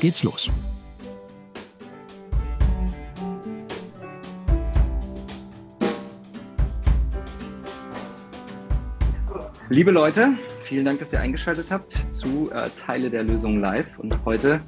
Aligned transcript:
geht's 0.00 0.22
los. 0.22 0.50
Liebe 9.68 9.92
Leute, 9.92 10.30
vielen 10.64 10.84
Dank, 10.84 10.98
dass 10.98 11.12
ihr 11.12 11.20
eingeschaltet 11.20 11.66
habt 11.70 11.96
zu 12.10 12.50
äh, 12.52 12.68
Teile 12.84 13.08
der 13.08 13.22
Lösung 13.22 13.60
live. 13.60 13.86
Und 14.00 14.12
heute 14.24 14.60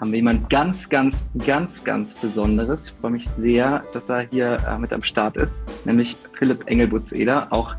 haben 0.00 0.10
wir 0.10 0.16
jemand 0.16 0.50
ganz, 0.50 0.88
ganz, 0.88 1.30
ganz, 1.46 1.84
ganz 1.84 2.14
Besonderes. 2.14 2.86
Ich 2.86 2.92
freue 3.00 3.12
mich 3.12 3.28
sehr, 3.28 3.84
dass 3.92 4.08
er 4.08 4.22
hier 4.22 4.58
äh, 4.68 4.78
mit 4.78 4.92
am 4.92 5.02
Start 5.02 5.36
ist, 5.36 5.62
nämlich 5.84 6.16
Philipp 6.32 6.66
Engelbutz-Eder, 6.66 7.52
auch 7.52 7.76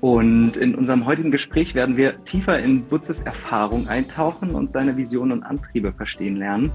Und 0.00 0.56
in 0.58 0.74
unserem 0.74 1.06
heutigen 1.06 1.30
Gespräch 1.30 1.74
werden 1.74 1.96
wir 1.96 2.22
tiefer 2.24 2.58
in 2.58 2.84
Butzes 2.84 3.22
Erfahrung 3.22 3.88
eintauchen 3.88 4.50
und 4.50 4.70
seine 4.70 4.98
Visionen 4.98 5.32
und 5.32 5.44
Antriebe 5.44 5.92
verstehen 5.92 6.36
lernen. 6.36 6.70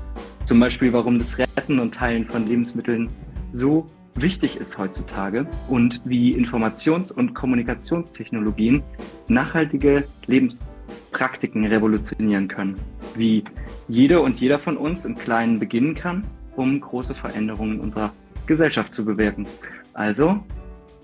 Zum 0.46 0.60
Beispiel, 0.60 0.92
warum 0.94 1.20
das 1.20 1.38
Retten 1.38 1.78
und 1.80 1.94
Teilen 1.94 2.26
von 2.26 2.48
Lebensmitteln 2.48 3.08
so 3.52 3.86
wichtig 4.22 4.58
ist 4.58 4.78
heutzutage 4.78 5.48
und 5.68 6.02
wie 6.04 6.32
Informations- 6.32 7.12
und 7.12 7.34
Kommunikationstechnologien 7.34 8.84
nachhaltige 9.28 10.06
Lebenspraktiken 10.28 11.66
revolutionieren 11.66 12.48
können. 12.48 12.80
Wie 13.16 13.44
jede 13.88 14.22
und 14.22 14.40
jeder 14.40 14.60
von 14.60 14.78
uns 14.78 15.06
im 15.06 15.16
Kleinen 15.16 15.60
beginnen 15.60 15.96
kann, 15.96 16.26
um 16.56 16.80
große 16.80 17.16
Veränderungen 17.16 17.80
unserer 17.80 18.14
Gesellschaft 18.46 18.92
zu 18.92 19.06
bewirken. 19.06 19.48
Also, 19.94 20.44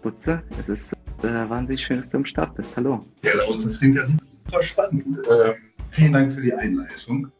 Butze, 0.01 0.41
es 0.59 0.69
ist 0.69 0.93
äh, 1.23 1.49
wahnsinnig 1.49 1.85
schön, 1.85 1.97
dass 1.97 2.09
du 2.09 2.17
am 2.17 2.25
Start 2.25 2.55
bist. 2.55 2.75
Hallo. 2.75 2.99
Ja, 3.23 3.31
das 3.47 3.79
klingt 3.79 3.95
ja 3.95 4.05
super 4.05 4.63
spannend. 4.63 5.05
Ähm, 5.05 5.53
vielen 5.91 6.13
Dank 6.13 6.33
für 6.33 6.41
die 6.41 6.53
Einleitung. 6.53 7.31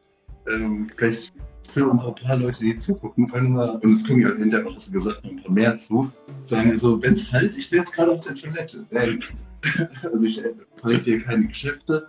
Ähm, 0.48 0.90
vielleicht 0.96 1.34
für 1.72 1.90
ein 1.90 2.16
paar 2.16 2.38
Leute, 2.38 2.60
die 2.60 2.78
zugucken, 2.78 3.30
können 3.30 3.54
wir, 3.56 3.84
und 3.84 3.92
es 3.92 4.06
kommen 4.06 4.22
ja 4.22 4.30
hinterher 4.30 4.66
noch, 4.66 4.76
was 4.76 4.88
du 4.88 4.94
gesagt 4.94 5.22
hast, 5.24 5.32
ein 5.32 5.44
paar 5.44 5.52
mehr 5.52 5.78
zu, 5.78 6.12
sagen 6.48 6.72
wir 6.72 6.80
so, 6.80 7.02
wenn 7.02 7.14
es 7.14 7.32
halt, 7.32 7.58
ich 7.58 7.70
bin 7.70 7.80
jetzt 7.80 7.94
gerade 7.94 8.12
auf 8.12 8.26
der 8.26 8.36
Toilette. 8.36 8.86
Also 10.04 10.28
ich 10.28 10.40
verrichte 10.80 11.06
hier 11.06 11.24
keine 11.24 11.48
Geschäfte. 11.48 12.08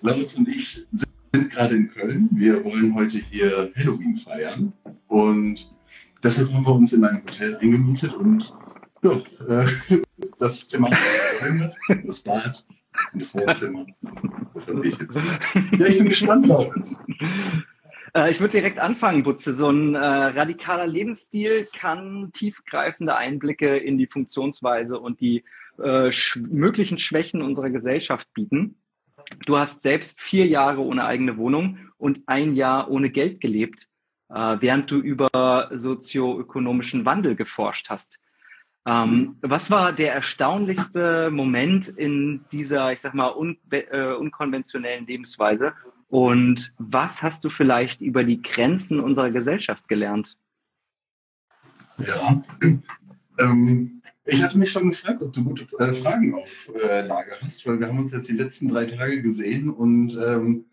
Lautz 0.00 0.38
und 0.38 0.48
ich 0.48 0.86
sind 1.34 1.50
gerade 1.50 1.76
in 1.76 1.90
Köln. 1.90 2.30
Wir 2.32 2.64
wollen 2.64 2.94
heute 2.94 3.18
hier 3.18 3.70
Halloween 3.76 4.16
feiern. 4.16 4.72
Und 5.08 5.70
deshalb 6.22 6.50
haben 6.52 6.64
wir 6.64 6.74
uns 6.74 6.94
in 6.94 7.04
einem 7.04 7.22
Hotel 7.24 7.56
eingemietet 7.56 8.14
und 8.14 8.54
ja, 9.02 9.12
äh, 9.48 9.66
das 10.38 10.66
Thema 10.66 10.88
das 12.06 12.22
Bad 12.22 12.64
und 13.12 13.20
das 13.20 13.34
Wohnzimmer. 13.34 13.86
Ja, 15.78 15.86
ich 15.86 15.98
bin 15.98 16.08
gespannt, 16.08 16.46
Lautz. 16.46 17.00
Äh, 18.16 18.30
ich 18.30 18.40
würde 18.40 18.52
direkt 18.52 18.78
anfangen, 18.78 19.22
Butze. 19.22 19.54
So 19.54 19.70
ein 19.70 19.94
äh, 19.94 19.98
radikaler 19.98 20.86
Lebensstil 20.86 21.66
kann 21.76 22.30
tiefgreifende 22.32 23.16
Einblicke 23.16 23.76
in 23.76 23.98
die 23.98 24.06
Funktionsweise 24.06 24.98
und 24.98 25.20
die 25.20 25.44
äh, 25.78 26.10
sch 26.10 26.36
möglichen 26.36 26.98
Schwächen 26.98 27.42
unserer 27.42 27.70
Gesellschaft 27.70 28.32
bieten. 28.32 28.76
Du 29.46 29.58
hast 29.58 29.82
selbst 29.82 30.20
vier 30.20 30.46
Jahre 30.46 30.80
ohne 30.80 31.04
eigene 31.04 31.36
Wohnung 31.36 31.78
und 31.96 32.20
ein 32.26 32.54
Jahr 32.54 32.90
ohne 32.90 33.10
Geld 33.10 33.40
gelebt, 33.40 33.88
äh, 34.28 34.56
während 34.60 34.90
du 34.90 34.98
über 34.98 35.70
sozioökonomischen 35.72 37.04
Wandel 37.04 37.34
geforscht 37.34 37.88
hast. 37.88 38.20
Ähm, 38.86 39.36
was 39.40 39.70
war 39.70 39.94
der 39.94 40.12
erstaunlichste 40.12 41.30
Moment 41.30 41.88
in 41.88 42.44
dieser, 42.52 42.92
ich 42.92 43.00
sag 43.00 43.14
mal, 43.14 43.30
un 43.30 43.56
äh, 43.70 44.12
unkonventionellen 44.12 45.06
Lebensweise 45.06 45.72
und 46.14 46.72
was 46.78 47.24
hast 47.24 47.42
du 47.42 47.50
vielleicht 47.50 48.00
über 48.00 48.22
die 48.22 48.40
Grenzen 48.40 49.00
unserer 49.00 49.32
Gesellschaft 49.32 49.88
gelernt? 49.88 50.36
Ja, 51.98 52.40
ähm, 53.40 54.00
ich 54.24 54.40
hatte 54.40 54.56
mich 54.56 54.70
schon 54.70 54.90
gefragt, 54.90 55.20
ob 55.22 55.32
du 55.32 55.42
gute 55.42 55.66
äh, 55.80 55.92
Fragen 55.92 56.36
auf 56.36 56.70
äh, 56.80 57.04
Lager 57.04 57.34
hast, 57.40 57.66
weil 57.66 57.80
wir 57.80 57.88
haben 57.88 57.98
uns 57.98 58.12
jetzt 58.12 58.28
die 58.28 58.34
letzten 58.34 58.68
drei 58.68 58.86
Tage 58.86 59.22
gesehen 59.22 59.70
und 59.70 60.16
ähm, 60.24 60.66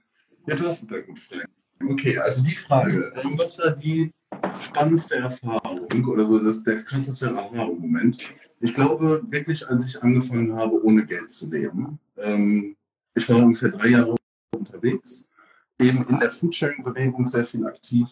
ja, 0.45 0.55
du 0.57 0.67
hast 0.67 0.83
ein 0.83 0.89
paar 0.89 1.01
gute 1.01 1.21
Fragen. 1.21 1.89
Okay, 1.89 2.19
also 2.19 2.43
die 2.43 2.55
Frage, 2.57 3.11
ähm, 3.23 3.35
was 3.39 3.57
war 3.57 3.71
die 3.71 4.11
spannendste 4.59 5.15
Erfahrung 5.15 6.05
oder 6.05 6.25
so 6.25 6.37
das, 6.37 6.63
der 6.63 6.83
krasseste 6.83 7.29
Erfahrungsmoment? 7.29 8.19
Ich 8.59 8.75
glaube 8.75 9.23
wirklich, 9.27 9.67
als 9.67 9.87
ich 9.87 10.03
angefangen 10.03 10.53
habe, 10.53 10.85
ohne 10.85 11.03
Geld 11.03 11.31
zu 11.31 11.49
leben, 11.49 11.97
ähm, 12.17 12.75
ich 13.15 13.27
war 13.27 13.37
ungefähr 13.37 13.69
drei 13.69 13.87
Jahre 13.87 14.15
unterwegs 14.55 15.30
eben 15.81 16.05
in 16.07 16.19
der 16.19 16.31
Foodsharing-Bewegung 16.31 17.25
sehr 17.25 17.45
viel 17.45 17.65
aktiv. 17.65 18.09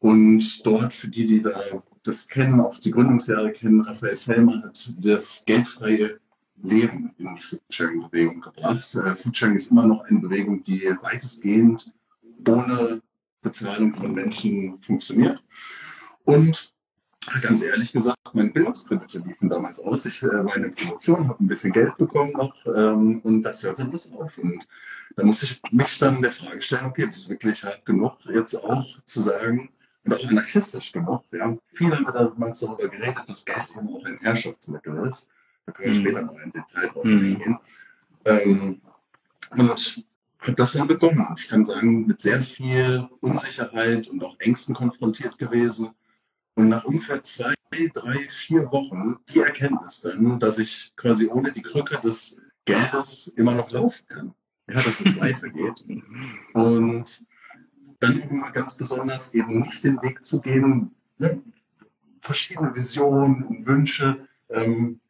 Und 0.00 0.64
dort, 0.66 0.92
für 0.92 1.08
die, 1.08 1.24
die 1.24 1.42
da 1.42 1.58
das 2.02 2.28
kennen, 2.28 2.60
auch 2.60 2.78
die 2.78 2.90
Gründungsjahre 2.90 3.52
kennen, 3.52 3.80
Raphael 3.80 4.16
Fellmer 4.16 4.62
hat 4.62 4.94
das 4.98 5.44
geldfreie 5.46 6.18
Leben 6.62 7.14
in 7.18 7.36
die 7.36 7.40
Foodsharing-Bewegung 7.40 8.40
gebracht. 8.40 8.94
Äh, 8.94 9.14
Foodsharing 9.16 9.56
ist 9.56 9.70
immer 9.70 9.86
noch 9.86 10.04
eine 10.04 10.20
Bewegung, 10.20 10.62
die 10.62 10.82
weitestgehend 11.02 11.92
ohne 12.46 13.00
Bezahlung 13.40 13.94
von 13.94 14.12
Menschen 14.12 14.80
funktioniert. 14.80 15.42
Und 16.24 16.73
ganz 17.42 17.62
ehrlich 17.62 17.92
gesagt, 17.92 18.18
meine 18.32 18.50
Bildungskredite 18.50 19.18
liefen 19.20 19.48
damals 19.48 19.80
aus. 19.80 20.06
Ich 20.06 20.22
äh, 20.22 20.44
war 20.44 20.56
in 20.56 20.62
der 20.62 20.70
Promotion, 20.70 21.28
habe 21.28 21.42
ein 21.42 21.46
bisschen 21.46 21.72
Geld 21.72 21.96
bekommen 21.96 22.32
noch 22.32 22.54
ähm, 22.66 23.20
und 23.20 23.42
das 23.42 23.62
hörte 23.62 23.84
das 23.86 24.12
auf. 24.12 24.38
Und 24.38 24.66
da 25.16 25.24
muss 25.24 25.42
ich 25.42 25.60
mich 25.70 25.98
dann 25.98 26.22
der 26.22 26.32
Frage 26.32 26.60
stellen, 26.62 26.86
okay, 26.86 27.08
ist 27.10 27.28
wirklich 27.28 27.62
hart 27.64 27.84
genug, 27.86 28.16
jetzt 28.32 28.54
auch 28.54 28.86
zu 29.04 29.20
sagen, 29.22 29.70
und 30.04 30.14
auch 30.14 30.28
anarchistisch 30.28 30.92
genug. 30.92 31.22
Viele 31.72 31.96
haben 31.96 32.04
damals 32.12 32.60
darüber 32.60 32.88
geredet, 32.88 33.24
dass 33.26 33.44
Geld 33.44 33.66
eben 33.76 33.88
auch 33.88 34.04
ein 34.04 34.18
Herrschaftsmittel 34.20 35.06
ist. 35.06 35.30
Da 35.66 35.72
können 35.72 35.92
wir 35.92 35.98
mhm. 35.98 36.04
später 36.04 36.22
noch 36.22 36.38
in 36.38 36.52
Detail 36.52 36.88
drauf 36.88 37.04
mhm. 37.04 37.18
eingehen. 37.18 37.58
Ähm, 38.26 38.80
und 39.56 40.04
habe 40.40 40.56
das 40.56 40.72
dann 40.72 40.88
begonnen. 40.88 41.26
Ich 41.38 41.48
kann 41.48 41.64
sagen, 41.64 42.06
mit 42.06 42.20
sehr 42.20 42.42
viel 42.42 43.08
Unsicherheit 43.20 44.08
und 44.08 44.22
auch 44.22 44.38
Ängsten 44.40 44.74
konfrontiert 44.74 45.38
gewesen. 45.38 45.90
Und 46.56 46.68
nach 46.68 46.84
ungefähr 46.84 47.22
zwei, 47.22 47.54
drei, 47.92 48.28
vier 48.28 48.70
Wochen 48.70 49.16
die 49.32 49.40
Erkenntnis 49.40 50.02
dann, 50.02 50.38
dass 50.38 50.58
ich 50.58 50.92
quasi 50.96 51.28
ohne 51.28 51.52
die 51.52 51.62
Krücke 51.62 51.98
des 52.00 52.42
Geldes 52.64 53.28
immer 53.28 53.54
noch 53.54 53.70
laufen 53.70 54.06
kann 54.06 54.34
ja, 54.68 54.82
dass 54.82 55.00
es 55.00 55.06
weitergeht. 55.20 55.84
Und 56.52 57.26
dann 58.00 58.20
immer 58.20 58.50
ganz 58.52 58.76
besonders 58.76 59.34
eben 59.34 59.60
nicht 59.60 59.84
den 59.84 60.00
Weg 60.02 60.24
zu 60.24 60.40
gehen, 60.40 60.90
ne, 61.18 61.42
verschiedene 62.20 62.74
Visionen 62.74 63.44
und 63.44 63.66
Wünsche 63.66 64.26
ähm, 64.50 65.00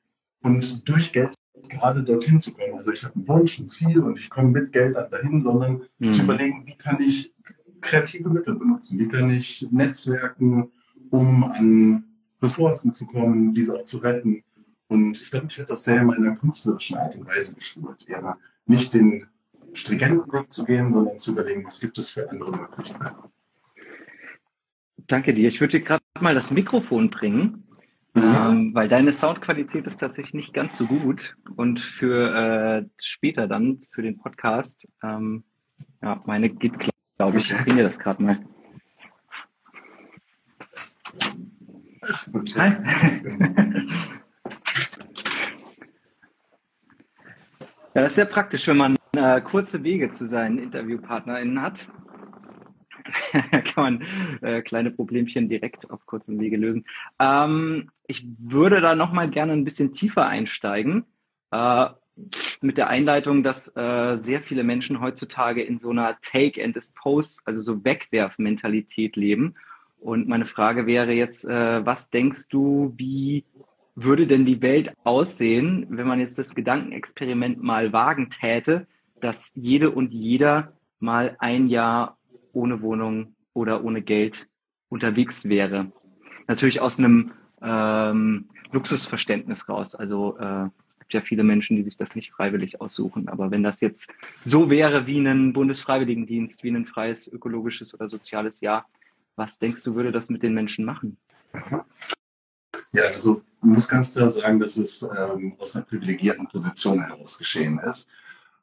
und 0.42 0.88
durch 0.88 1.12
Geld 1.12 1.34
gerade 1.68 2.02
dorthin 2.02 2.38
zu 2.38 2.54
kommen. 2.54 2.74
Also 2.74 2.92
ich 2.92 3.04
habe 3.04 3.14
einen 3.14 3.28
Wunsch, 3.28 3.58
ein 3.58 3.68
Ziel 3.68 4.00
und 4.00 4.18
ich 4.18 4.28
komme 4.28 4.48
mit 4.48 4.72
Geld 4.72 4.96
dann 4.96 5.10
dahin, 5.10 5.40
sondern 5.40 5.82
mhm. 5.98 6.10
zu 6.10 6.22
überlegen, 6.22 6.66
wie 6.66 6.76
kann 6.76 7.00
ich 7.00 7.32
kreative 7.80 8.28
Mittel 8.28 8.56
benutzen, 8.56 8.98
wie 8.98 9.08
kann 9.08 9.30
ich 9.30 9.66
Netzwerken, 9.70 10.72
um 11.14 11.44
an 11.44 12.04
Ressourcen 12.42 12.92
zu 12.92 13.06
kommen, 13.06 13.54
diese 13.54 13.76
auch 13.78 13.84
zu 13.84 13.98
retten. 13.98 14.42
Und 14.88 15.20
ich 15.20 15.30
glaube, 15.30 15.46
mich 15.46 15.58
hat 15.60 15.70
das 15.70 15.84
sehr 15.84 16.00
in 16.00 16.06
meiner 16.06 16.34
künstlerischen 16.36 16.96
Art 16.96 17.14
und 17.14 17.26
Weise 17.26 17.54
geschult, 17.54 18.08
eben 18.08 18.34
nicht 18.66 18.92
den 18.94 19.26
stringenten 19.74 20.32
Weg 20.32 20.50
zu 20.50 20.64
gehen, 20.64 20.92
sondern 20.92 21.18
zu 21.18 21.32
überlegen, 21.32 21.64
was 21.64 21.80
gibt 21.80 21.98
es 21.98 22.10
für 22.10 22.28
andere 22.28 22.50
Möglichkeiten. 22.50 23.30
Danke 25.06 25.34
dir. 25.34 25.48
Ich 25.48 25.60
würde 25.60 25.78
dir 25.78 25.84
gerade 25.84 26.02
mal 26.20 26.34
das 26.34 26.50
Mikrofon 26.50 27.10
bringen. 27.10 27.60
Ähm, 28.16 28.72
weil 28.74 28.86
deine 28.86 29.10
Soundqualität 29.10 29.88
ist 29.88 29.98
tatsächlich 29.98 30.34
nicht 30.34 30.54
ganz 30.54 30.76
so 30.76 30.86
gut. 30.86 31.36
Und 31.56 31.80
für 31.80 32.84
äh, 32.84 32.88
später 33.00 33.48
dann, 33.48 33.80
für 33.90 34.02
den 34.02 34.18
Podcast, 34.18 34.86
ähm, 35.02 35.42
ja, 36.00 36.22
meine 36.24 36.48
geht 36.48 36.74
glaube 37.16 37.40
ich. 37.40 37.50
Ich 37.50 37.58
bringe 37.58 37.78
dir 37.78 37.88
das 37.88 37.98
gerade 37.98 38.22
mal. 38.22 38.38
Hi. 42.56 42.72
Ja, 47.94 48.02
das 48.02 48.10
ist 48.10 48.16
sehr 48.16 48.24
praktisch, 48.24 48.66
wenn 48.66 48.76
man 48.76 48.96
äh, 49.16 49.40
kurze 49.40 49.84
Wege 49.84 50.10
zu 50.10 50.26
seinen 50.26 50.58
InterviewpartnerInnen 50.58 51.62
hat. 51.62 51.88
kann 53.32 53.62
man 53.76 54.02
äh, 54.42 54.62
kleine 54.62 54.90
Problemchen 54.90 55.48
direkt 55.48 55.90
auf 55.90 56.04
kurzem 56.06 56.40
Wege 56.40 56.56
lösen. 56.56 56.84
Ähm, 57.18 57.90
ich 58.06 58.26
würde 58.38 58.80
da 58.80 58.94
nochmal 58.94 59.30
gerne 59.30 59.52
ein 59.52 59.64
bisschen 59.64 59.92
tiefer 59.92 60.26
einsteigen. 60.26 61.04
Äh, 61.52 61.86
mit 62.60 62.78
der 62.78 62.88
Einleitung, 62.88 63.42
dass 63.42 63.74
äh, 63.76 64.18
sehr 64.18 64.42
viele 64.42 64.62
Menschen 64.62 65.00
heutzutage 65.00 65.62
in 65.62 65.78
so 65.78 65.90
einer 65.90 66.18
Take 66.20 66.62
and 66.62 66.76
Dispose, 66.76 67.40
also 67.44 67.62
so 67.62 67.84
Wegwerfmentalität 67.84 69.16
leben. 69.16 69.54
Und 70.04 70.28
meine 70.28 70.44
Frage 70.44 70.86
wäre 70.86 71.12
jetzt, 71.12 71.46
äh, 71.46 71.86
was 71.86 72.10
denkst 72.10 72.48
du, 72.50 72.92
wie 72.98 73.42
würde 73.94 74.26
denn 74.26 74.44
die 74.44 74.60
Welt 74.60 74.92
aussehen, 75.02 75.86
wenn 75.88 76.06
man 76.06 76.20
jetzt 76.20 76.38
das 76.38 76.54
Gedankenexperiment 76.54 77.62
mal 77.62 77.90
wagen 77.94 78.28
täte, 78.28 78.86
dass 79.22 79.52
jede 79.54 79.90
und 79.90 80.12
jeder 80.12 80.74
mal 81.00 81.36
ein 81.38 81.68
Jahr 81.68 82.18
ohne 82.52 82.82
Wohnung 82.82 83.34
oder 83.54 83.82
ohne 83.82 84.02
Geld 84.02 84.46
unterwegs 84.90 85.48
wäre? 85.48 85.90
Natürlich 86.48 86.82
aus 86.82 86.98
einem 86.98 87.32
ähm, 87.62 88.50
Luxusverständnis 88.72 89.70
raus. 89.70 89.94
Also 89.94 90.36
äh, 90.36 90.68
gibt 90.98 91.14
ja 91.14 91.22
viele 91.22 91.44
Menschen, 91.44 91.78
die 91.78 91.82
sich 91.82 91.96
das 91.96 92.14
nicht 92.14 92.30
freiwillig 92.32 92.78
aussuchen. 92.78 93.30
Aber 93.30 93.50
wenn 93.50 93.62
das 93.62 93.80
jetzt 93.80 94.12
so 94.44 94.68
wäre 94.68 95.06
wie 95.06 95.16
ein 95.16 95.54
Bundesfreiwilligendienst, 95.54 96.62
wie 96.62 96.72
ein 96.72 96.84
freies 96.84 97.26
ökologisches 97.26 97.94
oder 97.94 98.10
soziales 98.10 98.60
Jahr, 98.60 98.84
was 99.36 99.58
denkst 99.58 99.82
du, 99.82 99.94
würde 99.94 100.12
das 100.12 100.30
mit 100.30 100.42
den 100.42 100.54
Menschen 100.54 100.84
machen? 100.84 101.16
Ja, 102.92 103.02
also 103.04 103.42
ich 103.58 103.62
muss 103.62 103.88
ganz 103.88 104.12
klar 104.12 104.30
sagen, 104.30 104.60
dass 104.60 104.76
es 104.76 105.02
ähm, 105.02 105.56
aus 105.58 105.74
einer 105.74 105.84
privilegierten 105.84 106.46
Position 106.48 107.02
heraus 107.02 107.38
geschehen 107.38 107.78
ist. 107.78 108.06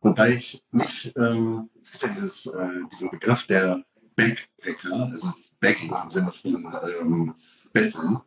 Wobei 0.01 0.31
ich 0.31 0.63
nicht, 0.71 1.13
ähm, 1.15 1.69
es 1.81 1.91
gibt 1.91 2.03
ja 2.03 2.09
dieses, 2.09 2.45
äh, 2.45 2.69
diesen 2.91 3.11
Begriff 3.11 3.45
der 3.47 3.83
Backpacker, 4.15 5.09
also 5.11 5.33
Backing 5.59 5.93
im 5.93 6.09
Sinne 6.09 6.31
von 6.31 6.75
ähm, 7.01 7.35
Betteln. 7.71 8.19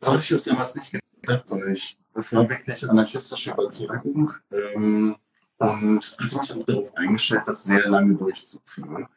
So 0.00 0.12
hatte 0.12 0.22
ich 0.22 0.28
das 0.28 0.44
damals 0.44 0.74
nicht 0.74 0.92
gedacht, 1.20 1.48
sondern 1.48 1.74
ich, 1.74 1.98
das 2.14 2.32
war 2.34 2.48
wirklich 2.48 2.88
anarchistische 2.88 3.52
Überzeugung 3.52 4.32
ähm, 4.50 5.16
und 5.58 6.16
hatte 6.18 6.38
mich 6.40 6.52
auch 6.52 6.66
darauf 6.66 6.96
eingestellt, 6.96 7.42
das 7.46 7.64
sehr 7.64 7.88
lange 7.88 8.14
durchzuführen. 8.16 9.08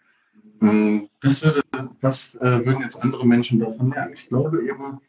Ähm, 0.62 1.10
was, 1.22 1.44
würde, 1.44 1.62
was 2.02 2.36
äh, 2.36 2.66
würden 2.66 2.82
jetzt 2.82 3.02
andere 3.02 3.26
Menschen 3.26 3.60
davon 3.60 3.92
lernen? 3.92 4.14
Ich 4.14 4.28
glaube 4.30 4.66
eben, 4.68 5.02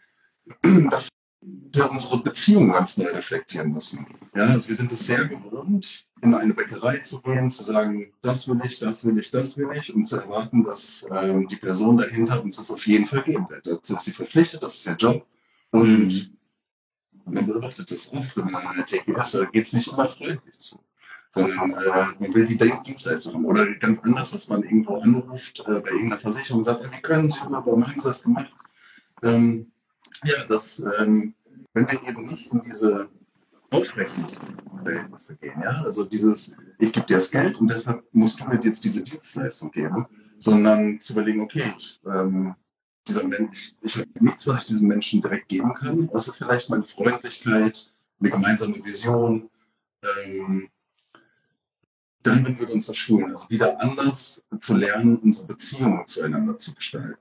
dass 0.90 1.08
wir 1.40 1.90
unsere 1.90 2.22
Beziehung 2.22 2.72
ganz 2.72 2.96
neu 2.96 3.10
reflektieren 3.10 3.72
müssen. 3.72 4.06
Ja, 4.34 4.46
also 4.46 4.68
wir 4.68 4.76
sind 4.76 4.90
es 4.90 5.06
sehr 5.06 5.26
gewohnt, 5.26 6.06
in 6.22 6.34
eine 6.34 6.54
Bäckerei 6.54 6.98
zu 6.98 7.20
gehen, 7.22 7.50
zu 7.50 7.62
sagen, 7.62 8.12
das 8.22 8.48
will 8.48 8.60
ich, 8.64 8.78
das 8.78 9.04
will 9.04 9.18
ich, 9.18 9.30
das 9.30 9.56
will 9.56 9.68
ich, 9.76 9.94
und 9.94 10.04
zu 10.04 10.16
erwarten, 10.16 10.64
dass 10.64 11.04
ähm, 11.10 11.46
die 11.48 11.56
Person 11.56 11.98
dahinter 11.98 12.42
uns 12.42 12.56
das 12.56 12.70
auf 12.70 12.86
jeden 12.86 13.06
Fall 13.06 13.22
geben 13.22 13.48
wird. 13.48 13.66
Dazu 13.66 13.96
ist 13.96 14.04
sie 14.04 14.12
verpflichtet, 14.12 14.62
das 14.62 14.76
ist 14.76 14.86
ihr 14.86 14.96
Job. 14.96 15.26
Und 15.70 16.32
man 17.26 17.46
beobachtet 17.46 17.90
das 17.90 18.12
oft, 18.12 18.36
wenn 18.36 18.44
man 18.46 18.66
an 18.66 18.74
einer 18.74 18.86
TGS, 18.86 19.32
da 19.32 19.44
geht 19.44 19.66
es 19.66 19.72
nicht 19.72 19.92
immer 19.92 20.08
freundlich 20.08 20.58
zu. 20.58 20.78
Sondern 21.36 21.72
äh, 21.72 22.06
man 22.18 22.34
will 22.34 22.46
die 22.46 22.56
Dienstleistung 22.56 23.34
haben. 23.34 23.44
Oder 23.44 23.74
ganz 23.74 24.00
anders, 24.00 24.30
dass 24.30 24.48
man 24.48 24.62
irgendwo 24.62 24.96
anruft 24.96 25.60
äh, 25.60 25.80
bei 25.80 25.90
irgendeiner 25.90 26.18
Versicherung 26.18 26.60
und 26.60 26.64
sagt, 26.64 26.90
wie 26.90 27.02
können 27.02 27.30
Sie, 27.30 27.38
warum 27.48 27.86
haben 27.86 28.00
Sie 28.00 28.06
das 28.06 28.22
gemacht? 28.22 28.50
Ähm, 29.22 29.70
ja, 30.24 30.44
dass 30.48 30.84
ähm, 30.98 31.34
wenn 31.74 31.90
wir 31.90 32.02
eben 32.08 32.24
nicht 32.26 32.52
in 32.52 32.62
diese 32.62 33.08
Aufrechnungsverhältnisse 33.70 35.38
gehen, 35.38 35.60
ja, 35.62 35.82
also 35.82 36.04
dieses, 36.04 36.56
ich 36.78 36.92
gebe 36.92 37.04
dir 37.04 37.16
das 37.16 37.30
Geld 37.30 37.60
und 37.60 37.68
deshalb 37.68 38.02
musst 38.12 38.40
du 38.40 38.46
mir 38.46 38.58
jetzt 38.62 38.82
diese 38.82 39.04
Dienstleistung 39.04 39.70
geben, 39.72 40.06
sondern 40.38 40.98
zu 40.98 41.12
überlegen, 41.12 41.42
okay, 41.42 41.64
ähm, 42.06 42.54
dieser 43.06 43.24
Mensch, 43.24 43.74
ich 43.82 43.96
habe 43.96 44.08
nichts, 44.20 44.46
was 44.46 44.62
ich 44.62 44.68
diesem 44.68 44.88
Menschen 44.88 45.20
direkt 45.20 45.48
geben 45.48 45.74
kann, 45.74 46.08
außer 46.12 46.32
vielleicht 46.32 46.70
meine 46.70 46.82
Freundlichkeit, 46.82 47.92
eine 48.20 48.30
gemeinsame 48.30 48.82
Vision. 48.84 49.50
Ähm, 50.24 50.68
dann 52.26 52.44
würden 52.44 52.58
wir 52.60 52.70
uns 52.70 52.86
das 52.86 52.96
schulen, 52.96 53.30
also 53.30 53.48
wieder 53.50 53.80
anders 53.80 54.46
zu 54.60 54.76
lernen, 54.76 55.16
unsere 55.16 55.48
Beziehungen 55.48 56.06
zueinander 56.06 56.56
zu 56.58 56.74
gestalten. 56.74 57.16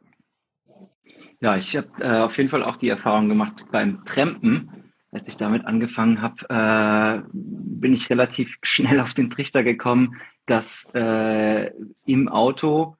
Ja, 1.39 1.57
ich 1.57 1.75
habe 1.75 1.89
äh, 1.99 2.19
auf 2.21 2.37
jeden 2.37 2.49
Fall 2.49 2.63
auch 2.63 2.77
die 2.77 2.89
Erfahrung 2.89 3.29
gemacht 3.29 3.65
beim 3.71 4.03
Trampen. 4.05 4.91
Als 5.11 5.27
ich 5.27 5.37
damit 5.37 5.65
angefangen 5.65 6.21
habe, 6.21 7.23
äh, 7.23 7.29
bin 7.31 7.93
ich 7.93 8.09
relativ 8.09 8.57
schnell 8.63 8.99
auf 8.99 9.13
den 9.13 9.29
Trichter 9.29 9.63
gekommen, 9.63 10.15
dass 10.45 10.87
äh, 10.93 11.71
im 12.05 12.27
Auto 12.27 12.97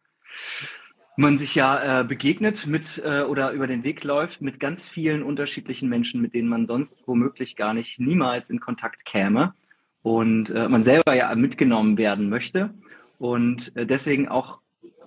man 1.18 1.38
sich 1.38 1.56
ja 1.56 2.02
äh, 2.02 2.04
begegnet 2.04 2.68
mit 2.68 3.02
äh, 3.04 3.22
oder 3.22 3.52
über 3.52 3.68
den 3.68 3.84
Weg 3.84 4.04
läuft 4.04 4.42
mit 4.42 4.60
ganz 4.60 4.90
vielen 4.90 5.24
unterschiedlichen 5.24 5.88
Menschen, 5.88 6.22
mit 6.22 6.34
denen 6.34 6.50
man 6.50 6.68
sonst 6.68 7.02
womöglich 7.08 7.56
gar 7.56 7.74
nicht 7.74 8.00
niemals 8.00 8.50
in 8.50 8.60
Kontakt 8.60 9.06
käme 9.06 9.54
und 10.06 10.52
äh, 10.52 10.70
man 10.70 10.84
selber 10.84 11.16
ja 11.16 11.34
mitgenommen 11.34 11.98
werden 11.98 12.30
möchte 12.30 12.70
und 13.18 13.76
äh, 13.76 13.88
deswegen 13.88 14.28
auch 14.28 14.60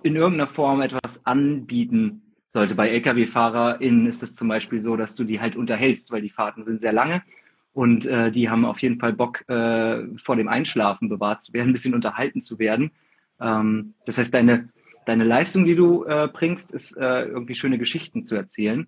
in 0.03 0.17
irgendeiner 0.17 0.51
Form 0.51 0.81
etwas 0.81 1.25
anbieten 1.25 2.21
sollte. 2.51 2.75
Bei 2.75 2.89
Lkw-FahrerInnen 2.89 4.07
ist 4.07 4.23
es 4.23 4.35
zum 4.35 4.49
Beispiel 4.49 4.81
so, 4.81 4.97
dass 4.97 5.15
du 5.15 5.23
die 5.23 5.39
halt 5.39 5.55
unterhältst, 5.55 6.11
weil 6.11 6.21
die 6.21 6.29
Fahrten 6.29 6.65
sind 6.65 6.81
sehr 6.81 6.91
lange 6.91 7.23
und 7.71 8.07
äh, 8.07 8.29
die 8.29 8.49
haben 8.49 8.65
auf 8.65 8.79
jeden 8.79 8.99
Fall 8.99 9.13
Bock, 9.13 9.49
äh, 9.49 10.03
vor 10.17 10.35
dem 10.35 10.49
Einschlafen 10.49 11.07
bewahrt 11.07 11.43
zu 11.43 11.53
werden, 11.53 11.69
ein 11.69 11.73
bisschen 11.73 11.93
unterhalten 11.93 12.41
zu 12.41 12.59
werden. 12.59 12.91
Ähm, 13.39 13.93
das 14.05 14.17
heißt, 14.17 14.33
deine, 14.33 14.67
deine 15.05 15.23
Leistung, 15.23 15.63
die 15.63 15.75
du 15.75 16.03
äh, 16.03 16.27
bringst, 16.27 16.73
ist 16.73 16.97
äh, 16.97 17.23
irgendwie 17.23 17.55
schöne 17.55 17.77
Geschichten 17.77 18.25
zu 18.25 18.35
erzählen. 18.35 18.85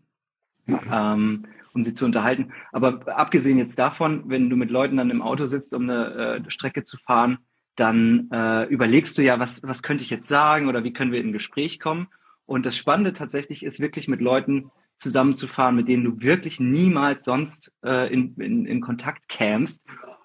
Ähm, 0.91 1.45
um 1.73 1.83
sie 1.83 1.93
zu 1.93 2.05
unterhalten. 2.05 2.51
Aber 2.71 3.01
abgesehen 3.07 3.57
jetzt 3.57 3.77
davon, 3.77 4.23
wenn 4.27 4.49
du 4.49 4.55
mit 4.55 4.71
Leuten 4.71 4.97
dann 4.97 5.09
im 5.09 5.21
Auto 5.21 5.45
sitzt, 5.45 5.73
um 5.73 5.89
eine 5.89 6.43
äh, 6.45 6.51
Strecke 6.51 6.83
zu 6.83 6.97
fahren, 6.97 7.39
dann 7.75 8.29
äh, 8.31 8.65
überlegst 8.65 9.17
du 9.17 9.23
ja, 9.23 9.39
was, 9.39 9.63
was 9.63 9.81
könnte 9.81 10.03
ich 10.03 10.09
jetzt 10.09 10.27
sagen 10.27 10.67
oder 10.67 10.83
wie 10.83 10.93
können 10.93 11.11
wir 11.11 11.19
in 11.19 11.29
ein 11.29 11.33
Gespräch 11.33 11.79
kommen. 11.79 12.07
Und 12.45 12.65
das 12.65 12.77
Spannende 12.77 13.13
tatsächlich 13.13 13.63
ist 13.63 13.79
wirklich 13.79 14.07
mit 14.07 14.21
Leuten 14.21 14.71
zusammenzufahren, 14.97 15.75
mit 15.75 15.87
denen 15.87 16.03
du 16.03 16.21
wirklich 16.21 16.59
niemals 16.59 17.23
sonst 17.23 17.71
äh, 17.83 18.13
in, 18.13 18.35
in, 18.35 18.65
in 18.65 18.81
Kontakt 18.81 19.27
kämst. 19.29 19.83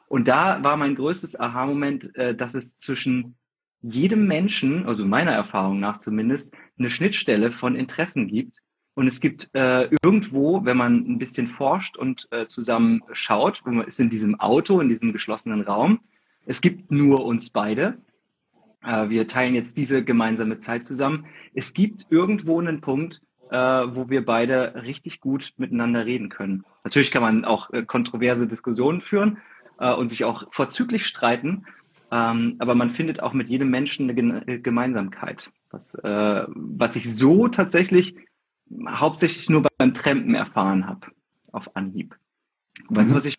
Und 0.09 0.29
da 0.29 0.63
war 0.63 0.77
mein 0.77 0.95
größtes 0.95 1.39
Aha-Moment, 1.39 2.15
äh, 2.17 2.35
dass 2.35 2.55
es 2.55 2.77
zwischen 2.77 3.37
jedem 3.81 4.27
Menschen, 4.27 4.87
also 4.87 5.05
meiner 5.05 5.33
Erfahrung 5.33 5.81
nach 5.81 5.99
zumindest, 5.99 6.55
eine 6.79 6.91
Schnittstelle 6.91 7.53
von 7.53 7.77
Interessen 7.77 8.27
gibt. 8.27 8.59
Und 8.97 9.09
es 9.09 9.21
gibt 9.21 9.51
äh, 9.53 9.91
irgendwo, 10.03 10.65
wenn 10.65 10.79
man 10.79 11.07
ein 11.07 11.19
bisschen 11.19 11.49
forscht 11.49 11.99
und 11.99 12.29
äh, 12.31 12.47
zusammen 12.47 13.03
schaut, 13.13 13.61
man 13.67 13.87
ist 13.87 14.01
in 14.01 14.09
diesem 14.09 14.41
Auto, 14.41 14.81
in 14.81 14.89
diesem 14.89 15.13
geschlossenen 15.13 15.61
Raum, 15.61 16.01
es 16.47 16.63
gibt 16.63 16.91
nur 16.91 17.23
uns 17.23 17.51
beide. 17.51 17.99
Äh, 18.83 19.11
wir 19.11 19.27
teilen 19.27 19.55
jetzt 19.55 19.77
diese 19.77 20.03
gemeinsame 20.03 20.57
Zeit 20.59 20.87
zusammen. 20.87 21.27
Es 21.55 21.75
gibt 21.75 22.07
irgendwo 22.09 22.59
einen 22.59 22.81
Punkt, 22.81 23.21
äh, 23.51 23.57
wo 23.57 24.09
wir 24.09 24.25
beide 24.25 24.83
richtig 24.83 25.21
gut 25.21 25.53
miteinander 25.59 26.07
reden 26.07 26.31
können. 26.31 26.65
Natürlich 26.83 27.11
kann 27.11 27.23
man 27.23 27.45
auch 27.45 27.71
äh, 27.75 27.83
kontroverse 27.83 28.47
Diskussionen 28.47 29.03
führen 29.03 29.37
äh, 29.79 29.93
und 29.93 30.09
sich 30.09 30.25
auch 30.25 30.45
vorzüglich 30.55 31.05
streiten, 31.05 31.67
ähm, 32.11 32.57
aber 32.61 32.75
man 32.75 32.93
findet 32.93 33.21
auch 33.21 33.35
mit 33.35 33.51
jedem 33.51 33.69
Menschen 33.69 34.09
eine 34.09 34.49
äh, 34.49 34.59
Gemeinsamkeit, 34.59 35.51
was, 35.71 35.95
äh, 35.97 36.45
was 36.49 36.97
ich 36.97 37.15
so 37.15 37.49
tatsächlich 37.49 38.17
hauptsächlich 38.89 39.49
nur 39.49 39.67
beim 39.79 39.95
Trampen 39.95 40.35
erfahren 40.35 40.87
habe, 40.87 41.07
auf 41.53 41.75
Anhieb. 41.77 42.17
Weißt 42.89 43.11
du, 43.11 43.15
mhm. 43.15 43.19
was 43.19 43.27
ich 43.27 43.39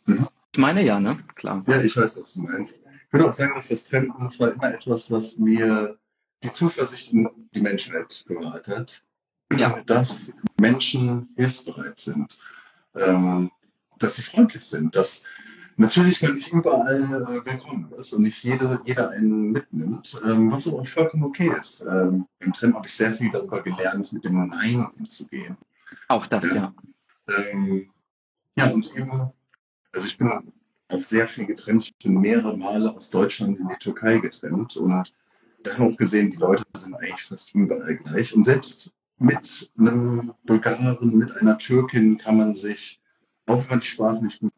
meine? 0.57 0.84
Ja, 0.84 1.00
ne? 1.00 1.17
Klar. 1.36 1.63
Ja, 1.67 1.81
ich 1.81 1.96
weiß, 1.96 2.19
was 2.19 2.34
du 2.34 2.43
meinst. 2.43 2.81
Ich 3.07 3.13
würde 3.13 3.27
auch 3.27 3.31
sagen, 3.31 3.53
dass 3.55 3.69
das 3.69 3.86
Trampen, 3.86 4.13
das 4.19 4.39
war 4.39 4.51
immer 4.51 4.74
etwas, 4.74 5.12
was 5.12 5.38
mir 5.38 5.98
die 6.43 6.51
Zuversicht 6.51 7.13
in 7.13 7.29
die 7.53 7.62
Menschenwelt 7.62 8.25
bewahrt 8.27 8.67
hat. 8.67 9.03
Ja. 9.57 9.81
Dass 9.86 10.36
Menschen 10.60 11.29
hilfsbereit 11.38 12.00
sind, 12.00 12.38
ähm, 12.96 13.50
dass 13.98 14.17
sie 14.17 14.24
freundlich 14.24 14.63
sind, 14.63 14.96
dass 14.96 15.25
natürlich 15.77 16.22
man 16.22 16.36
nicht 16.36 16.51
überall 16.51 17.03
äh, 17.03 17.46
willkommen 17.46 17.91
ist 17.98 18.13
und 18.13 18.24
nicht 18.24 18.43
jede, 18.43 18.81
jeder 18.86 19.12
einen 19.12 19.51
mitnimmt, 19.51 20.15
ähm, 20.25 20.51
was 20.51 20.67
aber 20.67 20.81
auch 20.81 20.88
vollkommen 20.88 21.24
okay 21.24 21.51
ist. 21.57 21.81
Ähm, 21.81 22.27
Im 22.39 22.53
Tram 22.53 22.75
habe 22.75 22.88
ich 22.88 22.96
sehr 22.96 23.13
viel 23.13 23.31
darüber 23.31 23.62
gelernt, 23.62 24.12
mit 24.12 24.25
dem 24.25 24.48
Nein 24.48 24.88
umzugehen. 24.98 25.55
Auch 26.07 26.25
das, 26.27 26.46
ja. 26.50 26.55
ja. 26.55 26.74
Ähm, 27.51 27.89
ja, 28.57 28.69
und 28.69 28.96
eben, 28.96 29.31
also 29.91 30.07
ich 30.07 30.17
bin 30.17 30.31
auch 30.89 31.03
sehr 31.03 31.27
viel 31.27 31.46
getrennt. 31.46 31.84
Ich 31.84 31.96
bin 32.03 32.19
mehrere 32.19 32.57
Male 32.57 32.91
aus 32.96 33.12
Deutschland 33.12 33.60
in 33.60 33.67
die 33.67 33.77
Türkei 33.79 34.17
getrennt 34.17 34.75
und 34.77 35.13
dann 35.63 35.81
auch 35.81 35.98
gesehen, 35.98 36.31
die 36.31 36.38
Leute 36.38 36.63
sind 36.75 36.96
eigentlich 36.96 37.24
fast 37.24 37.53
überall 37.53 37.98
gleich. 37.98 38.34
Und 38.34 38.46
selbst 38.46 38.96
mit 39.19 39.72
einem 39.77 40.34
Bulgaren, 40.46 41.17
mit 41.17 41.36
einer 41.38 41.57
Türkin 41.57 42.17
kann 42.17 42.38
man 42.38 42.55
sich, 42.55 43.00
auch 43.46 43.60
wenn 43.60 43.69
man 43.69 43.79
die 43.81 43.88
Sprache 43.88 44.24
nicht 44.24 44.39
gut 44.39 44.53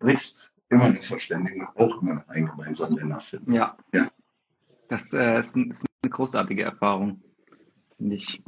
spricht, 0.00 0.52
immer 0.70 0.88
noch 0.88 1.02
verständigen 1.02 1.66
und 1.74 1.92
auch 1.92 2.02
immer 2.02 2.14
noch 2.14 2.28
einen 2.28 2.46
gemeinsamen 2.46 2.96
Nenner 2.96 3.20
finden. 3.20 3.52
Ja. 3.52 3.76
Ja. 3.92 4.08
Das 4.88 5.12
äh, 5.12 5.38
ist, 5.38 5.56
ein, 5.56 5.70
ist, 5.70 5.84
eine 6.02 6.10
großartige 6.10 6.62
Erfahrung, 6.62 7.22
finde 7.96 8.16
ich. 8.16 8.42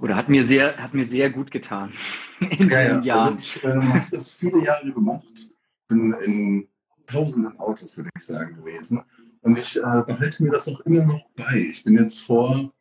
Oder 0.00 0.16
hat 0.16 0.28
mir 0.28 0.46
sehr, 0.46 0.76
hat 0.78 0.94
mir 0.94 1.04
sehr 1.04 1.30
gut 1.30 1.50
getan. 1.50 1.92
In 2.40 2.68
ja, 2.68 2.80
ja. 2.80 3.00
Jahr. 3.02 3.24
Also 3.26 3.36
ich 3.36 3.62
äh, 3.62 3.68
habe 3.68 4.06
das 4.10 4.32
viele 4.32 4.64
Jahre 4.64 4.90
gemacht. 4.90 5.52
Bin 5.86 6.14
in 6.24 6.68
tausenden 7.06 7.58
Autos, 7.58 7.96
würde 7.98 8.08
ich 8.16 8.24
sagen, 8.24 8.56
gewesen. 8.56 9.02
Und 9.42 9.58
ich 9.58 9.76
äh, 9.76 10.02
behalte 10.06 10.42
mir 10.42 10.50
das 10.50 10.66
auch 10.68 10.80
immer 10.80 11.04
noch 11.04 11.26
bei. 11.36 11.58
Ich 11.58 11.84
bin 11.84 11.98
jetzt 11.98 12.20
vor 12.20 12.72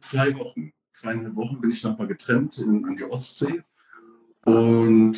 zwei 0.00 0.34
Wochen, 0.34 0.70
zweieinhalb 0.90 1.34
Wochen 1.34 1.62
bin 1.62 1.70
ich 1.70 1.82
nochmal 1.82 2.08
getrennt 2.08 2.58
in, 2.58 2.84
an 2.84 2.96
die 2.96 3.04
Ostsee. 3.04 3.62
Und 4.44 5.16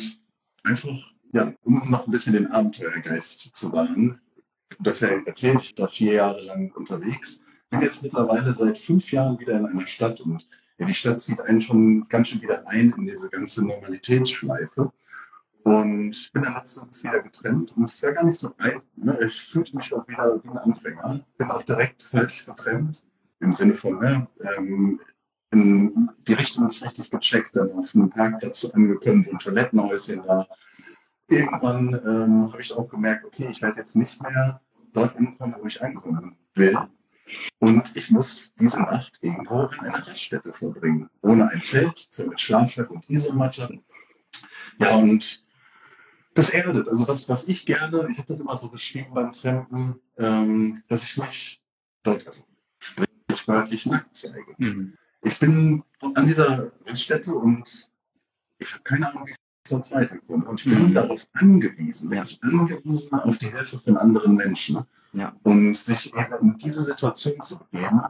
einfach, 0.63 0.97
ja, 1.31 1.53
um 1.63 1.89
noch 1.89 2.07
ein 2.07 2.11
bisschen 2.11 2.33
den 2.33 2.47
Abenteuergeist 2.47 3.55
zu 3.55 3.71
wahren. 3.71 4.19
Das 4.79 5.01
ja 5.01 5.09
erzählt, 5.25 5.61
ich 5.61 5.77
war 5.77 5.87
vier 5.87 6.13
Jahre 6.13 6.41
lang 6.41 6.71
unterwegs. 6.75 7.41
Bin 7.69 7.81
jetzt 7.81 8.03
mittlerweile 8.03 8.53
seit 8.53 8.79
fünf 8.79 9.11
Jahren 9.11 9.39
wieder 9.39 9.57
in 9.57 9.65
einer 9.65 9.87
Stadt 9.87 10.21
und 10.21 10.47
ja, 10.77 10.85
die 10.85 10.93
Stadt 10.93 11.21
zieht 11.21 11.41
einen 11.41 11.61
schon 11.61 12.07
ganz 12.07 12.29
schön 12.29 12.41
wieder 12.41 12.67
ein 12.67 12.93
in 12.97 13.05
diese 13.05 13.29
ganze 13.29 13.65
Normalitätsschleife. 13.65 14.91
Und 15.63 16.31
bin 16.31 16.43
dann 16.43 16.53
letztens 16.53 17.03
wieder 17.03 17.19
getrennt 17.19 17.75
und 17.75 17.83
es 17.83 18.01
war 18.01 18.13
gar 18.13 18.23
nicht 18.23 18.39
so 18.39 18.53
ein. 18.57 18.81
Ne? 18.95 19.19
Ich 19.21 19.41
fühlte 19.41 19.75
mich 19.75 19.93
auch 19.93 20.07
wieder 20.07 20.41
wie 20.41 20.49
ein 20.49 20.57
Anfänger. 20.57 21.19
Bin 21.37 21.51
auch 21.51 21.63
direkt 21.63 22.01
falsch 22.01 22.45
getrennt. 22.45 23.05
Im 23.41 23.53
Sinne 23.53 23.73
von, 23.73 23.99
ne, 23.99 24.27
ähm, 24.57 24.99
in 25.51 26.09
die 26.27 26.33
Richtung 26.33 26.67
nicht 26.67 26.83
richtig 26.83 27.09
gecheckt, 27.09 27.55
dann 27.55 27.71
auf 27.71 27.93
einem 27.95 28.09
Parkplatz 28.09 28.65
angekommen, 28.73 29.27
ein 29.31 29.39
Toilettenhäuschen 29.39 30.25
war. 30.27 30.47
Irgendwann 31.29 31.93
ähm, 32.05 32.51
habe 32.51 32.61
ich 32.61 32.73
auch 32.73 32.89
gemerkt, 32.89 33.25
okay, 33.25 33.47
ich 33.49 33.61
werde 33.61 33.77
jetzt 33.77 33.95
nicht 33.95 34.21
mehr 34.21 34.61
dort 34.93 35.15
ankommen, 35.15 35.55
wo 35.61 35.67
ich 35.67 35.81
ankommen 35.81 36.35
will. 36.55 36.77
Und 37.59 37.95
ich 37.95 38.09
muss 38.09 38.53
diese 38.55 38.79
Nacht 38.79 39.19
irgendwo 39.21 39.63
in 39.67 39.79
einer 39.81 40.07
Raststätte 40.07 40.51
verbringen. 40.51 41.09
Ohne 41.21 41.49
ein 41.49 41.61
Zelt, 41.61 42.09
mit 42.27 42.41
Schlafsack 42.41 42.89
und 42.89 43.07
Isomatte. 43.09 43.79
Ja, 44.79 44.95
und 44.95 45.43
das 46.33 46.51
erdet. 46.51 46.87
Also 46.87 47.07
was, 47.07 47.29
was 47.29 47.47
ich 47.47 47.65
gerne, 47.65 48.07
ich 48.09 48.17
habe 48.17 48.27
das 48.27 48.39
immer 48.39 48.57
so 48.57 48.69
beschrieben 48.69 49.13
beim 49.13 49.33
Trampen, 49.33 49.99
ähm, 50.17 50.81
dass 50.87 51.03
ich 51.03 51.17
mich 51.17 51.61
dort, 52.03 52.25
also 52.25 52.43
sprichwörtlich 52.79 53.85
nackt 53.85 54.15
zeige. 54.15 54.55
Mhm. 54.57 54.97
Ich 55.21 55.37
bin 55.37 55.83
an 56.01 56.25
dieser 56.25 56.71
Raststätte 56.85 57.33
und 57.33 57.91
ich 58.57 58.73
habe 58.73 58.83
keine 58.83 59.09
Ahnung, 59.09 59.27
wie 59.27 59.33
ich 59.69 59.75
sonst 59.75 59.93
weiterkomme. 59.93 60.45
Und 60.45 60.59
ich 60.59 60.65
bin 60.65 60.89
mhm. 60.89 60.93
darauf 60.93 61.27
angewiesen, 61.33 62.11
ja. 62.11 62.23
angewiesen 62.41 63.19
auf 63.19 63.37
die 63.37 63.51
Hilfe 63.51 63.79
von 63.79 63.97
anderen 63.97 64.35
Menschen. 64.35 64.79
Ja. 65.13 65.35
Und 65.43 65.75
sich 65.75 66.13
eben 66.13 66.35
in 66.41 66.57
diese 66.57 66.83
Situation 66.83 67.41
zu 67.41 67.59
begeben, 67.59 68.01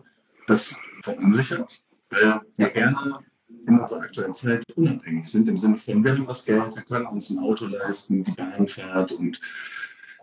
das 0.47 0.81
verunsichert, 1.03 1.81
weil 2.09 2.41
wir 2.57 2.69
gerne 2.69 3.19
in 3.67 3.79
unserer 3.79 4.01
aktuellen 4.01 4.33
Zeit 4.33 4.63
unabhängig 4.75 5.27
sind, 5.27 5.47
im 5.47 5.57
Sinne 5.57 5.77
von, 5.77 6.03
wir 6.03 6.11
haben 6.11 6.27
das 6.27 6.45
Geld, 6.45 6.75
wir 6.75 6.83
können 6.83 7.05
uns 7.07 7.29
ein 7.29 7.39
Auto 7.39 7.65
leisten, 7.65 8.23
die 8.23 8.31
Bahn 8.31 8.67
fährt 8.67 9.11
und 9.11 9.39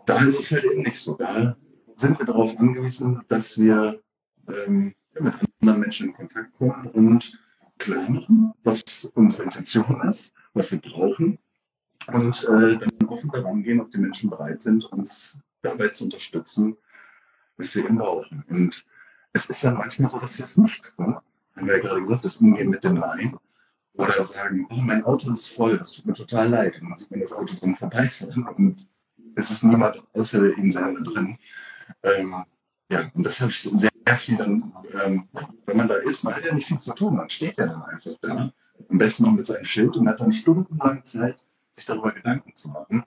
da 0.05 0.17
ist 0.17 0.39
es 0.39 0.51
halt 0.51 0.65
eben 0.65 0.83
nicht 0.83 0.99
so. 0.99 1.15
Da 1.17 1.55
sind 1.95 2.19
wir 2.19 2.25
darauf 2.25 2.57
angewiesen, 2.59 3.21
dass 3.27 3.57
wir 3.57 3.99
ähm, 4.67 4.93
mit 5.19 5.33
anderen 5.61 5.79
Menschen 5.79 6.09
in 6.09 6.13
Kontakt 6.15 6.53
kommen 6.57 6.87
und 6.87 7.39
machen, 7.85 8.53
was 8.63 9.05
unsere 9.15 9.43
Intention 9.43 10.01
ist, 10.07 10.33
was 10.53 10.71
wir 10.71 10.79
brauchen 10.79 11.37
und 12.07 12.43
äh, 12.43 12.77
dann 12.77 13.07
offen 13.07 13.29
daran 13.31 13.63
gehen, 13.63 13.81
ob 13.81 13.91
die 13.91 13.97
Menschen 13.97 14.29
bereit 14.29 14.61
sind, 14.61 14.85
uns 14.85 15.43
dabei 15.61 15.89
zu 15.89 16.05
unterstützen, 16.05 16.77
was 17.57 17.75
wir 17.75 17.85
eben 17.85 17.97
brauchen. 17.97 18.43
Und 18.49 18.85
es 19.33 19.49
ist 19.49 19.63
dann 19.63 19.77
manchmal 19.77 20.09
so, 20.09 20.19
dass 20.19 20.37
sie 20.37 20.43
es 20.43 20.57
nicht 20.57 20.93
tun 20.95 21.17
haben 21.57 21.67
wir 21.67 21.77
ja 21.77 21.81
gerade 21.81 22.01
gesagt, 22.01 22.25
das 22.25 22.37
Umgehen 22.37 22.69
mit 22.69 22.83
dem 22.83 22.95
Nein. 22.95 23.35
Oder 23.93 24.23
sagen, 24.23 24.67
oh, 24.69 24.75
mein 24.75 25.03
Auto 25.05 25.31
ist 25.31 25.47
voll, 25.47 25.77
das 25.77 25.93
tut 25.93 26.05
mir 26.05 26.13
total 26.13 26.49
leid. 26.49 26.79
Und 26.79 26.89
dann 26.89 26.97
sieht 26.97 27.09
man 27.09 27.19
das 27.19 27.33
Auto 27.33 27.55
drin 27.55 27.75
vorbeifahren 27.75 28.47
und 28.55 28.87
es 29.35 29.49
ist 29.49 29.63
niemand 29.63 30.03
außer 30.13 30.55
ihm 30.55 30.71
selber 30.71 31.01
drin. 31.01 31.37
Ähm, 32.03 32.35
ja, 32.91 33.01
und 33.15 33.23
das 33.23 33.41
habe 33.41 33.51
ich 33.51 33.59
sehr, 33.59 33.89
sehr 34.07 34.17
viel 34.17 34.37
dann, 34.37 34.73
ähm, 35.03 35.27
wenn 35.65 35.77
man 35.77 35.87
da 35.87 35.95
ist, 35.95 36.23
man 36.23 36.33
hat 36.33 36.45
ja 36.45 36.53
nicht 36.53 36.67
viel 36.67 36.79
zu 36.79 36.93
tun, 36.93 37.17
man 37.17 37.29
steht 37.29 37.57
ja 37.57 37.67
dann 37.67 37.83
einfach 37.83 38.11
da, 38.21 38.51
am 38.89 38.97
besten 38.97 39.23
noch 39.23 39.33
mit 39.33 39.47
seinem 39.47 39.65
Schild 39.65 39.97
und 39.97 40.07
hat 40.07 40.21
dann 40.21 40.31
stundenlang 40.31 41.03
Zeit, 41.03 41.43
sich 41.73 41.85
darüber 41.85 42.11
Gedanken 42.11 42.55
zu 42.55 42.69
machen. 42.69 43.03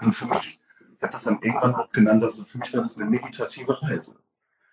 Und 0.00 0.12
für 0.14 0.26
mich, 0.26 0.60
ich 0.96 1.02
habe 1.02 1.12
das 1.12 1.24
dann 1.24 1.38
irgendwann 1.42 1.74
auch 1.74 1.90
genannt, 1.92 2.24
also 2.24 2.44
für 2.44 2.58
mich 2.58 2.72
war 2.74 2.82
das 2.82 2.98
eine 2.98 3.08
meditative 3.08 3.80
Reise. 3.82 4.18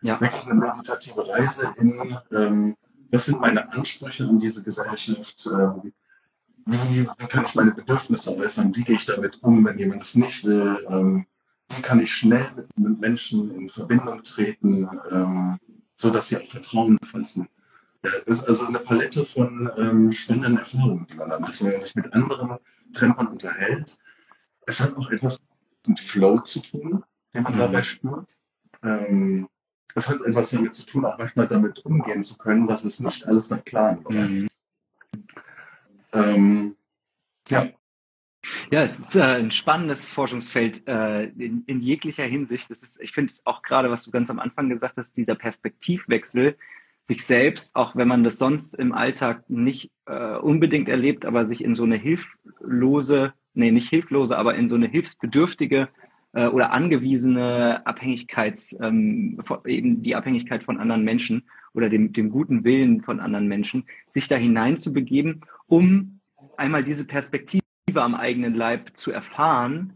Ja. 0.01 0.19
Wirklich 0.19 0.43
eine 0.45 0.55
meditative 0.55 1.27
Reise 1.27 1.73
in, 1.77 2.17
ähm, 2.31 2.75
was 3.11 3.25
sind 3.25 3.39
meine 3.39 3.71
Ansprüche 3.71 4.23
an 4.23 4.39
diese 4.39 4.63
Gesellschaft? 4.63 5.47
Ähm, 5.51 5.93
wie, 6.65 7.07
wie, 7.17 7.27
kann 7.27 7.45
ich 7.45 7.55
meine 7.55 7.73
Bedürfnisse 7.73 8.35
äußern? 8.37 8.75
Wie 8.75 8.83
gehe 8.83 8.95
ich 8.95 9.05
damit 9.05 9.43
um, 9.43 9.63
wenn 9.63 9.77
jemand 9.77 10.01
es 10.01 10.15
nicht 10.15 10.45
will? 10.45 10.85
Ähm, 10.89 11.25
wie 11.75 11.81
kann 11.81 11.99
ich 11.99 12.13
schnell 12.13 12.45
mit, 12.75 12.99
Menschen 13.01 13.51
in 13.55 13.69
Verbindung 13.69 14.23
treten, 14.23 14.89
ähm, 15.11 15.57
so 15.95 16.09
dass 16.09 16.27
sie 16.27 16.37
auch 16.37 16.49
Vertrauen 16.49 16.97
fassen? 16.99 17.47
Ja, 18.03 18.11
ist 18.25 18.47
also 18.47 18.65
eine 18.65 18.79
Palette 18.79 19.23
von 19.25 19.71
ähm, 19.77 20.11
spannenden 20.11 20.57
Erfahrungen, 20.57 21.07
die 21.09 21.15
man 21.15 21.29
da 21.29 21.39
macht, 21.39 21.61
wenn 21.61 21.71
man 21.71 21.79
sich 21.79 21.95
mit 21.95 22.11
anderen 22.13 22.57
Trempern 22.93 23.27
unterhält. 23.27 23.97
Es 24.65 24.81
hat 24.81 24.97
auch 24.97 25.09
etwas 25.09 25.39
mit 25.87 25.99
Flow 25.99 26.39
zu 26.39 26.59
tun, 26.59 27.03
den 27.33 27.43
man 27.43 27.53
mhm. 27.53 27.59
dabei 27.59 27.83
spürt. 27.83 28.37
Ähm, 28.83 29.47
das 29.95 30.09
hat 30.09 30.21
etwas 30.21 30.49
damit 30.51 30.73
zu 30.73 30.85
tun, 30.85 31.05
auch 31.05 31.17
manchmal 31.17 31.47
damit 31.47 31.85
umgehen 31.85 32.23
zu 32.23 32.37
können, 32.37 32.67
dass 32.67 32.83
es 32.83 32.99
nicht 32.99 33.27
alles 33.27 33.49
nach 33.51 33.63
Plan 33.63 34.03
läuft. 34.03 34.29
Mhm. 34.29 34.49
Ähm, 36.13 36.75
ja. 37.49 37.69
Ja, 38.71 38.83
es 38.83 38.99
ist 38.99 39.15
äh, 39.15 39.21
ein 39.21 39.51
spannendes 39.51 40.07
Forschungsfeld 40.07 40.87
äh, 40.87 41.23
in, 41.23 41.63
in, 41.65 41.81
jeglicher 41.81 42.25
Hinsicht. 42.25 42.69
Das 42.69 42.83
ist, 42.83 43.01
ich 43.01 43.11
finde 43.11 43.31
es 43.31 43.45
auch 43.45 43.61
gerade, 43.61 43.89
was 43.89 44.03
du 44.03 44.11
ganz 44.11 44.29
am 44.29 44.39
Anfang 44.39 44.69
gesagt 44.69 44.97
hast, 44.97 45.15
dieser 45.15 45.35
Perspektivwechsel, 45.35 46.57
sich 47.05 47.25
selbst, 47.25 47.75
auch 47.75 47.95
wenn 47.95 48.07
man 48.07 48.23
das 48.23 48.37
sonst 48.37 48.75
im 48.75 48.93
Alltag 48.93 49.49
nicht 49.49 49.91
äh, 50.05 50.37
unbedingt 50.37 50.87
erlebt, 50.87 51.25
aber 51.25 51.47
sich 51.47 51.63
in 51.63 51.75
so 51.75 51.83
eine 51.83 51.97
hilflose, 51.97 53.33
nee, 53.53 53.71
nicht 53.71 53.89
hilflose, 53.89 54.37
aber 54.37 54.55
in 54.55 54.69
so 54.69 54.75
eine 54.75 54.87
hilfsbedürftige 54.87 55.89
äh, 56.31 56.47
oder 56.47 56.71
angewiesene 56.71 57.85
Abhängigkeits, 57.85 58.77
ähm, 58.79 59.41
eben 59.65 60.01
die 60.01 60.15
Abhängigkeit 60.15 60.63
von 60.63 60.79
anderen 60.79 61.03
Menschen 61.03 61.43
oder 61.73 61.89
dem, 61.89 62.13
dem 62.13 62.29
guten 62.29 62.63
Willen 62.63 63.01
von 63.01 63.19
anderen 63.19 63.47
Menschen, 63.47 63.83
sich 64.13 64.29
da 64.29 64.35
hineinzubegeben, 64.37 65.41
um 65.67 66.19
einmal 66.55 66.83
diese 66.85 67.05
Perspektive 67.05 67.62
am 67.95 68.15
eigenen 68.15 68.55
Leib 68.55 68.95
zu 68.95 69.11
erfahren, 69.11 69.93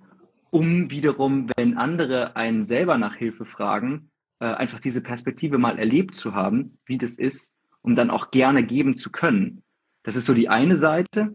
um 0.50 0.90
wiederum, 0.90 1.50
wenn 1.58 1.78
andere 1.78 2.36
einen 2.36 2.66
selber 2.66 2.98
nach 2.98 3.16
Hilfe 3.16 3.46
fragen, 3.46 4.10
äh, 4.40 4.46
einfach 4.46 4.80
diese 4.80 5.02
Perspektive 5.02 5.58
mal 5.58 5.80
erlebt 5.80 6.16
zu 6.16 6.36
haben, 6.36 6.78
wie 6.86 6.98
das 6.98 7.18
ist, 7.18 7.54
um 7.82 7.96
dann 7.96 8.10
auch 8.10 8.32
gerne 8.32 8.64
geben 8.64 8.96
zu 8.96 9.12
können. 9.12 9.64
Das 10.04 10.16
ist 10.16 10.26
so 10.26 10.34
die 10.34 10.50
eine 10.50 10.78
Seite. 10.78 11.34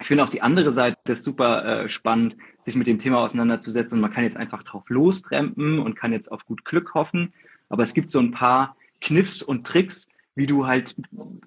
Ich 0.00 0.08
finde 0.08 0.24
auch 0.24 0.30
die 0.30 0.42
andere 0.42 0.72
Seite 0.72 1.12
ist 1.12 1.22
super 1.22 1.84
äh, 1.84 1.88
spannend, 1.88 2.36
sich 2.64 2.74
mit 2.74 2.86
dem 2.86 2.98
Thema 2.98 3.18
auseinanderzusetzen 3.18 3.96
und 3.96 4.02
man 4.02 4.12
kann 4.12 4.24
jetzt 4.24 4.36
einfach 4.36 4.62
drauf 4.62 4.84
lostrempen 4.88 5.78
und 5.78 5.94
kann 5.94 6.12
jetzt 6.12 6.30
auf 6.30 6.44
gut 6.44 6.64
Glück 6.64 6.94
hoffen. 6.94 7.32
Aber 7.68 7.82
es 7.82 7.94
gibt 7.94 8.10
so 8.10 8.18
ein 8.18 8.32
paar 8.32 8.76
Kniffs 9.00 9.42
und 9.42 9.66
Tricks, 9.66 10.08
wie 10.34 10.46
du 10.46 10.66
halt 10.66 10.96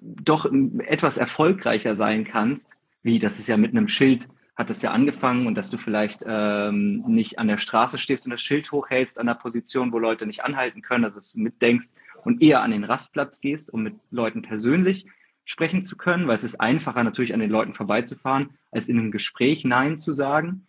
doch 0.00 0.50
etwas 0.78 1.18
erfolgreicher 1.18 1.96
sein 1.96 2.24
kannst, 2.24 2.68
wie 3.02 3.18
das 3.18 3.38
ist 3.38 3.48
ja 3.48 3.56
mit 3.56 3.72
einem 3.72 3.88
Schild 3.88 4.28
hat 4.58 4.70
das 4.70 4.82
ja 4.82 4.90
angefangen 4.90 5.46
und 5.46 5.54
dass 5.54 5.70
du 5.70 5.78
vielleicht 5.78 6.24
ähm, 6.26 7.04
nicht 7.06 7.38
an 7.38 7.46
der 7.46 7.58
Straße 7.58 7.96
stehst 7.96 8.26
und 8.26 8.32
das 8.32 8.42
Schild 8.42 8.72
hochhältst 8.72 9.18
an 9.18 9.26
der 9.26 9.34
Position, 9.34 9.92
wo 9.92 10.00
Leute 10.00 10.26
nicht 10.26 10.42
anhalten 10.42 10.82
können, 10.82 11.14
dass 11.14 11.30
du 11.30 11.38
mitdenkst 11.38 11.90
und 12.24 12.42
eher 12.42 12.60
an 12.62 12.72
den 12.72 12.82
Rastplatz 12.82 13.40
gehst, 13.40 13.72
um 13.72 13.84
mit 13.84 13.94
Leuten 14.10 14.42
persönlich 14.42 15.06
sprechen 15.44 15.84
zu 15.84 15.96
können, 15.96 16.26
weil 16.26 16.36
es 16.36 16.44
ist 16.44 16.60
einfacher 16.60 17.04
natürlich 17.04 17.32
an 17.32 17.40
den 17.40 17.50
Leuten 17.50 17.72
vorbeizufahren, 17.72 18.50
als 18.72 18.88
in 18.88 18.98
einem 18.98 19.12
Gespräch 19.12 19.64
Nein 19.64 19.96
zu 19.96 20.12
sagen. 20.12 20.66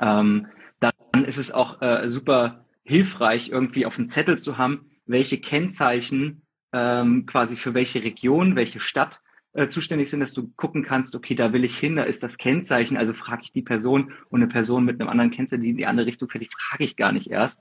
Ähm, 0.00 0.46
dann 0.80 1.24
ist 1.24 1.36
es 1.36 1.52
auch 1.52 1.82
äh, 1.82 2.08
super 2.08 2.64
hilfreich, 2.84 3.50
irgendwie 3.50 3.84
auf 3.84 3.96
dem 3.96 4.08
Zettel 4.08 4.38
zu 4.38 4.56
haben, 4.56 4.86
welche 5.04 5.38
Kennzeichen 5.38 6.40
ähm, 6.72 7.26
quasi 7.26 7.56
für 7.56 7.74
welche 7.74 8.02
Region, 8.02 8.56
welche 8.56 8.80
Stadt 8.80 9.20
äh, 9.56 9.68
zuständig 9.68 10.10
sind, 10.10 10.20
dass 10.20 10.32
du 10.32 10.50
gucken 10.56 10.82
kannst, 10.82 11.14
okay, 11.14 11.34
da 11.34 11.52
will 11.52 11.64
ich 11.64 11.78
hin, 11.78 11.96
da 11.96 12.02
ist 12.02 12.22
das 12.22 12.38
Kennzeichen, 12.38 12.96
also 12.96 13.14
frage 13.14 13.42
ich 13.44 13.52
die 13.52 13.62
Person 13.62 14.12
und 14.28 14.42
eine 14.42 14.48
Person 14.48 14.84
mit 14.84 15.00
einem 15.00 15.08
anderen 15.08 15.30
Kennzeichen, 15.30 15.62
die 15.62 15.70
in 15.70 15.76
die 15.76 15.86
andere 15.86 16.06
Richtung 16.06 16.28
fährt, 16.28 16.44
die 16.44 16.50
frage 16.50 16.84
ich 16.84 16.96
gar 16.96 17.12
nicht 17.12 17.30
erst. 17.30 17.60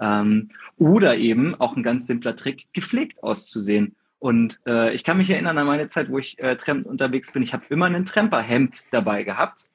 Ähm, 0.00 0.50
oder 0.76 1.16
eben 1.16 1.54
auch 1.54 1.76
ein 1.76 1.82
ganz 1.82 2.06
simpler 2.06 2.36
Trick, 2.36 2.66
gepflegt 2.72 3.22
auszusehen. 3.22 3.94
Und 4.18 4.58
äh, 4.66 4.94
ich 4.94 5.04
kann 5.04 5.16
mich 5.16 5.30
erinnern 5.30 5.58
an 5.58 5.66
meine 5.66 5.86
Zeit, 5.86 6.10
wo 6.10 6.18
ich 6.18 6.38
äh, 6.40 6.56
Tramp 6.56 6.86
unterwegs 6.86 7.32
bin. 7.32 7.42
Ich 7.42 7.52
habe 7.52 7.64
immer 7.70 7.86
ein 7.86 8.04
Tremperhemd 8.04 8.84
dabei 8.90 9.22
gehabt, 9.22 9.68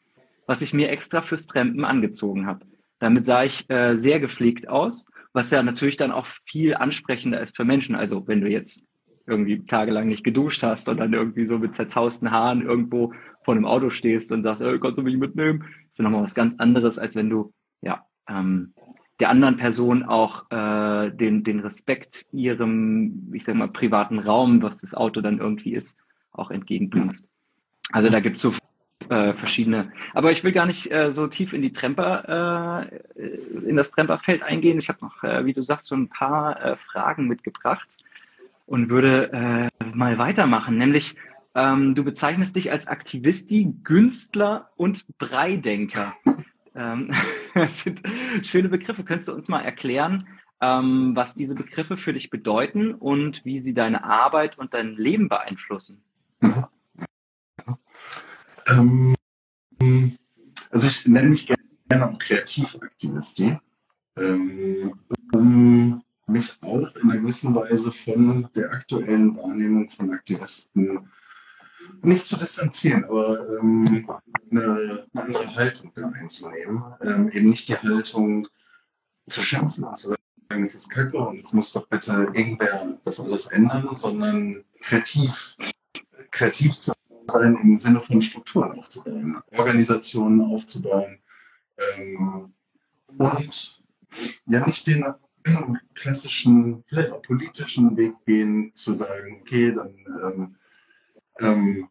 was 0.46 0.62
ich 0.62 0.74
mir 0.74 0.90
extra 0.90 1.22
fürs 1.22 1.48
Trampen 1.48 1.86
angezogen 1.86 2.46
habe. 2.46 2.66
Damit 3.00 3.26
sah 3.26 3.44
ich 3.44 3.70
äh, 3.70 3.96
sehr 3.96 4.20
gepflegt 4.20 4.68
aus, 4.68 5.06
was 5.32 5.50
ja 5.52 5.64
natürlich 5.64 5.98
dann 5.98 6.12
auch 6.12 6.28
viel 6.46 6.76
ansprechender 6.76 7.40
ist 7.42 7.56
für 7.56 7.66
Menschen. 7.66 7.96
Also 7.96 8.28
wenn 8.28 8.42
du 8.42 8.50
jetzt 8.50 8.86
irgendwie 9.26 9.66
tagelang 9.66 10.08
nicht 10.08 10.24
geduscht 10.24 10.64
hast 10.64 10.90
und 10.90 10.98
dann 10.98 11.14
irgendwie 11.14 11.48
so 11.48 11.58
mit 11.58 11.74
zerzausten 11.74 12.32
Haaren 12.32 12.62
irgendwo 12.62 13.14
vor 13.44 13.54
einem 13.54 13.66
Auto 13.66 13.90
stehst 13.90 14.32
und 14.32 14.44
sagst, 14.44 14.62
hey, 14.62 14.80
kannst 14.80 14.98
du 14.98 15.04
mich 15.04 15.18
mitnehmen? 15.18 15.66
ist 15.94 16.00
ja 16.00 16.04
nochmal 16.04 16.24
was 16.24 16.34
ganz 16.34 16.56
anderes, 16.58 16.98
als 16.98 17.16
wenn 17.16 17.30
du 17.30 17.54
ja 17.82 18.06
ähm, 18.28 18.74
der 19.20 19.30
anderen 19.30 19.58
Person 19.58 20.04
auch 20.04 20.50
äh, 20.50 21.12
den, 21.12 21.44
den 21.44 21.60
Respekt 21.60 22.26
ihrem, 22.32 23.32
ich 23.34 23.46
sag 23.46 23.56
mal, 23.56 23.68
privaten 23.68 24.20
Raum, 24.20 24.62
was 24.64 24.82
das 24.82 24.96
Auto 24.96 25.22
dann 25.22 25.38
irgendwie 25.38 25.74
ist, 25.74 25.98
auch 26.32 26.50
entgegenbringst. 26.50 27.26
Also 27.92 28.10
da 28.10 28.20
gibt's 28.22 28.42
so 28.42 28.54
äh, 29.10 29.34
verschiedene. 29.34 29.92
Aber 30.14 30.32
ich 30.32 30.44
will 30.44 30.52
gar 30.52 30.66
nicht 30.66 30.92
äh, 30.92 31.12
so 31.12 31.28
tief 31.28 31.54
in 31.54 31.62
die 31.62 31.72
Tremper, 31.72 32.90
äh, 33.16 33.68
in 33.68 33.76
das 33.76 33.92
Tremperfeld 33.92 34.42
eingehen. 34.42 34.80
Ich 34.80 34.90
habe 34.90 35.06
noch, 35.06 35.24
äh, 35.24 35.46
wie 35.46 35.54
du 35.54 35.62
sagst, 35.62 35.90
so 35.90 35.96
ein 35.96 36.10
paar 36.10 36.60
äh, 36.60 36.76
Fragen 36.78 37.28
mitgebracht 37.28 38.03
und 38.66 38.90
würde 38.90 39.70
äh, 39.82 39.86
mal 39.94 40.18
weitermachen. 40.18 40.78
Nämlich, 40.78 41.16
ähm, 41.56 41.96
du 41.96 42.04
bezeichnest 42.04 42.56
dich 42.56 42.72
als 42.72 42.88
Aktivisti, 42.88 43.74
Günstler 43.84 44.70
und 44.76 45.06
Breidenker. 45.18 46.14
Ähm, 46.76 47.12
das 47.54 47.82
sind 47.82 48.02
schöne 48.42 48.70
Begriffe. 48.70 49.04
Könntest 49.04 49.28
du 49.28 49.34
uns 49.34 49.48
mal 49.48 49.62
erklären, 49.62 50.28
ähm, 50.62 51.12
was 51.16 51.36
diese 51.36 51.56
Begriffe 51.56 51.98
für 51.98 52.14
dich 52.14 52.30
bedeuten 52.30 52.96
und 52.96 53.44
wie 53.46 53.60
sie 53.60 53.74
deine 53.74 54.04
Arbeit 54.04 54.58
und 54.58 54.74
dein 54.74 54.96
Leben 54.96 55.30
beeinflussen? 55.30 56.02
Ähm, 58.68 59.16
also 60.72 60.88
ich 60.88 61.06
nenne 61.06 61.30
mich 61.30 61.48
gerne 61.48 62.10
auch 62.10 62.18
Kreativaktivisti, 62.18 63.58
ähm, 64.18 64.94
mich 66.34 66.58
auch 66.62 66.96
in 66.96 67.12
einer 67.12 67.22
gewissen 67.22 67.56
Weise 67.56 67.92
von 67.92 68.50
der 68.56 68.72
aktuellen 68.72 69.38
Wahrnehmung 69.38 69.90
von 69.90 70.12
Aktivisten 70.12 71.10
nicht 72.02 72.26
zu 72.26 72.38
distanzieren, 72.38 73.06
aber 73.06 73.60
ähm, 73.60 74.08
eine, 74.52 74.62
eine, 74.62 75.08
andere 75.14 75.56
Haltung 75.56 75.92
da 75.96 76.10
einzunehmen. 76.10 76.84
Ähm, 77.02 77.30
eben 77.30 77.50
nicht 77.50 77.68
die 77.68 77.78
Haltung 77.78 78.48
zu 79.30 79.42
schimpfen 79.42 79.84
und 79.84 79.98
zu 79.98 80.10
sagen, 80.10 80.64
es 80.64 80.76
ist 80.76 80.90
kacke 80.90 81.18
und 81.18 81.40
es 81.40 81.54
muss 81.54 81.74
doch 81.74 81.88
bitte 81.88 82.32
irgendwer 82.34 82.98
das 83.06 83.20
alles 83.20 83.48
ändern, 83.48 83.90
sondern 83.96 84.64
kreativ, 84.82 85.56
kreativ 86.32 86.78
zu 86.78 86.94
sein 87.28 87.58
im 87.62 87.78
Sinne 87.78 88.02
von 88.02 88.22
Strukturen 88.22 88.78
aufzubauen, 88.78 89.42
Organisationen 89.58 90.42
aufzubauen 90.42 91.20
ähm, 91.98 92.54
und 93.18 93.84
ja 94.46 94.66
nicht 94.66 94.88
den 94.88 95.06
klassischen, 95.96 96.84
vielleicht 96.88 97.12
auch 97.12 97.22
politischen 97.22 97.96
Weg 97.98 98.14
gehen, 98.26 98.74
zu 98.74 98.94
sagen, 98.94 99.40
okay, 99.42 99.74
dann 99.74 99.96
ähm, 100.24 100.56
ähm, 101.40 101.90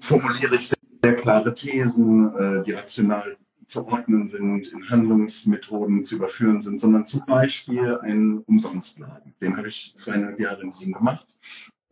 formuliere 0.00 0.54
ich 0.54 0.68
sehr, 0.68 0.78
sehr 1.04 1.16
klare 1.16 1.54
Thesen, 1.54 2.34
äh, 2.36 2.62
die 2.62 2.72
rational 2.72 3.36
zu 3.66 3.86
ordnen 3.86 4.26
sind, 4.28 4.68
in 4.68 4.88
Handlungsmethoden 4.88 6.02
zu 6.02 6.16
überführen 6.16 6.60
sind, 6.60 6.80
sondern 6.80 7.04
zum 7.04 7.26
Beispiel 7.26 7.98
einen 7.98 8.38
Umsonstladen. 8.44 9.34
Den 9.40 9.56
habe 9.56 9.68
ich 9.68 9.94
zweieinhalb 9.96 10.40
Jahre 10.40 10.62
in 10.62 10.72
Siegen 10.72 10.94
gemacht, 10.94 11.26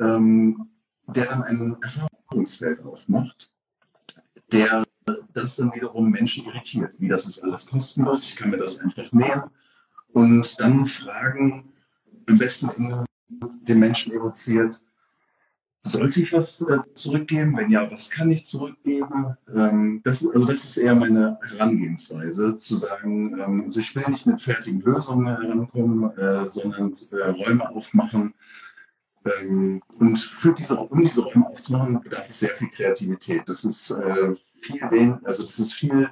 ähm, 0.00 0.70
der 1.06 1.26
dann 1.26 1.42
ein 1.42 1.76
Erfahrungsfeld 1.82 2.82
aufmacht, 2.82 3.52
der 4.52 4.84
das 5.34 5.56
dann 5.56 5.74
wiederum 5.74 6.10
Menschen 6.10 6.46
irritiert. 6.46 6.94
Wie 6.98 7.08
das 7.08 7.26
ist 7.26 7.44
alles 7.44 7.66
kostenlos, 7.66 8.24
ich 8.24 8.36
kann 8.36 8.50
mir 8.50 8.58
das 8.58 8.80
einfach 8.80 9.12
nehmen 9.12 9.50
und 10.16 10.58
dann 10.60 10.86
fragen, 10.86 11.74
am 12.26 12.38
besten 12.38 12.70
in 12.78 13.04
den 13.68 13.78
Menschen 13.78 14.14
evoziert, 14.14 14.82
sollte 15.82 16.22
ich 16.22 16.32
was 16.32 16.62
äh, 16.62 16.78
zurückgeben? 16.94 17.54
Wenn 17.54 17.70
ja, 17.70 17.90
was 17.90 18.10
kann 18.10 18.30
ich 18.30 18.46
zurückgeben? 18.46 19.36
Ähm, 19.54 20.00
das, 20.04 20.26
also 20.26 20.46
das 20.46 20.64
ist 20.64 20.78
eher 20.78 20.94
meine 20.94 21.38
Herangehensweise, 21.46 22.56
zu 22.56 22.78
sagen, 22.78 23.38
ähm, 23.38 23.64
also 23.66 23.78
ich 23.80 23.94
will 23.94 24.04
nicht 24.08 24.24
mit 24.24 24.40
fertigen 24.40 24.80
Lösungen 24.80 25.26
herankommen, 25.26 26.16
äh, 26.16 26.46
sondern 26.46 26.94
äh, 27.12 27.28
Räume 27.28 27.68
aufmachen. 27.68 28.32
Ähm, 29.26 29.82
und 29.98 30.18
für 30.18 30.54
diese, 30.54 30.78
um 30.80 31.04
diese 31.04 31.24
Räume 31.24 31.46
aufzumachen, 31.46 32.00
bedarf 32.00 32.26
es 32.30 32.40
sehr 32.40 32.56
viel 32.56 32.70
Kreativität. 32.70 33.42
Das 33.50 33.66
ist 33.66 33.94
viel, 34.62 35.18
also 35.24 35.44
das 35.44 35.58
ist 35.58 35.74
viel, 35.74 36.08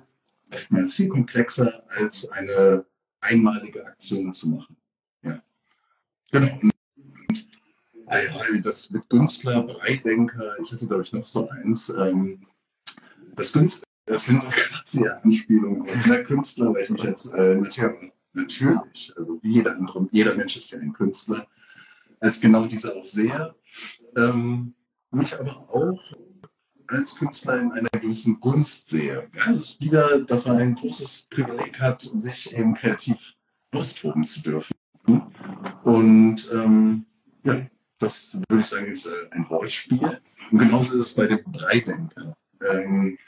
oftmals 0.52 0.92
viel 0.92 1.08
komplexer 1.08 1.82
als 1.88 2.30
eine 2.30 2.84
einmalige 3.24 3.86
Aktion 3.86 4.32
zu 4.32 4.50
machen. 4.50 4.76
Ja. 5.22 5.42
Genau. 6.30 6.58
Das 8.62 8.90
mit 8.90 9.08
Künstler, 9.08 9.62
Breidenker, 9.62 10.58
ich 10.62 10.72
hatte 10.72 10.86
glaube 10.86 11.02
ich 11.02 11.12
noch 11.12 11.26
so 11.26 11.48
eins. 11.48 11.88
Ähm, 11.88 12.46
das 13.34 13.52
Künstler, 13.52 13.86
das 14.06 14.26
sind 14.26 14.42
quasi 14.50 15.08
Anspielungen 15.08 16.02
der 16.08 16.24
Künstler, 16.24 16.72
weil 16.72 16.84
ich 16.84 16.90
mich 16.90 17.02
jetzt 17.02 17.32
äh, 17.34 17.56
natürlich, 17.56 18.12
natürlich, 18.34 19.12
also 19.16 19.42
wie 19.42 19.54
jeder 19.54 19.74
andere, 19.76 20.06
jeder 20.12 20.34
Mensch 20.34 20.56
ist 20.56 20.70
ja 20.72 20.78
ein 20.80 20.92
Künstler, 20.92 21.46
als 22.20 22.40
genau 22.40 22.66
dieser 22.66 22.94
auch 22.94 23.04
sehe. 23.04 23.54
Ähm, 24.16 24.74
mich 25.10 25.38
aber 25.38 25.56
auch 25.70 26.00
als 26.88 27.16
Künstler 27.16 27.60
in 27.60 27.72
einer 27.72 27.88
gewissen 27.88 28.40
Gunst 28.40 28.90
sehe. 28.90 29.28
Ja, 29.34 29.46
also 29.46 29.80
wieder, 29.80 30.20
dass 30.20 30.46
man 30.46 30.58
ein 30.58 30.74
großes 30.74 31.28
Privileg 31.30 31.80
hat, 31.80 32.02
sich 32.02 32.54
eben 32.54 32.74
kreativ 32.74 33.34
austoben 33.72 34.26
zu 34.26 34.40
dürfen. 34.42 34.74
Und 35.84 36.50
ähm, 36.52 37.06
ja, 37.42 37.66
das 37.98 38.42
würde 38.48 38.62
ich 38.62 38.66
sagen, 38.66 38.86
ist 38.86 39.06
äh, 39.06 39.30
ein 39.30 39.48
Wortspiel. 39.48 40.20
Und 40.50 40.58
genauso 40.58 40.98
ist 40.98 41.06
es 41.06 41.14
bei 41.14 41.26
dem 41.26 41.42
Breidenker. 41.44 42.36
Ähm, 42.66 43.18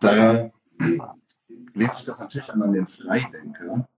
da 0.00 0.50
lehnt 1.74 1.94
sich 1.94 2.06
das 2.06 2.20
natürlich 2.20 2.52
an, 2.52 2.62
an 2.62 2.72
den 2.72 2.86
Freidenker. 2.86 3.88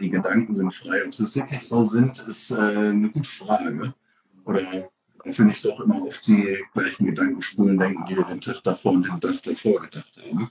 Die 0.00 0.10
Gedanken 0.10 0.54
sind 0.54 0.72
frei. 0.72 1.04
Ob 1.04 1.14
sie 1.14 1.24
es 1.24 1.36
wirklich 1.36 1.66
so 1.66 1.84
sind, 1.84 2.18
ist 2.26 2.50
äh, 2.52 2.56
eine 2.56 3.10
gute 3.10 3.28
Frage. 3.28 3.94
Oder 4.44 4.90
wenn 5.24 5.50
ich 5.50 5.62
doch 5.62 5.80
immer 5.80 6.02
auf 6.02 6.20
die 6.20 6.62
gleichen 6.72 7.06
Gedankenspulen 7.06 7.78
denken, 7.78 8.06
die 8.06 8.16
wir 8.16 8.24
den 8.24 8.40
Tag 8.40 8.62
davor 8.62 8.92
und 8.92 9.06
den 9.06 9.20
Tag 9.20 9.42
davor 9.42 9.80
gedacht 9.82 10.12
haben. 10.16 10.50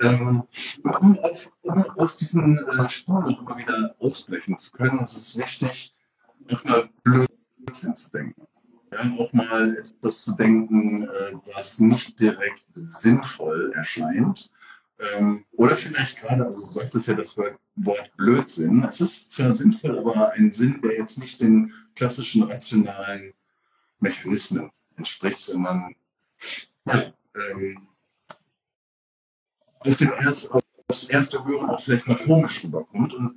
Ähm, 0.00 0.42
um, 0.82 1.18
auf, 1.18 1.50
um, 1.62 1.84
aus 1.96 2.18
diesen 2.18 2.58
äh, 2.58 2.88
Spuren 2.88 3.36
immer 3.36 3.56
wieder 3.56 3.94
ausbrechen 3.98 4.56
zu 4.58 4.72
können, 4.72 5.00
ist 5.00 5.16
es 5.16 5.38
wichtig, 5.38 5.94
auch 6.52 6.64
mal 6.64 6.90
Blödsinn 7.02 7.94
zu 7.94 8.10
denken. 8.10 8.46
Ja, 8.92 8.98
auch 9.18 9.32
mal 9.32 9.76
etwas 9.76 10.24
zu 10.24 10.34
denken, 10.34 11.04
äh, 11.04 11.32
was 11.54 11.80
nicht 11.80 12.20
direkt 12.20 12.64
sinnvoll 12.74 13.72
erscheint. 13.74 14.52
Ähm, 14.98 15.44
oder 15.52 15.76
vielleicht 15.76 16.20
gerade, 16.20 16.44
also 16.44 16.60
du 16.60 16.66
sagtest 16.66 17.08
ja 17.08 17.14
das 17.14 17.38
Wort 17.38 18.16
Blödsinn. 18.16 18.84
Es 18.84 19.00
ist 19.00 19.32
zwar 19.32 19.54
sinnvoll, 19.54 19.98
aber 19.98 20.32
ein 20.32 20.50
Sinn, 20.50 20.80
der 20.82 20.96
jetzt 20.96 21.18
nicht 21.18 21.40
den 21.40 21.72
klassischen 21.94 22.42
rationalen 22.42 23.32
Mechanismen 24.00 24.70
entspricht, 24.96 25.40
sondern 25.40 25.94
ähm, 27.34 27.88
auf 29.80 29.96
den 29.96 30.10
erst, 30.24 30.52
aufs 30.52 31.08
erste 31.08 31.44
Hören 31.44 31.70
auch 31.70 31.82
vielleicht 31.82 32.06
mal 32.06 32.18
komisch 32.24 32.64
rüberkommt. 32.64 33.14
Und 33.14 33.36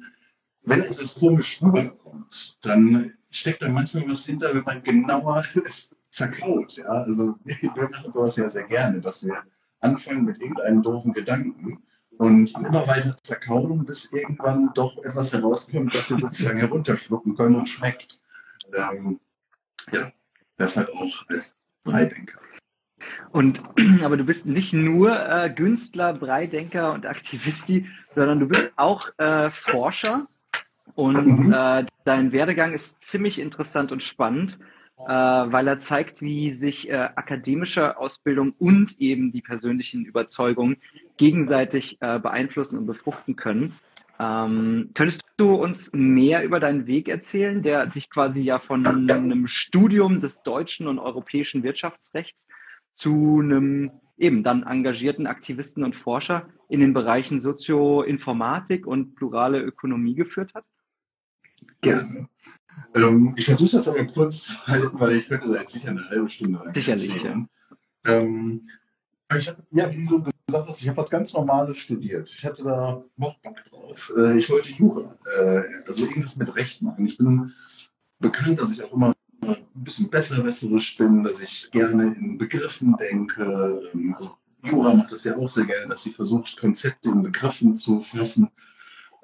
wenn 0.63 0.81
etwas 0.81 1.19
komisch 1.19 1.61
rüberkommt, 1.61 2.57
dann 2.65 3.13
steckt 3.29 3.61
da 3.61 3.69
manchmal 3.69 4.07
was 4.09 4.25
hinter, 4.25 4.53
wenn 4.53 4.63
man 4.63 4.83
genauer 4.83 5.45
es 5.65 5.95
zerkaut. 6.11 6.77
Ja? 6.77 6.85
Also 6.85 7.35
wir 7.43 7.89
machen 7.89 8.11
sowas 8.11 8.37
ja 8.37 8.49
sehr 8.49 8.65
gerne, 8.65 9.01
dass 9.01 9.25
wir 9.25 9.43
anfangen 9.79 10.25
mit 10.25 10.39
irgendeinem 10.39 10.81
doofen 10.81 11.13
Gedanken 11.13 11.83
und 12.17 12.53
immer 12.55 12.87
weiter 12.87 13.15
zerkauen, 13.23 13.85
bis 13.85 14.13
irgendwann 14.13 14.71
doch 14.75 15.03
etwas 15.03 15.33
herauskommt, 15.33 15.93
das 15.93 16.09
wir 16.09 16.19
sozusagen 16.19 16.59
herunterschlucken 16.59 17.35
können 17.35 17.55
und 17.55 17.67
schmeckt. 17.67 18.21
Ähm, 18.73 19.19
ja, 19.91 20.11
deshalb 20.63 20.89
auch 20.95 21.27
als 21.29 21.55
Freidenker. 21.83 22.39
Und 23.31 23.61
aber 24.01 24.17
du 24.17 24.23
bist 24.23 24.45
nicht 24.45 24.73
nur 24.73 25.11
äh, 25.11 25.49
Künstler, 25.49 26.13
Breidenker 26.13 26.93
und 26.93 27.05
Aktivisti, 27.05 27.87
sondern 28.15 28.39
du 28.39 28.47
bist 28.47 28.73
auch 28.77 29.09
äh, 29.17 29.49
Forscher 29.49 30.25
und 30.95 31.47
mhm. 31.47 31.53
äh, 31.53 31.85
dein 32.05 32.31
Werdegang 32.31 32.73
ist 32.73 33.01
ziemlich 33.03 33.39
interessant 33.39 33.91
und 33.91 34.03
spannend. 34.03 34.57
äh, 34.99 35.07
weil 35.07 35.67
er 35.67 35.79
zeigt, 35.79 36.21
wie 36.21 36.53
sich 36.53 36.89
äh, 36.89 36.93
akademische 36.93 37.97
Ausbildung 37.97 38.53
und 38.59 38.99
eben 39.01 39.31
die 39.31 39.41
persönlichen 39.41 40.05
Überzeugungen 40.05 40.77
gegenseitig 41.17 41.97
äh, 41.99 42.19
beeinflussen 42.19 42.77
und 42.77 42.85
befruchten 42.85 43.35
können. 43.35 43.75
Ähm, 44.19 44.91
könntest 44.93 45.21
du 45.37 45.55
uns 45.55 45.91
mehr 45.93 46.43
über 46.43 46.59
deinen 46.59 46.85
Weg 46.85 47.09
erzählen, 47.09 47.63
der 47.63 47.89
sich 47.89 48.09
quasi 48.09 48.41
ja 48.41 48.59
von 48.59 48.85
einem 48.85 49.47
Studium 49.47 50.21
des 50.21 50.43
deutschen 50.43 50.87
und 50.87 50.99
europäischen 50.99 51.63
Wirtschaftsrechts 51.63 52.47
zu 52.95 53.39
einem 53.41 53.91
eben 54.17 54.43
dann 54.43 54.63
engagierten 54.63 55.25
Aktivisten 55.25 55.83
und 55.83 55.95
Forscher 55.95 56.47
in 56.69 56.79
den 56.79 56.93
Bereichen 56.93 57.39
Sozioinformatik 57.39 58.85
und 58.85 59.15
plurale 59.15 59.59
Ökonomie 59.59 60.15
geführt 60.15 60.53
hat? 60.53 60.65
Gerne. 61.81 62.29
Ähm, 62.95 63.33
ich 63.37 63.45
versuche 63.45 63.77
das 63.77 63.87
aber 63.87 64.05
kurz 64.05 64.47
zu 64.47 64.67
halten, 64.67 64.99
weil 64.99 65.17
ich 65.17 65.27
könnte 65.27 65.49
da 65.49 65.61
jetzt 65.61 65.73
sicher 65.73 65.89
eine 65.89 66.07
halbe 66.09 66.29
Stunde 66.29 66.59
lang 66.59 66.73
Sicherlich, 66.73 67.23
ja. 67.23 67.45
Ähm, 68.05 68.69
ich 69.37 69.47
habe, 69.47 69.63
ja, 69.71 69.91
wie 69.91 70.05
du 70.05 70.23
gesagt 70.47 70.69
hast, 70.69 70.81
ich 70.81 70.87
habe 70.87 70.97
was 70.97 71.09
ganz 71.09 71.33
Normales 71.33 71.77
studiert. 71.77 72.33
Ich 72.35 72.43
hatte 72.43 72.63
da 72.63 73.03
noch 73.17 73.39
Bock 73.39 73.55
drauf. 73.69 74.11
Äh, 74.17 74.37
ich 74.37 74.49
wollte 74.49 74.71
Jura, 74.71 75.15
äh, 75.39 75.61
also 75.87 76.05
irgendwas 76.05 76.37
mit 76.37 76.55
Recht 76.55 76.81
machen. 76.81 77.05
Ich 77.05 77.17
bin 77.17 77.53
bekannt, 78.19 78.59
dass 78.59 78.71
ich 78.71 78.83
auch 78.83 78.93
immer 78.93 79.13
ein 79.41 79.55
bisschen 79.73 80.09
besserwisserisch 80.09 80.97
bin, 80.97 81.23
dass 81.23 81.41
ich 81.41 81.69
gerne 81.71 82.15
in 82.15 82.37
Begriffen 82.37 82.95
denke. 82.97 83.81
Ähm, 83.93 84.15
also 84.17 84.37
Jura 84.63 84.93
macht 84.93 85.11
das 85.11 85.23
ja 85.23 85.35
auch 85.37 85.49
sehr 85.49 85.65
gerne, 85.65 85.87
dass 85.87 86.03
sie 86.03 86.11
versucht, 86.11 86.57
Konzepte 86.57 87.09
in 87.09 87.23
Begriffen 87.23 87.75
zu 87.75 88.01
fassen. 88.01 88.49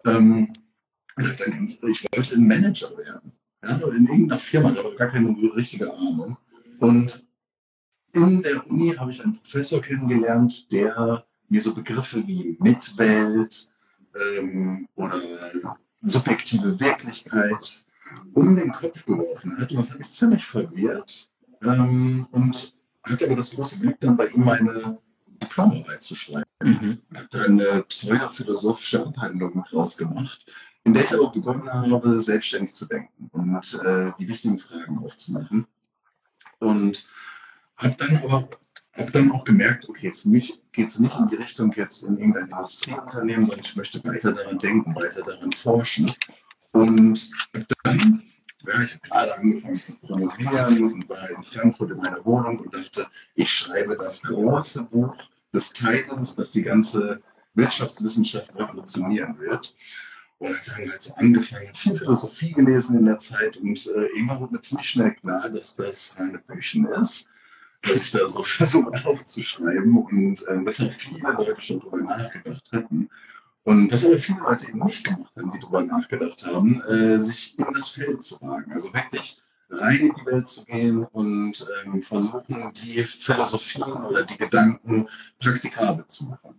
Ähm, 0.05 0.51
ich 1.17 2.05
wollte 2.15 2.35
ein 2.35 2.47
Manager 2.47 2.97
werden. 2.97 3.33
Ja, 3.61 3.75
in 3.75 4.07
irgendeiner 4.07 4.39
Firma, 4.39 4.69
aber 4.69 4.95
gar 4.95 5.09
keine 5.09 5.35
richtige 5.53 5.93
Ahnung. 5.93 6.37
Und 6.79 7.25
in 8.13 8.41
der 8.41 8.65
Uni 8.69 8.93
habe 8.95 9.11
ich 9.11 9.23
einen 9.23 9.37
Professor 9.37 9.81
kennengelernt, 9.81 10.71
der 10.71 11.25
mir 11.49 11.61
so 11.61 11.73
Begriffe 11.73 12.25
wie 12.27 12.57
Mitwelt 12.59 13.71
ähm, 14.15 14.87
oder 14.95 15.21
subjektive 16.01 16.79
Wirklichkeit 16.79 17.87
um 18.33 18.55
den 18.55 18.71
Kopf 18.71 19.05
geworfen 19.05 19.57
hat. 19.57 19.71
Und 19.71 19.77
das 19.77 19.91
hat 19.91 19.99
mich 19.99 20.09
ziemlich 20.09 20.45
verwirrt. 20.45 21.29
Ähm, 21.61 22.27
und 22.31 22.73
hatte 23.03 23.25
aber 23.25 23.35
das 23.35 23.51
große 23.51 23.79
Glück, 23.79 23.99
dann 23.99 24.17
bei 24.17 24.27
ihm 24.27 24.47
eine 24.47 24.99
Diplomarbeit 25.41 26.03
zu 26.03 26.15
schreiben. 26.15 26.45
Mhm. 26.61 27.01
Hat 27.13 27.33
da 27.33 27.43
eine 27.43 27.83
pseudophilosophische 27.83 29.05
Abhandlung 29.05 29.63
draus 29.69 29.97
gemacht, 29.97 30.45
in 30.83 30.93
der 30.93 31.05
ich 31.05 31.15
auch 31.15 31.31
begonnen 31.31 31.71
habe, 31.71 32.21
selbstständig 32.21 32.73
zu 32.73 32.87
denken 32.87 33.29
und 33.31 33.81
äh, 33.83 34.11
die 34.19 34.27
wichtigen 34.27 34.59
Fragen 34.59 34.99
aufzumachen. 34.99 35.67
Und 36.59 37.07
habe 37.79 37.95
dann 37.97 38.17
aber 38.17 38.49
hab 38.93 39.11
dann 39.11 39.31
auch 39.31 39.43
gemerkt, 39.45 39.87
okay, 39.87 40.11
für 40.11 40.29
mich 40.29 40.61
geht 40.71 40.89
es 40.89 40.99
nicht 40.99 41.17
in 41.17 41.27
die 41.29 41.35
Richtung 41.35 41.71
jetzt 41.75 42.03
in 42.03 42.17
irgendein 42.17 42.49
Industrieunternehmen, 42.49 43.45
sondern 43.45 43.65
ich 43.65 43.75
möchte 43.75 44.03
weiter 44.03 44.33
daran 44.33 44.59
denken, 44.59 44.93
weiter 44.95 45.23
daran 45.23 45.51
forschen. 45.53 46.11
Und 46.71 47.31
dann, 47.83 48.23
ja, 48.67 48.83
ich 48.83 48.93
habe 48.93 49.09
gerade 49.09 49.37
angefangen 49.37 49.75
zu 49.75 49.97
promovieren 49.99 50.83
und 50.83 51.09
war 51.09 51.29
in 51.29 51.43
Frankfurt 51.43 51.91
in 51.91 51.97
meiner 51.97 52.23
Wohnung 52.25 52.59
und 52.59 52.73
dachte, 52.73 53.07
ich 53.35 53.49
schreibe 53.51 53.95
das 53.95 54.21
große 54.23 54.83
Buch 54.83 55.15
des 55.53 55.71
Teilens, 55.71 56.35
das 56.35 56.51
die 56.51 56.63
ganze 56.63 57.21
Wirtschaftswissenschaft 57.53 58.53
revolutionieren 58.55 59.39
wird. 59.39 59.75
Und 60.39 60.57
dann 60.67 60.89
halt 60.89 61.01
so 61.01 61.13
angefangen, 61.15 61.73
viel 61.75 61.97
Philosophie 61.97 62.53
gelesen 62.53 62.97
in 62.97 63.05
der 63.05 63.19
Zeit 63.19 63.57
und 63.57 63.85
äh, 63.87 64.05
irgendwann 64.15 64.39
wurde 64.39 64.53
mir 64.53 64.61
ziemlich 64.61 64.89
schnell 64.89 65.13
klar, 65.15 65.49
dass 65.49 65.75
das 65.75 66.15
eine 66.17 66.39
Büchen 66.39 66.85
ist, 66.85 67.27
dass 67.81 68.03
ich 68.03 68.11
da 68.11 68.27
so 68.27 68.43
versuche 68.43 69.05
aufzuschreiben 69.05 69.97
und 69.97 70.47
äh, 70.47 70.63
dass 70.63 70.81
auch 70.81 70.93
viele 70.97 71.31
Leute 71.31 71.61
schon 71.61 71.79
drüber 71.79 71.97
nachgedacht 71.97 72.69
hatten. 72.71 73.09
Und 73.63 73.91
was 73.91 74.05
aber 74.05 74.19
viele 74.19 74.39
Leute 74.39 74.69
eben 74.69 74.79
nicht 74.79 75.03
gemacht 75.03 75.31
haben, 75.37 75.51
die 75.51 75.59
darüber 75.59 75.81
nachgedacht 75.81 76.45
haben, 76.45 76.81
äh, 76.83 77.19
sich 77.19 77.57
in 77.59 77.65
das 77.73 77.89
Feld 77.89 78.23
zu 78.23 78.39
wagen. 78.41 78.71
Also 78.71 78.93
wirklich 78.93 79.41
rein 79.69 79.99
in 79.99 80.15
die 80.15 80.25
Welt 80.25 80.47
zu 80.47 80.65
gehen 80.65 81.03
und 81.05 81.67
ähm, 81.85 82.01
versuchen, 82.01 82.73
die 82.73 83.03
Philosophien 83.03 83.83
oder 83.83 84.25
die 84.25 84.37
Gedanken 84.37 85.07
praktikabel 85.39 86.05
zu 86.07 86.25
machen. 86.25 86.55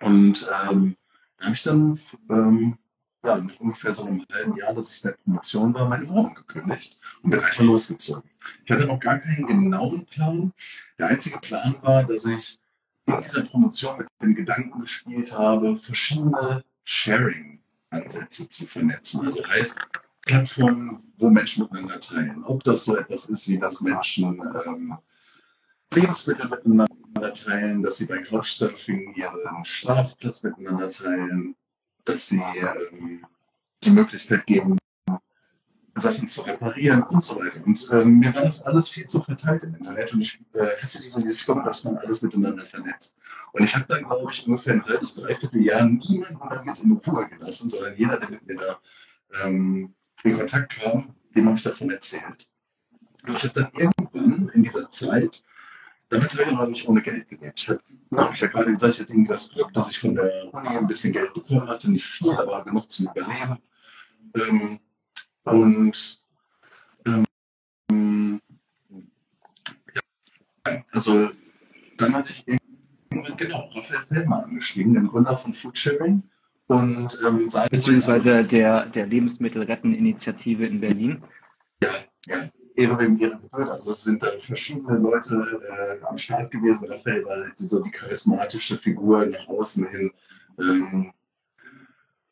Und 0.00 0.48
ähm, 0.64 0.96
da 1.38 1.44
habe 1.44 1.54
ich 1.54 1.62
dann 1.62 1.98
ähm, 2.30 2.78
ja, 3.22 3.36
nach 3.38 3.60
ungefähr 3.60 3.92
so 3.92 4.04
einem 4.04 4.24
halben 4.32 4.56
Jahr, 4.56 4.74
dass 4.74 4.94
ich 4.94 5.04
in 5.04 5.10
der 5.10 5.16
Promotion 5.18 5.74
war, 5.74 5.88
meine 5.88 6.08
Wohnung 6.08 6.34
gekündigt 6.34 6.98
und 7.22 7.30
bin 7.30 7.40
einfach 7.40 7.62
losgezogen. 7.62 8.30
Ich 8.64 8.70
hatte 8.70 8.86
noch 8.86 9.00
gar 9.00 9.18
keinen 9.18 9.46
genauen 9.46 10.06
Plan. 10.06 10.52
Der 10.98 11.08
einzige 11.08 11.38
Plan 11.38 11.76
war, 11.82 12.04
dass 12.04 12.24
ich 12.24 12.60
in 13.06 13.22
dieser 13.22 13.44
Promotion 13.44 13.98
mit 13.98 14.08
dem 14.22 14.34
Gedanken 14.34 14.80
gespielt 14.80 15.36
habe, 15.36 15.76
verschiedene 15.76 16.64
Sharing-Ansätze 16.84 18.48
zu 18.48 18.66
vernetzen. 18.66 19.26
Also 19.26 19.46
heißt 19.46 19.78
Plattformen, 20.22 21.12
wo 21.18 21.28
Menschen 21.28 21.64
miteinander 21.64 22.00
teilen. 22.00 22.44
Ob 22.44 22.64
das 22.64 22.84
so 22.84 22.96
etwas 22.96 23.28
ist, 23.28 23.48
wie 23.48 23.58
das 23.58 23.80
Menschen 23.80 24.40
ähm, 24.66 24.96
Lebensmittel 25.92 26.48
miteinander 26.48 27.34
teilen, 27.34 27.82
dass 27.82 27.98
sie 27.98 28.06
bei 28.06 28.22
Couchsurfing 28.22 29.14
ihren 29.14 29.64
Schlafplatz 29.64 30.42
miteinander 30.42 30.88
teilen, 30.90 31.56
dass 32.10 32.28
sie 32.28 32.42
ähm, 32.42 33.24
die 33.84 33.90
Möglichkeit 33.90 34.46
geben, 34.46 34.78
Sachen 35.96 36.28
zu 36.28 36.42
reparieren 36.42 37.02
und 37.02 37.22
so 37.22 37.36
weiter. 37.36 37.60
Und 37.66 37.88
ähm, 37.92 38.18
mir 38.20 38.34
war 38.34 38.42
das 38.42 38.62
alles 38.64 38.88
viel 38.88 39.06
zu 39.06 39.22
verteilt 39.22 39.64
im 39.64 39.74
Internet 39.74 40.12
und 40.12 40.20
ich 40.20 40.40
äh, 40.54 40.66
hatte 40.80 40.98
diese 41.00 41.24
Vision, 41.24 41.64
dass 41.64 41.84
man 41.84 41.98
alles 41.98 42.22
miteinander 42.22 42.64
vernetzt. 42.64 43.16
Und 43.52 43.64
ich 43.64 43.74
habe 43.74 43.86
dann, 43.88 44.04
glaube 44.04 44.32
ich, 44.32 44.46
ungefähr 44.46 44.74
ein 44.74 44.84
halbes, 44.84 45.16
dreiviertel 45.16 45.62
Jahr 45.62 45.84
niemanden 45.84 46.38
damit 46.48 46.78
in 46.82 46.92
Ruhe 46.92 47.28
gelassen, 47.28 47.68
sondern 47.70 47.96
jeder, 47.96 48.18
der 48.18 48.30
mit 48.30 48.46
mir 48.46 48.56
da 48.56 48.78
ähm, 49.44 49.94
in 50.22 50.36
Kontakt 50.36 50.80
kam, 50.80 51.14
dem 51.34 51.46
habe 51.46 51.56
ich 51.56 51.62
davon 51.62 51.90
erzählt. 51.90 52.48
Und 53.26 53.36
ich 53.36 53.44
habe 53.44 53.54
dann 53.54 53.72
irgendwann 53.76 54.50
in 54.54 54.62
dieser 54.62 54.90
Zeit, 54.90 55.44
habe 56.10 56.24
ich 56.24 56.46
noch 56.46 56.66
nicht 56.66 56.88
ohne 56.88 57.02
Geld 57.02 57.28
gelebt. 57.28 57.60
Ich 57.60 57.68
habe 57.68 57.80
hab 58.16 58.36
ja 58.36 58.48
gerade 58.48 58.72
gesagt, 58.72 58.94
ich 58.94 59.00
hatte 59.00 59.24
das 59.28 59.50
Glück, 59.50 59.72
dass 59.72 59.90
ich 59.90 59.98
von 59.98 60.14
der 60.14 60.52
Uni 60.52 60.68
ein 60.68 60.86
bisschen 60.86 61.12
Geld 61.12 61.32
bekommen 61.34 61.68
hatte, 61.68 61.90
nicht 61.90 62.06
viel, 62.06 62.32
aber 62.32 62.64
genug 62.64 62.90
zum 62.90 63.08
Überleben. 63.08 63.58
Ähm, 64.34 64.78
und 65.44 66.20
ähm, 67.06 68.40
ja, 69.94 70.82
also 70.92 71.30
dann 71.96 72.14
hatte 72.14 72.32
ich 72.32 72.44
irgendwann 73.10 73.36
genau 73.36 73.70
Raphael 73.74 74.06
Feldmann 74.08 74.44
angeschrieben, 74.44 74.94
den 74.94 75.08
Gründer 75.08 75.36
von 75.36 75.54
Foodsharing. 75.54 76.22
Und, 76.66 77.20
ähm, 77.26 77.50
Beziehungsweise 77.70 78.44
der, 78.44 78.86
der 78.86 79.06
Lebensmittelretten-Initiative 79.06 80.66
in 80.66 80.80
Berlin. 80.80 81.24
Ja, 81.82 81.88
ja. 82.26 82.36
Ehre 82.76 82.98
wem 82.98 83.20
Ehre 83.20 83.38
gehört. 83.38 83.70
Also 83.70 83.92
es 83.92 84.04
sind 84.04 84.22
da 84.22 84.28
verschiedene 84.40 84.98
Leute 84.98 85.34
äh, 85.68 86.04
am 86.04 86.18
Start 86.18 86.50
gewesen. 86.50 86.90
Raphael 86.90 87.24
war 87.24 87.44
so 87.56 87.80
die 87.80 87.90
charismatische 87.90 88.78
Figur 88.78 89.26
nach 89.26 89.48
außen 89.48 89.86
hin. 89.88 90.12
Ähm, 90.58 91.12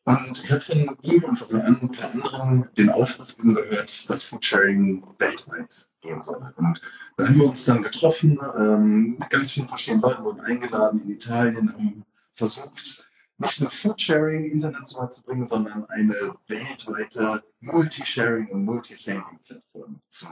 und 0.05 0.43
ich 0.43 0.51
habe 0.51 0.61
von 0.61 0.97
ihm 1.03 1.23
und 1.23 1.37
von 1.37 1.61
ein 1.61 1.91
paar 1.91 2.11
anderen 2.11 2.67
den 2.77 2.89
Aufruf 2.89 3.37
gehört, 3.37 4.09
dass 4.09 4.23
Foodsharing 4.23 5.03
weltweit 5.19 5.87
gehen 6.01 6.21
soll. 6.23 6.41
Und 6.57 6.81
da 7.17 7.27
haben 7.27 7.35
wir 7.35 7.45
uns 7.45 7.65
dann 7.65 7.83
getroffen, 7.83 8.39
ähm, 8.57 9.23
ganz 9.29 9.51
vielen 9.51 9.67
verschiedenen 9.67 10.01
Leuten 10.01 10.23
wurden 10.23 10.41
eingeladen 10.41 11.01
in 11.03 11.11
Italien, 11.11 11.71
haben 11.73 12.05
versucht, 12.33 13.08
nicht 13.39 13.61
nur 13.61 13.69
Foodsharing 13.69 14.51
international 14.51 15.11
zu 15.11 15.23
bringen, 15.23 15.45
sondern 15.45 15.85
eine 15.89 16.35
weltweite 16.47 17.43
Multi-Sharing 17.61 18.47
und 18.47 18.65
Multi-Saving-Plattform 18.65 20.01
zu 20.09 20.27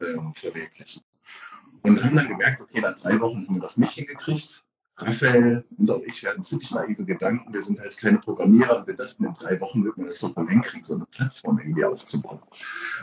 ähm, 0.00 0.34
verwirklichen. 0.34 1.02
Und 1.82 2.02
haben 2.04 2.16
dann 2.16 2.28
gemerkt, 2.28 2.60
okay, 2.60 2.80
nach 2.80 2.98
drei 2.98 3.18
Wochen 3.20 3.46
haben 3.46 3.54
wir 3.54 3.62
das 3.62 3.76
nicht 3.76 3.92
hingekriegt. 3.92 4.64
Raphael 4.96 5.64
und 5.78 5.90
auch 5.90 6.02
ich, 6.02 6.26
hatten 6.26 6.44
ziemlich 6.44 6.70
naive 6.72 7.04
Gedanken. 7.04 7.54
Wir 7.54 7.62
sind 7.62 7.80
halt 7.80 7.96
keine 7.96 8.18
Programmierer 8.18 8.86
wir 8.86 8.94
dachten, 8.94 9.24
in 9.24 9.32
drei 9.32 9.58
Wochen 9.60 9.82
wird 9.84 9.96
man 9.96 10.08
das 10.08 10.18
so 10.18 10.34
hinkriegen, 10.34 10.84
so 10.84 10.94
eine 10.94 11.06
Plattform 11.06 11.58
irgendwie 11.58 11.84
aufzubauen. 11.84 12.40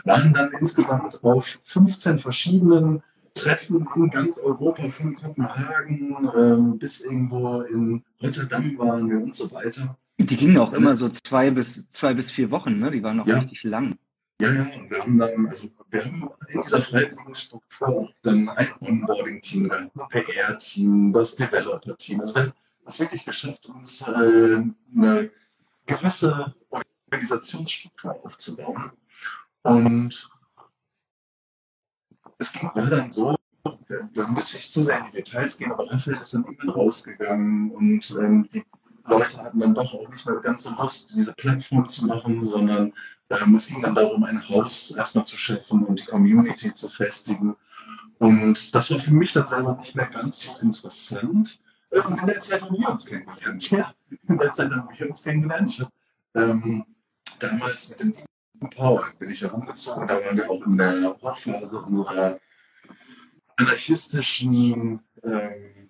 Wir 0.04 0.12
waren 0.12 0.32
dann 0.32 0.52
insgesamt 0.52 1.24
auf 1.24 1.58
15 1.64 2.20
verschiedenen 2.20 3.02
Treffen 3.38 3.86
in 3.96 4.10
ganz 4.10 4.38
Europa, 4.38 4.88
von 4.88 5.16
Kopenhagen 5.16 6.30
ähm, 6.36 6.78
bis 6.78 7.00
irgendwo 7.00 7.62
in 7.62 8.04
Rotterdam 8.22 8.78
waren 8.78 9.08
wir 9.08 9.18
und 9.18 9.34
so 9.34 9.50
weiter. 9.52 9.96
Die 10.20 10.36
gingen 10.36 10.58
auch 10.58 10.72
immer 10.72 10.96
so 10.96 11.08
zwei 11.08 11.50
bis, 11.50 11.88
zwei 11.90 12.14
bis 12.14 12.30
vier 12.30 12.50
Wochen, 12.50 12.78
ne? 12.78 12.90
Die 12.90 13.02
waren 13.02 13.20
auch 13.20 13.26
ja. 13.26 13.38
richtig 13.38 13.62
lang. 13.64 13.96
Ja, 14.40 14.52
ja, 14.52 14.62
und 14.62 14.90
wir 14.90 14.98
haben 15.00 15.18
dann, 15.18 15.46
also 15.46 15.68
wir 15.90 16.04
haben 16.04 16.30
in 16.48 16.62
dieser 16.62 16.82
freiwilligen 16.82 17.34
Struktur 17.34 18.12
dann 18.22 18.48
ein 18.48 18.68
Onboarding-Team 18.80 19.70
ein 19.70 19.90
PR-Team, 20.10 21.12
das 21.12 21.36
Developer-Team. 21.36 22.20
Also 22.20 22.34
wir 22.34 22.42
haben 22.42 22.52
es 22.86 23.00
wirklich 23.00 23.24
geschafft, 23.24 23.66
uns 23.66 24.06
äh, 24.06 24.62
eine 24.94 25.30
gewisse 25.86 26.54
Organisationsstruktur 26.70 28.24
aufzubauen. 28.24 28.92
Und 29.62 30.30
es 32.38 32.52
ging 32.52 32.70
war 32.74 32.86
dann 32.86 33.10
so, 33.10 33.36
da 34.14 34.28
müsste 34.28 34.58
ich 34.58 34.70
zu 34.70 34.82
sehr 34.82 34.98
in 34.98 35.06
die 35.06 35.18
Details 35.18 35.58
gehen, 35.58 35.72
aber 35.72 35.90
Raphael 35.90 36.18
ist 36.18 36.34
dann 36.34 36.44
irgendwann 36.44 36.70
rausgegangen 36.70 37.70
und 37.72 38.16
ähm, 38.20 38.48
die 38.52 38.64
Leute 39.06 39.42
hatten 39.42 39.58
dann 39.58 39.74
doch 39.74 39.94
auch 39.94 40.08
nicht 40.08 40.26
mehr 40.26 40.40
ganz 40.40 40.62
so 40.62 40.70
Lust, 40.76 41.12
diese 41.14 41.32
Plattform 41.34 41.88
zu 41.88 42.06
machen, 42.06 42.44
sondern 42.44 42.92
ähm, 43.30 43.54
es 43.54 43.68
ging 43.68 43.82
dann 43.82 43.94
darum, 43.94 44.24
ein 44.24 44.48
Haus 44.48 44.92
erstmal 44.92 45.26
zu 45.26 45.36
schaffen 45.36 45.84
und 45.84 46.00
die 46.00 46.04
Community 46.04 46.72
zu 46.72 46.88
festigen. 46.88 47.56
Und 48.18 48.74
das 48.74 48.90
war 48.90 48.98
für 48.98 49.12
mich 49.12 49.32
dann 49.32 49.46
selber 49.46 49.76
nicht 49.76 49.94
mehr 49.94 50.08
ganz 50.08 50.42
so 50.42 50.56
interessant. 50.58 51.60
Äh, 51.90 52.00
und 52.00 52.20
in 52.20 52.26
der 52.26 52.40
Zeit 52.40 52.62
haben 52.62 52.76
wir 52.78 52.88
uns 52.88 53.06
kennengelernt. 53.06 53.70
Ja, 53.70 53.94
in 54.28 54.38
der 54.38 54.52
Zeit 54.52 54.70
haben 54.70 54.88
wir 54.96 55.08
uns 55.08 55.22
kennengelernt. 55.22 55.70
Ich 55.70 55.80
hab, 55.80 55.92
ähm, 56.34 56.84
damals 57.38 57.90
mit 57.90 58.00
dem 58.00 58.14
Power 58.60 59.12
bin 59.18 59.30
ich 59.30 59.42
herumgezogen. 59.42 60.06
Da 60.06 60.22
waren 60.24 60.36
wir 60.36 60.50
auch 60.50 60.64
in 60.66 60.76
der 60.76 61.16
Hochphase 61.20 61.80
unserer 61.80 62.38
anarchistischen 63.56 65.00
ähm, 65.22 65.88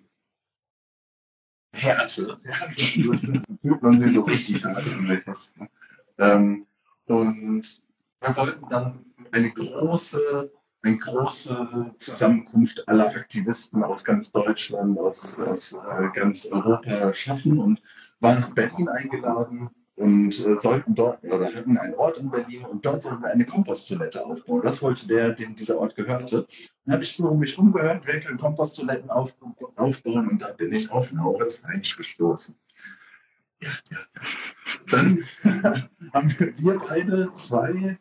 Härte. 1.73 2.39
Fühlt 2.77 3.43
man 3.81 3.97
sie 3.97 4.09
so 4.09 4.21
richtig 4.21 4.63
hart 4.63 4.85
Anarchisten. 4.87 5.69
Ähm, 6.17 6.67
und 7.05 7.81
wir 8.21 8.35
wollten 8.35 8.69
dann 8.69 9.05
eine 9.31 9.51
große, 9.51 10.51
eine 10.81 10.97
große 10.97 11.95
Zusammenkunft 11.97 12.87
aller 12.87 13.07
Aktivisten 13.07 13.83
aus 13.83 14.03
ganz 14.03 14.31
Deutschland, 14.31 14.97
aus, 14.99 15.39
aus 15.39 15.73
äh, 15.73 16.09
ganz 16.13 16.45
Europa 16.45 17.13
schaffen 17.13 17.59
und 17.59 17.81
waren 18.19 18.41
nach 18.41 18.49
Berlin 18.49 18.89
eingeladen 18.89 19.69
und 19.99 20.29
äh, 20.45 20.55
sollten 20.55 20.95
dort 20.95 21.21
oder 21.25 21.53
hatten 21.53 21.77
einen 21.77 21.93
Ort 21.95 22.19
in 22.19 22.31
Berlin 22.31 22.63
und 22.63 22.85
dort 22.85 23.01
sollten 23.01 23.21
wir 23.21 23.31
eine 23.31 23.45
Komposttoilette 23.45 24.25
aufbauen. 24.25 24.61
Das 24.63 24.81
wollte 24.81 25.07
der, 25.07 25.31
dem 25.31 25.55
dieser 25.55 25.77
Ort 25.77 25.95
gehörte. 25.95 26.47
Dann 26.85 26.93
habe 26.93 27.03
ich 27.03 27.17
so 27.17 27.33
mich 27.33 27.57
umgehört, 27.57 28.03
wer 28.05 28.21
kann 28.21 28.37
Komposttoiletten 28.37 29.09
auf, 29.09 29.35
aufbauen 29.75 30.29
und 30.29 30.41
da 30.41 30.53
bin 30.53 30.71
ich 30.71 30.89
auf 30.89 31.11
Lauritz 31.11 31.65
Heinsch 31.65 31.97
gestoßen. 31.97 32.55
Ja, 33.61 33.71
ja. 33.91 33.99
Dann 34.89 35.25
haben 36.13 36.35
wir 36.39 36.79
beide 36.79 37.33
zwei 37.33 37.99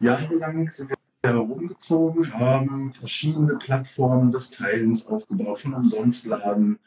Jahre 0.00 0.34
lang 0.34 0.68
sind 0.72 0.90
wir 0.90 1.30
herumgezogen, 1.30 2.32
haben 2.34 2.92
verschiedene 2.92 3.54
Plattformen 3.54 4.32
des 4.32 4.50
Teilens 4.50 5.06
aufgebaut, 5.06 5.60
von 5.60 5.74
Umsonstladen, 5.74 6.80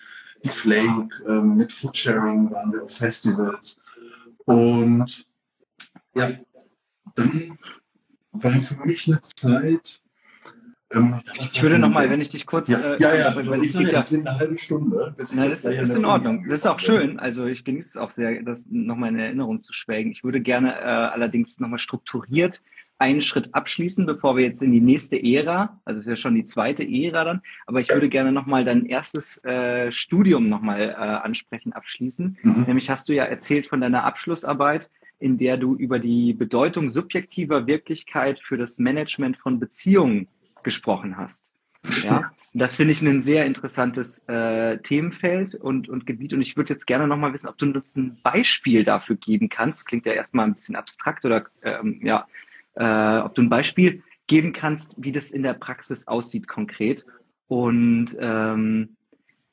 die 0.43 0.50
Flake, 0.50 1.24
äh, 1.28 1.41
mit 1.41 1.72
Foodsharing 1.72 2.52
waren 2.52 2.74
wir 2.74 2.84
auf 2.84 2.91
Festivals 2.91 3.80
und 4.50 5.28
ja, 6.16 6.32
dann 7.16 7.60
war 8.32 8.52
für 8.52 8.86
mich 8.86 9.08
eine 9.08 9.22
Zeit. 9.22 10.02
Ähm, 10.92 11.22
ich 11.40 11.62
würde 11.62 11.78
nochmal, 11.78 12.10
wenn 12.10 12.20
ich 12.20 12.30
dich 12.30 12.48
kurz. 12.48 12.68
Ja, 12.68 12.80
äh, 12.80 13.00
ja, 13.00 13.16
ja, 13.16 13.36
weil 13.36 13.64
ich 13.64 13.76
ja, 13.76 13.92
das 13.92 14.12
eine 14.12 14.40
halbe 14.40 14.58
Stunde. 14.58 15.14
Bis 15.16 15.36
Na, 15.36 15.48
das 15.48 15.66
ist 15.66 15.96
in 15.96 16.06
Ordnung. 16.06 16.50
Das 16.50 16.62
ist 16.62 16.66
auch 16.66 16.80
schön. 16.80 17.20
Also 17.20 17.46
ich 17.46 17.64
genieße 17.64 17.90
es 17.90 17.98
auch 17.98 18.10
sehr, 18.10 18.42
das 18.42 18.66
nochmal 18.72 19.10
in 19.10 19.20
Erinnerung 19.20 19.62
zu 19.62 19.72
schwelgen. 19.72 20.12
Ich 20.12 20.24
würde 20.24 20.42
gerne 20.42 20.80
äh, 20.80 20.84
allerdings 20.84 21.60
nochmal 21.60 21.78
strukturiert 21.78 22.64
einen 23.00 23.22
Schritt 23.22 23.56
abschließen, 23.56 24.06
bevor 24.06 24.36
wir 24.36 24.44
jetzt 24.44 24.62
in 24.62 24.72
die 24.72 24.82
nächste 24.82 25.22
Ära, 25.22 25.80
also 25.86 26.00
es 26.00 26.06
ist 26.06 26.10
ja 26.10 26.18
schon 26.18 26.36
die 26.36 26.44
zweite 26.44 26.84
Ära 26.84 27.24
dann, 27.24 27.42
aber 27.66 27.80
ich 27.80 27.90
würde 27.90 28.10
gerne 28.10 28.32
nochmal 28.32 28.66
dein 28.66 28.86
erstes 28.86 29.44
äh, 29.46 29.92
Studium 29.92 30.50
nochmal 30.50 30.90
äh, 30.90 30.94
ansprechen, 30.94 31.74
abschließen. 31.74 32.38
Mhm. 32.44 32.64
Nämlich 32.68 32.90
hast 32.90 33.08
du 33.08 33.14
ja 33.14 33.24
erzählt 33.24 33.68
von 33.68 33.80
deiner 33.80 34.04
Abschlussarbeit, 34.04 34.90
in 35.18 35.38
der 35.38 35.58
du 35.58 35.76
über 35.76 36.00
die 36.00 36.34
Bedeutung 36.34 36.90
subjektiver 36.90 37.68
Wirklichkeit 37.68 38.40
für 38.40 38.58
das 38.58 38.80
Management 38.80 39.38
von 39.38 39.60
Beziehungen 39.60 40.28
gesprochen 40.64 41.18
hast. 41.18 41.52
Ja, 42.04 42.32
das 42.54 42.76
finde 42.76 42.92
ich 42.92 43.02
ein 43.02 43.22
sehr 43.22 43.46
interessantes 43.46 44.20
äh, 44.28 44.78
Themenfeld 44.80 45.56
und, 45.56 45.88
und 45.88 46.06
Gebiet. 46.06 46.34
Und 46.34 46.42
ich 46.42 46.58
würde 46.58 46.74
jetzt 46.74 46.86
gerne 46.86 47.08
nochmal 47.08 47.34
wissen, 47.34 47.48
ob 47.48 47.58
du 47.58 47.68
uns 47.68 47.96
ein 47.96 48.20
Beispiel 48.22 48.84
dafür 48.84 49.16
geben 49.16 49.48
kannst. 49.48 49.86
Klingt 49.86 50.06
ja 50.06 50.12
erstmal 50.12 50.46
ein 50.46 50.56
bisschen 50.56 50.76
abstrakt 50.76 51.24
oder 51.24 51.46
ähm, 51.64 52.02
ja, 52.04 52.28
äh, 52.80 53.20
ob 53.20 53.36
du 53.36 53.44
ein 53.44 53.50
Beispiel 53.50 54.04
geben 54.28 54.54
kannst, 54.54 54.96
wie 54.98 55.12
das 55.12 55.32
in 55.32 55.44
der 55.44 55.54
Praxis 55.54 56.08
aussieht 56.08 56.48
konkret 56.48 57.06
und 57.48 58.15
ähm, 58.20 58.96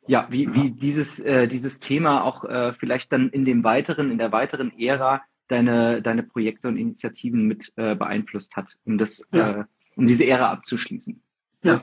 ja, 0.06 0.28
wie, 0.30 0.52
wie 0.54 0.70
dieses, 0.70 1.18
äh, 1.20 1.48
dieses 1.48 1.80
Thema 1.80 2.22
auch 2.22 2.44
äh, 2.44 2.72
vielleicht 2.74 3.12
dann 3.12 3.28
in 3.30 3.44
dem 3.44 3.64
weiteren, 3.64 4.10
in 4.10 4.18
der 4.18 4.32
weiteren 4.32 4.72
Ära 4.78 5.22
deine, 5.48 6.02
deine 6.02 6.22
Projekte 6.22 6.68
und 6.68 6.76
Initiativen 6.76 7.46
mit 7.46 7.72
äh, 7.76 7.94
beeinflusst 7.94 8.54
hat, 8.54 8.76
um 8.84 8.98
das, 8.98 9.22
ja. 9.32 9.60
äh, 9.60 9.64
um 9.96 10.06
diese 10.06 10.26
Ära 10.26 10.50
abzuschließen. 10.52 11.20
Ja. 11.62 11.82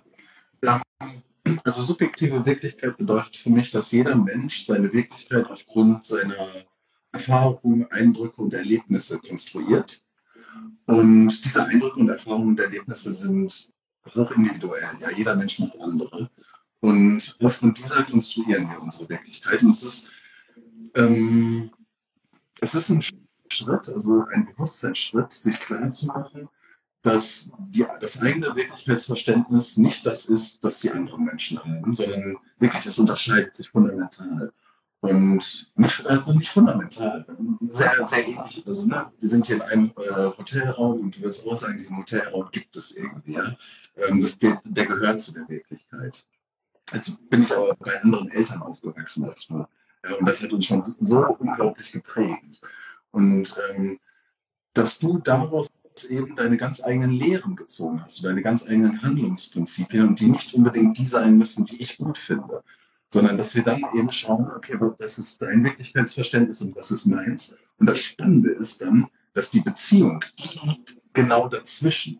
ja. 0.63 0.81
Also 1.65 1.81
subjektive 1.81 2.45
Wirklichkeit 2.45 2.97
bedeutet 2.97 3.35
für 3.35 3.49
mich, 3.49 3.71
dass 3.71 3.91
jeder 3.91 4.15
Mensch 4.15 4.61
seine 4.61 4.93
Wirklichkeit 4.93 5.49
aufgrund 5.49 6.05
seiner 6.05 6.65
Erfahrungen, 7.11 7.91
Eindrücke 7.91 8.41
und 8.41 8.53
Erlebnisse 8.53 9.19
konstruiert. 9.19 10.01
Und 10.85 11.45
diese 11.45 11.65
Eindrücke 11.65 11.99
und 11.99 12.09
Erfahrungen 12.09 12.49
und 12.49 12.59
Erlebnisse 12.59 13.13
sind 13.13 13.71
hochindividuell. 14.13 14.83
Ja, 14.99 15.11
jeder 15.11 15.35
Mensch 15.35 15.59
macht 15.59 15.79
andere. 15.79 16.29
Und 16.81 17.37
aufgrund 17.41 17.77
dieser 17.77 18.03
konstruieren 18.03 18.69
wir 18.69 18.81
unsere 18.81 19.09
Wirklichkeit. 19.09 19.61
Und 19.61 19.69
es 19.69 19.83
ist, 19.83 20.11
ähm, 20.95 21.71
es 22.59 22.75
ist 22.75 22.89
ein 22.89 23.01
Schritt, 23.01 23.87
also 23.87 24.25
ein 24.33 24.45
Bewusstseinsschritt, 24.47 25.31
sich 25.31 25.59
klarzumachen, 25.61 26.49
dass 27.01 27.51
die, 27.57 27.85
das 27.99 28.21
eigene 28.21 28.55
Wirklichkeitsverständnis 28.55 29.77
nicht 29.77 30.05
das 30.05 30.25
ist, 30.25 30.63
das 30.63 30.79
die 30.79 30.91
anderen 30.91 31.25
Menschen 31.25 31.63
haben, 31.63 31.93
sondern 31.95 32.37
wirklich, 32.59 32.85
es 32.85 32.97
unterscheidet 32.97 33.55
sich 33.55 33.69
fundamental. 33.69 34.51
Und 35.03 35.69
nicht, 35.75 36.07
also 36.07 36.31
nicht 36.33 36.49
fundamental, 36.49 37.25
sehr, 37.59 38.07
sehr 38.07 38.25
ähnlich. 38.25 38.63
Also, 38.65 38.85
ne, 38.85 39.11
wir 39.19 39.27
sind 39.27 39.45
hier 39.47 39.57
in 39.57 39.61
einem 39.63 39.91
äh, 39.97 40.31
Hotelraum 40.37 41.01
und 41.01 41.17
du 41.17 41.23
wirst 41.23 41.45
auch 41.45 41.57
sagen, 41.57 41.77
diesen 41.77 41.97
Hotelraum 41.97 42.47
gibt 42.53 42.73
es 42.77 42.95
irgendwie. 42.95 43.33
Ja? 43.33 43.57
Ähm, 43.97 44.21
das, 44.21 44.39
der, 44.39 44.61
der, 44.63 44.85
gehört 44.85 45.19
zu 45.19 45.33
der 45.33 45.49
Wirklichkeit. 45.49 46.25
Also 46.91 47.17
bin 47.29 47.43
ich 47.43 47.53
aber 47.53 47.75
bei 47.75 48.01
anderen 48.01 48.31
Eltern 48.31 48.61
aufgewachsen 48.61 49.25
als 49.25 49.47
du. 49.47 49.65
Ja, 50.05 50.15
und 50.15 50.25
das 50.25 50.41
hat 50.41 50.53
uns 50.53 50.67
schon 50.67 50.81
so 50.85 51.35
unglaublich 51.37 51.91
geprägt. 51.91 52.61
Und 53.11 53.53
ähm, 53.71 53.99
dass 54.73 54.99
du 54.99 55.17
daraus 55.17 55.67
eben 56.09 56.37
deine 56.37 56.55
ganz 56.55 56.81
eigenen 56.81 57.11
Lehren 57.11 57.57
gezogen 57.57 58.01
hast, 58.01 58.23
deine 58.23 58.41
ganz 58.41 58.69
eigenen 58.69 59.01
Handlungsprinzipien 59.01 60.07
und 60.07 60.21
die 60.21 60.29
nicht 60.29 60.53
unbedingt 60.53 60.97
die 60.97 61.05
sein 61.05 61.37
müssen, 61.37 61.65
die 61.65 61.81
ich 61.81 61.97
gut 61.97 62.17
finde 62.17 62.63
sondern 63.13 63.37
dass 63.37 63.53
wir 63.53 63.63
dann 63.63 63.83
eben 63.93 64.11
schauen, 64.11 64.49
okay, 64.55 64.75
das 64.97 65.19
ist 65.19 65.39
dein 65.39 65.63
Wirklichkeitsverständnis 65.63 66.63
und 66.63 66.75
das 66.75 66.89
ist 66.89 67.05
meins. 67.05 67.55
Und 67.77 67.85
das 67.85 67.99
Spannende 67.99 68.49
ist 68.49 68.81
dann, 68.81 69.07
dass 69.35 69.51
die 69.51 69.61
Beziehung, 69.61 70.25
die 70.39 70.67
liegt 70.67 70.99
genau 71.13 71.47
dazwischen. 71.47 72.19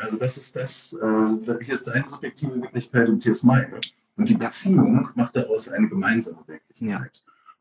Also 0.00 0.18
das 0.18 0.36
ist 0.36 0.56
das, 0.56 0.94
äh, 0.94 1.64
hier 1.64 1.74
ist 1.74 1.86
deine 1.86 2.08
subjektive 2.08 2.60
Wirklichkeit 2.60 3.08
und 3.08 3.22
hier 3.22 3.30
ist 3.30 3.44
meine. 3.44 3.80
Und 4.16 4.28
die 4.28 4.36
Beziehung 4.36 5.10
macht 5.14 5.36
daraus 5.36 5.68
eine 5.68 5.88
gemeinsame 5.88 6.42
Wirklichkeit. 6.48 6.90
Ja. 6.90 7.06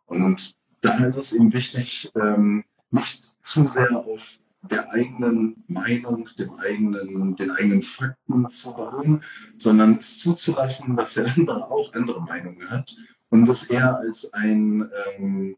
Und 0.07 0.57
da 0.81 1.05
ist 1.05 1.17
es 1.17 1.33
eben 1.33 1.53
wichtig, 1.53 2.11
ähm, 2.15 2.63
nicht 2.89 3.45
zu 3.45 3.67
sehr 3.67 3.95
auf 3.95 4.39
der 4.63 4.91
eigenen 4.91 5.63
Meinung, 5.67 6.29
dem 6.37 6.51
eigenen, 6.53 7.35
den 7.35 7.51
eigenen 7.51 7.81
Fakten 7.81 8.49
zu 8.49 8.73
beruhen, 8.73 9.23
sondern 9.57 9.97
es 9.97 10.19
zuzulassen, 10.19 10.95
dass 10.95 11.15
der 11.15 11.33
andere 11.35 11.65
auch 11.65 11.93
andere 11.93 12.21
Meinungen 12.21 12.69
hat 12.69 12.95
und 13.29 13.47
das 13.47 13.65
eher 13.65 13.97
als 13.97 14.33
ein, 14.33 14.89
ähm, 15.17 15.57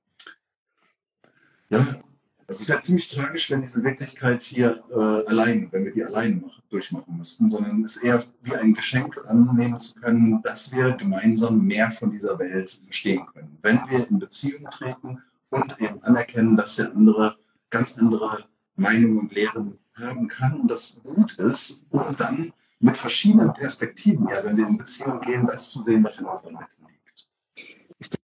ja, 1.70 1.80
also 2.48 2.62
es 2.62 2.70
wäre 2.70 2.82
ziemlich 2.82 3.10
tragisch, 3.10 3.50
wenn 3.52 3.62
diese 3.62 3.84
Wirklichkeit 3.84 4.44
hier 4.44 4.84
äh, 4.92 5.30
allein, 5.30 5.70
wenn 5.72 5.86
wir 5.86 5.94
die 5.94 6.04
allein 6.04 6.42
machen, 6.42 6.62
durchmachen 6.70 7.18
müssten, 7.18 7.50
sondern 7.50 7.84
es 7.84 7.98
eher 7.98 8.24
wie 8.42 8.56
ein 8.56 8.74
Geschenk 8.74 9.18
annehmen 9.28 9.80
zu 9.80 10.00
können, 10.00 10.42
dass 10.44 10.74
wir 10.74 10.92
gemeinsam 10.92 11.66
mehr 11.66 11.92
von 11.92 12.12
dieser 12.12 12.38
Welt 12.39 12.80
verstehen 12.86 13.26
können. 13.34 13.58
Wenn 13.62 13.80
wir 13.89 14.08
in 14.10 14.20
Beziehung 14.20 14.70
treten 14.72 15.22
und 15.50 15.80
eben 15.80 16.02
anerkennen, 16.04 16.58
dass 16.58 16.78
der 16.78 16.92
andere 16.94 17.38
ganz 17.70 17.98
andere 17.98 18.46
Meinungen 18.76 19.20
und 19.20 19.34
Lehren 19.34 19.80
haben 19.96 20.28
kann 20.28 20.62
und 20.62 20.72
das 20.72 21.04
gut 21.04 21.34
ist, 21.36 21.88
um 21.92 22.16
dann 22.18 22.54
mit 22.80 22.98
verschiedenen 22.98 23.54
Perspektiven, 23.54 24.28
ja, 24.30 24.44
wenn 24.44 24.58
wir 24.58 24.68
in 24.68 24.78
Beziehung 24.78 25.22
gehen, 25.22 25.46
das 25.46 25.70
zu 25.70 25.82
sehen, 25.82 26.04
was 26.04 26.20
in 26.20 26.26
unseren 26.26 26.54
Mitte 26.54 26.68
liegt. 26.80 27.28
Ist 28.00 28.18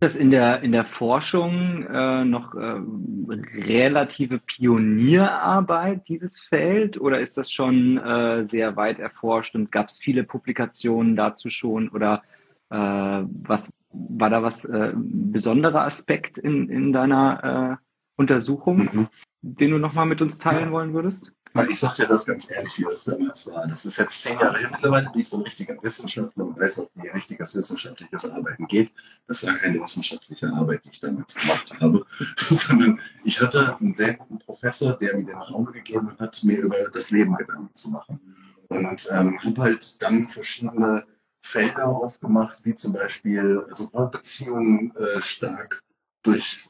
das 0.00 0.16
in 0.16 0.30
der, 0.30 0.62
in 0.62 0.72
der 0.72 0.84
Forschung 0.84 1.86
äh, 1.86 2.24
noch 2.24 2.54
äh, 2.54 2.80
relative 3.28 4.38
Pionierarbeit, 4.38 6.08
dieses 6.08 6.40
Feld, 6.40 7.00
oder 7.00 7.20
ist 7.20 7.36
das 7.36 7.52
schon 7.52 7.98
äh, 7.98 8.44
sehr 8.44 8.76
weit 8.76 8.98
erforscht 8.98 9.54
und 9.54 9.70
gab 9.70 9.88
es 9.88 9.98
viele 9.98 10.24
Publikationen 10.24 11.14
dazu 11.14 11.50
schon 11.50 11.88
oder 11.90 12.22
äh, 12.70 12.76
was 12.76 13.70
war 13.92 14.30
da 14.30 14.42
was 14.42 14.64
äh, 14.64 14.92
besonderer 14.94 15.82
Aspekt 15.82 16.38
in, 16.38 16.68
in 16.68 16.92
deiner 16.92 17.78
äh, 17.80 17.89
Untersuchung? 18.20 18.88
Mhm 18.92 19.08
den 19.42 19.70
du 19.70 19.78
nochmal 19.78 20.06
mit 20.06 20.20
uns 20.20 20.38
teilen 20.38 20.72
wollen 20.72 20.92
würdest? 20.92 21.32
Ich 21.68 21.80
sage 21.80 22.02
dir 22.02 22.06
das 22.06 22.26
ganz 22.26 22.48
ehrlich, 22.50 22.78
wie 22.78 22.84
das 22.84 23.04
damals 23.04 23.50
war. 23.50 23.66
Das 23.66 23.84
ist 23.84 23.96
jetzt 23.96 24.22
zehn 24.22 24.38
Jahre 24.38 24.58
her. 24.58 24.68
Mittlerweile 24.70 25.10
bin 25.10 25.20
ich 25.20 25.28
so 25.28 25.38
ein 25.38 25.42
richtiger 25.42 25.82
Wissenschaftler 25.82 26.44
und 26.44 26.60
weiß 26.60 26.78
auch, 26.78 26.90
wie 26.94 27.08
richtiges 27.08 27.56
wissenschaftliches 27.56 28.30
Arbeiten 28.30 28.68
geht. 28.68 28.92
Das 29.26 29.44
war 29.44 29.56
keine 29.56 29.80
wissenschaftliche 29.80 30.46
Arbeit, 30.52 30.84
die 30.84 30.90
ich 30.90 31.00
damals 31.00 31.34
gemacht 31.34 31.74
habe, 31.80 32.06
sondern 32.36 33.00
ich 33.24 33.40
hatte 33.40 33.76
einen 33.80 33.94
sehr 33.94 34.14
guten 34.14 34.38
Professor, 34.38 34.92
der 34.92 35.16
mir 35.16 35.24
den 35.24 35.38
Raum 35.38 35.64
gegeben 35.72 36.14
hat, 36.20 36.44
mir 36.44 36.58
über 36.58 36.76
das 36.92 37.10
Leben 37.10 37.34
Gedanken 37.34 37.74
zu 37.74 37.90
machen. 37.90 38.20
Und 38.68 39.08
ähm, 39.10 39.42
habe 39.42 39.62
halt 39.62 40.00
dann 40.02 40.28
verschiedene 40.28 41.04
Felder 41.40 41.88
aufgemacht, 41.88 42.64
wie 42.64 42.76
zum 42.76 42.92
Beispiel 42.92 43.64
also 43.68 43.88
Beziehungen 43.88 44.94
äh, 44.94 45.20
stark 45.20 45.82
durch 46.22 46.68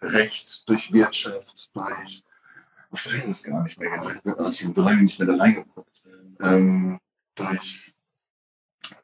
Recht, 0.00 0.68
durch 0.68 0.92
Wirtschaft, 0.92 1.70
durch 1.74 2.24
ich 2.92 3.06
weiß 3.06 3.28
es 3.28 3.42
gar 3.44 3.62
nicht 3.64 3.78
mehr 3.78 3.90
genau, 3.90 4.48
ich 4.48 4.60
bin 4.60 4.74
so 4.74 4.82
lange 4.82 5.02
nicht 5.02 5.18
mehr 5.18 5.28
da 5.28 5.36
reingeguckt, 5.36 6.02
ähm, 6.40 6.98
durch 7.34 7.94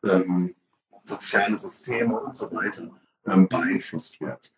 ähm, 0.04 0.54
soziale 1.02 1.58
Systeme 1.58 2.18
und 2.18 2.34
so 2.34 2.50
weiter 2.52 2.88
ähm, 3.26 3.48
beeinflusst 3.48 4.20
wird. 4.20 4.54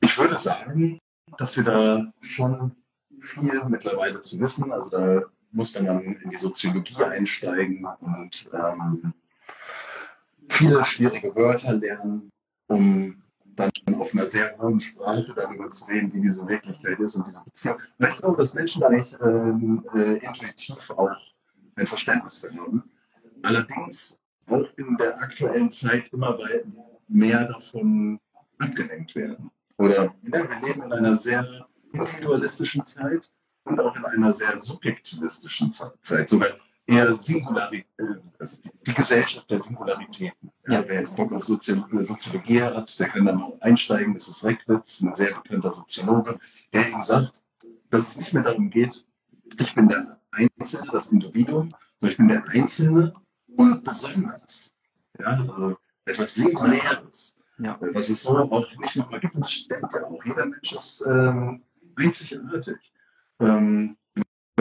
Ich 0.00 0.18
würde 0.18 0.36
sagen, 0.36 1.00
dass 1.38 1.56
wir 1.56 1.64
da 1.64 2.12
schon 2.20 2.76
viel 3.20 3.64
mittlerweile 3.64 4.20
zu 4.20 4.38
wissen, 4.40 4.72
also 4.72 4.90
da 4.90 5.22
muss 5.50 5.74
man 5.74 5.86
dann 5.86 6.02
in 6.02 6.30
die 6.30 6.36
Soziologie 6.36 7.02
einsteigen 7.02 7.84
und 8.00 8.50
ähm, 8.52 9.14
viele 10.48 10.84
schwierige 10.84 11.34
Wörter 11.34 11.72
lernen, 11.72 12.30
um 12.66 13.22
dann 13.58 13.70
auf 13.96 14.12
einer 14.14 14.26
sehr 14.26 14.56
hohen 14.58 14.80
Sprache 14.80 15.32
darüber 15.34 15.70
zu 15.70 15.86
reden, 15.90 16.12
wie 16.12 16.20
diese 16.20 16.46
Wirklichkeit 16.48 16.98
ist 16.98 17.16
und 17.16 17.26
diese 17.26 17.44
Beziehung. 17.44 17.76
Und 17.98 18.08
ich 18.08 18.16
glaube, 18.16 18.36
dass 18.36 18.54
Menschen 18.54 18.80
da 18.80 18.88
nicht 18.88 19.16
ähm, 19.20 19.84
äh, 19.94 20.18
intuitiv 20.18 20.90
auch 20.90 21.16
ein 21.76 21.86
Verständnis 21.86 22.38
für. 22.38 22.82
Allerdings 23.42 24.22
auch 24.46 24.66
in 24.76 24.96
der 24.96 25.20
aktuellen 25.20 25.70
Zeit 25.70 26.12
immer 26.12 26.38
mehr 27.08 27.46
davon 27.46 28.18
abgelenkt 28.58 29.14
werden. 29.14 29.50
Oder 29.76 30.04
ja, 30.04 30.14
wir 30.22 30.60
leben 30.66 30.82
in 30.82 30.92
einer 30.92 31.16
sehr 31.16 31.66
individualistischen 31.92 32.84
Zeit 32.84 33.32
und 33.64 33.80
auch 33.80 33.94
in 33.96 34.04
einer 34.04 34.34
sehr 34.34 34.58
subjektivistischen 34.58 35.72
Zeit. 35.72 36.28
Sogar 36.28 36.48
eher 36.88 37.14
Singularität, 37.16 37.86
äh, 37.98 38.14
also 38.38 38.58
die 38.86 38.94
Gesellschaft 38.94 39.48
der 39.50 39.60
Singularitäten. 39.60 40.50
Ja. 40.66 40.82
Wer 40.86 41.00
jetzt 41.00 41.16
Bock 41.16 41.32
auf 41.32 41.44
Sozi 41.44 41.80
Soziologie 41.92 42.62
hat, 42.62 42.98
der 42.98 43.08
kann 43.08 43.26
da 43.26 43.34
mal 43.34 43.56
einsteigen. 43.60 44.14
Das 44.14 44.28
ist 44.28 44.42
Reckwitz, 44.42 45.00
ein 45.00 45.14
sehr 45.14 45.34
bekannter 45.34 45.70
Soziologe, 45.70 46.38
der 46.72 46.88
eben 46.88 47.04
sagt, 47.04 47.44
dass 47.90 48.08
es 48.08 48.16
nicht 48.16 48.32
mehr 48.32 48.42
darum 48.42 48.70
geht, 48.70 49.06
ich 49.60 49.74
bin 49.74 49.88
der 49.88 50.18
Einzelne, 50.30 50.90
das 50.92 51.12
Individuum, 51.12 51.74
sondern 51.98 52.10
ich 52.10 52.16
bin 52.16 52.28
der 52.28 52.44
Einzelne 52.48 53.14
und 53.56 53.84
besonders. 53.84 54.74
Ja, 55.18 55.26
also 55.26 55.76
etwas 56.04 56.34
Singuläres. 56.34 57.36
Ja. 57.58 57.76
Was 57.80 58.08
es 58.08 58.22
so 58.22 58.38
auch 58.38 58.66
nicht 58.78 58.96
nochmal 58.96 59.20
gibt, 59.20 59.34
und 59.34 59.40
das 59.40 59.52
stimmt 59.52 59.92
ja 59.92 60.04
auch. 60.04 60.24
Jeder 60.24 60.46
Mensch 60.46 60.72
ist 60.72 61.04
ähm, 61.06 61.64
einzigartig. 61.96 62.92
Ähm, 63.40 63.97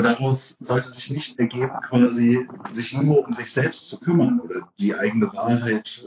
daraus 0.02 0.58
sollte 0.60 0.90
sich 0.92 1.10
nicht 1.12 1.40
ergeben, 1.40 1.72
quasi 1.90 2.48
sich 2.72 2.94
nur 2.94 3.28
um 3.28 3.34
sich 3.34 3.52
selbst 3.52 3.88
zu 3.90 4.00
kümmern 4.00 4.40
oder 4.40 4.68
die 4.80 4.96
eigene 4.96 5.32
Wahrheit 5.34 6.04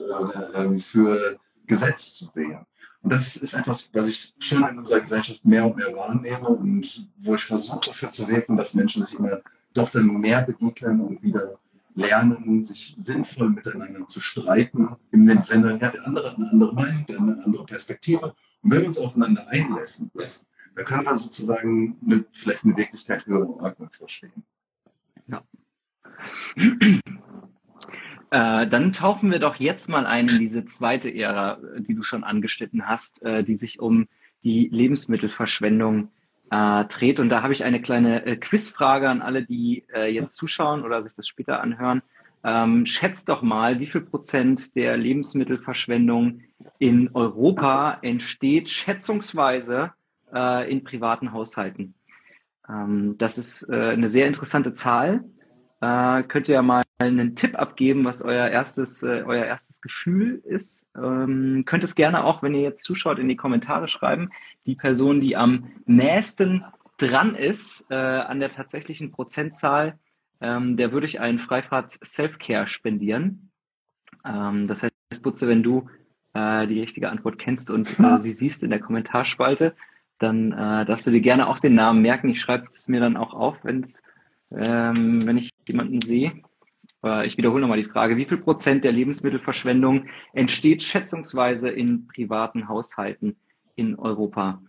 äh, 0.54 0.78
für 0.80 1.38
Gesetz 1.66 2.14
zu 2.14 2.26
sehen. 2.34 2.66
Und 3.02 3.12
das 3.12 3.36
ist 3.36 3.54
etwas, 3.54 3.90
was 3.94 4.08
ich 4.08 4.34
schon 4.40 4.66
in 4.68 4.78
unserer 4.78 5.00
Gesellschaft 5.00 5.44
mehr 5.44 5.64
und 5.64 5.76
mehr 5.76 5.94
wahrnehme 5.94 6.48
und 6.48 7.08
wo 7.18 7.34
ich 7.34 7.44
versuche 7.44 7.80
dafür 7.86 8.10
zu 8.10 8.28
wirken, 8.28 8.56
dass 8.56 8.74
Menschen 8.74 9.04
sich 9.06 9.18
immer 9.18 9.40
doch 9.72 9.90
dann 9.90 10.20
mehr 10.20 10.42
begegnen 10.42 11.00
und 11.00 11.22
wieder 11.22 11.58
lernen, 11.94 12.62
sich 12.64 12.96
sinnvoll 13.02 13.50
miteinander 13.50 14.06
zu 14.06 14.20
streiten, 14.20 14.96
in 15.12 15.26
dem 15.26 15.42
Sinne, 15.42 15.78
ja, 15.80 15.90
der 15.90 16.06
andere 16.06 16.30
hat 16.30 16.36
eine 16.36 16.50
andere 16.50 16.74
Meinung, 16.74 17.06
der 17.06 17.18
hat 17.18 17.22
eine 17.22 17.44
andere 17.44 17.64
Perspektive. 17.64 18.34
Und 18.62 18.70
wenn 18.70 18.80
wir 18.80 18.88
uns 18.88 18.98
aufeinander 18.98 19.46
einlassen, 19.48 20.10
lassen, 20.14 20.46
da 20.74 20.84
können 20.84 21.04
wir 21.04 21.18
sozusagen 21.18 21.96
eine, 22.04 22.24
vielleicht 22.32 22.64
eine 22.64 22.76
Wirklichkeit 22.76 23.26
höherer 23.26 23.62
Ordnung 23.62 23.90
verstehen. 23.90 24.44
Ja. 25.26 25.42
Äh, 28.32 28.68
dann 28.68 28.92
tauchen 28.92 29.32
wir 29.32 29.40
doch 29.40 29.56
jetzt 29.56 29.88
mal 29.88 30.06
ein 30.06 30.28
in 30.28 30.38
diese 30.38 30.64
zweite 30.64 31.12
Ära, 31.12 31.58
die 31.78 31.94
du 31.94 32.04
schon 32.04 32.22
angeschnitten 32.22 32.86
hast, 32.86 33.20
äh, 33.22 33.42
die 33.42 33.56
sich 33.56 33.80
um 33.80 34.06
die 34.44 34.68
Lebensmittelverschwendung 34.68 36.10
äh, 36.50 36.84
dreht. 36.84 37.18
Und 37.18 37.28
da 37.28 37.42
habe 37.42 37.52
ich 37.52 37.64
eine 37.64 37.82
kleine 37.82 38.24
äh, 38.24 38.36
Quizfrage 38.36 39.08
an 39.08 39.22
alle, 39.22 39.42
die 39.42 39.84
äh, 39.92 40.12
jetzt 40.12 40.36
zuschauen 40.36 40.84
oder 40.84 41.02
sich 41.02 41.14
das 41.14 41.26
später 41.26 41.60
anhören. 41.60 42.02
Ähm, 42.42 42.86
schätzt 42.86 43.28
doch 43.28 43.42
mal, 43.42 43.80
wie 43.80 43.86
viel 43.86 44.00
Prozent 44.00 44.74
der 44.74 44.96
Lebensmittelverschwendung 44.96 46.40
in 46.78 47.10
Europa 47.12 47.98
entsteht 48.02 48.70
schätzungsweise 48.70 49.92
äh, 50.34 50.70
in 50.70 50.84
privaten 50.84 51.32
Haushalten. 51.32 51.94
Ähm, 52.68 53.16
das 53.18 53.38
ist 53.38 53.68
äh, 53.68 53.90
eine 53.90 54.08
sehr 54.08 54.26
interessante 54.26 54.72
Zahl. 54.72 55.24
Äh, 55.80 56.22
könnt 56.24 56.48
ihr 56.48 56.54
ja 56.54 56.62
mal 56.62 56.82
einen 56.98 57.34
Tipp 57.34 57.58
abgeben, 57.58 58.04
was 58.04 58.22
euer 58.22 58.48
erstes, 58.48 59.02
äh, 59.02 59.22
euer 59.26 59.44
erstes 59.44 59.80
Gefühl 59.80 60.42
ist. 60.44 60.86
Ähm, 60.96 61.64
könnt 61.66 61.84
es 61.84 61.94
gerne 61.94 62.24
auch, 62.24 62.42
wenn 62.42 62.54
ihr 62.54 62.60
jetzt 62.60 62.84
zuschaut, 62.84 63.18
in 63.18 63.28
die 63.28 63.36
Kommentare 63.36 63.88
schreiben. 63.88 64.30
Die 64.66 64.74
Person, 64.74 65.20
die 65.20 65.36
am 65.36 65.68
nächsten 65.86 66.64
dran 66.98 67.34
ist 67.34 67.86
äh, 67.88 67.94
an 67.94 68.40
der 68.40 68.50
tatsächlichen 68.50 69.10
Prozentzahl, 69.10 69.98
ähm, 70.42 70.76
der 70.76 70.92
würde 70.92 71.06
ich 71.06 71.20
einen 71.20 71.38
Freifahrt 71.38 71.98
Self-Care 72.04 72.66
spendieren. 72.66 73.50
Ähm, 74.24 74.68
das 74.68 74.82
heißt, 74.82 75.22
Butze, 75.22 75.48
wenn 75.48 75.62
du 75.62 75.88
äh, 76.34 76.66
die 76.66 76.80
richtige 76.80 77.08
Antwort 77.08 77.38
kennst 77.38 77.70
und 77.70 77.98
äh, 77.98 78.20
sie 78.20 78.32
siehst 78.32 78.62
in 78.62 78.70
der 78.70 78.80
Kommentarspalte, 78.80 79.74
dann 80.20 80.52
äh, 80.52 80.84
darfst 80.84 81.06
du 81.06 81.10
dir 81.10 81.20
gerne 81.20 81.48
auch 81.48 81.58
den 81.58 81.74
Namen 81.74 82.02
merken. 82.02 82.28
Ich 82.28 82.40
schreibe 82.40 82.68
es 82.72 82.88
mir 82.88 83.00
dann 83.00 83.16
auch 83.16 83.32
auf, 83.32 83.56
wenn's, 83.64 84.02
ähm, 84.52 85.26
wenn 85.26 85.38
ich 85.38 85.50
jemanden 85.66 86.00
sehe. 86.00 86.32
Äh, 87.02 87.26
ich 87.26 87.38
wiederhole 87.38 87.62
nochmal 87.62 87.82
die 87.82 87.88
Frage, 87.88 88.18
wie 88.18 88.26
viel 88.26 88.36
Prozent 88.36 88.84
der 88.84 88.92
Lebensmittelverschwendung 88.92 90.06
entsteht 90.34 90.82
schätzungsweise 90.82 91.70
in 91.70 92.06
privaten 92.06 92.68
Haushalten 92.68 93.36
in 93.76 93.96
Europa? 93.96 94.62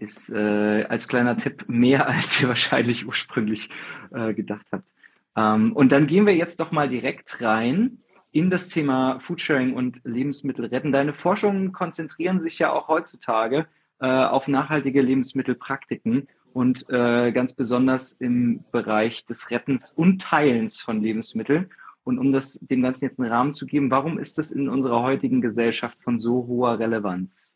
Ist 0.00 0.30
äh, 0.30 0.84
als 0.88 1.08
kleiner 1.08 1.36
Tipp 1.36 1.64
mehr, 1.68 2.08
als 2.08 2.40
ihr 2.40 2.48
wahrscheinlich 2.48 3.06
ursprünglich 3.06 3.68
äh, 4.12 4.32
gedacht 4.32 4.66
habt. 4.72 4.88
Ähm, 5.36 5.72
und 5.74 5.92
dann 5.92 6.06
gehen 6.06 6.24
wir 6.24 6.34
jetzt 6.34 6.58
doch 6.58 6.70
mal 6.70 6.88
direkt 6.88 7.42
rein 7.42 7.98
in 8.32 8.48
das 8.48 8.70
Thema 8.70 9.20
Foodsharing 9.20 9.74
und 9.74 10.00
Lebensmittel 10.04 10.64
retten. 10.64 10.90
Deine 10.90 11.12
Forschungen 11.12 11.72
konzentrieren 11.72 12.40
sich 12.40 12.58
ja 12.58 12.72
auch 12.72 12.88
heutzutage 12.88 13.66
äh, 14.00 14.06
auf 14.06 14.48
nachhaltige 14.48 15.02
Lebensmittelpraktiken 15.02 16.28
und 16.52 16.88
äh, 16.88 17.32
ganz 17.32 17.54
besonders 17.54 18.12
im 18.12 18.64
Bereich 18.72 19.26
des 19.26 19.50
Rettens 19.50 19.90
und 19.90 20.22
Teilens 20.22 20.80
von 20.80 21.00
Lebensmitteln. 21.00 21.70
Und 22.04 22.18
um 22.18 22.32
das 22.32 22.58
dem 22.62 22.82
Ganzen 22.82 23.04
jetzt 23.04 23.18
einen 23.18 23.30
Rahmen 23.30 23.52
zu 23.52 23.66
geben, 23.66 23.90
warum 23.90 24.18
ist 24.18 24.38
das 24.38 24.52
in 24.52 24.68
unserer 24.68 25.02
heutigen 25.02 25.40
Gesellschaft 25.40 25.98
von 26.02 26.20
so 26.20 26.46
hoher 26.46 26.78
Relevanz? 26.78 27.54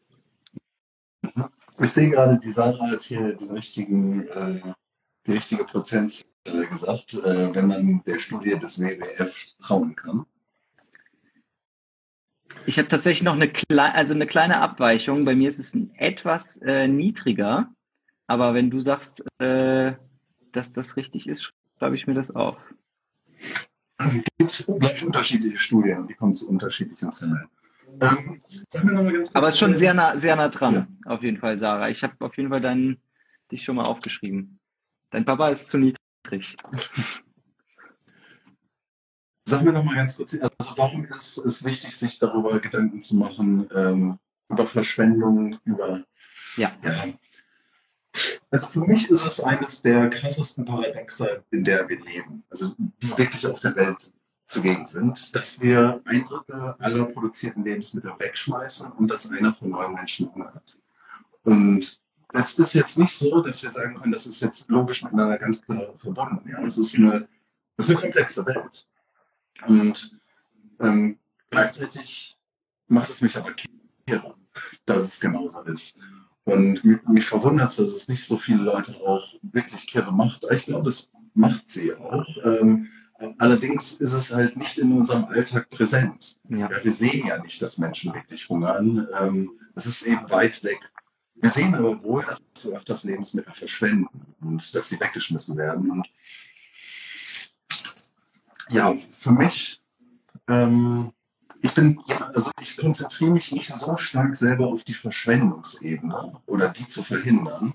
Ich 1.78 1.90
sehe 1.90 2.10
gerade, 2.10 2.38
die 2.38 2.50
Sarah 2.52 2.90
hat 2.90 3.02
hier 3.02 3.34
den 3.36 3.50
richtigen, 3.52 4.26
äh, 4.28 4.60
die 5.26 5.32
richtige 5.32 5.64
Prozentzahl 5.64 6.66
gesagt, 6.70 7.14
äh, 7.14 7.54
wenn 7.54 7.68
man 7.68 8.02
der 8.04 8.18
Studie 8.18 8.58
des 8.58 8.80
WWF 8.80 9.54
trauen 9.62 9.94
kann. 9.96 10.26
Ich 12.66 12.78
habe 12.78 12.88
tatsächlich 12.88 13.22
noch 13.22 13.34
eine, 13.34 13.50
Kle 13.50 13.94
also 13.94 14.14
eine 14.14 14.26
kleine 14.26 14.60
Abweichung. 14.60 15.24
Bei 15.24 15.34
mir 15.34 15.48
ist 15.48 15.58
es 15.58 15.76
etwas 15.96 16.58
äh, 16.58 16.86
niedriger. 16.88 17.72
Aber 18.26 18.54
wenn 18.54 18.70
du 18.70 18.80
sagst, 18.80 19.24
äh, 19.38 19.94
dass 20.52 20.72
das 20.72 20.96
richtig 20.96 21.28
ist, 21.28 21.52
schreibe 21.78 21.96
ich 21.96 22.06
mir 22.06 22.14
das 22.14 22.30
auf. 22.30 22.56
Es 24.38 24.66
gibt 24.66 24.80
gleich 24.80 25.04
unterschiedliche 25.04 25.58
Studien, 25.58 26.06
die 26.06 26.14
kommen 26.14 26.34
zu 26.34 26.48
unterschiedlichen 26.48 27.12
Zahlen. 27.12 27.48
Ähm, 28.00 28.40
Aber 29.34 29.48
es 29.48 29.54
ist 29.54 29.58
schon 29.58 29.74
sehr 29.74 29.94
nah, 29.94 30.16
sehr 30.16 30.36
nah 30.36 30.48
dran, 30.48 30.74
ja. 30.74 31.12
auf 31.12 31.22
jeden 31.22 31.38
Fall, 31.38 31.58
Sarah. 31.58 31.88
Ich 31.90 32.02
habe 32.02 32.14
auf 32.20 32.36
jeden 32.36 32.48
Fall 32.48 32.60
deinen, 32.60 33.02
dich 33.50 33.64
schon 33.64 33.76
mal 33.76 33.84
aufgeschrieben. 33.84 34.60
Dein 35.10 35.24
Papa 35.24 35.48
ist 35.48 35.68
zu 35.68 35.78
niedrig. 35.78 36.56
Sag 39.50 39.62
mir 39.62 39.72
noch 39.72 39.82
mal 39.82 39.96
ganz 39.96 40.16
kurz, 40.16 40.38
also 40.40 40.72
warum 40.76 41.04
ist 41.06 41.38
es 41.38 41.64
wichtig, 41.64 41.96
sich 41.96 42.20
darüber 42.20 42.60
Gedanken 42.60 43.02
zu 43.02 43.16
machen, 43.16 43.68
ähm, 43.74 44.18
über 44.48 44.64
Verschwendung, 44.64 45.58
über 45.64 46.04
ja. 46.56 46.70
ja. 46.84 46.92
Also 48.52 48.68
für 48.68 48.86
mich 48.86 49.10
ist 49.10 49.26
es 49.26 49.40
eines 49.40 49.82
der 49.82 50.08
krassesten 50.08 50.64
Paradoxe, 50.64 51.42
in 51.50 51.64
der 51.64 51.88
wir 51.88 52.00
leben, 52.00 52.44
also 52.48 52.76
die 53.02 53.08
wirklich 53.18 53.44
auf 53.44 53.58
der 53.58 53.74
Welt 53.74 54.12
zugegen 54.46 54.86
sind, 54.86 55.34
dass 55.34 55.60
wir 55.60 56.00
ein 56.04 56.24
Drittel 56.26 56.76
aller 56.78 57.06
produzierten 57.06 57.64
Lebensmittel 57.64 58.12
wegschmeißen 58.20 58.92
und 58.92 59.08
dass 59.08 59.32
einer 59.32 59.52
von 59.52 59.70
neun 59.70 59.94
Menschen 59.94 60.32
Hunger 60.32 60.54
hat. 60.54 60.78
Und 61.42 62.00
es 62.34 62.56
ist 62.56 62.74
jetzt 62.74 62.98
nicht 62.98 63.12
so, 63.12 63.42
dass 63.42 63.64
wir 63.64 63.72
sagen 63.72 63.96
können, 63.96 64.12
das 64.12 64.26
ist 64.26 64.42
jetzt 64.42 64.70
logisch 64.70 65.02
miteinander 65.02 65.38
ganz 65.38 65.60
klar 65.60 65.92
verbunden. 65.98 66.48
Ja, 66.48 66.60
es 66.62 66.78
ist 66.78 66.96
eine, 66.96 67.26
es 67.78 67.88
ist 67.88 67.90
eine 67.90 68.00
komplexe 68.00 68.46
Welt. 68.46 68.86
Und 69.66 70.18
ähm, 70.80 71.18
gleichzeitig 71.50 72.38
macht 72.88 73.10
es 73.10 73.20
mich 73.20 73.36
aber 73.36 73.54
kirre, 74.06 74.34
dass 74.84 74.98
es 74.98 75.20
genauso 75.20 75.62
ist. 75.62 75.96
Und 76.44 76.84
mich, 76.84 77.02
mich 77.06 77.26
verwundert 77.26 77.70
es, 77.70 77.76
dass 77.76 77.90
es 77.90 78.08
nicht 78.08 78.26
so 78.26 78.38
viele 78.38 78.62
Leute 78.62 78.94
auch 78.96 79.24
wirklich 79.42 79.86
kirre 79.86 80.12
macht. 80.12 80.44
Ich 80.50 80.66
glaube, 80.66 80.88
es 80.88 81.10
macht 81.34 81.70
sie 81.70 81.94
auch. 81.94 82.26
Ähm, 82.44 82.88
allerdings 83.38 84.00
ist 84.00 84.14
es 84.14 84.32
halt 84.32 84.56
nicht 84.56 84.78
in 84.78 84.92
unserem 84.92 85.26
Alltag 85.26 85.68
präsent. 85.70 86.38
Ja. 86.48 86.70
Ja, 86.70 86.84
wir 86.84 86.92
sehen 86.92 87.26
ja 87.26 87.38
nicht, 87.42 87.60
dass 87.62 87.78
Menschen 87.78 88.14
wirklich 88.14 88.48
hungern. 88.48 89.06
Ähm, 89.18 89.50
es 89.74 89.86
ist 89.86 90.06
eben 90.06 90.28
weit 90.30 90.62
weg. 90.64 90.80
Wir 91.36 91.50
sehen 91.50 91.74
aber 91.74 92.02
wohl, 92.02 92.24
dass 92.24 92.42
wir 92.64 92.76
öfters 92.76 93.04
Lebensmittel 93.04 93.54
verschwenden 93.54 94.34
und 94.40 94.74
dass 94.74 94.88
sie 94.88 95.00
weggeschmissen 95.00 95.56
werden. 95.56 95.90
Und 95.90 96.08
ja, 98.70 98.94
für 98.94 99.32
mich 99.32 99.80
ähm, 100.48 101.12
ich 101.62 101.74
bin, 101.74 102.00
also 102.34 102.50
ich 102.60 102.76
konzentriere 102.76 103.32
mich 103.32 103.52
nicht 103.52 103.72
so 103.72 103.96
stark 103.96 104.34
selber 104.34 104.66
auf 104.68 104.82
die 104.82 104.94
Verschwendungsebene 104.94 106.40
oder 106.46 106.70
die 106.70 106.86
zu 106.86 107.02
verhindern, 107.02 107.74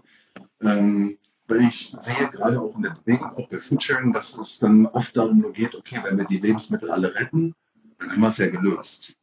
ähm, 0.62 1.18
weil 1.48 1.62
ich 1.62 1.96
sehe 2.00 2.30
gerade 2.30 2.60
auch 2.60 2.76
in 2.76 2.82
der 2.82 2.92
Bewegung, 2.92 3.36
auch 3.36 3.48
bei 3.48 3.60
Foodsharing, 3.60 4.12
dass 4.12 4.38
es 4.38 4.60
dann 4.60 4.88
oft 4.88 5.16
darum 5.16 5.40
nur 5.40 5.54
geht, 5.54 5.76
okay, 5.76 6.02
wenn 6.04 6.18
wir 6.18 6.26
die 6.26 6.40
Lebensmittel 6.40 6.90
alle 6.90 7.14
retten, 7.14 7.54
dann 8.00 8.12
haben 8.12 8.22
wir 8.22 8.30
es 8.30 8.38
ja 8.38 8.48
gelöst. 8.48 9.18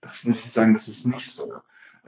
Das 0.00 0.24
würde 0.24 0.38
ich 0.38 0.50
sagen, 0.50 0.72
das 0.72 0.88
ist 0.88 1.06
nicht 1.06 1.30
so, 1.30 1.60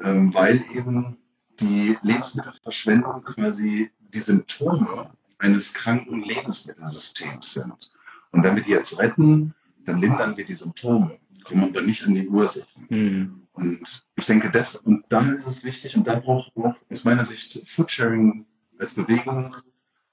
ähm, 0.02 0.32
weil 0.32 0.64
eben 0.74 1.18
die 1.60 1.98
Lebensmittelverschwendung 2.02 3.22
quasi 3.24 3.90
die 3.98 4.20
Symptome 4.20 5.10
eines 5.38 5.74
kranken 5.74 6.22
Lebensmittelsystems 6.22 7.52
sind. 7.52 7.92
Und 8.32 8.42
wenn 8.42 8.56
wir 8.56 8.62
die 8.62 8.70
jetzt 8.70 8.98
retten, 8.98 9.54
dann 9.84 10.00
lindern 10.00 10.36
wir 10.36 10.44
die 10.44 10.54
Symptome 10.54 11.18
kommen 11.42 11.64
aber 11.64 11.82
nicht 11.82 12.04
an 12.04 12.14
die 12.14 12.28
Ursachen. 12.28 12.86
Mhm. 12.88 13.42
Und 13.52 14.06
ich 14.16 14.26
denke, 14.26 14.50
das, 14.50 14.76
und 14.76 15.04
da 15.10 15.20
ist 15.32 15.46
es 15.46 15.64
wichtig, 15.64 15.96
und 15.96 16.06
da 16.06 16.18
braucht 16.18 16.52
auch 16.56 16.74
aus 16.90 17.04
meiner 17.04 17.24
Sicht 17.24 17.62
Foodsharing 17.68 18.46
als 18.78 18.94
Bewegung 18.94 19.54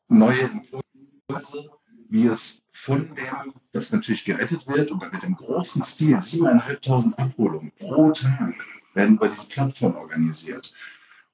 neue 0.09 0.41
Impulse, 0.41 1.69
wie 2.09 2.27
es 2.27 2.61
von 2.73 3.15
dem, 3.15 3.53
das 3.71 3.91
natürlich 3.91 4.25
gerettet 4.25 4.67
wird, 4.67 4.91
und 4.91 5.01
wird 5.01 5.23
im 5.23 5.35
großen 5.35 5.83
Stil 5.83 6.17
7.500 6.17 7.17
Abholungen 7.17 7.71
pro 7.79 8.11
Tag 8.11 8.55
werden 8.93 9.17
bei 9.17 9.27
dieser 9.27 9.49
Plattform 9.49 9.95
organisiert. 9.95 10.73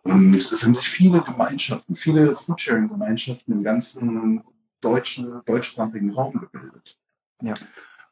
Und 0.03 0.35
es 0.35 0.63
haben 0.63 0.75
sich 0.75 0.87
viele 0.87 1.21
Gemeinschaften, 1.23 1.95
viele 1.95 2.35
Foodsharing-Gemeinschaften 2.35 3.53
im 3.53 3.63
ganzen 3.63 4.43
deutschen, 4.85 5.41
deutschsprachigen 5.45 6.11
Raum 6.11 6.39
gebildet. 6.39 6.97
Ja. 7.41 7.53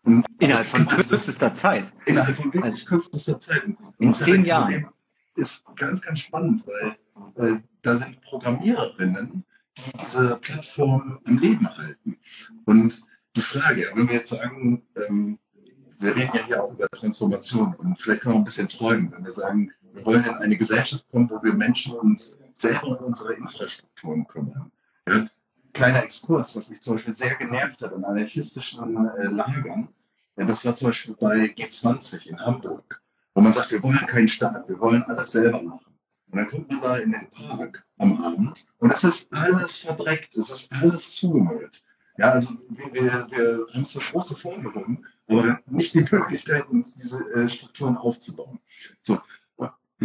Und 0.04 0.26
innerhalb 0.40 0.68
von 0.68 0.86
kürzester 0.86 1.54
Zeit. 1.54 1.94
Innerhalb 2.06 2.36
von 2.36 2.54
wirklich 2.54 2.74
also, 2.74 2.86
kürzester 2.86 3.40
Zeit. 3.40 3.64
In 4.00 4.14
zehn 4.14 4.44
Jahren. 4.44 4.90
Ist 5.36 5.66
ganz, 5.78 6.02
ganz 6.02 6.20
spannend, 6.20 6.64
weil, 6.68 6.96
weil 7.36 7.64
da 7.82 7.98
sind 7.98 8.22
Programmiererinnen, 8.22 9.44
die 9.78 9.98
diese 9.98 10.36
Plattform 10.38 11.20
am 11.26 11.38
Leben 11.40 11.68
halten. 11.76 12.18
Und 12.66 13.02
die 13.36 13.42
Frage, 13.42 13.90
wenn 13.96 14.08
wir 14.10 14.16
jetzt 14.18 14.30
sagen, 14.30 14.84
ähm, 14.96 15.40
wir 15.98 16.16
reden 16.16 16.32
ja 16.36 16.46
hier 16.46 16.64
auch 16.64 16.74
über 16.74 16.88
Transformation 16.90 17.74
und 17.76 18.00
vielleicht 18.00 18.22
können 18.22 18.36
wir 18.36 18.42
ein 18.42 18.44
bisschen 18.44 18.70
träumen, 18.70 19.12
wenn 19.12 19.26
wir 19.26 19.32
sagen, 19.32 19.72
wir 19.94 20.06
wollen 20.06 20.24
in 20.24 20.36
eine 20.36 20.58
Gesellschaft 20.58 21.06
kommen, 21.10 21.30
wo 21.32 21.42
wir 21.42 21.54
Menschen 21.54 21.96
uns 21.96 22.40
selber 22.54 23.00
um 23.00 23.08
unsere 23.08 23.34
Infrastrukturen 23.34 24.28
kümmern. 24.28 24.72
Ja? 25.10 25.26
Kleiner 25.74 26.04
Exkurs, 26.04 26.56
was 26.56 26.70
mich 26.70 26.82
zum 26.82 26.96
Beispiel 26.96 27.14
sehr 27.14 27.36
genervt 27.36 27.82
hat 27.82 27.94
an 27.94 28.04
anarchistischen 28.04 29.08
äh, 29.18 29.26
Lagern, 29.26 29.90
ja, 30.36 30.46
das 30.46 30.66
war 30.66 30.76
zum 30.76 30.90
Beispiel 30.90 31.16
bei 31.20 31.46
G20 31.46 32.28
in 32.28 32.40
Hamburg, 32.40 33.02
wo 33.34 33.42
man 33.42 33.54
sagt, 33.54 33.72
wir 33.72 33.84
wollen 33.84 33.98
keinen 33.98 34.28
Staat, 34.28 34.68
wir 34.68 34.80
wollen 34.80 35.04
alles 35.04 35.32
selber 35.32 35.62
machen. 35.62 35.94
Und 36.32 36.38
dann 36.38 36.48
kommt 36.48 36.72
man 36.72 36.82
da 36.82 36.98
in 36.98 37.12
den 37.12 37.30
Park 37.30 37.86
am 38.00 38.24
Abend 38.24 38.66
und 38.80 38.92
es 38.92 39.04
ist 39.04 39.28
alles 39.32 39.78
verdreckt, 39.78 40.36
es 40.36 40.50
ist 40.50 40.72
alles 40.72 41.16
zugemüllt. 41.16 41.84
Ja, 42.18 42.32
also 42.32 42.56
wir, 42.70 42.94
wir, 42.94 43.28
wir 43.30 43.68
haben 43.74 43.86
so 43.86 44.00
große 44.00 44.36
Forderungen, 44.38 45.06
aber 45.28 45.60
nicht 45.68 45.94
die 45.94 46.02
Möglichkeit, 46.02 46.68
uns 46.70 46.96
diese 46.96 47.24
äh, 47.34 47.50
Strukturen 47.50 47.98
aufzubauen. 47.98 48.60
So, 49.02 49.20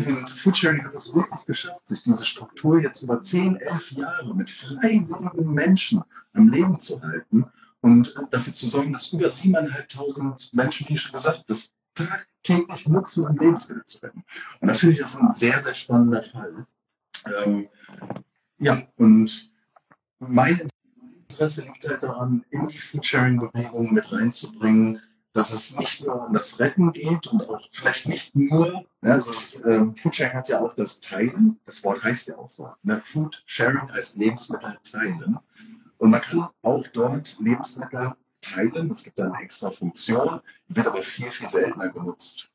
und 0.07 0.31
Foodsharing 0.31 0.85
hat 0.85 0.95
es 0.95 1.15
wirklich 1.15 1.45
geschafft, 1.47 1.89
sich 1.89 2.03
diese 2.03 2.25
Struktur 2.25 2.81
jetzt 2.81 3.03
über 3.03 3.21
10, 3.21 3.57
11 3.57 3.93
Jahre 3.93 4.35
mit 4.35 4.51
freiwilligen 4.51 5.53
Menschen 5.53 6.03
am 6.35 6.49
Leben 6.49 6.79
zu 6.79 7.01
halten 7.03 7.47
und 7.81 8.15
dafür 8.31 8.53
zu 8.53 8.67
sorgen, 8.67 8.93
dass 8.93 9.13
über 9.13 9.29
7.500 9.29 10.49
Menschen, 10.53 10.89
wie 10.89 10.99
schon 10.99 11.13
gesagt, 11.13 11.45
das 11.49 11.73
tagtäglich 11.95 12.89
nutzen, 12.89 13.27
um 13.27 13.37
Lebensmittel 13.37 13.85
zu 13.85 13.99
retten. 13.99 14.25
Und 14.61 14.69
das 14.69 14.79
finde 14.79 14.95
ich 14.95 15.01
ist 15.01 15.17
ein 15.17 15.33
sehr, 15.33 15.61
sehr 15.61 15.75
spannender 15.75 16.23
Fall. 16.23 16.67
Ähm, 17.45 17.69
ja, 18.59 18.83
und 18.97 19.53
mein 20.19 20.69
Interesse 21.29 21.63
liegt 21.63 21.89
halt 21.89 22.03
daran, 22.03 22.45
in 22.51 22.69
die 22.69 22.79
Foodsharing-Bewegung 22.79 23.93
mit 23.93 24.11
reinzubringen, 24.11 25.01
dass 25.33 25.53
es 25.53 25.79
nicht 25.79 26.05
nur 26.05 26.27
um 26.27 26.33
das 26.33 26.59
Retten 26.59 26.93
geht 26.93 27.27
und 27.29 27.49
auch 27.49 27.61
vielleicht 27.71 28.09
nicht 28.09 28.35
nur, 28.35 28.85
ne, 29.03 29.13
also 29.13 29.33
ähm, 29.69 29.95
Foodsharing 29.95 30.35
hat 30.35 30.49
ja 30.49 30.61
auch 30.61 30.75
das 30.75 31.01
Teilen, 31.01 31.61
das 31.67 31.85
Wort 31.85 32.03
heißt 32.03 32.29
ja 32.29 32.37
auch 32.39 32.49
so, 32.49 32.73
ne, 32.83 33.03
Food 33.05 33.45
heißt 33.49 34.17
Lebensmittel 34.17 34.79
teilen. 34.91 35.39
Und 35.99 36.11
man 36.11 36.21
kann 36.21 36.49
auch 36.63 36.87
dort 36.93 37.39
Lebensmittel 37.41 38.15
teilen, 38.41 38.91
es 38.91 39.05
gibt 39.05 39.19
da 39.19 39.25
eine 39.25 39.43
extra 39.43 39.71
Funktion, 39.71 40.41
die 40.69 40.77
wird 40.77 40.87
aber 40.87 41.03
viel, 41.03 41.31
viel 41.31 41.49
seltener 41.49 41.89
genutzt. 41.89 42.53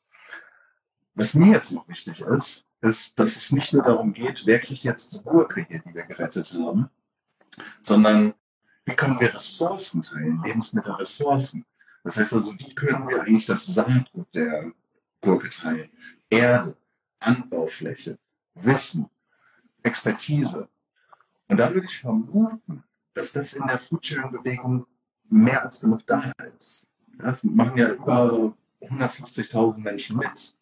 Was 1.16 1.36
mir 1.36 1.52
jetzt 1.54 1.72
noch 1.72 1.88
wichtig 1.88 2.22
ist, 2.22 2.66
ist, 2.82 3.18
dass 3.20 3.36
es 3.36 3.52
nicht 3.52 3.72
nur 3.72 3.84
darum 3.84 4.14
geht, 4.14 4.46
kriegt 4.46 4.84
jetzt 4.84 5.14
die 5.14 5.22
Gurke 5.24 5.62
hier, 5.62 5.80
die 5.80 5.94
wir 5.94 6.06
gerettet 6.06 6.54
haben, 6.54 6.90
sondern 7.82 8.34
wie 8.86 8.96
können 8.96 9.20
wir 9.20 9.34
Ressourcen 9.34 10.02
teilen, 10.02 10.42
Lebensmittelressourcen. 10.44 11.66
Das 12.04 12.18
heißt 12.18 12.34
also, 12.34 12.54
wie 12.60 12.76
können 12.76 13.08
wir 13.08 13.22
eigentlich 13.22 13.46
das 13.46 13.66
Saatgut 13.66 14.28
der 14.34 14.72
Gurke 15.22 15.50
teilen? 15.50 15.90
Erde, 16.30 16.76
Anbaufläche, 17.20 18.18
Wissen, 18.56 19.10
Expertise. 19.84 20.68
Und 21.48 21.58
da 21.58 21.74
würde 21.74 21.88
ich 21.88 22.00
vermuten, 22.00 22.84
dass 23.14 23.34
das 23.34 23.54
in 23.54 23.68
der 23.68 23.80
Foodsharing-Bewegung 23.80 24.86
mehr 25.30 25.64
als 25.64 25.82
genug 25.82 26.06
da 26.06 26.32
ist. 26.58 26.88
Das 27.20 27.44
machen 27.44 27.78
ja 27.78 27.94
über 27.94 28.56
150.000 28.82 29.80
Menschen 29.82 30.18
mit. 30.18 30.56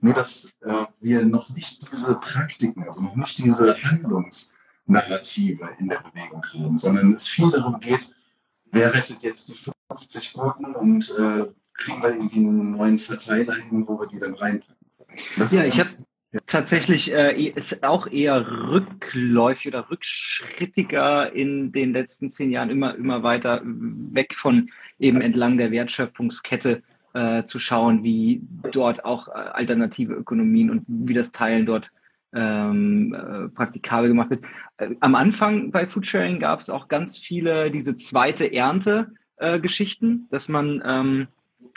Nur, 0.00 0.14
dass 0.14 0.52
äh, 0.60 0.86
wir 1.00 1.24
noch 1.24 1.50
nicht 1.50 1.82
diese 1.92 2.18
Praktiken, 2.18 2.82
also 2.84 3.02
noch 3.02 3.16
nicht 3.16 3.38
diese 3.38 3.80
Handlungsnarrative 3.82 5.68
in 5.78 5.88
der 5.88 6.00
Bewegung 6.00 6.44
haben, 6.52 6.78
sondern 6.78 7.12
es 7.14 7.28
viel 7.28 7.50
darum 7.50 7.78
geht, 7.80 8.14
wer 8.70 8.94
rettet 8.94 9.22
jetzt 9.22 9.48
die 9.48 9.54
50 9.98 10.32
Gurken 10.32 10.74
und 10.74 11.10
äh, 11.10 11.46
kriegen 11.74 12.02
wir 12.02 12.10
irgendwie 12.10 12.38
einen 12.38 12.72
neuen 12.72 12.98
Verteiler 12.98 13.54
hin, 13.54 13.86
wo 13.86 13.98
wir 14.00 14.06
die 14.06 14.18
dann 14.18 14.34
reinpacken. 14.34 14.76
Das 15.36 15.52
ja, 15.52 15.64
ich 15.64 15.78
habe 15.78 15.88
ja. 16.32 16.40
tatsächlich 16.46 17.12
äh, 17.12 17.32
ist 17.32 17.82
auch 17.84 18.06
eher 18.06 18.46
rückläufig 18.68 19.68
oder 19.68 19.90
rückschrittiger 19.90 21.32
in 21.32 21.72
den 21.72 21.92
letzten 21.92 22.30
zehn 22.30 22.50
Jahren 22.50 22.70
immer 22.70 22.94
immer 22.94 23.22
weiter 23.22 23.60
weg 23.64 24.34
von 24.34 24.70
eben 24.98 25.20
entlang 25.20 25.58
der 25.58 25.70
Wertschöpfungskette 25.70 26.82
äh, 27.14 27.44
zu 27.44 27.58
schauen, 27.58 28.02
wie 28.04 28.42
dort 28.70 29.04
auch 29.04 29.28
äh, 29.28 29.32
alternative 29.32 30.14
Ökonomien 30.14 30.70
und 30.70 30.84
wie 30.86 31.14
das 31.14 31.32
Teilen 31.32 31.66
dort 31.66 31.90
ähm, 32.34 33.14
äh, 33.14 33.48
praktikabel 33.48 34.08
gemacht 34.08 34.30
wird. 34.30 34.44
Äh, 34.78 34.94
am 35.00 35.14
Anfang 35.14 35.70
bei 35.70 35.86
Foodsharing 35.86 36.40
gab 36.40 36.60
es 36.60 36.70
auch 36.70 36.88
ganz 36.88 37.18
viele 37.18 37.70
diese 37.70 37.94
zweite 37.94 38.50
Ernte 38.52 39.12
äh, 39.36 39.60
Geschichten, 39.60 40.28
dass 40.30 40.48
man 40.48 40.82
ähm, 40.84 41.28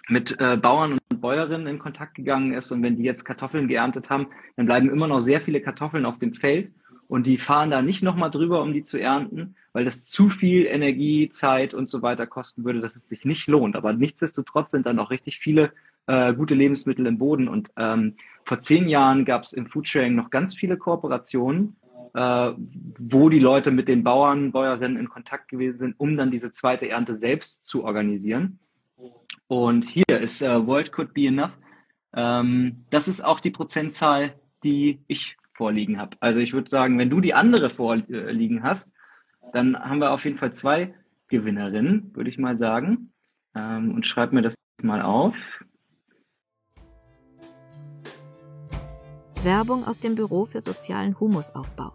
mit 0.08 0.40
äh, 0.40 0.58
Bauern 0.58 0.94
und 0.94 1.22
Bäuerinnen 1.22 1.68
in 1.68 1.80
Kontakt 1.80 2.16
gegangen 2.16 2.54
ist 2.54 2.72
und 2.72 2.84
wenn 2.84 2.98
die 2.98 3.04
jetzt 3.04 3.26
Kartoffeln 3.26 3.68
geerntet 3.68 4.10
haben, 4.10 4.28
dann 4.56 4.66
bleiben 4.66 4.90
immer 4.90 5.08
noch 5.08 5.20
sehr 5.20 5.42
viele 5.42 5.62
Kartoffeln 5.62 6.06
auf 6.06 6.20
dem 6.20 6.34
Feld 6.34 6.72
und 7.08 7.28
die 7.28 7.38
fahren 7.38 7.72
da 7.72 7.82
nicht 7.82 8.02
nochmal 8.02 8.32
drüber, 8.32 8.62
um 8.62 8.74
die 8.74 8.84
zu 8.84 8.98
ernten, 8.98 9.56
weil 9.74 9.86
das 9.86 10.06
zu 10.06 10.30
viel 10.30 10.66
Energie, 10.66 11.30
Zeit 11.30 11.74
und 11.74 11.90
so 11.90 12.02
weiter 12.02 12.26
kosten 12.26 12.66
würde, 12.66 12.82
dass 12.82 12.96
es 12.96 13.08
sich 13.08 13.26
nicht 13.26 13.48
lohnt. 13.48 13.76
Aber 13.76 13.94
nichtsdestotrotz 13.94 14.72
sind 14.72 14.86
dann 14.86 15.00
auch 15.00 15.12
richtig 15.12 15.40
viele 15.40 15.72
äh, 16.08 16.34
gute 16.34 16.56
Lebensmittel 16.56 17.06
im 17.06 17.18
Boden. 17.18 17.48
Und 17.48 17.70
ähm, 17.78 18.16
vor 18.44 18.60
zehn 18.60 18.88
Jahren 18.88 19.26
gab 19.26 19.44
es 19.44 19.54
im 19.54 19.68
Foodsharing 19.68 20.16
noch 20.16 20.30
ganz 20.30 20.56
viele 20.56 20.78
Kooperationen, 20.78 21.76
äh, 22.16 22.54
wo 22.98 23.30
die 23.30 23.40
Leute 23.40 23.72
mit 23.72 23.90
den 23.90 24.04
Bauern, 24.04 24.54
Bäuerinnen 24.54 24.98
in 24.98 25.10
Kontakt 25.10 25.50
gewesen 25.50 25.80
sind, 25.80 25.96
um 25.98 26.16
dann 26.16 26.32
diese 26.32 26.52
zweite 26.54 26.88
Ernte 26.88 27.20
selbst 27.20 27.66
zu 27.66 27.84
organisieren. 27.84 28.60
Und 29.48 29.84
hier 29.84 30.22
ist 30.22 30.42
äh, 30.42 30.66
World 30.66 30.94
Could 30.94 31.14
Be 31.14 31.28
Enough. 31.28 31.52
Ähm, 32.14 32.86
das 32.90 33.10
ist 33.10 33.20
auch 33.20 33.42
die 33.42 33.52
Prozentzahl, 33.52 34.40
die 34.64 35.02
ich 35.08 35.36
vorliegen 35.54 36.00
habe. 36.00 36.16
Also 36.22 36.40
ich 36.40 36.54
würde 36.54 36.70
sagen, 36.70 36.98
wenn 36.98 37.10
du 37.10 37.20
die 37.20 37.34
andere 37.34 37.70
vorliegen 37.70 38.64
hast, 38.64 38.90
dann 39.52 39.78
haben 39.78 40.00
wir 40.00 40.12
auf 40.12 40.24
jeden 40.24 40.38
Fall 40.38 40.54
zwei 40.54 40.94
Gewinnerinnen, 41.28 42.16
würde 42.16 42.30
ich 42.30 42.38
mal 42.38 42.56
sagen. 42.56 43.12
Ähm, 43.56 43.94
und 43.94 44.08
schreib 44.08 44.32
mir 44.32 44.42
das 44.42 44.56
mal 44.82 45.02
auf. 45.02 45.36
Werbung 49.44 49.86
aus 49.86 50.00
dem 50.00 50.16
Büro 50.16 50.46
für 50.46 50.60
sozialen 50.60 51.20
Humusaufbau. 51.20 51.94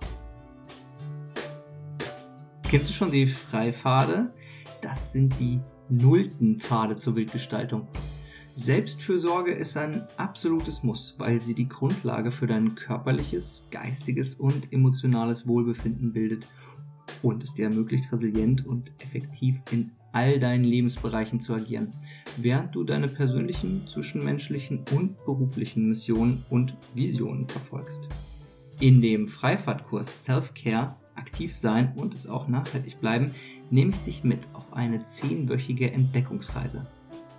Kennst 2.70 2.88
du 2.88 2.94
schon 2.94 3.10
die 3.10 3.26
Freipfade? 3.26 4.32
Das 4.80 5.12
sind 5.12 5.40
die 5.40 5.58
nullten 5.88 6.60
Pfade 6.60 6.96
zur 6.96 7.16
Wildgestaltung. 7.16 7.88
Selbstfürsorge 8.54 9.50
ist 9.50 9.76
ein 9.76 10.04
absolutes 10.16 10.84
Muss, 10.84 11.16
weil 11.18 11.40
sie 11.40 11.54
die 11.54 11.66
Grundlage 11.66 12.30
für 12.30 12.46
dein 12.46 12.76
körperliches, 12.76 13.66
geistiges 13.72 14.36
und 14.36 14.72
emotionales 14.72 15.48
Wohlbefinden 15.48 16.12
bildet 16.12 16.46
und 17.24 17.42
es 17.42 17.54
dir 17.54 17.64
ermöglicht, 17.64 18.12
resilient 18.12 18.64
und 18.64 18.92
effektiv 19.02 19.60
in 19.72 19.90
all 20.12 20.38
deinen 20.38 20.62
Lebensbereichen 20.62 21.40
zu 21.40 21.54
agieren, 21.54 21.96
während 22.36 22.72
du 22.76 22.84
deine 22.84 23.08
persönlichen, 23.08 23.88
zwischenmenschlichen 23.88 24.84
und 24.92 25.16
beruflichen 25.24 25.88
Missionen 25.88 26.44
und 26.50 26.76
Visionen 26.94 27.48
verfolgst. 27.48 28.08
In 28.78 29.02
dem 29.02 29.26
Freifahrtkurs 29.26 30.22
Self-Care 30.22 30.94
aktiv 31.20 31.54
sein 31.54 31.92
und 31.96 32.14
es 32.14 32.26
auch 32.26 32.48
nachhaltig 32.48 33.00
bleiben, 33.00 33.32
nehme 33.70 33.92
ich 33.92 34.00
dich 34.00 34.24
mit 34.24 34.48
auf 34.54 34.72
eine 34.72 35.04
zehnwöchige 35.04 35.92
Entdeckungsreise. 35.92 36.86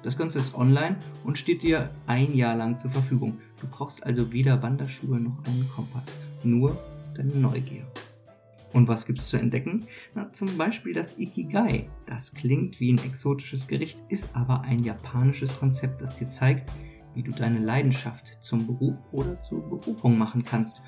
Das 0.04 0.18
Ganze 0.18 0.40
ist 0.40 0.56
online 0.56 0.96
und 1.26 1.38
steht 1.38 1.62
dir 1.62 1.92
ein 2.08 2.34
Jahr 2.34 2.56
lang 2.56 2.78
zur 2.78 2.90
Verfügung. 2.90 3.38
Du 3.60 3.68
brauchst 3.68 4.04
also 4.04 4.32
weder 4.32 4.64
Wanderschuhe 4.64 5.20
noch 5.20 5.44
einen 5.46 5.70
Kompass, 5.70 6.08
nur 6.44 6.78
deine 7.14 7.36
Neugier. 7.36 7.86
Und 8.74 8.88
was 8.88 9.06
gibt's 9.06 9.30
zu 9.30 9.38
entdecken? 9.38 9.86
Na, 10.16 10.32
zum 10.32 10.58
Beispiel 10.58 10.94
das 10.94 11.20
Ikigai. 11.20 11.90
Das 12.06 12.34
klingt 12.34 12.80
wie 12.80 12.94
ein 12.94 13.04
exotisches 13.04 13.68
Gericht, 13.68 14.00
ist 14.10 14.36
aber 14.36 14.62
ein 14.62 14.84
japanisches 14.84 15.60
Konzept, 15.60 16.02
das 16.02 16.16
dir 16.16 16.30
zeigt, 16.30 16.72
wie 17.14 17.22
du 17.22 17.32
deine 17.32 17.60
Leidenschaft 17.60 18.42
zum 18.42 18.66
Beruf 18.66 19.08
oder 19.12 19.38
zur 19.40 19.62
Berufung 19.68 20.18
machen 20.18 20.44
kannst. 20.44 20.82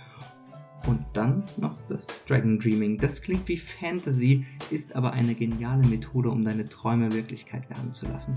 Und 0.87 1.05
dann 1.13 1.43
noch 1.57 1.77
das 1.87 2.07
Dragon 2.27 2.59
Dreaming. 2.59 2.97
Das 2.97 3.21
klingt 3.21 3.47
wie 3.47 3.57
Fantasy, 3.57 4.45
ist 4.69 4.95
aber 4.95 5.13
eine 5.13 5.33
geniale 5.33 5.87
Methode, 5.87 6.29
um 6.29 6.43
deine 6.43 6.65
Träume 6.65 7.13
Wirklichkeit 7.13 7.69
werden 7.69 7.93
zu 7.93 8.07
lassen. 8.07 8.35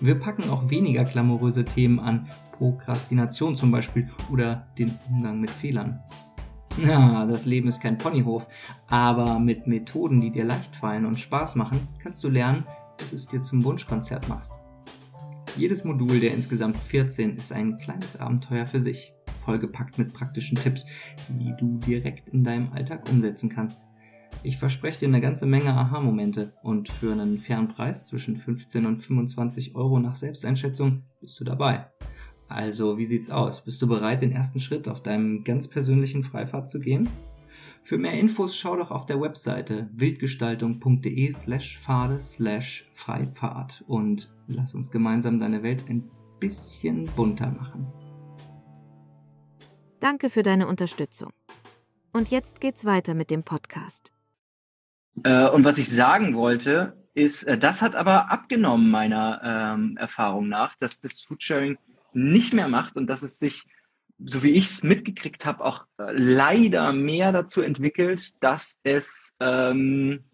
Wir 0.00 0.16
packen 0.16 0.50
auch 0.50 0.70
weniger 0.70 1.04
glamouröse 1.04 1.64
Themen 1.64 2.00
an, 2.00 2.28
Prokrastination 2.52 3.56
zum 3.56 3.70
Beispiel 3.70 4.08
oder 4.30 4.66
den 4.78 4.92
Umgang 5.08 5.40
mit 5.40 5.50
Fehlern. 5.50 6.00
Ja, 6.82 7.26
das 7.26 7.44
Leben 7.44 7.68
ist 7.68 7.82
kein 7.82 7.98
Ponyhof, 7.98 8.48
aber 8.88 9.38
mit 9.38 9.66
Methoden, 9.66 10.20
die 10.20 10.30
dir 10.30 10.44
leicht 10.44 10.74
fallen 10.74 11.04
und 11.04 11.18
Spaß 11.18 11.56
machen, 11.56 11.86
kannst 12.02 12.24
du 12.24 12.28
lernen, 12.28 12.64
wie 12.98 13.10
du 13.10 13.16
es 13.16 13.28
dir 13.28 13.42
zum 13.42 13.62
Wunschkonzert 13.62 14.28
machst. 14.28 14.54
Jedes 15.56 15.84
Modul 15.84 16.18
der 16.20 16.32
insgesamt 16.32 16.78
14 16.78 17.36
ist 17.36 17.52
ein 17.52 17.76
kleines 17.76 18.18
Abenteuer 18.18 18.64
für 18.64 18.80
sich, 18.80 19.14
vollgepackt 19.44 19.98
mit 19.98 20.12
praktischen 20.12 20.56
Tipps, 20.56 20.86
die 21.28 21.54
du 21.58 21.78
direkt 21.78 22.30
in 22.30 22.44
deinem 22.44 22.72
Alltag 22.72 23.08
umsetzen 23.10 23.48
kannst. 23.48 23.86
Ich 24.42 24.56
verspreche 24.56 25.00
dir 25.00 25.08
eine 25.08 25.20
ganze 25.20 25.46
Menge 25.46 25.70
Aha-Momente 25.74 26.54
und 26.62 26.88
für 26.88 27.12
einen 27.12 27.38
fairen 27.38 27.68
Preis 27.68 28.06
zwischen 28.06 28.36
15 28.36 28.86
und 28.86 28.98
25 28.98 29.76
Euro 29.76 30.00
nach 30.00 30.16
Selbsteinschätzung 30.16 31.04
bist 31.20 31.38
du 31.38 31.44
dabei. 31.44 31.86
Also, 32.48 32.98
wie 32.98 33.04
sieht's 33.04 33.30
aus? 33.30 33.64
Bist 33.64 33.80
du 33.80 33.86
bereit, 33.86 34.20
den 34.20 34.32
ersten 34.32 34.60
Schritt 34.60 34.88
auf 34.88 35.02
deinem 35.02 35.44
ganz 35.44 35.68
persönlichen 35.68 36.22
Freifahrt 36.22 36.68
zu 36.68 36.80
gehen? 36.80 37.08
Für 37.84 37.98
mehr 37.98 38.12
Infos 38.12 38.56
schau 38.56 38.76
doch 38.76 38.90
auf 38.90 39.06
der 39.06 39.20
Webseite 39.20 39.88
wildgestaltung.de 39.92 41.32
slash 41.32 41.78
Pfade 41.78 42.20
slash 42.20 42.88
Freifahrt 42.92 43.84
und 43.86 44.34
lass 44.46 44.74
uns 44.74 44.90
gemeinsam 44.90 45.40
deine 45.40 45.62
Welt 45.62 45.84
ein 45.88 46.08
bisschen 46.38 47.04
bunter 47.16 47.50
machen. 47.50 47.86
Danke 50.02 50.30
für 50.30 50.42
deine 50.42 50.66
Unterstützung. 50.66 51.32
Und 52.12 52.32
jetzt 52.32 52.60
geht's 52.60 52.84
weiter 52.84 53.14
mit 53.14 53.30
dem 53.30 53.44
Podcast. 53.44 54.12
Äh, 55.22 55.48
und 55.48 55.64
was 55.64 55.78
ich 55.78 55.88
sagen 55.90 56.34
wollte, 56.34 56.96
ist, 57.14 57.44
äh, 57.44 57.56
das 57.56 57.82
hat 57.82 57.94
aber 57.94 58.28
abgenommen 58.28 58.90
meiner 58.90 59.40
ähm, 59.44 59.96
Erfahrung 59.96 60.48
nach, 60.48 60.74
dass 60.80 61.00
das 61.00 61.22
Foodsharing 61.22 61.78
nicht 62.12 62.52
mehr 62.52 62.66
macht 62.66 62.96
und 62.96 63.06
dass 63.06 63.22
es 63.22 63.38
sich, 63.38 63.62
so 64.18 64.42
wie 64.42 64.50
ich 64.50 64.64
es 64.64 64.82
mitgekriegt 64.82 65.46
habe, 65.46 65.64
auch 65.64 65.84
äh, 65.98 66.10
leider 66.10 66.92
mehr 66.92 67.30
dazu 67.30 67.60
entwickelt, 67.60 68.34
dass 68.40 68.80
es 68.82 69.32
ähm, 69.38 70.24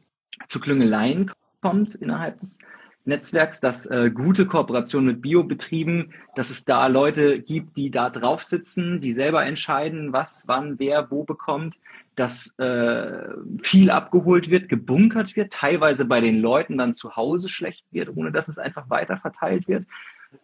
zu 0.47 0.61
Klüngeleien 0.61 1.31
kommt 1.61 1.95
innerhalb 1.95 2.41
des 2.41 2.59
Netzwerks, 3.05 3.61
dass 3.61 3.87
äh, 3.87 4.11
gute 4.11 4.47
Kooperation 4.47 5.07
mit 5.07 5.23
Biobetrieben, 5.23 6.13
dass 6.37 6.51
es 6.51 6.65
da 6.65 6.87
Leute 6.89 7.41
gibt, 7.41 7.77
die 7.77 7.91
da 7.91 8.11
drauf 8.11 8.43
sitzen, 8.43 9.01
die 9.01 9.15
selber 9.15 9.45
entscheiden, 9.45 10.13
was, 10.13 10.45
wann, 10.47 10.79
wer, 10.79 11.11
wo 11.11 11.25
bekommt, 11.25 11.75
dass 12.17 12.59
äh, 12.59 13.29
viel 13.63 13.91
abgeholt 13.91 14.51
wird, 14.51 14.69
gebunkert 14.69 15.37
wird, 15.37 15.53
teilweise 15.53 16.05
bei 16.05 16.21
den 16.21 16.41
Leuten 16.41 16.77
dann 16.77 16.93
zu 16.93 17.17
Hause 17.17 17.49
schlecht 17.49 17.85
wird, 17.93 18.15
ohne 18.15 18.33
dass 18.33 18.49
es 18.49 18.59
einfach 18.59 18.91
weiter 18.91 19.17
verteilt 19.19 19.69
wird. 19.69 19.87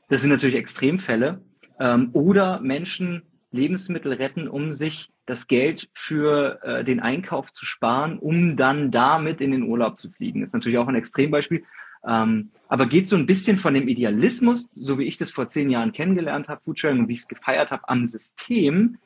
Das 0.08 0.20
sind 0.20 0.30
natürlich 0.30 0.56
Extremfälle. 0.56 1.40
Ähm, 1.78 2.10
oder 2.12 2.60
Menschen 2.60 3.22
Lebensmittel 3.50 4.12
retten, 4.12 4.48
um 4.48 4.74
sich 4.74 5.10
das 5.26 5.46
Geld 5.46 5.88
für 5.94 6.60
äh, 6.62 6.84
den 6.84 7.00
Einkauf 7.00 7.52
zu 7.52 7.64
sparen, 7.64 8.18
um 8.18 8.56
dann 8.56 8.90
damit 8.90 9.40
in 9.40 9.52
den 9.52 9.62
Urlaub 9.62 9.98
zu 9.98 10.10
fliegen. 10.10 10.40
Das 10.40 10.48
ist 10.48 10.54
natürlich 10.54 10.78
auch 10.78 10.88
ein 10.88 10.96
Extrembeispiel. 10.96 11.64
Ähm, 12.06 12.50
aber 12.68 12.86
geht 12.86 13.08
so 13.08 13.16
ein 13.16 13.26
bisschen 13.26 13.58
von 13.58 13.74
dem 13.74 13.88
Idealismus, 13.88 14.68
so 14.74 14.98
wie 14.98 15.04
ich 15.04 15.16
das 15.16 15.30
vor 15.30 15.48
zehn 15.48 15.70
Jahren 15.70 15.92
kennengelernt 15.92 16.48
habe, 16.48 16.60
Foodsharing 16.64 17.00
und 17.00 17.08
wie 17.08 17.14
ich 17.14 17.20
es 17.20 17.28
gefeiert 17.28 17.70
habe, 17.70 17.88
am 17.88 18.06
System, 18.06 18.98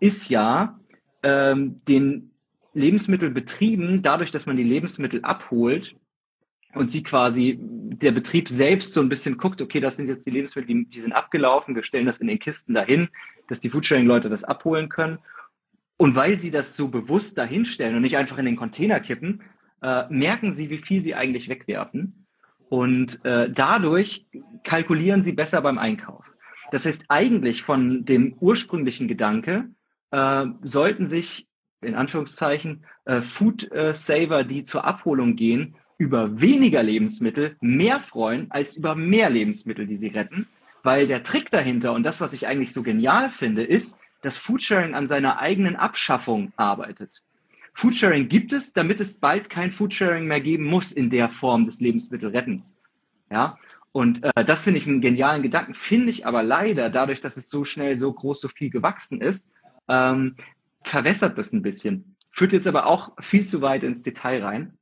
ist 0.00 0.28
ja 0.28 0.78
ähm, 1.22 1.80
den 1.86 2.30
Lebensmittelbetrieben, 2.74 4.02
dadurch, 4.02 4.30
dass 4.30 4.46
man 4.46 4.56
die 4.56 4.62
Lebensmittel 4.62 5.22
abholt, 5.22 5.94
und 6.74 6.90
sie 6.90 7.02
quasi 7.02 7.58
der 7.60 8.12
Betrieb 8.12 8.48
selbst 8.48 8.94
so 8.94 9.00
ein 9.00 9.08
bisschen 9.08 9.36
guckt, 9.36 9.60
okay, 9.60 9.80
das 9.80 9.96
sind 9.96 10.08
jetzt 10.08 10.26
die 10.26 10.30
Lebensmittel, 10.30 10.66
die, 10.66 10.86
die 10.86 11.00
sind 11.00 11.12
abgelaufen, 11.12 11.74
wir 11.74 11.84
stellen 11.84 12.06
das 12.06 12.20
in 12.20 12.28
den 12.28 12.38
Kisten 12.38 12.74
dahin, 12.74 13.08
dass 13.48 13.60
die 13.60 13.70
Foodsharing-Leute 13.70 14.30
das 14.30 14.44
abholen 14.44 14.88
können. 14.88 15.18
Und 15.98 16.14
weil 16.14 16.40
sie 16.40 16.50
das 16.50 16.76
so 16.76 16.88
bewusst 16.88 17.36
dahinstellen 17.36 17.96
und 17.96 18.02
nicht 18.02 18.16
einfach 18.16 18.38
in 18.38 18.46
den 18.46 18.56
Container 18.56 19.00
kippen, 19.00 19.42
äh, 19.82 20.04
merken 20.08 20.54
sie, 20.54 20.70
wie 20.70 20.78
viel 20.78 21.04
sie 21.04 21.14
eigentlich 21.14 21.48
wegwerfen. 21.48 22.21
Und 22.72 23.22
äh, 23.26 23.50
dadurch 23.50 24.24
kalkulieren 24.64 25.22
sie 25.22 25.32
besser 25.32 25.60
beim 25.60 25.76
Einkauf. 25.76 26.24
Das 26.70 26.86
heißt, 26.86 27.04
eigentlich 27.08 27.64
von 27.64 28.06
dem 28.06 28.32
ursprünglichen 28.40 29.08
Gedanke 29.08 29.68
äh, 30.10 30.46
sollten 30.62 31.06
sich 31.06 31.48
in 31.82 31.94
Anführungszeichen 31.94 32.86
äh, 33.04 33.20
Food 33.20 33.70
äh, 33.72 33.92
Saver, 33.92 34.44
die 34.44 34.64
zur 34.64 34.86
Abholung 34.86 35.36
gehen, 35.36 35.74
über 35.98 36.40
weniger 36.40 36.82
Lebensmittel 36.82 37.56
mehr 37.60 38.00
freuen 38.00 38.50
als 38.50 38.74
über 38.74 38.94
mehr 38.94 39.28
Lebensmittel, 39.28 39.86
die 39.86 39.98
sie 39.98 40.08
retten. 40.08 40.46
Weil 40.82 41.06
der 41.06 41.24
Trick 41.24 41.50
dahinter 41.50 41.92
und 41.92 42.04
das, 42.04 42.22
was 42.22 42.32
ich 42.32 42.46
eigentlich 42.46 42.72
so 42.72 42.82
genial 42.82 43.32
finde, 43.32 43.64
ist, 43.64 43.98
dass 44.22 44.38
Foodsharing 44.38 44.94
an 44.94 45.06
seiner 45.06 45.40
eigenen 45.40 45.76
Abschaffung 45.76 46.54
arbeitet. 46.56 47.20
Foodsharing 47.74 48.28
gibt 48.28 48.52
es, 48.52 48.72
damit 48.72 49.00
es 49.00 49.18
bald 49.18 49.48
kein 49.50 49.72
Foodsharing 49.72 50.26
mehr 50.26 50.40
geben 50.40 50.64
muss 50.64 50.92
in 50.92 51.10
der 51.10 51.30
Form 51.30 51.64
des 51.64 51.80
Lebensmittelrettens. 51.80 52.74
Ja, 53.30 53.58
und 53.92 54.24
äh, 54.24 54.44
das 54.44 54.60
finde 54.60 54.78
ich 54.78 54.86
einen 54.86 55.00
genialen 55.00 55.42
Gedanken, 55.42 55.74
finde 55.74 56.10
ich 56.10 56.26
aber 56.26 56.42
leider, 56.42 56.90
dadurch, 56.90 57.20
dass 57.20 57.36
es 57.36 57.48
so 57.48 57.64
schnell, 57.64 57.98
so 57.98 58.12
groß, 58.12 58.40
so 58.40 58.48
viel 58.48 58.70
gewachsen 58.70 59.20
ist, 59.20 59.46
ähm, 59.88 60.36
verwässert 60.82 61.36
das 61.38 61.52
ein 61.52 61.62
bisschen. 61.62 62.16
Führt 62.30 62.52
jetzt 62.52 62.66
aber 62.66 62.86
auch 62.86 63.12
viel 63.20 63.44
zu 63.46 63.60
weit 63.60 63.82
ins 63.82 64.02
Detail 64.02 64.42
rein. 64.42 64.78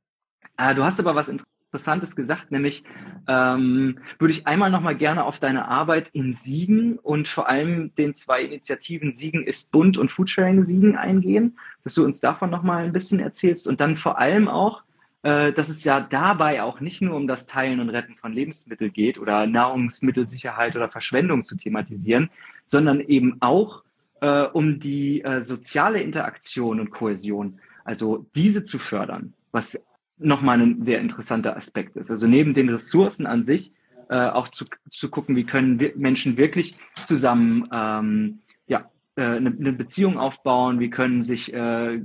Äh, 0.57 0.75
du 0.75 0.83
hast 0.83 0.99
aber 0.99 1.15
was 1.15 1.27
Interessantes 1.27 1.50
gesagt, 1.71 2.51
nämlich 2.51 2.83
ähm, 3.27 3.99
würde 4.19 4.33
ich 4.33 4.47
einmal 4.47 4.69
nochmal 4.69 4.95
gerne 4.95 5.23
auf 5.23 5.39
deine 5.39 5.67
Arbeit 5.67 6.09
in 6.13 6.33
Siegen 6.33 6.97
und 6.99 7.27
vor 7.27 7.47
allem 7.47 7.95
den 7.95 8.13
zwei 8.13 8.43
Initiativen 8.43 9.13
Siegen 9.13 9.45
ist 9.45 9.71
bunt 9.71 9.97
und 9.97 10.11
Foodsharing 10.11 10.63
Siegen 10.63 10.97
eingehen, 10.97 11.57
dass 11.83 11.93
du 11.93 12.03
uns 12.03 12.19
davon 12.19 12.49
nochmal 12.49 12.83
ein 12.83 12.93
bisschen 12.93 13.19
erzählst 13.19 13.67
und 13.67 13.81
dann 13.81 13.97
vor 13.97 14.19
allem 14.19 14.47
auch, 14.47 14.83
äh, 15.23 15.53
dass 15.53 15.69
es 15.69 15.83
ja 15.83 16.01
dabei 16.01 16.63
auch 16.63 16.79
nicht 16.79 17.01
nur 17.01 17.15
um 17.15 17.27
das 17.27 17.47
Teilen 17.47 17.79
und 17.79 17.89
Retten 17.89 18.15
von 18.15 18.33
Lebensmitteln 18.33 18.91
geht 18.91 19.17
oder 19.17 19.47
Nahrungsmittelsicherheit 19.47 20.75
oder 20.75 20.89
Verschwendung 20.89 21.45
zu 21.45 21.55
thematisieren, 21.55 22.29
sondern 22.65 22.99
eben 22.99 23.37
auch 23.41 23.83
äh, 24.21 24.43
um 24.43 24.79
die 24.79 25.21
äh, 25.23 25.43
soziale 25.43 26.01
Interaktion 26.01 26.79
und 26.79 26.91
Kohäsion, 26.91 27.59
also 27.83 28.25
diese 28.35 28.63
zu 28.63 28.79
fördern, 28.79 29.33
was 29.51 29.79
nochmal 30.21 30.61
ein 30.61 30.85
sehr 30.85 30.99
interessanter 30.99 31.57
Aspekt 31.57 31.95
ist. 31.95 32.11
Also 32.11 32.27
neben 32.27 32.53
den 32.53 32.69
Ressourcen 32.69 33.25
an 33.25 33.43
sich 33.43 33.73
äh, 34.09 34.27
auch 34.29 34.49
zu, 34.49 34.65
zu 34.91 35.09
gucken, 35.09 35.35
wie 35.35 35.45
können 35.45 35.79
wir 35.79 35.93
Menschen 35.95 36.37
wirklich 36.37 36.75
zusammen 37.05 37.67
ähm, 37.73 38.39
ja, 38.67 38.89
äh, 39.15 39.23
eine, 39.23 39.49
eine 39.49 39.73
Beziehung 39.73 40.17
aufbauen, 40.17 40.79
wie 40.79 40.89
können 40.89 41.23
sich 41.23 41.53
äh, 41.53 42.01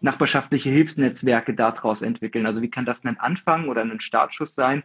nachbarschaftliche 0.00 0.70
Hilfsnetzwerke 0.70 1.54
daraus 1.54 2.02
entwickeln. 2.02 2.46
Also 2.46 2.62
wie 2.62 2.70
kann 2.70 2.86
das 2.86 3.04
ein 3.04 3.18
Anfang 3.18 3.68
oder 3.68 3.82
ein 3.82 4.00
Startschuss 4.00 4.54
sein? 4.54 4.82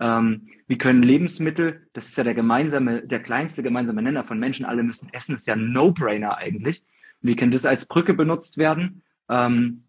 Ähm, 0.00 0.48
wie 0.66 0.78
können 0.78 1.02
Lebensmittel, 1.02 1.86
das 1.92 2.08
ist 2.08 2.16
ja 2.16 2.24
der 2.24 2.34
gemeinsame, 2.34 3.02
der 3.02 3.20
kleinste 3.20 3.62
gemeinsame 3.62 4.02
Nenner 4.02 4.24
von 4.24 4.40
Menschen, 4.40 4.66
alle 4.66 4.82
müssen 4.82 5.08
essen, 5.12 5.36
ist 5.36 5.46
ja 5.46 5.54
ein 5.54 5.72
No-Brainer 5.72 6.36
eigentlich. 6.36 6.82
Wie 7.20 7.36
kann 7.36 7.52
das 7.52 7.64
als 7.64 7.86
Brücke 7.86 8.12
benutzt 8.12 8.58
werden? 8.58 9.02
Ähm, 9.28 9.83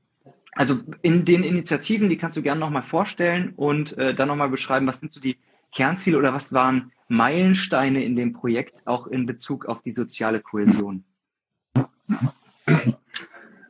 also 0.56 0.80
in 1.02 1.26
den 1.26 1.44
Initiativen, 1.44 2.10
die 2.10 2.18
kannst 2.18 2.38
du 2.38 2.42
gerne 2.42 2.62
nochmal 2.62 2.84
vorstellen 2.84 3.54
und 3.56 3.98
äh, 3.98 4.16
dann 4.16 4.30
nochmal 4.30 4.50
beschreiben, 4.50 4.88
was 4.88 5.02
sind 5.02 5.12
so 5.12 5.20
die 5.20 5.38
Kernziele 5.74 6.18
oder 6.18 6.34
was 6.34 6.54
waren 6.54 6.94
Meilensteine 7.10 8.04
in 8.04 8.16
dem 8.16 8.34
Projekt 8.34 8.88
auch 8.88 9.08
in 9.08 9.26
Bezug 9.26 9.66
auf 9.66 9.82
die 9.82 9.94
soziale 9.94 10.40
Kohäsion? 10.40 11.04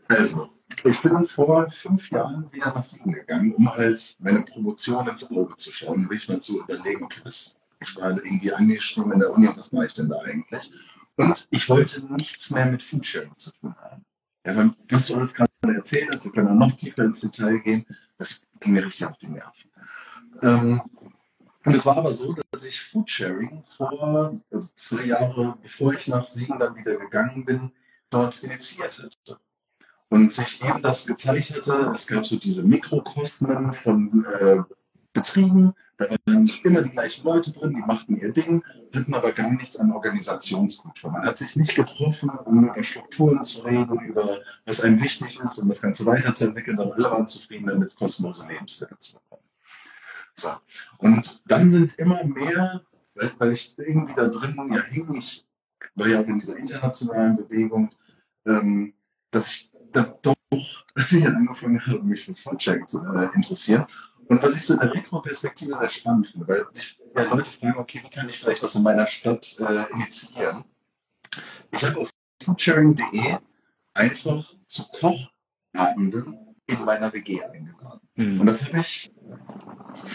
Also, 0.07 0.49
ich 0.83 1.01
bin 1.01 1.25
vor 1.25 1.69
fünf 1.71 2.11
Jahren 2.11 2.51
wieder 2.53 2.67
nach 2.67 2.83
Siegen 2.83 3.13
gegangen, 3.13 3.55
um 3.55 3.75
halt 3.75 4.15
meine 4.19 4.41
Promotion 4.43 5.07
ins 5.07 5.29
Auge 5.31 5.55
zu 5.55 5.71
schauen, 5.73 5.95
um 5.95 6.07
mich 6.07 6.29
mal 6.29 6.39
zu 6.39 6.59
überlegen, 6.61 7.03
okay, 7.03 7.21
das, 7.23 7.59
ich 7.81 7.95
war 7.95 8.11
irgendwie 8.11 8.53
angeschrieben 8.53 9.11
in 9.11 9.19
der 9.19 9.33
Uni, 9.33 9.47
was 9.47 9.71
mache 9.71 9.87
ich 9.87 9.93
denn 9.95 10.09
da 10.09 10.19
eigentlich? 10.19 10.71
Und 11.15 11.47
ich 11.49 11.67
wollte 11.67 12.05
nichts 12.13 12.51
mehr 12.51 12.67
mit 12.67 12.83
Foodsharing 12.83 13.35
zu 13.35 13.51
tun 13.53 13.75
haben. 13.81 14.05
Ja, 14.45 14.71
was 14.89 15.07
du 15.07 15.15
alles 15.15 15.33
gerade 15.33 15.51
erzählt 15.63 16.09
hast, 16.13 16.25
wir 16.25 16.31
können 16.31 16.49
auch 16.49 16.67
noch 16.67 16.75
tiefer 16.75 17.03
ins 17.03 17.21
Detail 17.21 17.57
gehen, 17.59 17.85
das 18.17 18.51
ging 18.59 18.73
mir 18.73 18.85
richtig 18.85 19.07
auf 19.07 19.17
die 19.17 19.27
Nerven. 19.27 19.71
Ähm, 20.43 20.81
und 21.65 21.75
es 21.75 21.85
war 21.85 21.97
aber 21.97 22.13
so, 22.13 22.35
dass 22.51 22.63
ich 22.63 22.79
Foodsharing 22.79 23.63
vor, 23.65 24.39
also 24.51 24.71
zwei 24.75 25.05
Jahre 25.05 25.57
bevor 25.63 25.93
ich 25.93 26.07
nach 26.07 26.27
Siegen 26.27 26.59
dann 26.59 26.75
wieder 26.75 26.95
gegangen 26.97 27.43
bin, 27.43 27.71
dort 28.11 28.43
initiiert 28.43 28.99
hatte. 28.99 29.39
Und 30.09 30.31
sich 30.31 30.63
eben 30.63 30.83
das 30.83 31.07
gezeigt 31.07 31.55
hatte, 31.55 31.91
es 31.95 32.05
gab 32.05 32.27
so 32.27 32.37
diese 32.37 32.67
Mikrokosmen 32.67 33.73
von 33.73 34.25
äh, 34.39 34.61
Betrieben, 35.15 35.73
da 35.95 36.07
waren 36.25 36.51
immer 36.65 36.81
die 36.81 36.89
gleichen 36.89 37.23
Leute 37.23 37.53
drin, 37.53 37.73
die 37.73 37.81
machten 37.81 38.17
ihr 38.17 38.33
Ding, 38.33 38.61
hatten 38.93 39.13
aber 39.13 39.31
gar 39.31 39.49
nichts 39.49 39.77
an 39.77 39.93
Organisationskultur. 39.93 41.09
Man 41.09 41.25
hat 41.25 41.37
sich 41.37 41.55
nicht 41.55 41.73
getroffen, 41.73 42.29
um 42.29 42.67
über 42.67 42.83
Strukturen 42.83 43.41
zu 43.41 43.61
reden, 43.61 43.97
über 44.01 44.41
was 44.65 44.81
einem 44.81 45.01
wichtig 45.01 45.39
ist, 45.39 45.57
um 45.59 45.69
das 45.69 45.81
Ganze 45.81 46.05
weiterzuentwickeln, 46.05 46.75
sondern 46.75 46.97
alle 46.97 47.11
waren 47.11 47.27
zufrieden 47.29 47.67
damit, 47.67 47.95
kostenlose 47.95 48.45
Lebensmittel 48.49 48.97
zu 48.97 49.13
bekommen. 49.13 49.43
So. 50.35 50.49
Und 50.97 51.49
dann 51.49 51.71
sind 51.71 51.97
immer 51.97 52.21
mehr, 52.25 52.81
weil, 53.13 53.53
ich 53.53 53.79
irgendwie 53.79 54.15
da 54.15 54.27
drin 54.27 54.57
ja 54.73 54.83
hing, 54.83 55.15
ich 55.15 55.47
war 55.95 56.07
ja 56.07 56.19
auch 56.19 56.27
in 56.27 56.39
dieser 56.39 56.57
internationalen 56.57 57.37
Bewegung, 57.37 57.89
ähm, 58.45 58.93
dass 59.31 59.49
ich 59.49 59.73
da 59.93 60.13
doch 60.21 60.35
wieder 61.09 61.33
angefangen 61.33 61.85
habe, 61.85 62.03
mich 62.03 62.25
für 62.25 62.35
Frontcheck 62.35 62.85
zu 62.89 63.01
äh, 63.05 63.29
interessieren. 63.33 63.85
Und 64.27 64.41
was 64.41 64.55
ich 64.55 64.65
so 64.65 64.73
in 64.73 64.79
der 64.79 64.93
Retro-Perspektive 64.93 65.77
sehr 65.77 65.89
spannend 65.89 66.27
finde, 66.27 66.47
weil 66.47 66.65
sich 66.71 66.97
ja, 67.15 67.23
Leute 67.23 67.49
fragen, 67.51 67.77
okay, 67.77 68.01
wie 68.03 68.09
kann 68.09 68.29
ich 68.29 68.39
vielleicht 68.39 68.63
was 68.63 68.75
in 68.75 68.83
meiner 68.83 69.07
Stadt 69.07 69.57
äh, 69.59 69.91
initiieren? 69.93 70.63
Ich 71.71 71.83
habe 71.83 71.99
auf 71.99 72.09
foodsharing.de 72.43 73.37
einfach 73.93 74.53
zu 74.65 74.83
Kochabenden 74.89 76.55
in 76.67 76.85
meiner 76.85 77.13
WG 77.13 77.43
eingeladen. 77.43 78.01
Mhm. 78.15 78.41
Und 78.41 78.47
das 78.47 78.67
habe 78.67 78.79
ich 78.79 79.11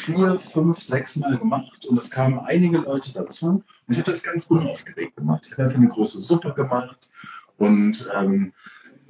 vier, 0.04 0.38
fünf, 0.38 0.80
sechs 0.80 1.16
Mal 1.16 1.38
gemacht 1.38 1.86
und 1.86 1.96
es 1.96 2.10
kamen 2.10 2.40
einige 2.40 2.78
Leute 2.78 3.12
dazu. 3.12 3.48
Und 3.48 3.64
ich 3.88 3.98
habe 3.98 4.10
das 4.10 4.22
ganz 4.22 4.46
unaufgeregt 4.46 5.16
gemacht. 5.16 5.44
Ich 5.46 5.52
habe 5.52 5.64
einfach 5.64 5.78
eine 5.78 5.88
große 5.88 6.20
Suppe 6.20 6.52
gemacht 6.54 7.10
und 7.58 8.10
ähm, 8.14 8.52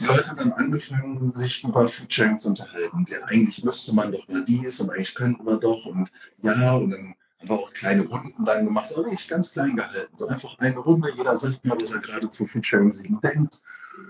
die 0.00 0.06
Leute 0.06 0.28
haben 0.28 0.38
dann 0.38 0.52
angefangen, 0.52 1.30
sich 1.30 1.62
über 1.62 1.86
Foodsharing 1.86 2.38
zu 2.38 2.48
unterhalten. 2.48 3.04
Ja, 3.08 3.18
eigentlich 3.26 3.62
müsste 3.62 3.94
man 3.94 4.12
doch 4.12 4.26
mal 4.28 4.44
dies 4.44 4.80
und 4.80 4.90
eigentlich 4.90 5.14
könnten 5.14 5.44
wir 5.44 5.58
doch 5.58 5.86
und 5.86 6.10
ja, 6.42 6.74
und 6.76 6.90
dann 6.90 7.14
haben 7.38 7.48
wir 7.48 7.54
auch 7.54 7.72
kleine 7.72 8.06
Runden 8.06 8.44
dann 8.44 8.64
gemacht, 8.64 8.92
aber 8.96 9.08
nicht 9.08 9.28
ganz 9.28 9.52
klein 9.52 9.76
gehalten. 9.76 10.16
So 10.16 10.26
einfach 10.28 10.58
eine 10.58 10.78
Runde, 10.78 11.12
jeder 11.16 11.36
sagt 11.36 11.64
mal, 11.64 11.80
was 11.80 11.92
er 11.92 12.00
gerade 12.00 12.28
zu 12.28 12.46
Foodsharing 12.46 12.92
7 12.92 13.20
denkt. 13.20 13.62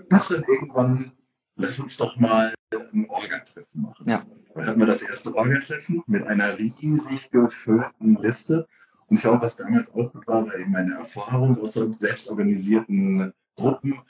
Bis 0.09 0.29
dann 0.29 0.43
irgendwann, 0.43 1.11
lass 1.55 1.79
uns 1.79 1.97
doch 1.97 2.15
mal 2.17 2.53
ein 2.71 3.09
Orga-Treffen 3.09 3.81
machen. 3.81 4.09
Ja. 4.09 4.25
Dann 4.55 4.67
hatten 4.67 4.79
wir 4.79 4.87
das 4.87 5.01
erste 5.01 5.35
Orga-Treffen 5.35 6.03
mit 6.07 6.25
einer 6.25 6.57
riesig 6.57 7.31
gefüllten 7.31 8.15
Liste. 8.15 8.67
Und 9.07 9.17
ich 9.17 9.21
glaube, 9.23 9.41
was 9.41 9.57
damals 9.57 9.93
auch 9.93 10.11
gut 10.11 10.27
war, 10.27 10.45
war 10.45 10.55
eben 10.55 10.71
meine 10.71 10.95
Erfahrung 10.95 11.59
aus 11.59 11.73
selbstorganisierten 11.73 13.33
Gruppen, 13.55 14.01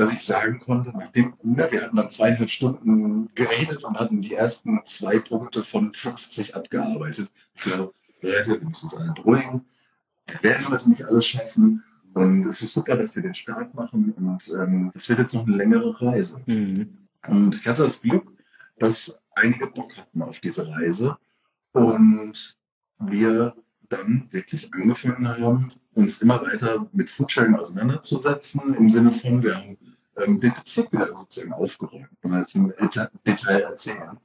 dass 0.00 0.14
ich 0.14 0.24
sagen 0.24 0.60
konnte, 0.60 0.92
nachdem 0.96 1.34
na, 1.42 1.70
wir 1.70 1.82
hatten 1.82 1.96
dann 1.96 2.08
zweieinhalb 2.08 2.48
Stunden 2.48 3.28
geredet 3.34 3.84
und 3.84 3.98
hatten 4.00 4.22
die 4.22 4.34
ersten 4.34 4.80
zwei 4.86 5.18
Punkte 5.18 5.62
von 5.62 5.92
50 5.92 6.56
abgearbeitet. 6.56 7.30
Ich 7.54 7.60
glaube, 7.60 7.92
Leute, 8.22 8.60
wir 8.60 8.66
müssen 8.66 8.86
uns 8.86 8.96
alle 8.96 9.12
beruhigen. 9.12 9.66
Wir 10.26 10.42
werden 10.42 10.68
heute 10.70 10.88
nicht 10.88 11.04
alles 11.04 11.26
schaffen. 11.26 11.84
Und 12.14 12.46
es 12.46 12.62
ist 12.62 12.72
super, 12.72 12.96
dass 12.96 13.14
wir 13.14 13.22
den 13.22 13.34
Start 13.34 13.74
machen. 13.74 14.12
Und 14.12 14.48
ähm, 14.48 14.90
es 14.94 15.06
wird 15.10 15.18
jetzt 15.18 15.34
noch 15.34 15.46
eine 15.46 15.56
längere 15.56 16.00
Reise. 16.00 16.42
Mhm. 16.46 16.96
Und 17.28 17.56
ich 17.56 17.68
hatte 17.68 17.82
das 17.82 18.00
Glück, 18.00 18.32
dass 18.78 19.20
einige 19.34 19.66
Bock 19.66 19.94
hatten 19.98 20.22
auf 20.22 20.40
diese 20.40 20.66
Reise. 20.66 21.18
Und 21.72 22.58
wir 23.00 23.54
dann 23.90 24.28
wirklich 24.30 24.72
angefangen 24.72 25.28
haben, 25.28 25.68
uns 25.92 26.22
immer 26.22 26.40
weiter 26.40 26.88
mit 26.92 27.10
Foodsharing 27.10 27.54
auseinanderzusetzen, 27.54 28.74
im 28.74 28.88
Sinne 28.88 29.12
von, 29.12 29.42
wir 29.42 29.56
haben 29.56 29.76
ähm, 30.16 30.40
den 30.40 30.52
Bezirk 30.52 30.92
wieder 30.92 31.08
sozusagen 31.08 31.52
aufgeräumt 31.52 32.08
und 32.22 32.34
jetzt 32.34 32.54
im 32.54 32.72
Detail 33.26 33.60
erzählen. 33.60 34.18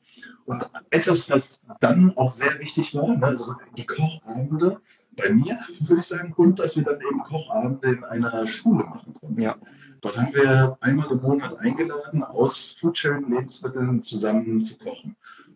Und 0.46 0.70
etwas, 0.92 1.30
was 1.30 1.62
dann 1.82 2.16
auch 2.18 2.32
sehr 2.32 2.60
wichtig 2.60 2.94
war, 2.96 3.08
ne, 3.08 3.26
also 3.26 3.56
die 3.78 3.86
Kochabende, 3.86 4.80
bei 5.16 5.30
mir 5.30 5.58
würde 5.80 6.00
ich 6.00 6.06
sagen, 6.06 6.34
und 6.34 6.60
dass 6.60 6.76
wir 6.76 6.84
dann 6.84 7.00
eben 7.02 7.24
Kochabende 7.24 7.94
in 7.94 8.04
einer 8.04 8.46
Schule 8.46 8.84
machen 8.84 9.14
konnten. 9.14 9.42
Ja. 9.42 9.56
Dort 10.02 10.18
haben 10.18 10.34
wir 10.34 10.78
einmal 10.82 11.12
im 11.12 11.22
Monat 11.22 11.58
eingeladen, 11.60 12.24
aus 12.24 12.76
Foodsharing-Lebensmitteln 12.80 14.02
zusammen 14.02 14.62
zu 14.62 14.78
kochen. 14.78 15.16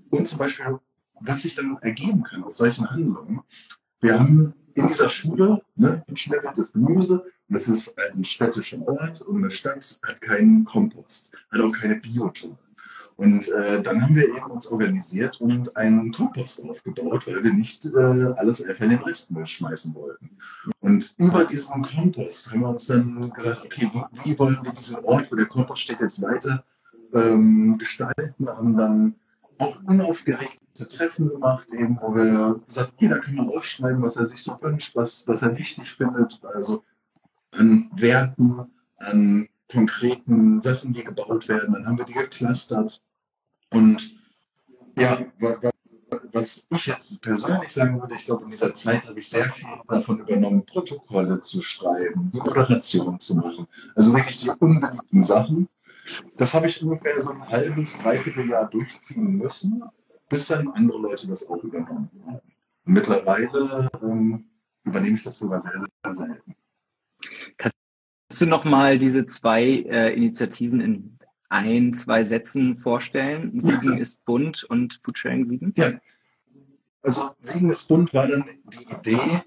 Und 0.09 0.27
zum 0.27 0.39
Beispiel, 0.39 0.79
was 1.19 1.43
sich 1.43 1.55
dann 1.55 1.77
ergeben 1.81 2.23
kann 2.23 2.43
aus 2.43 2.57
solchen 2.57 2.89
Handlungen. 2.89 3.41
Wir 3.99 4.19
haben 4.19 4.53
in 4.73 4.87
dieser 4.87 5.09
Schule 5.09 5.61
ne, 5.75 6.03
geschnettertes 6.07 6.73
Gemüse 6.73 7.25
das 7.49 7.67
ist 7.67 7.95
ein 7.97 8.23
städtischer 8.23 8.87
Ort 8.87 9.21
und 9.21 9.37
eine 9.37 9.49
Stadt 9.49 9.99
hat 10.07 10.21
keinen 10.21 10.65
Kompost, 10.65 11.33
hat 11.51 11.61
auch 11.61 11.71
keine 11.71 11.95
Biotonne. 11.95 12.57
Und 13.17 13.49
äh, 13.49 13.81
dann 13.81 14.01
haben 14.01 14.15
wir 14.15 14.29
eben 14.29 14.49
uns 14.49 14.67
organisiert 14.67 15.41
und 15.41 15.75
einen 15.75 16.09
Kompost 16.11 16.63
aufgebaut, 16.69 17.27
weil 17.27 17.43
wir 17.43 17.53
nicht 17.53 17.85
äh, 17.85 18.33
alles 18.37 18.63
einfach 18.63 18.85
in 18.85 18.91
den 18.91 18.99
Restmüll 18.99 19.45
schmeißen 19.45 19.93
wollten. 19.93 20.29
Und 20.79 21.15
über 21.17 21.43
diesen 21.43 21.81
Kompost 21.81 22.49
haben 22.49 22.61
wir 22.61 22.69
uns 22.69 22.85
dann 22.85 23.29
gesagt, 23.31 23.65
okay, 23.65 23.91
wie, 23.93 24.23
wie 24.23 24.39
wollen 24.39 24.59
wir 24.63 24.71
diesen 24.71 25.03
Ort, 25.03 25.29
wo 25.29 25.35
der 25.35 25.47
Kompost 25.47 25.81
steht, 25.81 25.99
jetzt 25.99 26.21
weiter 26.21 26.63
ähm, 27.13 27.77
gestalten? 27.77 28.47
Haben 28.47 28.77
dann 28.77 29.15
auch 29.57 29.77
unaufgeregte 29.83 30.87
Treffen 30.87 31.27
gemacht, 31.27 31.67
eben, 31.73 31.99
wo 32.01 32.15
wir 32.15 32.61
gesagt, 32.67 32.93
jeder 32.99 33.19
kann 33.19 33.35
mal 33.35 33.49
aufschreiben, 33.49 34.01
was 34.01 34.15
er 34.15 34.27
sich 34.27 34.41
so 34.41 34.57
wünscht, 34.61 34.95
was, 34.95 35.27
was 35.27 35.41
er 35.41 35.57
wichtig 35.57 35.91
findet, 35.91 36.39
also 36.45 36.85
an 37.51 37.89
Werten, 37.93 38.71
an 38.97 39.47
konkreten 39.71 40.61
Sachen, 40.61 40.93
die 40.93 41.03
gebaut 41.03 41.47
werden. 41.47 41.73
Dann 41.73 41.85
haben 41.85 41.97
wir 41.97 42.05
die 42.05 42.13
geclustert 42.13 43.01
und 43.71 44.15
ja, 44.97 45.17
was 46.31 46.67
ich 46.69 46.85
jetzt 46.87 47.21
persönlich 47.21 47.71
sagen 47.71 48.01
würde, 48.01 48.15
ich 48.15 48.25
glaube, 48.25 48.43
in 48.45 48.51
dieser 48.51 48.73
Zeit 48.75 49.05
habe 49.05 49.19
ich 49.19 49.29
sehr 49.29 49.49
viel 49.51 49.67
davon 49.87 50.19
übernommen, 50.19 50.65
Protokolle 50.65 51.39
zu 51.39 51.61
schreiben, 51.61 52.31
die 52.33 52.39
Moderation 52.39 53.19
zu 53.19 53.35
machen. 53.35 53.67
Also 53.95 54.13
wirklich 54.13 54.37
die 54.37 54.49
unbeliebten 54.49 55.23
Sachen. 55.23 55.67
Das 56.37 56.53
habe 56.53 56.67
ich 56.67 56.81
ungefähr 56.81 57.21
so 57.21 57.31
ein 57.31 57.47
halbes, 57.47 57.99
dreiviertel 57.99 58.49
Jahr 58.49 58.69
durchziehen 58.69 59.37
müssen, 59.37 59.83
bis 60.27 60.47
dann 60.47 60.69
andere 60.69 60.99
Leute 60.99 61.27
das 61.27 61.47
auch 61.47 61.63
übernommen 61.63 62.09
haben. 62.25 62.41
Mittlerweile 62.85 63.89
ähm, 64.01 64.45
übernehme 64.83 65.17
ich 65.17 65.23
das 65.23 65.37
sogar 65.39 65.61
sehr, 65.61 65.83
sehr 66.03 66.13
selten. 66.13 66.55
Kannst 67.57 67.75
du 68.41 68.45
nochmal 68.45 68.99
diese 68.99 69.25
zwei 69.25 69.63
äh, 69.63 70.13
Initiativen 70.13 70.81
in 70.81 71.19
ein, 71.49 71.93
zwei 71.93 72.25
Sätzen 72.25 72.77
vorstellen? 72.77 73.59
Siegen 73.59 73.97
ist 73.97 74.23
bunt 74.25 74.63
und 74.63 74.99
Foodsharing 75.03 75.49
Siegen? 75.49 75.73
Ja. 75.75 75.93
Also 77.01 77.31
Siegen 77.39 77.71
ist 77.71 77.87
bunt 77.87 78.13
war 78.13 78.27
dann 78.27 78.45
die 78.71 78.83
Idee, 78.83 79.43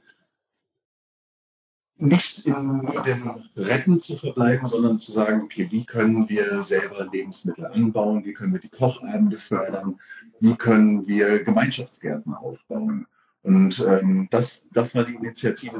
nicht 2.03 2.47
in 2.47 2.81
dem 3.07 3.31
Retten 3.57 4.01
zu 4.01 4.17
verbleiben, 4.17 4.67
sondern 4.67 4.99
zu 4.99 5.13
sagen, 5.13 5.43
okay, 5.43 5.69
wie 5.71 5.85
können 5.85 6.29
wir 6.29 6.65
selber 6.65 7.09
Lebensmittel 7.13 7.67
anbauen, 7.67 8.25
wie 8.25 8.33
können 8.33 8.53
wir 8.53 8.61
die 8.61 8.69
Kochabende 8.69 9.39
fördern, 9.39 10.01
wie 10.41 10.57
können 10.57 11.07
wir 11.07 11.45
Gemeinschaftsgärten 11.45 12.35
aufbauen. 12.35 13.07
Und 13.43 13.85
ähm, 13.89 14.29
das, 14.31 14.63
das 14.73 14.95
war 14.95 15.05
die 15.05 15.15
Initiative 15.15 15.77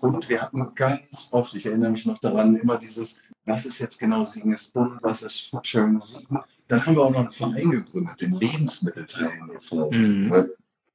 bunt. 0.00 0.28
Wir 0.28 0.42
hatten 0.42 0.74
ganz 0.74 1.30
oft, 1.32 1.54
ich 1.54 1.66
erinnere 1.66 1.92
mich 1.92 2.06
noch 2.06 2.18
daran, 2.18 2.56
immer 2.56 2.76
dieses, 2.76 3.22
was 3.44 3.66
ist 3.66 3.78
jetzt 3.78 3.98
genau 3.98 4.24
Siegenes 4.24 4.72
Bund, 4.72 4.98
was 5.02 5.22
ist 5.22 5.48
Foodsharing 5.50 6.00
Siegen. 6.00 6.40
Dann 6.66 6.84
haben 6.84 6.96
wir 6.96 7.02
auch 7.02 7.10
noch 7.10 7.20
einen 7.20 7.32
Verein 7.32 7.70
gegründet, 7.70 8.20
den 8.20 8.34
Lebensmittelteilen 8.34 9.50
e.V. 9.54 9.90
Mhm. 9.90 10.48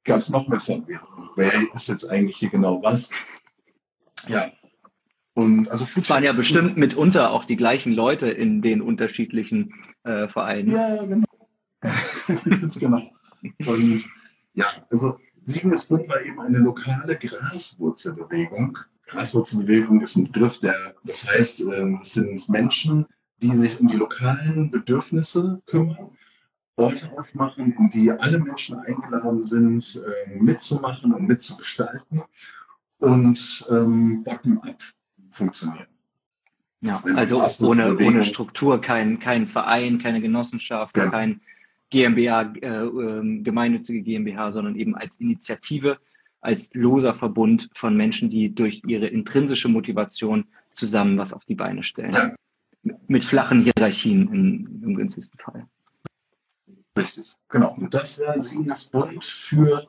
Gab 0.04 0.18
es 0.18 0.30
noch 0.30 0.46
mehr 0.48 0.60
Verwirrung. 0.60 1.30
Wer 1.36 1.52
ist 1.74 1.88
jetzt 1.88 2.10
eigentlich 2.10 2.36
hier 2.36 2.50
genau 2.50 2.82
was? 2.82 3.10
Ja. 4.28 4.50
Und 5.34 5.70
also 5.70 5.86
es 5.96 6.10
waren 6.10 6.24
ja 6.24 6.32
bestimmt 6.32 6.76
mitunter 6.76 7.30
auch 7.30 7.44
die 7.44 7.56
gleichen 7.56 7.92
Leute 7.92 8.28
in 8.28 8.60
den 8.60 8.82
unterschiedlichen 8.82 9.72
äh, 10.02 10.28
Vereinen. 10.28 10.70
Ja, 10.70 11.04
genau. 11.04 11.26
Genau. 12.78 13.10
Und 13.66 14.04
ja, 14.52 14.66
also 14.90 15.18
Siegenes 15.42 15.88
Bund 15.88 16.08
war 16.08 16.20
eben 16.22 16.40
eine 16.40 16.58
lokale 16.58 17.16
Graswurzelbewegung. 17.16 18.78
Graswurzelbewegung 19.06 20.00
ist 20.00 20.16
ein 20.16 20.30
Begriff, 20.30 20.60
der, 20.60 20.94
das 21.04 21.28
heißt, 21.28 21.62
ähm, 21.62 22.00
es 22.02 22.12
sind 22.12 22.48
Menschen, 22.48 23.06
die 23.42 23.54
sich 23.54 23.80
um 23.80 23.88
die 23.88 23.96
lokalen 23.96 24.70
Bedürfnisse 24.70 25.60
kümmern, 25.66 26.10
Orte 26.76 27.10
aufmachen, 27.18 27.74
in 27.78 27.90
die 27.90 28.10
alle 28.10 28.38
Menschen 28.38 28.78
eingeladen 28.78 29.42
sind, 29.42 30.02
ähm, 30.26 30.44
mitzumachen 30.44 31.12
und 31.12 31.26
mitzugestalten 31.26 32.22
und 32.98 33.66
ähm, 33.70 34.22
bottom-up 34.24 34.78
funktionieren. 35.30 35.86
Ja, 36.82 36.94
also 37.14 37.42
ohne, 37.66 37.96
ohne 37.96 38.24
Struktur, 38.24 38.80
kein, 38.80 39.20
kein 39.20 39.48
Verein, 39.48 39.98
keine 39.98 40.22
Genossenschaft, 40.22 40.96
ja. 40.96 41.10
kein 41.10 41.40
GmbH, 41.90 42.54
äh, 42.60 42.66
äh, 42.66 43.42
gemeinnützige 43.42 44.02
GmbH, 44.02 44.52
sondern 44.52 44.76
eben 44.76 44.94
als 44.94 45.16
Initiative, 45.20 45.98
als 46.40 46.70
loser 46.72 47.14
Verbund 47.14 47.68
von 47.74 47.96
Menschen, 47.96 48.30
die 48.30 48.54
durch 48.54 48.82
ihre 48.86 49.06
intrinsische 49.06 49.68
Motivation 49.68 50.44
zusammen 50.72 51.18
was 51.18 51.32
auf 51.32 51.44
die 51.44 51.54
Beine 51.54 51.82
stellen. 51.82 52.12
Ja. 52.12 52.34
Mit 53.08 53.24
flachen 53.24 53.62
Hierarchien 53.62 54.32
im, 54.32 54.82
im 54.82 54.94
günstigsten 54.94 55.38
Fall. 55.38 55.66
Richtig, 56.96 57.34
genau. 57.48 57.74
Und 57.76 57.92
das 57.92 58.20
war 58.20 58.40
Siegens 58.40 58.90
Bund 58.90 59.22
für 59.24 59.86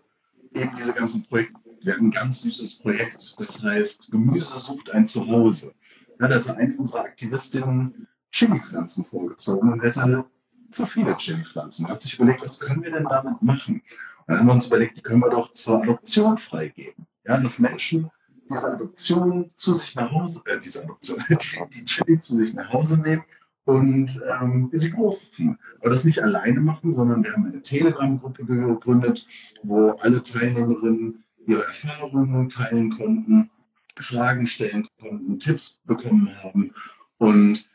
eben 0.54 0.72
diese 0.78 0.94
ganzen 0.94 1.26
Projekte. 1.26 1.60
Wir 1.82 1.94
hatten 1.94 2.08
ein 2.08 2.12
ganz 2.12 2.42
süßes 2.42 2.80
Projekt, 2.80 3.36
das 3.40 3.64
heißt 3.64 4.12
Gemüse 4.12 4.60
sucht 4.60 4.92
ein 4.92 5.08
Zuhause. 5.08 5.74
Da 6.20 6.30
hatte 6.30 6.56
eine 6.56 6.78
unserer 6.78 7.06
Aktivistinnen 7.06 8.08
Chili-Pflanzen 8.32 9.04
vorgezogen 9.06 9.72
und 9.72 9.80
sie 9.80 9.88
hatte 9.88 10.26
zu 10.72 10.86
viele 10.86 11.16
Chili-Pflanzen. 11.18 11.84
Man 11.84 11.94
hat 11.94 12.02
sich 12.02 12.16
überlegt, 12.16 12.42
was 12.42 12.60
können 12.60 12.84
wir 12.84 12.92
denn 12.92 13.06
damit 13.06 13.42
machen? 13.42 13.76
Und 13.76 14.28
dann 14.28 14.40
haben 14.40 14.48
wir 14.48 14.54
uns 14.54 14.66
überlegt, 14.66 14.98
die 14.98 15.02
können 15.02 15.20
wir 15.20 15.30
doch 15.30 15.54
zur 15.54 15.82
Adoption 15.82 16.38
freigeben. 16.38 17.06
Ja, 17.26 17.38
dass 17.38 17.60
Menschen 17.60 18.10
diese 18.50 18.74
Adoption 18.74 19.52
zu 19.54 19.74
sich 19.74 19.96
nach 19.96 20.12
Hause, 20.12 20.42
äh, 20.46 20.60
diese 20.60 20.84
Adoption, 20.84 21.24
die, 21.74 21.86
Chili 21.86 22.20
zu 22.20 22.36
sich 22.36 22.54
nach 22.54 22.72
Hause 22.74 23.02
nehmen 23.02 23.24
und 23.66 24.22
ähm, 24.30 24.70
sie 24.74 24.90
großziehen. 24.90 25.58
Aber 25.80 25.92
das 25.92 26.04
nicht 26.04 26.22
alleine 26.22 26.60
machen, 26.60 26.94
sondern 26.94 27.24
wir 27.24 27.32
haben 27.32 27.46
eine 27.46 27.62
Telegram-Gruppe 27.62 28.46
gegründet, 28.46 29.28
wo 29.64 29.92
alle 30.02 30.22
Teilnehmerinnen 30.24 31.24
ihre 31.46 31.64
Erfahrungen 31.64 32.50
teilen 32.50 32.92
konnten, 32.92 33.50
Fragen 33.98 34.48
stellen 34.48 34.88
konnten, 35.00 35.40
Tipps 35.40 35.82
bekommen 35.86 36.30
haben. 36.44 36.74
Und 37.18 37.66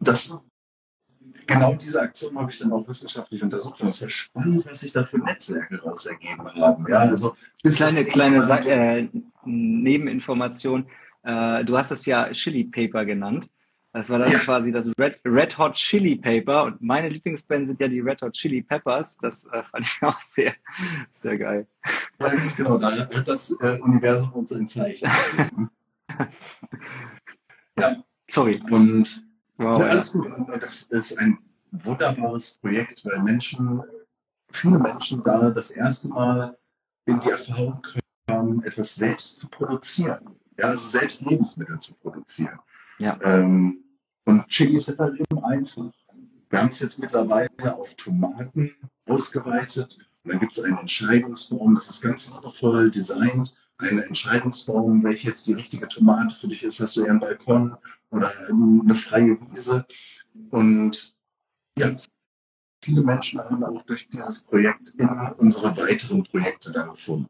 das 0.00 0.38
genau 1.46 1.74
diese 1.74 2.00
Aktion 2.00 2.38
habe 2.38 2.50
ich 2.50 2.58
dann 2.58 2.72
auch 2.72 2.86
wissenschaftlich 2.88 3.42
untersucht 3.42 3.80
und 3.80 3.88
es 3.88 4.02
war 4.02 4.10
spannend, 4.10 4.66
was 4.66 4.80
sich 4.80 4.92
da 4.92 5.04
für 5.04 5.18
Netzwerke 5.18 5.80
raus 5.82 6.06
ergeben 6.06 6.48
haben. 6.54 6.86
Ja, 6.88 6.98
also 7.00 7.36
kleine 7.62 8.04
kleine 8.04 8.48
äh, 8.66 9.08
Nebeninformation. 9.44 10.86
Äh, 11.22 11.64
du 11.64 11.76
hast 11.78 11.90
es 11.90 12.06
ja 12.06 12.30
Chili 12.32 12.64
Paper 12.64 13.04
genannt. 13.04 13.48
Das 13.94 14.10
war 14.10 14.18
dann 14.18 14.32
ja. 14.32 14.38
quasi 14.40 14.72
das 14.72 14.86
Red, 14.98 15.20
Red 15.24 15.56
Hot 15.56 15.74
Chili 15.74 16.16
Paper 16.16 16.64
und 16.64 16.82
meine 16.82 17.08
Lieblingsband 17.08 17.68
sind 17.68 17.80
ja 17.80 17.86
die 17.86 18.00
Red 18.00 18.22
Hot 18.22 18.32
Chili 18.32 18.60
Peppers. 18.60 19.16
Das 19.18 19.46
äh, 19.46 19.62
fand 19.70 19.86
ich 19.86 19.98
auch 20.02 20.20
sehr, 20.20 20.54
sehr 21.22 21.38
geil. 21.38 21.68
Ja, 22.20 22.28
ganz 22.28 22.56
genau. 22.56 22.78
Da 22.78 22.90
hat 22.90 23.28
das 23.28 23.56
äh, 23.60 23.78
Universum 23.80 24.32
uns 24.32 24.52
ein 24.52 24.66
Zeichen. 24.66 25.08
ja. 27.78 28.04
Sorry. 28.28 28.60
Und 28.68 29.24
Wow, 29.56 29.78
ja, 29.78 29.86
alles 29.86 30.12
gut. 30.12 30.26
Das 30.60 30.82
ist 30.82 31.18
ein 31.18 31.38
wunderbares 31.70 32.58
Projekt, 32.58 33.04
weil 33.04 33.20
Menschen, 33.22 33.82
viele 34.52 34.78
Menschen 34.78 35.22
da 35.24 35.50
das 35.50 35.72
erste 35.72 36.08
Mal 36.08 36.56
in 37.06 37.20
die 37.20 37.30
Erfahrung 37.30 37.82
kamen, 38.26 38.62
etwas 38.64 38.94
selbst 38.94 39.38
zu 39.38 39.48
produzieren. 39.48 40.36
Ja, 40.58 40.68
also 40.68 40.86
selbst 40.98 41.26
Lebensmittel 41.26 41.78
zu 41.80 41.94
produzieren. 41.96 42.58
Ja. 42.98 43.18
Ähm, 43.22 43.84
und 44.24 44.46
Chilis 44.48 44.86
sind 44.86 44.98
halt 44.98 45.20
eben 45.20 45.44
einfach. 45.44 45.90
Wir 46.50 46.60
haben 46.60 46.68
es 46.68 46.80
jetzt 46.80 47.00
mittlerweile 47.00 47.74
auf 47.74 47.94
Tomaten 47.94 48.72
ausgeweitet. 49.06 49.98
Und 50.22 50.32
dann 50.32 50.40
gibt 50.40 50.56
es 50.56 50.62
einen 50.62 50.78
Entscheidungsbaum, 50.78 51.74
das 51.74 51.90
ist 51.90 52.02
ganz 52.02 52.32
liebevoll 52.32 52.90
designt. 52.90 53.54
Eine 53.78 54.04
Entscheidungsbaum, 54.04 55.02
welche 55.02 55.28
jetzt 55.28 55.46
die 55.46 55.52
richtige 55.52 55.88
Tomate 55.88 56.34
für 56.34 56.48
dich 56.48 56.62
ist. 56.62 56.80
Hast 56.80 56.96
du 56.96 57.02
eher 57.02 57.10
einen 57.10 57.20
Balkon 57.20 57.76
oder 58.10 58.32
eine 58.48 58.94
freie 58.94 59.38
Wiese. 59.40 59.84
Und 60.50 61.14
ja, 61.76 61.90
viele 62.82 63.02
Menschen 63.02 63.40
haben 63.40 63.64
auch 63.64 63.82
durch 63.82 64.08
dieses 64.08 64.44
Projekt 64.44 64.94
in 64.98 65.08
unsere 65.38 65.76
weiteren 65.76 66.22
Projekte 66.22 66.72
dann 66.72 66.90
gefunden. 66.90 67.28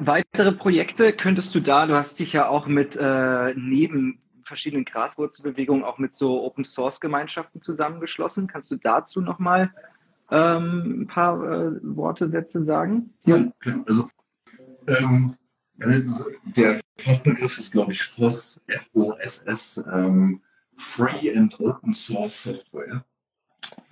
Weitere 0.00 0.52
Projekte 0.52 1.12
könntest 1.12 1.54
du 1.54 1.60
da, 1.60 1.86
du 1.86 1.94
hast 1.94 2.18
dich 2.18 2.32
ja 2.32 2.48
auch 2.48 2.66
mit 2.66 2.96
äh, 2.96 3.52
neben 3.54 4.18
verschiedenen 4.42 4.84
Graswurzelbewegungen 4.84 5.84
auch 5.84 5.98
mit 5.98 6.14
so 6.14 6.42
Open 6.42 6.64
Source 6.64 7.00
Gemeinschaften 7.00 7.60
zusammengeschlossen. 7.60 8.46
Kannst 8.46 8.70
du 8.70 8.76
dazu 8.76 9.20
nochmal 9.20 9.72
ähm, 10.30 11.02
ein 11.02 11.06
paar 11.06 11.42
äh, 11.42 11.72
Worte, 11.82 12.30
Sätze 12.30 12.62
sagen? 12.62 13.12
Ja, 13.26 13.44
klar. 13.60 13.84
Also 13.86 14.08
ähm, 14.86 15.36
der 15.76 16.80
Fachbegriff 16.98 17.58
ist, 17.58 17.72
glaube 17.72 17.92
ich, 17.92 18.02
FOSS, 18.02 18.62
F-O-S-S, 18.68 19.84
ähm, 19.92 20.40
Free 20.76 21.36
and 21.36 21.58
Open 21.60 21.94
Source 21.94 22.44
Software. 22.44 23.04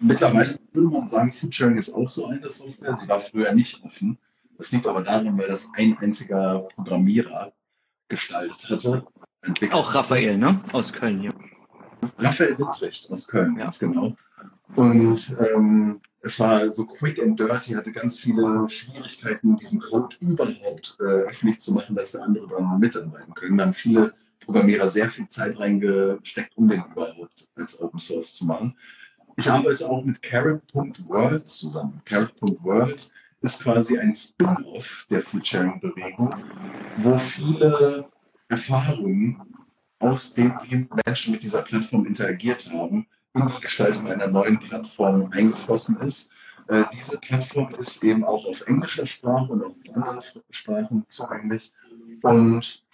Mittlerweile 0.00 0.58
würde 0.72 0.88
man 0.88 1.08
sagen, 1.08 1.32
Foodsharing 1.32 1.78
ist 1.78 1.94
auch 1.94 2.08
so 2.08 2.26
eine 2.26 2.48
Software. 2.48 2.96
Sie 2.96 3.08
war 3.08 3.20
früher 3.22 3.52
nicht 3.52 3.82
offen. 3.84 4.18
Das 4.58 4.70
liegt 4.72 4.86
aber 4.86 5.02
daran, 5.02 5.36
weil 5.38 5.48
das 5.48 5.70
ein 5.76 5.96
einziger 5.98 6.68
Programmierer 6.74 7.52
gestaltet 8.08 8.68
hatte. 8.68 9.06
Auch 9.72 9.94
Raphael, 9.94 10.38
ne? 10.38 10.62
Aus 10.72 10.92
Köln 10.92 11.20
hier. 11.20 11.32
Raphael 12.18 12.58
Wittricht 12.58 13.10
aus 13.10 13.26
Köln, 13.26 13.56
ja. 13.56 13.64
ganz 13.64 13.78
genau. 13.78 14.16
Und 14.76 15.36
ähm, 15.54 16.00
es 16.22 16.38
war 16.38 16.72
so 16.72 16.86
quick 16.86 17.20
and 17.20 17.38
dirty, 17.38 17.74
hatte 17.74 17.92
ganz 17.92 18.18
viele 18.18 18.68
Schwierigkeiten, 18.68 19.56
diesen 19.56 19.80
Code 19.80 20.16
überhaupt 20.20 20.96
äh, 21.00 21.02
öffentlich 21.02 21.60
zu 21.60 21.72
machen, 21.72 21.96
dass 21.96 22.12
da 22.12 22.20
andere 22.20 22.46
dran 22.46 22.78
mitarbeiten 22.78 23.34
können. 23.34 23.58
Da 23.58 23.66
haben 23.66 23.74
viele 23.74 24.14
Programmierer 24.40 24.88
sehr 24.88 25.10
viel 25.10 25.28
Zeit 25.28 25.58
reingesteckt, 25.58 26.56
um 26.56 26.68
den 26.68 26.82
überhaupt 26.92 27.48
als 27.56 27.80
Open 27.82 27.98
Source 27.98 28.34
zu 28.34 28.44
machen. 28.44 28.76
Ich 29.36 29.50
arbeite 29.50 29.88
auch 29.88 30.04
mit 30.04 30.22
Carrot.world 30.22 31.46
zusammen. 31.46 32.00
Carrot.world 32.04 33.12
ist 33.40 33.62
quasi 33.62 33.98
ein 33.98 34.14
Spin-off 34.14 35.06
der 35.10 35.22
Foodsharing-Bewegung, 35.22 36.34
wo 36.98 37.18
viele 37.18 38.06
Erfahrungen 38.48 39.40
aus 39.98 40.34
denen 40.34 40.88
Menschen 41.06 41.32
mit 41.32 41.42
dieser 41.42 41.62
Plattform 41.62 42.06
interagiert 42.06 42.70
haben, 42.70 43.06
in 43.34 43.46
die 43.46 43.60
Gestaltung 43.60 44.08
einer 44.08 44.26
neuen 44.28 44.58
Plattform 44.58 45.30
eingeflossen 45.32 46.00
ist. 46.00 46.30
Äh, 46.68 46.84
diese 46.92 47.18
Plattform 47.18 47.74
ist 47.74 48.02
eben 48.04 48.24
auch 48.24 48.44
auf 48.46 48.60
englischer 48.66 49.06
Sprache 49.06 49.52
und 49.52 49.64
auf 49.64 49.74
anderen 49.94 50.22
Sprachen 50.50 51.04
zugänglich. 51.08 51.72
Und 52.22 52.84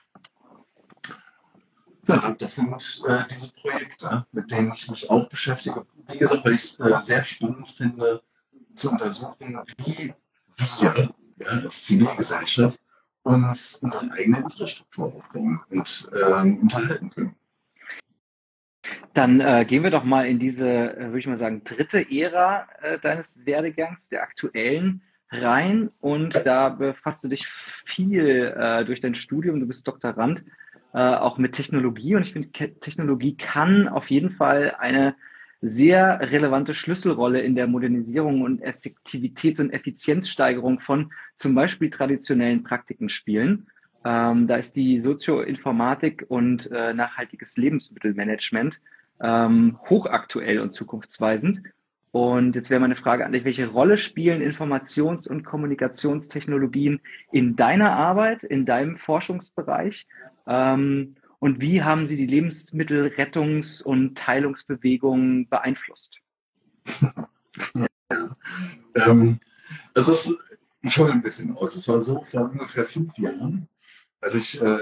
ja, 2.07 2.35
das 2.39 2.57
sind 2.57 3.03
äh, 3.07 3.25
diese 3.31 3.53
Projekte, 3.53 4.27
mit 4.33 4.51
denen 4.51 4.73
ich 4.73 4.91
mich 4.91 5.11
auch 5.11 5.29
beschäftige. 5.29 5.85
Wie 6.09 6.19
gesagt, 6.19 6.45
weil 6.45 6.55
ich 6.55 6.65
es 6.65 6.81
äh, 6.81 6.99
sehr 7.05 7.25
spannend 7.25 7.71
finde, 7.71 8.23
zu 8.75 8.91
untersuchen, 8.91 9.61
wie 9.77 10.15
wir 10.57 10.77
ja, 10.81 11.11
als 11.47 11.85
Zivilgesellschaft 11.85 12.81
uns 13.25 13.77
unsere 13.83 14.11
eigene 14.13 14.39
Infrastruktur 14.39 15.07
aufbauen 15.07 15.61
und 15.71 16.11
ähm, 16.15 16.61
unterhalten 16.61 17.11
können. 17.11 17.37
Dann 19.19 19.41
äh, 19.41 19.65
gehen 19.65 19.83
wir 19.83 19.91
doch 19.91 20.05
mal 20.05 20.29
in 20.29 20.39
diese, 20.39 20.69
äh, 20.69 21.07
würde 21.07 21.19
ich 21.19 21.27
mal 21.27 21.37
sagen, 21.37 21.65
dritte 21.65 22.07
Ära 22.09 22.69
äh, 22.81 23.01
deines 23.01 23.45
Werdegangs, 23.45 24.09
der 24.09 24.23
aktuellen 24.23 25.03
rein. 25.33 25.91
Und 26.01 26.41
da 26.47 26.69
befasst 26.69 27.25
du 27.25 27.29
dich 27.29 27.45
viel 27.85 28.55
äh, 28.57 28.85
durch 28.85 29.01
dein 29.01 29.17
Studium. 29.17 29.59
Du 29.59 29.67
bist 29.67 29.89
Doktorand 29.89 30.45
äh, 30.95 31.01
auch 31.01 31.37
mit 31.37 31.55
Technologie. 31.55 32.15
Und 32.15 32.23
ich 32.23 32.33
finde, 32.33 32.51
Technologie 32.53 33.37
kann 33.37 33.89
auf 33.89 34.09
jeden 34.09 34.31
Fall 34.31 34.77
eine 34.79 35.17
sehr 35.63 36.21
relevante 36.21 36.73
Schlüsselrolle 36.73 37.41
in 37.41 37.57
der 37.57 37.67
Modernisierung 37.67 38.43
und 38.43 38.63
Effektivitäts- 38.63 39.61
und 39.61 39.73
Effizienzsteigerung 39.73 40.79
von 40.79 41.11
zum 41.35 41.57
Beispiel 41.57 41.91
traditionellen 41.91 42.63
Praktiken 42.63 43.09
spielen. 43.09 43.67
Ähm, 44.05 44.47
da 44.47 44.59
ist 44.59 44.77
die 44.77 45.01
Sozioinformatik 45.01 46.25
und 46.29 46.71
nachhaltiges 46.71 47.57
Lebensmittelmanagement 47.57 48.79
ähm, 49.21 49.79
hochaktuell 49.89 50.61
und 50.61 50.73
zukunftsweisend. 50.73 51.63
Und 52.11 52.55
jetzt 52.55 52.71
wäre 52.71 52.81
meine 52.81 52.97
Frage 52.97 53.27
an 53.27 53.33
dich, 53.33 53.45
welche 53.45 53.69
Rolle 53.69 53.99
spielen 53.99 54.43
Informations- 54.43 55.29
und 55.29 55.45
Kommunikationstechnologien 55.45 57.01
in 57.33 57.55
deiner 57.55 57.93
Arbeit, 57.93 58.45
in 58.45 58.65
deinem 58.65 58.97
Forschungsbereich? 58.97 60.07
Ähm, 60.47 61.17
und 61.39 61.61
wie 61.61 61.83
haben 61.83 62.07
sie 62.07 62.17
die 62.17 62.27
Lebensmittelrettungs- 62.27 63.83
und 63.83 64.17
Teilungsbewegung 64.17 65.49
beeinflusst? 65.49 66.19
ja. 67.75 67.87
ähm, 69.07 69.39
das 69.95 70.09
ist, 70.09 70.39
ich 70.83 70.97
hole 70.99 71.13
ein 71.13 71.23
bisschen 71.23 71.55
aus. 71.57 71.77
Es 71.77 71.89
war 71.89 72.01
so 72.01 72.25
vor 72.31 72.51
ungefähr 72.51 72.87
fünf 72.87 73.17
Jahren, 73.19 73.69
also 74.21 74.39
ich, 74.39 74.61
äh, 74.61 74.79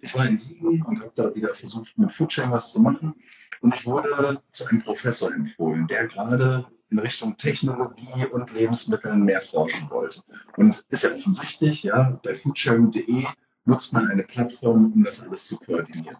ich 0.00 0.14
war 0.14 0.26
in 0.26 0.36
Siegen 0.36 0.82
und 0.82 1.00
habe 1.00 1.12
da 1.14 1.34
wieder 1.34 1.54
versucht, 1.54 1.96
mit 1.98 2.12
Foodsharing 2.12 2.50
was 2.50 2.72
zu 2.72 2.80
machen. 2.80 3.14
Und 3.60 3.74
ich 3.74 3.86
wurde 3.86 4.40
zu 4.50 4.66
einem 4.66 4.82
Professor 4.82 5.32
empfohlen, 5.32 5.86
der 5.86 6.06
gerade 6.06 6.66
in 6.90 6.98
Richtung 6.98 7.36
Technologie 7.36 8.26
und 8.30 8.52
Lebensmitteln 8.52 9.22
mehr 9.22 9.42
forschen 9.42 9.90
wollte. 9.90 10.22
Und 10.56 10.84
ist 10.90 11.04
ja 11.04 11.14
offensichtlich, 11.14 11.82
ja, 11.82 12.18
bei 12.22 12.34
foodsharing.de 12.36 13.24
nutzt 13.64 13.92
man 13.92 14.08
eine 14.08 14.22
Plattform, 14.22 14.92
um 14.92 15.04
das 15.04 15.26
alles 15.26 15.46
zu 15.46 15.58
koordinieren. 15.58 16.18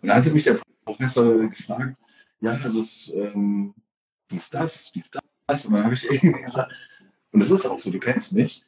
Und 0.00 0.08
da 0.08 0.14
hatte 0.14 0.30
mich 0.30 0.44
der 0.44 0.60
Professor 0.84 1.48
gefragt, 1.48 1.96
ja, 2.40 2.52
also 2.52 2.84
ähm, 3.14 3.74
dies, 4.30 4.50
das, 4.50 4.92
dies, 4.92 5.10
das. 5.46 5.66
Und 5.66 5.74
dann 5.74 5.84
habe 5.84 5.94
ich 5.94 6.04
irgendwie 6.10 6.42
gesagt, 6.42 6.72
und 7.32 7.40
das 7.40 7.50
ist 7.50 7.66
auch 7.66 7.78
so, 7.78 7.90
du 7.90 7.98
kennst 7.98 8.32
mich, 8.32 8.64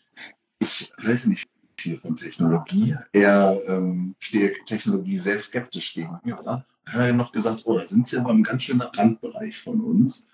ich 0.59 0.93
halte 1.03 1.29
nicht 1.29 1.49
viel 1.85 1.99
von 1.99 2.17
Technologie. 2.17 2.97
Er 3.13 3.61
ähm, 3.69 4.15
stehe 4.19 4.55
Technologie 4.65 5.19
sehr 5.19 5.39
skeptisch 5.39 5.93
gegenüber. 5.93 6.65
Er 6.87 6.93
hat 6.93 7.01
dann 7.01 7.17
noch 7.19 7.31
gesagt, 7.31 7.63
oh, 7.67 7.79
da 7.79 7.87
sind 7.87 8.09
sie 8.09 8.19
aber 8.19 8.31
im 8.31 8.43
ganz 8.43 8.63
schönen 8.63 8.81
Randbereich 8.81 9.61
von 9.61 9.83
uns. 9.83 10.31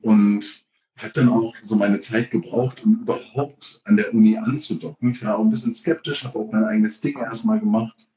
Und 0.00 0.44
ich 0.94 1.02
habe 1.02 1.12
dann 1.14 1.28
auch 1.28 1.54
so 1.60 1.74
meine 1.74 1.98
Zeit 1.98 2.30
gebraucht, 2.30 2.84
um 2.84 3.00
überhaupt 3.00 3.82
an 3.84 3.96
der 3.96 4.14
Uni 4.14 4.36
anzudocken. 4.36 5.10
Ich 5.10 5.24
war 5.24 5.38
auch 5.38 5.42
ein 5.42 5.50
bisschen 5.50 5.74
skeptisch, 5.74 6.24
habe 6.24 6.38
auch 6.38 6.52
mein 6.52 6.64
eigenes 6.64 7.00
Ding 7.00 7.18
erstmal 7.18 7.58
gemacht. 7.58 8.08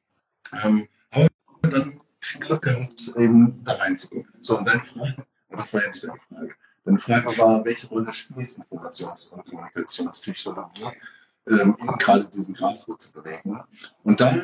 Ähm, 0.64 0.88
habe 1.12 1.28
dann 1.62 2.00
Glück 2.40 2.62
gehabt, 2.62 3.14
eben 3.18 3.64
da 3.64 3.74
reinzugucken. 3.74 4.32
So, 4.42 4.60
und 4.60 4.68
dann, 4.68 4.82
was 5.50 5.74
war 5.74 5.82
ja 5.82 5.90
nicht 5.90 6.04
deine 6.04 6.20
Frage? 6.30 6.54
Deine 6.84 7.00
Frage 7.00 7.38
war, 7.40 7.66
welche 7.66 7.88
Rolle 7.88 8.14
spielt 8.14 8.52
Informations- 8.52 9.34
und 9.34 9.46
Kommunikationstechnologie 9.48 10.92
ähm, 11.48 11.76
gerade 12.00 12.26
diesen 12.26 12.56
Graswurzelbewegungen. 12.56 13.64
Und 14.04 14.20
da 14.20 14.38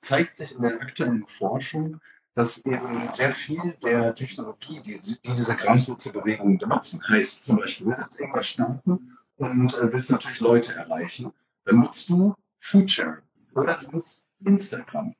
zeigt 0.00 0.34
sich 0.34 0.52
in 0.52 0.62
der 0.62 0.80
aktuellen 0.80 1.26
Forschung, 1.26 2.00
dass 2.34 2.64
eben 2.64 3.12
sehr 3.12 3.34
viel 3.34 3.76
der 3.82 4.14
Technologie, 4.14 4.80
die, 4.82 5.00
die 5.00 5.34
diese 5.34 5.56
Graswurzelbewegungen 5.56 6.58
benutzen, 6.58 7.00
heißt 7.08 7.44
zum 7.44 7.56
Beispiel, 7.58 7.84
du 7.84 7.90
willst 7.90 8.02
jetzt 8.02 8.20
irgendwas 8.20 8.48
starten 8.48 9.16
und 9.36 9.74
äh, 9.78 9.92
willst 9.92 10.10
natürlich 10.10 10.40
Leute 10.40 10.74
erreichen, 10.74 11.32
dann 11.64 11.76
nutzt 11.76 12.08
du 12.08 12.34
Foodsharing 12.60 13.22
oder 13.54 13.74
du 13.74 13.90
nutzt 13.92 14.28
Instagram. 14.44 15.14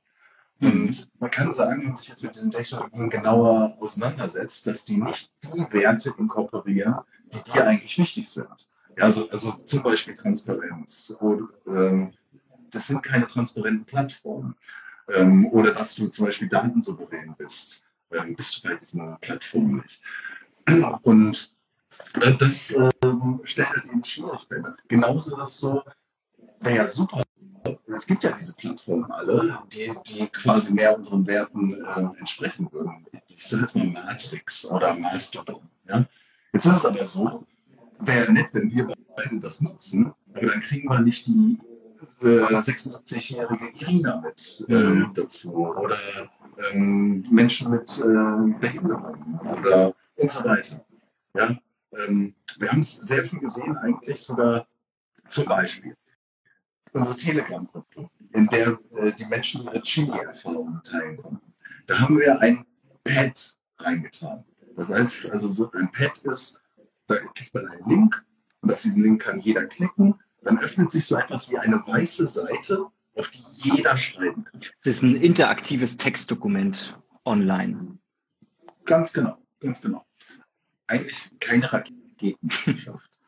Und 0.60 1.10
man 1.18 1.30
kann 1.30 1.52
sagen, 1.52 1.80
wenn 1.80 1.88
man 1.88 1.96
sich 1.96 2.08
jetzt 2.08 2.22
mit 2.22 2.34
diesen 2.34 2.50
Technologien 2.50 3.10
genauer 3.10 3.76
auseinandersetzt, 3.80 4.66
dass 4.66 4.84
die 4.84 4.96
nicht 4.96 5.30
die 5.42 5.66
Werte 5.72 6.14
inkorporieren, 6.16 7.00
die 7.32 7.52
dir 7.52 7.66
eigentlich 7.66 7.98
wichtig 7.98 8.28
sind. 8.28 8.68
Also, 8.98 9.28
also 9.30 9.52
zum 9.64 9.82
Beispiel 9.82 10.14
Transparenz. 10.14 11.16
Oder, 11.20 11.48
ähm, 11.66 12.12
das 12.70 12.86
sind 12.86 13.02
keine 13.02 13.26
transparenten 13.26 13.84
Plattformen. 13.84 14.54
Ähm, 15.12 15.46
oder 15.46 15.72
dass 15.72 15.94
du 15.94 16.08
zum 16.08 16.26
Beispiel 16.26 16.48
datensouverän 16.48 17.34
bist. 17.36 17.86
Ähm, 18.12 18.34
bist 18.36 18.56
du 18.56 18.68
bei 18.68 18.74
diesen 18.76 19.18
Plattformen 19.20 19.82
nicht. 19.82 20.00
Und 21.02 21.50
das 22.38 22.74
ähm, 23.02 23.40
stellt 23.44 23.70
halt 23.70 23.84
eben 23.86 24.04
Schwierigkeiten. 24.04 24.74
Genauso 24.88 25.40
es 25.42 25.60
so, 25.60 25.82
wäre 26.60 26.76
ja 26.76 26.86
super. 26.86 27.22
Es 27.86 28.06
gibt 28.06 28.24
ja 28.24 28.32
diese 28.32 28.54
Plattformen 28.56 29.10
alle, 29.10 29.58
die, 29.72 29.92
die 30.06 30.26
quasi 30.28 30.74
mehr 30.74 30.96
unseren 30.96 31.26
Werten 31.26 31.82
äh, 31.84 32.18
entsprechen 32.18 32.70
würden. 32.72 33.06
Ich 33.28 33.46
sage 33.46 33.62
jetzt 33.62 33.76
mal 33.76 33.86
Matrix 33.86 34.70
oder 34.70 34.94
Mastodon. 34.94 35.62
Ja? 35.88 36.04
Jetzt 36.52 36.66
ist 36.66 36.76
es 36.76 36.86
aber 36.86 37.04
so, 37.04 37.46
wäre 38.00 38.32
nett, 38.32 38.48
wenn 38.52 38.70
wir 38.70 38.92
beide 39.16 39.40
das 39.40 39.60
nutzen, 39.60 40.12
aber 40.32 40.46
dann 40.46 40.60
kriegen 40.62 40.88
wir 40.88 41.00
nicht 41.00 41.26
die 41.26 41.58
äh, 42.22 42.40
86-jährige 42.40 43.68
Irina 43.78 44.20
mit 44.20 44.64
äh, 44.68 45.04
dazu 45.14 45.54
oder 45.54 45.98
ähm, 46.72 47.26
Menschen 47.30 47.70
mit 47.70 47.98
äh, 47.98 48.58
Behinderungen 48.60 49.40
oder 49.40 49.94
und 50.16 50.30
so 50.30 50.44
weiter. 50.44 50.84
Ja? 51.36 51.56
Ähm, 52.06 52.34
wir 52.58 52.70
haben 52.70 52.80
es 52.80 52.96
sehr 53.00 53.24
viel 53.24 53.40
gesehen, 53.40 53.76
eigentlich 53.78 54.20
sogar 54.20 54.66
zum 55.28 55.46
Beispiel 55.46 55.96
unsere 56.92 57.16
Telegram-Gruppe, 57.16 58.08
in 58.32 58.46
der 58.48 58.78
äh, 58.96 59.12
die 59.12 59.26
Menschen 59.26 59.64
ihre 59.64 59.82
Chili-Erfahrungen 59.82 60.80
teilen 60.84 61.16
konnten. 61.16 61.52
Da 61.86 61.98
haben 61.98 62.18
wir 62.18 62.40
ein 62.40 62.64
Pad 63.02 63.58
reingetan. 63.78 64.44
Das 64.76 64.90
heißt, 64.90 65.30
also 65.30 65.48
so 65.48 65.70
ein 65.72 65.90
Pad 65.92 66.18
ist 66.24 66.62
da 67.06 67.16
kriegt 67.34 67.54
man 67.54 67.68
einen 67.68 67.88
Link 67.88 68.26
und 68.60 68.72
auf 68.72 68.80
diesen 68.80 69.02
Link 69.02 69.22
kann 69.22 69.40
jeder 69.40 69.66
klicken. 69.66 70.14
Dann 70.42 70.58
öffnet 70.58 70.90
sich 70.90 71.06
so 71.06 71.16
etwas 71.16 71.50
wie 71.50 71.58
eine 71.58 71.86
weiße 71.86 72.26
Seite, 72.26 72.86
auf 73.16 73.28
die 73.30 73.42
jeder 73.62 73.96
schreiben 73.96 74.44
kann. 74.44 74.60
Es 74.78 74.86
ist 74.86 75.02
ein 75.02 75.16
interaktives 75.16 75.96
Textdokument 75.96 76.98
online. 77.24 77.98
Ganz 78.84 79.12
genau, 79.12 79.38
ganz 79.60 79.80
genau. 79.80 80.04
Eigentlich 80.86 81.34
keine 81.40 81.72
Raketenwissenschaft. 81.72 83.20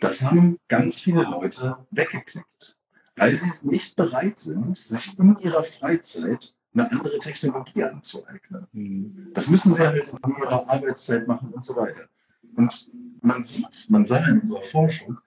Das 0.00 0.22
haben 0.22 0.58
ganz 0.68 1.00
viele 1.00 1.22
Leute 1.22 1.76
weggeklickt, 1.90 2.76
weil 3.16 3.34
sie 3.34 3.68
nicht 3.68 3.96
bereit 3.96 4.38
sind, 4.38 4.76
sich 4.76 5.18
in 5.18 5.36
ihrer 5.38 5.64
Freizeit 5.64 6.54
eine 6.74 6.90
andere 6.90 7.18
Technologie 7.18 7.84
anzueignen. 7.84 8.66
Mhm. 8.72 9.30
Das 9.32 9.48
müssen 9.48 9.74
sie 9.74 9.86
halt 9.86 10.08
in 10.08 10.36
ihrer 10.36 10.68
Arbeitszeit 10.68 11.26
machen 11.26 11.50
und 11.52 11.64
so 11.64 11.76
weiter. 11.76 12.08
Und 12.56 12.90
man 13.24 13.44
sieht, 13.44 13.86
man 13.88 14.04
sah 14.04 14.24
in 14.26 14.40
unserer 14.40 14.62
Forschung, 14.70 15.18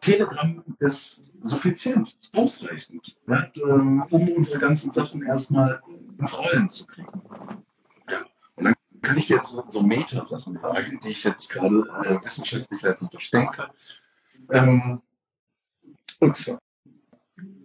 Telegram 0.00 0.62
ist 0.80 1.24
suffizient, 1.42 2.16
ausreichend, 2.34 3.16
ja, 3.26 3.50
ähm, 3.56 4.04
um 4.10 4.28
unsere 4.28 4.58
ganzen 4.58 4.92
Sachen 4.92 5.22
erstmal 5.22 5.80
ins 6.18 6.38
Rollen 6.38 6.68
zu 6.68 6.86
kriegen. 6.86 7.22
Ja. 8.10 8.24
Und 8.56 8.64
dann 8.64 8.74
kann 9.02 9.16
ich 9.16 9.26
dir 9.26 9.36
jetzt 9.36 9.52
so, 9.52 9.64
so 9.66 9.82
Meta-Sachen 9.82 10.58
sagen, 10.58 10.98
die 11.02 11.10
ich 11.10 11.24
jetzt 11.24 11.50
gerade 11.50 11.78
äh, 12.04 12.24
wissenschaftlich 12.24 12.82
letztendlich 12.82 13.30
durchdenke. 13.30 13.70
Ähm, 14.50 15.02
und 16.20 16.36
zwar, 16.36 16.58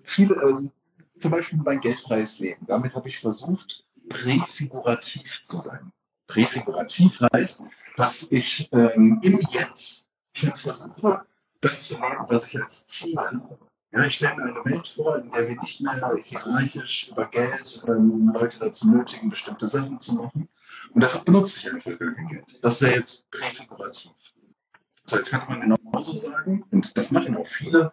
viele, 0.03 0.35
äh, 0.35 0.69
zum 1.19 1.31
Beispiel 1.31 1.59
mein 1.63 1.79
geldfreies 1.79 2.39
Leben, 2.39 2.65
damit 2.67 2.95
habe 2.95 3.09
ich 3.09 3.19
versucht, 3.19 3.85
präfigurativ 4.09 5.41
zu 5.43 5.59
sein. 5.59 5.91
Präfigurativ 6.31 7.19
heißt, 7.33 7.63
dass 7.97 8.31
ich 8.31 8.69
ähm, 8.71 9.19
im 9.21 9.39
Jetzt 9.51 10.09
versuche, 10.33 11.25
das 11.59 11.87
zu 11.87 11.95
nehmen, 11.95 12.25
was 12.27 12.47
ich 12.47 12.61
als 12.61 12.87
Ziel 12.87 13.17
habe. 13.17 13.57
Ja, 13.91 14.05
ich 14.05 14.15
stelle 14.15 14.37
mir 14.37 14.43
eine 14.43 14.65
Welt 14.65 14.87
vor, 14.87 15.17
in 15.17 15.29
der 15.31 15.49
wir 15.49 15.59
nicht 15.59 15.81
mehr 15.81 16.15
hierarchisch 16.23 17.09
über 17.09 17.25
Geld 17.25 17.83
ähm, 17.87 18.31
Leute 18.33 18.59
dazu 18.59 18.89
nötigen, 18.89 19.29
bestimmte 19.29 19.67
Sachen 19.67 19.99
zu 19.99 20.15
machen. 20.15 20.47
Und 20.93 21.03
deshalb 21.03 21.25
benutze 21.25 21.59
ich 21.59 21.73
einfach 21.73 21.99
kein 21.99 22.27
Geld. 22.29 22.45
Das 22.61 22.81
wäre 22.81 22.95
jetzt 22.95 23.29
präfigurativ. 23.31 24.11
So, 25.05 25.17
jetzt 25.17 25.29
könnte 25.29 25.47
man 25.49 25.59
genauso 25.59 26.15
sagen, 26.15 26.63
und 26.71 26.97
das 26.97 27.11
machen 27.11 27.35
auch 27.35 27.47
viele 27.47 27.91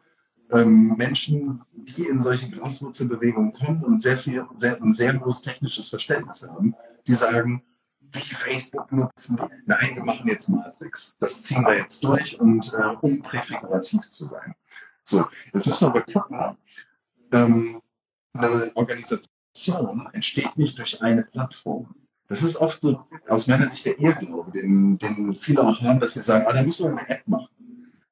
ähm, 0.53 0.95
Menschen, 0.97 1.63
die 1.73 2.07
in 2.07 2.21
solche 2.21 2.49
Graswurzelbewegungen 2.51 3.53
kommen 3.53 3.83
und 3.83 4.03
sehr 4.03 4.17
viel, 4.17 4.47
sehr, 4.57 4.81
ein 4.81 4.95
sehr 4.95 5.19
hohes 5.21 5.43
technisches 5.43 5.89
Verständnis 5.89 6.49
haben, 6.49 6.77
die 7.09 7.15
sagen, 7.15 7.65
wie 8.13 8.21
Facebook 8.21 8.91
nutzen. 8.93 9.39
Nein, 9.67 9.97
wir 9.97 10.05
machen 10.05 10.29
jetzt 10.29 10.49
Matrix. 10.49 11.17
Das 11.19 11.43
ziehen 11.43 11.65
wir 11.65 11.77
jetzt 11.77 12.03
durch 12.05 12.41
und 12.41 12.73
äh, 12.75 12.97
um 13.01 13.23
präfigurativ 13.23 14.03
zu 14.03 14.25
sein. 14.25 14.55
So, 15.05 15.25
jetzt 15.53 15.67
müssen 15.67 15.87
wir 15.87 15.89
aber 15.89 16.13
gucken. 16.13 16.57
Ähm, 17.33 17.83
eine 18.35 18.73
Organisation 18.75 20.09
entsteht 20.13 20.57
nicht 20.57 20.79
durch 20.79 21.01
eine 21.03 21.23
Plattform. 21.23 21.95
Das 22.29 22.43
ist 22.43 22.59
oft 22.59 22.83
so 22.83 23.07
aus 23.29 23.47
meiner 23.47 23.69
Sicht 23.69 23.87
der 23.87 23.99
Irrglaube, 23.99 24.51
den, 24.53 24.99
den 24.99 25.35
viele 25.35 25.63
auch 25.63 25.81
haben, 25.81 26.01
dass 26.01 26.15
sie 26.15 26.21
sagen, 26.21 26.47
ah, 26.47 26.53
da 26.53 26.63
müssen 26.63 26.85
wir 26.85 26.99
eine 26.99 27.09
App 27.09 27.27
machen. 27.27 27.49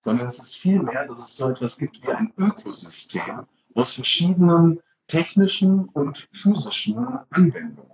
Sondern 0.01 0.27
es 0.27 0.39
ist 0.39 0.57
vielmehr, 0.57 1.07
dass 1.07 1.21
es 1.21 1.37
so 1.37 1.51
etwas 1.51 1.79
gibt 1.79 2.03
wie 2.03 2.13
ein 2.13 2.33
Ökosystem 2.39 3.47
aus 3.75 3.93
verschiedenen 3.93 4.81
technischen 5.07 5.87
und 5.91 6.29
physischen 6.33 6.97
Anwendungen. 7.31 7.91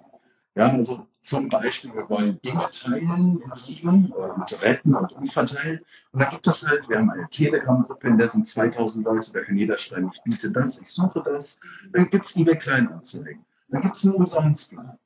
Ja, 0.54 0.70
also 0.70 1.06
zum 1.22 1.48
Beispiel, 1.48 1.94
wir 1.94 2.08
wollen 2.10 2.40
Dinge 2.42 2.68
teilen 2.70 3.40
in 3.40 3.54
Sieben 3.54 4.12
und 4.12 4.62
retten 4.62 4.94
und 4.94 5.12
umverteilen. 5.12 5.80
Und 6.10 6.20
dann 6.20 6.30
gibt 6.30 6.46
es 6.48 6.68
halt, 6.68 6.88
wir 6.88 6.98
haben 6.98 7.10
eine 7.10 7.28
Telegram-Gruppe, 7.28 8.08
in 8.08 8.18
der 8.18 8.28
sind 8.28 8.46
2000 8.46 9.04
Leute, 9.04 9.32
da 9.32 9.42
kann 9.42 9.56
jeder 9.56 9.78
schreiben, 9.78 10.10
ich 10.12 10.22
biete 10.24 10.50
das, 10.50 10.82
ich 10.82 10.88
suche 10.88 11.22
das. 11.24 11.60
Dann 11.92 12.10
gibt 12.10 12.24
es 12.24 12.36
eBay 12.36 12.58
Kleinanzeigen. 12.58 13.44
Dann 13.68 13.82
gibt 13.82 13.96
es 13.96 14.04
einen 14.04 14.14
Umsonstladen. 14.14 14.98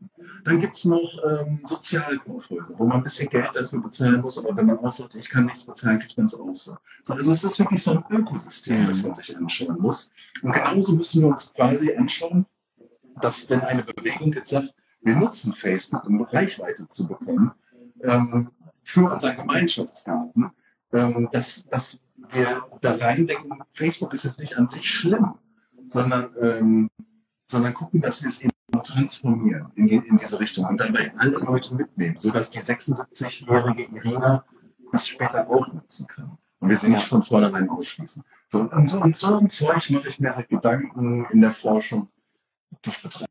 Dann 0.44 0.60
gibt 0.60 0.74
es 0.74 0.84
noch 0.86 1.08
ähm, 1.24 1.60
Sozialkaufhäuser, 1.64 2.78
wo 2.78 2.86
man 2.86 2.98
ein 2.98 3.02
bisschen 3.04 3.28
Geld 3.28 3.50
dafür 3.54 3.80
bezahlen 3.80 4.22
muss, 4.22 4.44
aber 4.44 4.56
wenn 4.56 4.66
man 4.66 4.78
auch 4.78 4.90
sagt, 4.90 5.14
ich 5.16 5.28
kann 5.28 5.44
nichts 5.44 5.66
bezahlen, 5.66 6.00
kriegt 6.00 6.16
man 6.16 6.26
es 6.26 6.40
auch 6.40 6.54
so. 6.54 6.76
Also 7.08 7.30
es 7.30 7.44
ist 7.44 7.58
wirklich 7.58 7.82
so 7.82 7.92
ein 7.92 8.04
Ökosystem, 8.10 8.86
das 8.86 9.04
man 9.04 9.14
sich 9.14 9.36
anschauen 9.36 9.78
muss. 9.78 10.10
Und 10.42 10.52
genauso 10.52 10.96
müssen 10.96 11.22
wir 11.22 11.28
uns 11.28 11.52
quasi 11.52 11.94
anschauen, 11.94 12.46
dass 13.20 13.48
wenn 13.50 13.60
eine 13.60 13.84
Bewegung 13.84 14.32
jetzt 14.32 14.50
sagt, 14.50 14.74
wir 15.06 15.14
nutzen 15.14 15.52
Facebook, 15.52 16.04
um 16.04 16.20
Reichweite 16.22 16.88
zu 16.88 17.06
bekommen, 17.06 17.52
ähm, 18.02 18.50
für 18.82 19.10
unseren 19.10 19.36
Gemeinschaftsgarten, 19.36 20.50
ähm, 20.92 21.28
dass, 21.30 21.64
dass 21.68 22.00
wir 22.32 22.64
da 22.80 22.96
reindenken, 22.96 23.62
Facebook 23.72 24.12
ist 24.14 24.24
jetzt 24.24 24.40
nicht 24.40 24.56
an 24.56 24.68
sich 24.68 24.90
schlimm, 24.90 25.34
sondern, 25.88 26.30
ähm, 26.42 26.90
sondern 27.44 27.72
gucken, 27.72 28.00
dass 28.00 28.22
wir 28.22 28.28
es 28.28 28.40
eben 28.40 28.50
transformieren 28.82 29.70
in, 29.76 29.88
in 29.88 30.16
diese 30.16 30.40
Richtung 30.40 30.66
und 30.66 30.78
dabei 30.78 31.12
alle 31.16 31.38
Leute 31.38 31.76
mitnehmen, 31.76 32.18
sodass 32.18 32.50
die 32.50 32.58
76-jährige 32.58 33.84
Irina 33.84 34.44
es 34.92 35.06
später 35.06 35.48
auch 35.48 35.72
nutzen 35.72 36.08
kann. 36.08 36.36
Und 36.58 36.68
wir 36.68 36.76
sie 36.76 36.88
nicht 36.88 37.06
von 37.06 37.22
vornherein 37.22 37.68
ausschließen. 37.68 38.24
So, 38.48 38.60
und, 38.60 38.90
so, 38.90 39.00
und 39.00 39.16
so 39.16 39.38
ein 39.38 39.50
Zeug 39.50 39.88
mache 39.90 40.08
ich 40.08 40.18
mir 40.18 40.34
halt 40.34 40.48
Gedanken 40.48 41.26
in 41.30 41.40
der 41.42 41.52
Forschung, 41.52 42.08
die 42.84 42.90
ich. 42.90 43.26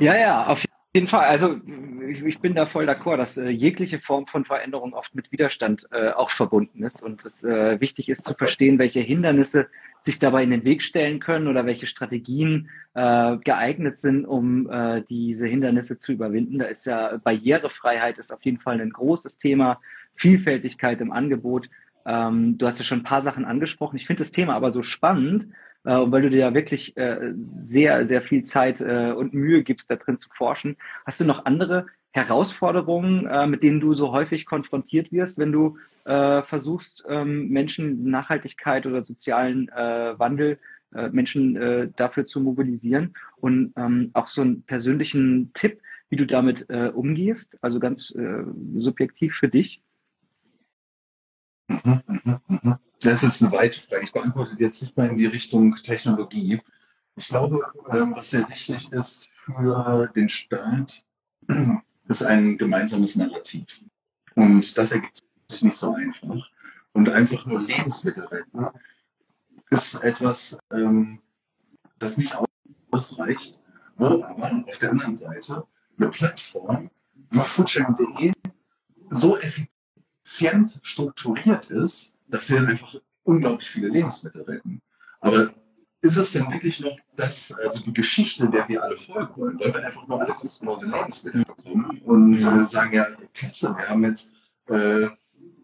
Ja, 0.00 0.16
ja, 0.16 0.46
auf 0.46 0.60
jeden 0.60 0.72
Fall. 0.72 0.79
Also 0.92 1.60
ich, 2.08 2.22
ich 2.24 2.40
bin 2.40 2.56
da 2.56 2.66
voll 2.66 2.88
d'accord, 2.88 3.16
dass 3.16 3.36
äh, 3.38 3.48
jegliche 3.48 4.00
Form 4.00 4.26
von 4.26 4.44
Veränderung 4.44 4.92
oft 4.92 5.14
mit 5.14 5.30
Widerstand 5.30 5.86
äh, 5.92 6.10
auch 6.10 6.30
verbunden 6.30 6.82
ist 6.82 7.00
und 7.00 7.24
es 7.24 7.44
äh, 7.44 7.80
wichtig 7.80 8.08
ist 8.08 8.24
zu 8.24 8.34
verstehen, 8.34 8.80
welche 8.80 8.98
Hindernisse 8.98 9.68
sich 10.02 10.18
dabei 10.18 10.42
in 10.42 10.50
den 10.50 10.64
Weg 10.64 10.82
stellen 10.82 11.20
können 11.20 11.46
oder 11.46 11.64
welche 11.64 11.86
Strategien 11.86 12.70
äh, 12.94 13.36
geeignet 13.36 13.98
sind, 13.98 14.24
um 14.24 14.68
äh, 14.68 15.02
diese 15.02 15.46
Hindernisse 15.46 15.98
zu 15.98 16.10
überwinden. 16.12 16.58
Da 16.58 16.64
ist 16.64 16.86
ja 16.86 17.18
Barrierefreiheit 17.18 18.18
ist 18.18 18.32
auf 18.32 18.42
jeden 18.42 18.58
Fall 18.58 18.80
ein 18.80 18.90
großes 18.90 19.38
Thema, 19.38 19.80
Vielfältigkeit 20.16 21.00
im 21.00 21.12
Angebot. 21.12 21.68
Ähm, 22.04 22.58
du 22.58 22.66
hast 22.66 22.78
ja 22.78 22.84
schon 22.84 23.00
ein 23.00 23.04
paar 23.04 23.22
Sachen 23.22 23.44
angesprochen. 23.44 23.96
Ich 23.96 24.06
finde 24.08 24.22
das 24.22 24.32
Thema 24.32 24.54
aber 24.54 24.72
so 24.72 24.82
spannend, 24.82 25.46
äh, 25.84 25.90
weil 25.90 26.22
du 26.22 26.30
dir 26.30 26.38
ja 26.38 26.54
wirklich 26.54 26.96
äh, 26.96 27.32
sehr, 27.34 28.06
sehr 28.06 28.22
viel 28.22 28.42
Zeit 28.42 28.80
äh, 28.80 29.12
und 29.12 29.34
Mühe 29.34 29.62
gibst, 29.62 29.90
da 29.90 29.96
drin 29.96 30.18
zu 30.18 30.28
forschen. 30.36 30.76
Hast 31.06 31.20
du 31.20 31.24
noch 31.24 31.44
andere 31.44 31.86
Herausforderungen, 32.12 33.26
äh, 33.26 33.46
mit 33.46 33.62
denen 33.62 33.80
du 33.80 33.94
so 33.94 34.12
häufig 34.12 34.44
konfrontiert 34.44 35.12
wirst, 35.12 35.38
wenn 35.38 35.52
du 35.52 35.78
äh, 36.04 36.42
versuchst, 36.42 37.04
ähm, 37.08 37.48
Menschen 37.48 38.10
Nachhaltigkeit 38.10 38.84
oder 38.86 39.04
sozialen 39.04 39.68
äh, 39.68 40.18
Wandel, 40.18 40.58
äh, 40.92 41.08
Menschen 41.10 41.56
äh, 41.56 41.88
dafür 41.96 42.26
zu 42.26 42.40
mobilisieren 42.40 43.14
und 43.36 43.72
ähm, 43.76 44.10
auch 44.12 44.26
so 44.26 44.40
einen 44.40 44.62
persönlichen 44.62 45.52
Tipp, 45.54 45.80
wie 46.08 46.16
du 46.16 46.26
damit 46.26 46.68
äh, 46.68 46.90
umgehst, 46.92 47.56
also 47.62 47.78
ganz 47.78 48.12
äh, 48.16 48.42
subjektiv 48.74 49.36
für 49.36 49.48
dich? 49.48 49.80
Mhm, 51.68 52.00
mhm, 52.24 52.40
mhm. 52.48 52.89
Das 53.02 53.22
ist 53.22 53.42
eine 53.42 53.52
weite 53.52 53.80
Frage. 53.80 54.04
Ich 54.04 54.12
beantworte 54.12 54.56
jetzt 54.58 54.82
nicht 54.82 54.96
mal 54.96 55.08
in 55.08 55.16
die 55.16 55.26
Richtung 55.26 55.74
Technologie. 55.82 56.60
Ich 57.16 57.28
glaube, 57.28 57.60
ähm, 57.90 58.12
was 58.14 58.30
sehr 58.30 58.46
wichtig 58.48 58.92
ist 58.92 59.28
für 59.44 60.10
den 60.14 60.28
Staat, 60.28 61.04
ist 62.08 62.22
ein 62.22 62.58
gemeinsames 62.58 63.16
Narrativ. 63.16 63.66
Und 64.34 64.76
das 64.76 64.92
ergibt 64.92 65.18
sich 65.48 65.62
nicht 65.62 65.76
so 65.76 65.94
einfach. 65.94 66.46
Und 66.92 67.08
einfach 67.08 67.46
nur 67.46 67.62
Lebensmittel 67.62 68.24
retten 68.26 68.66
ist 69.70 70.02
etwas, 70.02 70.58
ähm, 70.70 71.20
das 71.98 72.18
nicht 72.18 72.36
ausreicht, 72.90 73.62
wo 73.96 74.22
aber 74.24 74.64
auf 74.66 74.78
der 74.78 74.90
anderen 74.90 75.16
Seite 75.16 75.66
eine 75.98 76.08
Plattform 76.08 76.90
wie 77.30 77.38
foodsharing.de 77.38 78.32
so 79.10 79.38
effizient 79.38 80.80
strukturiert 80.82 81.70
ist, 81.70 82.16
dass 82.30 82.50
wir 82.50 82.66
einfach 82.66 82.94
unglaublich 83.24 83.70
viele 83.70 83.88
Lebensmittel 83.88 84.42
retten. 84.42 84.80
Aber 85.20 85.50
ist 86.02 86.16
es 86.16 86.32
denn 86.32 86.50
wirklich 86.50 86.80
noch 86.80 86.96
das, 87.16 87.52
also 87.52 87.82
die 87.82 87.92
Geschichte, 87.92 88.48
der 88.48 88.68
wir 88.68 88.82
alle 88.82 88.96
folgen 88.96 89.36
wollen? 89.36 89.60
Wollen 89.60 89.74
wir 89.74 89.86
einfach 89.86 90.06
nur 90.08 90.20
alle 90.20 90.32
kostenlose 90.32 90.86
Lebensmittel 90.86 91.44
bekommen 91.44 92.00
und 92.04 92.36
äh, 92.40 92.66
sagen, 92.66 92.94
ja, 92.94 93.06
klasse, 93.34 93.74
wir 93.76 93.88
haben 93.88 94.04
jetzt 94.04 94.32
äh, 94.68 95.08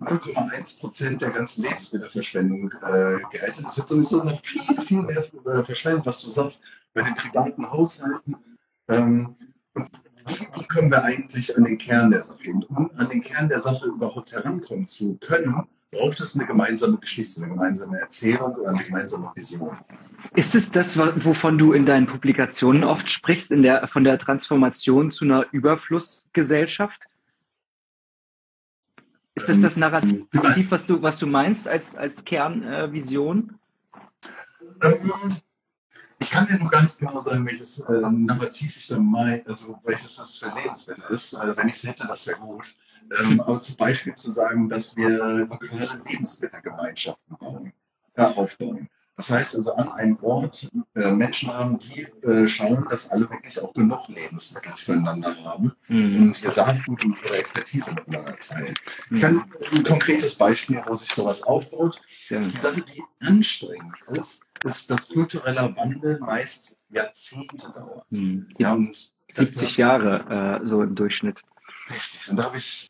0,1 0.00 0.80
Prozent 0.80 1.22
der 1.22 1.30
ganzen 1.30 1.62
Lebensmittelverschwendung 1.62 2.70
äh, 2.82 3.18
gerettet. 3.30 3.66
Es 3.66 3.78
wird 3.78 3.88
sowieso 3.88 4.22
noch 4.22 4.44
viel, 4.44 4.62
viel 4.82 5.02
mehr 5.02 5.24
äh, 5.46 5.64
verschwendet, 5.64 6.04
was 6.04 6.20
du 6.22 6.28
sagst, 6.28 6.64
bei 6.92 7.02
den 7.02 7.14
privaten 7.14 7.70
Haushalten. 7.70 8.36
Ähm, 8.88 9.36
und 9.72 9.90
wie, 10.26 10.46
wie 10.54 10.64
können 10.66 10.90
wir 10.90 11.02
eigentlich 11.02 11.56
an 11.56 11.64
den 11.64 11.78
Kern 11.78 12.10
der 12.10 12.22
Sache 12.22 12.50
und 12.50 12.68
um 12.68 12.90
an 12.96 13.08
den 13.08 13.22
Kern 13.22 13.48
der 13.48 13.60
Sache 13.60 13.86
überhaupt 13.86 14.32
herankommen 14.32 14.86
zu 14.86 15.16
können, 15.18 15.66
braucht 15.96 16.20
es 16.20 16.36
eine 16.36 16.46
gemeinsame 16.46 16.98
Geschichte, 16.98 17.42
eine 17.42 17.52
gemeinsame 17.52 17.98
Erzählung 17.98 18.54
oder 18.54 18.70
eine 18.70 18.84
gemeinsame 18.84 19.32
Vision. 19.34 19.76
Ist 20.34 20.54
es 20.54 20.70
das, 20.70 20.96
wovon 20.98 21.58
du 21.58 21.72
in 21.72 21.86
deinen 21.86 22.06
Publikationen 22.06 22.84
oft 22.84 23.10
sprichst, 23.10 23.50
in 23.50 23.62
der, 23.62 23.88
von 23.88 24.04
der 24.04 24.18
Transformation 24.18 25.10
zu 25.10 25.24
einer 25.24 25.46
Überflussgesellschaft? 25.52 27.04
Ist 29.34 29.48
das 29.48 29.60
das 29.60 29.76
Narrativ, 29.76 30.70
was 30.70 30.86
du, 30.86 31.02
was 31.02 31.18
du 31.18 31.26
meinst 31.26 31.68
als, 31.68 31.94
als 31.94 32.24
Kernvision? 32.24 33.58
Äh, 34.82 34.88
ähm, 34.88 35.36
ich 36.18 36.30
kann 36.30 36.46
dir 36.46 36.58
noch 36.58 36.70
gar 36.70 36.82
nicht 36.82 36.98
genau 36.98 37.20
sagen, 37.20 37.46
welches 37.46 37.80
äh, 37.80 37.92
Narrativ 37.92 38.76
ich 38.78 38.86
da 38.86 38.98
meine, 38.98 39.44
also 39.46 39.78
welches 39.84 40.16
das 40.16 40.36
für 40.36 40.48
Lebensmittel 40.54 41.04
ist. 41.10 41.34
Also 41.34 41.56
wenn 41.56 41.68
ich 41.68 41.76
es 41.76 41.82
hätte, 41.82 42.06
das 42.06 42.26
wäre 42.26 42.38
gut. 42.38 42.64
Ähm, 43.20 43.40
aber 43.40 43.60
zum 43.60 43.76
Beispiel 43.76 44.14
zu 44.14 44.30
sagen, 44.30 44.68
dass 44.68 44.96
wir 44.96 45.08
lokale 45.08 46.00
Lebensmittelgemeinschaften 46.06 47.36
bauen, 47.38 47.72
äh, 48.14 48.22
aufbauen. 48.22 48.88
Das 49.16 49.30
heißt 49.30 49.56
also 49.56 49.74
an 49.74 49.88
einem 49.92 50.18
Ort 50.20 50.70
äh, 50.94 51.10
Menschen 51.10 51.50
haben, 51.50 51.78
die 51.78 52.02
äh, 52.26 52.46
schauen, 52.46 52.86
dass 52.90 53.10
alle 53.10 53.30
wirklich 53.30 53.58
auch 53.62 53.72
genug 53.72 54.08
Lebensmittel 54.08 54.72
füreinander 54.76 55.34
haben 55.42 55.72
mhm. 55.88 56.16
und 56.18 56.42
ihr 56.42 56.50
Saatgut 56.50 57.02
und 57.02 57.16
ihre 57.24 57.38
Expertise 57.38 57.94
miteinander 57.94 58.36
teilen. 58.38 58.74
Ich 59.10 59.20
kann 59.22 59.50
ein 59.72 59.82
konkretes 59.84 60.36
Beispiel, 60.36 60.82
wo 60.84 60.94
sich 60.94 61.10
sowas 61.10 61.44
aufbaut. 61.44 62.02
Ja. 62.28 62.46
Die 62.46 62.58
Sache, 62.58 62.82
die 62.82 63.02
anstrengend 63.20 63.96
ist, 64.12 64.42
ist, 64.64 64.90
dass 64.90 65.08
kultureller 65.08 65.74
Wandel 65.76 66.18
meist 66.18 66.78
Jahrzehnte 66.90 67.72
dauert. 67.72 68.04
Mhm. 68.10 68.48
Ja, 68.58 68.74
und 68.74 69.14
70 69.30 69.78
Jahre 69.78 70.60
äh, 70.62 70.68
so 70.68 70.82
im 70.82 70.94
Durchschnitt. 70.94 71.42
Richtig. 71.90 72.30
Und 72.30 72.36
da 72.36 72.44
habe 72.44 72.56
ich, 72.56 72.88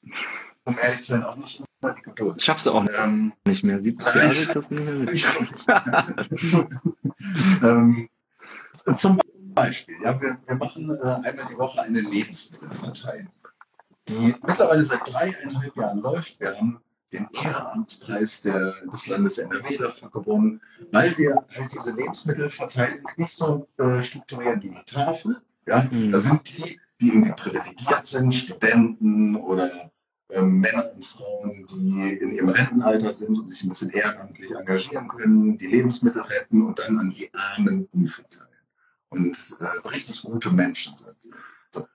um 0.65 0.77
ehrlich 0.79 0.99
zu 0.99 1.13
sein, 1.13 1.25
auch 1.25 1.37
nicht 1.37 1.63
immer 1.81 1.95
die 1.95 2.03
Geduld. 2.03 2.43
Schaffst 2.43 2.67
du 2.67 2.73
auch 2.73 2.85
ähm, 2.99 3.33
nicht 3.47 3.65
mehr. 3.65 3.81
70 3.81 4.15
Jahre 4.15 4.29
ist 4.29 4.55
das 4.55 4.71
nicht 4.71 4.85
mehr. 4.85 4.97
Ich 5.13 5.27
ähm, 7.63 8.09
zum 8.97 9.19
Beispiel, 9.55 9.97
ja, 10.03 10.21
wir, 10.21 10.39
wir 10.47 10.57
machen 10.57 10.91
äh, 10.91 11.03
einmal 11.03 11.47
die 11.51 11.59
Woche 11.59 11.83
eine 11.83 12.01
Lebensmittelverteilung, 12.01 13.33
die 14.09 14.35
mittlerweile 14.47 14.85
seit 14.85 15.11
dreieinhalb 15.11 15.77
Jahren 15.77 16.01
läuft. 16.01 16.39
Wir 16.41 16.57
haben 16.57 16.81
den 17.13 17.29
Ehrenamtspreis 17.33 18.43
der, 18.43 18.75
des 18.93 19.07
Landes 19.07 19.39
NRW 19.39 19.79
dafür 19.79 20.11
gewonnen, 20.11 20.61
weil 20.93 21.17
wir 21.17 21.47
halt 21.55 21.73
diese 21.73 21.93
Lebensmittelverteilung 21.93 23.09
nicht 23.17 23.33
so 23.33 23.69
äh, 23.79 24.03
strukturieren 24.03 24.63
wie 24.63 24.71
die 24.71 24.85
Tafel. 24.85 25.41
Ja, 25.67 25.89
mhm. 25.91 26.13
da 26.13 26.19
sind 26.19 26.57
die 26.57 26.79
die 27.01 27.09
irgendwie 27.09 27.33
privilegiert 27.33 28.07
sind, 28.07 28.35
Studenten 28.35 29.37
oder 29.37 29.91
ähm, 30.31 30.61
Männer 30.61 30.93
und 30.95 31.05
Frauen, 31.05 31.67
die 31.71 32.15
in 32.15 32.33
ihrem 32.33 32.49
Rentenalter 32.49 33.13
sind 33.13 33.39
und 33.39 33.49
sich 33.49 33.63
ein 33.63 33.69
bisschen 33.69 33.91
ehrenamtlich 33.91 34.51
engagieren 34.51 35.09
können, 35.09 35.59
die 35.59 35.67
Lebensmittel 35.67 36.23
retten 36.23 36.63
und 36.63 36.79
dann 36.79 36.99
an 36.99 37.11
die 37.11 37.31
Armen 37.33 37.89
umverteilen 37.93 38.51
und 39.11 39.57
äh, 39.61 39.89
richtig 39.89 40.23
gute 40.23 40.51
Menschen 40.51 40.97
sind. 40.97 41.17
So, 41.71 41.87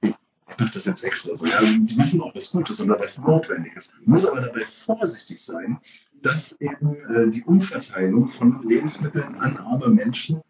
ich, 0.00 0.14
mache 0.58 0.70
das 0.72 0.84
jetzt 0.86 1.04
extra 1.04 1.36
so. 1.36 1.46
Ja, 1.46 1.60
die 1.62 1.96
machen 1.96 2.20
auch 2.20 2.34
was 2.34 2.50
Gutes 2.50 2.80
oder 2.80 2.98
was 2.98 3.22
Notwendiges. 3.22 3.92
Muss 4.04 4.26
aber 4.26 4.40
dabei 4.40 4.64
vorsichtig 4.64 5.42
sein, 5.42 5.78
dass 6.22 6.60
eben 6.60 6.96
äh, 7.14 7.30
die 7.30 7.44
Umverteilung 7.44 8.30
von 8.30 8.66
Lebensmitteln 8.66 9.36
an 9.36 9.56
arme 9.58 9.88
Menschen 9.88 10.40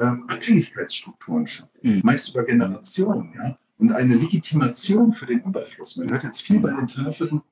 ähm, 0.00 0.24
Abhängigkeitsstrukturen 0.28 1.46
schaffen, 1.46 1.70
mhm. 1.82 2.00
meist 2.04 2.30
über 2.30 2.44
Generationen, 2.44 3.32
ja, 3.36 3.58
und 3.78 3.92
eine 3.92 4.14
Legitimation 4.14 5.12
für 5.12 5.26
den 5.26 5.40
Überfluss. 5.40 5.96
Man 5.96 6.10
hört 6.10 6.24
jetzt 6.24 6.42
viel 6.42 6.60
bei 6.60 6.72
den 6.72 6.86
Tafeln, 6.86 7.42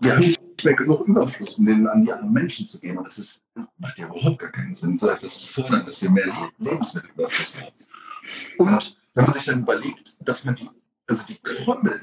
wir 0.00 0.12
haben 0.12 0.20
nicht 0.20 0.64
mehr 0.64 0.74
genug 0.74 1.06
Überfluss, 1.06 1.58
um 1.58 1.66
den 1.66 1.86
an 1.86 2.04
die 2.04 2.12
armen 2.12 2.32
Menschen 2.32 2.66
zu 2.66 2.80
geben. 2.80 2.98
Und 2.98 3.06
das 3.06 3.18
ist, 3.18 3.42
macht 3.78 3.98
ja 3.98 4.06
überhaupt 4.06 4.38
gar 4.38 4.50
keinen 4.50 4.74
Sinn, 4.74 4.96
so 4.96 5.10
etwas 5.10 5.40
zu 5.40 5.52
fordern, 5.52 5.84
dass 5.84 6.02
wir 6.02 6.10
mehr 6.10 6.50
Lebensmittelüberfluss 6.58 7.60
haben. 7.60 7.74
Und 8.56 8.96
wenn 9.14 9.24
man 9.24 9.34
sich 9.34 9.44
dann 9.44 9.60
überlegt, 9.60 10.16
dass 10.26 10.46
man 10.46 10.54
die 10.54 10.68
also 11.10 11.26
die 11.26 11.38
Krümmel 11.42 12.00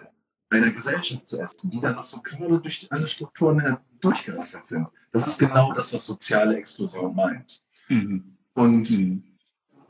einer 0.49 0.71
Gesellschaft 0.71 1.27
zu 1.27 1.39
essen, 1.39 1.71
die 1.71 1.79
dann 1.79 1.95
noch 1.95 2.05
so 2.05 2.21
gerade 2.21 2.59
durch 2.59 2.88
alle 2.91 3.07
Strukturen 3.07 3.77
durchgerasselt 4.01 4.65
sind. 4.65 4.88
Das 5.11 5.27
ist 5.27 5.39
genau 5.39 5.73
das, 5.73 5.93
was 5.93 6.05
soziale 6.05 6.57
Exklusion 6.57 7.15
meint. 7.15 7.61
Mhm. 7.88 8.36
Und 8.58 8.89
mhm. 8.89 9.24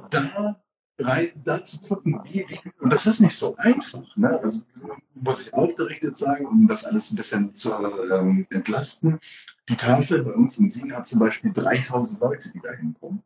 da 0.09 0.59
rein, 0.99 1.29
da 1.45 1.63
zu 1.63 1.79
gucken, 1.79 2.19
wie, 2.25 2.45
und 2.81 2.91
das 2.91 3.07
ist 3.07 3.21
nicht 3.21 3.35
so 3.35 3.55
einfach, 3.55 4.03
ne? 4.17 4.39
Also 4.43 4.63
muss 5.13 5.41
ich 5.41 5.53
auch 5.53 5.73
direkt 5.73 6.03
jetzt 6.03 6.19
sagen, 6.19 6.45
um 6.45 6.67
das 6.67 6.83
alles 6.83 7.09
ein 7.09 7.15
bisschen 7.15 7.53
zu 7.53 7.71
ähm, 7.73 8.45
entlasten. 8.49 9.19
Die 9.69 9.77
Tafel 9.77 10.21
bei 10.23 10.33
uns 10.33 10.57
in 10.57 10.69
Siegen 10.69 10.93
hat 10.93 11.07
zum 11.07 11.19
Beispiel 11.19 11.53
3000 11.53 12.19
Leute, 12.19 12.51
die 12.51 12.59
da 12.59 12.71
hinkommen. 12.73 13.23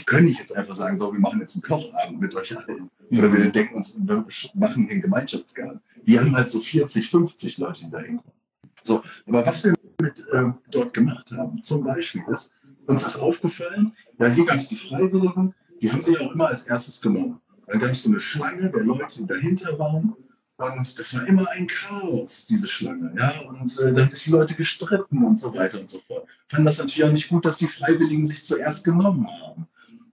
Die 0.00 0.04
können 0.04 0.26
nicht 0.26 0.40
jetzt 0.40 0.56
einfach 0.56 0.74
sagen, 0.74 0.96
so, 0.96 1.12
wir 1.12 1.20
machen 1.20 1.40
jetzt 1.40 1.54
einen 1.54 1.62
Kochabend 1.62 2.20
mit 2.20 2.34
euch 2.34 2.56
allen. 2.56 2.90
Oder 3.12 3.32
wir 3.32 3.38
mhm. 3.38 3.52
denken 3.52 3.76
uns, 3.76 3.96
wir 3.96 4.26
machen 4.54 4.90
einen 4.90 5.00
Gemeinschaftsgarten. 5.00 5.80
Wir 6.02 6.20
haben 6.20 6.34
halt 6.34 6.50
so 6.50 6.58
40, 6.58 7.08
50 7.08 7.58
Leute, 7.58 7.84
die 7.84 7.90
da 7.92 8.00
hinkommen. 8.00 8.32
So, 8.82 9.04
aber 9.28 9.46
was 9.46 9.62
wir 9.62 9.74
mit 10.00 10.26
ähm, 10.32 10.58
dort 10.72 10.92
gemacht 10.92 11.30
haben, 11.30 11.62
zum 11.62 11.84
Beispiel 11.84 12.24
ist, 12.32 12.52
uns 12.86 13.06
ist 13.06 13.18
aufgefallen, 13.18 13.96
ja, 14.18 14.28
hier 14.28 14.44
gab 14.44 14.56
es 14.56 14.68
die 14.68 14.76
Freiwilligen, 14.76 15.54
die 15.80 15.90
haben 15.90 16.02
sie 16.02 16.14
ja 16.14 16.20
auch 16.20 16.32
immer 16.32 16.48
als 16.48 16.66
erstes 16.66 17.00
genommen. 17.00 17.40
Dann 17.66 17.80
gab 17.80 17.90
es 17.90 18.02
so 18.02 18.10
eine 18.10 18.20
Schlange 18.20 18.70
der 18.70 18.82
Leute, 18.82 19.18
die 19.18 19.26
dahinter 19.26 19.78
waren. 19.78 20.14
Und 20.58 20.98
das 20.98 21.16
war 21.16 21.26
immer 21.26 21.48
ein 21.50 21.66
Chaos, 21.66 22.46
diese 22.46 22.68
Schlange. 22.68 23.12
Ja? 23.16 23.40
Und 23.40 23.78
äh, 23.78 23.92
da 23.92 24.02
haben 24.02 24.10
sich 24.10 24.24
die 24.24 24.30
Leute 24.30 24.54
gestritten 24.54 25.24
und 25.24 25.40
so 25.40 25.54
weiter 25.54 25.80
und 25.80 25.88
so 25.88 25.98
fort. 26.06 26.26
Fanden 26.48 26.66
das 26.66 26.78
natürlich 26.78 27.04
auch 27.04 27.12
nicht 27.12 27.28
gut, 27.28 27.44
dass 27.44 27.58
die 27.58 27.66
Freiwilligen 27.66 28.26
sich 28.26 28.44
zuerst 28.44 28.84
genommen 28.84 29.26
haben. 29.26 29.66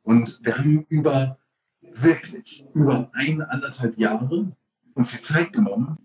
Und 0.03 0.39
wir 0.43 0.57
haben 0.57 0.85
über, 0.89 1.37
wirklich, 1.81 2.65
über 2.73 3.11
ein, 3.13 3.41
anderthalb 3.41 3.97
Jahre 3.99 4.51
uns 4.95 5.11
die 5.11 5.21
Zeit 5.21 5.53
genommen, 5.53 5.97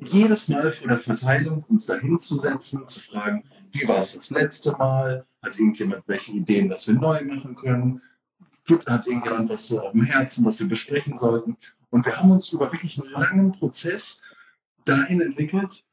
jedes 0.00 0.48
Mal 0.48 0.70
vor 0.72 0.88
der 0.88 0.98
Verteilung 0.98 1.64
uns 1.68 1.86
dahin 1.86 2.18
zu 2.18 2.38
setzen, 2.38 2.86
zu 2.86 3.00
fragen, 3.00 3.44
wie 3.72 3.86
war 3.86 3.98
es 3.98 4.14
das 4.16 4.30
letzte 4.30 4.72
Mal? 4.72 5.26
Hat 5.42 5.58
irgendjemand 5.58 6.02
welche 6.06 6.32
Ideen, 6.32 6.70
was 6.70 6.86
wir 6.86 6.94
neu 6.94 7.24
machen 7.24 7.56
können? 7.56 8.00
gibt, 8.64 8.88
hat 8.88 9.06
irgendjemand 9.06 9.48
was 9.48 9.68
so 9.68 9.80
auf 9.80 9.92
dem 9.92 10.04
Herzen, 10.04 10.44
was 10.44 10.60
wir 10.60 10.68
besprechen 10.68 11.16
sollten. 11.16 11.56
Und 11.90 12.06
wir 12.06 12.16
haben 12.16 12.30
uns 12.30 12.52
über 12.52 12.72
wirklich 12.72 13.00
einen 13.00 13.12
langen 13.12 13.52
Prozess 13.52 14.20
dahin 14.84 15.20
entwickelt, 15.20 15.84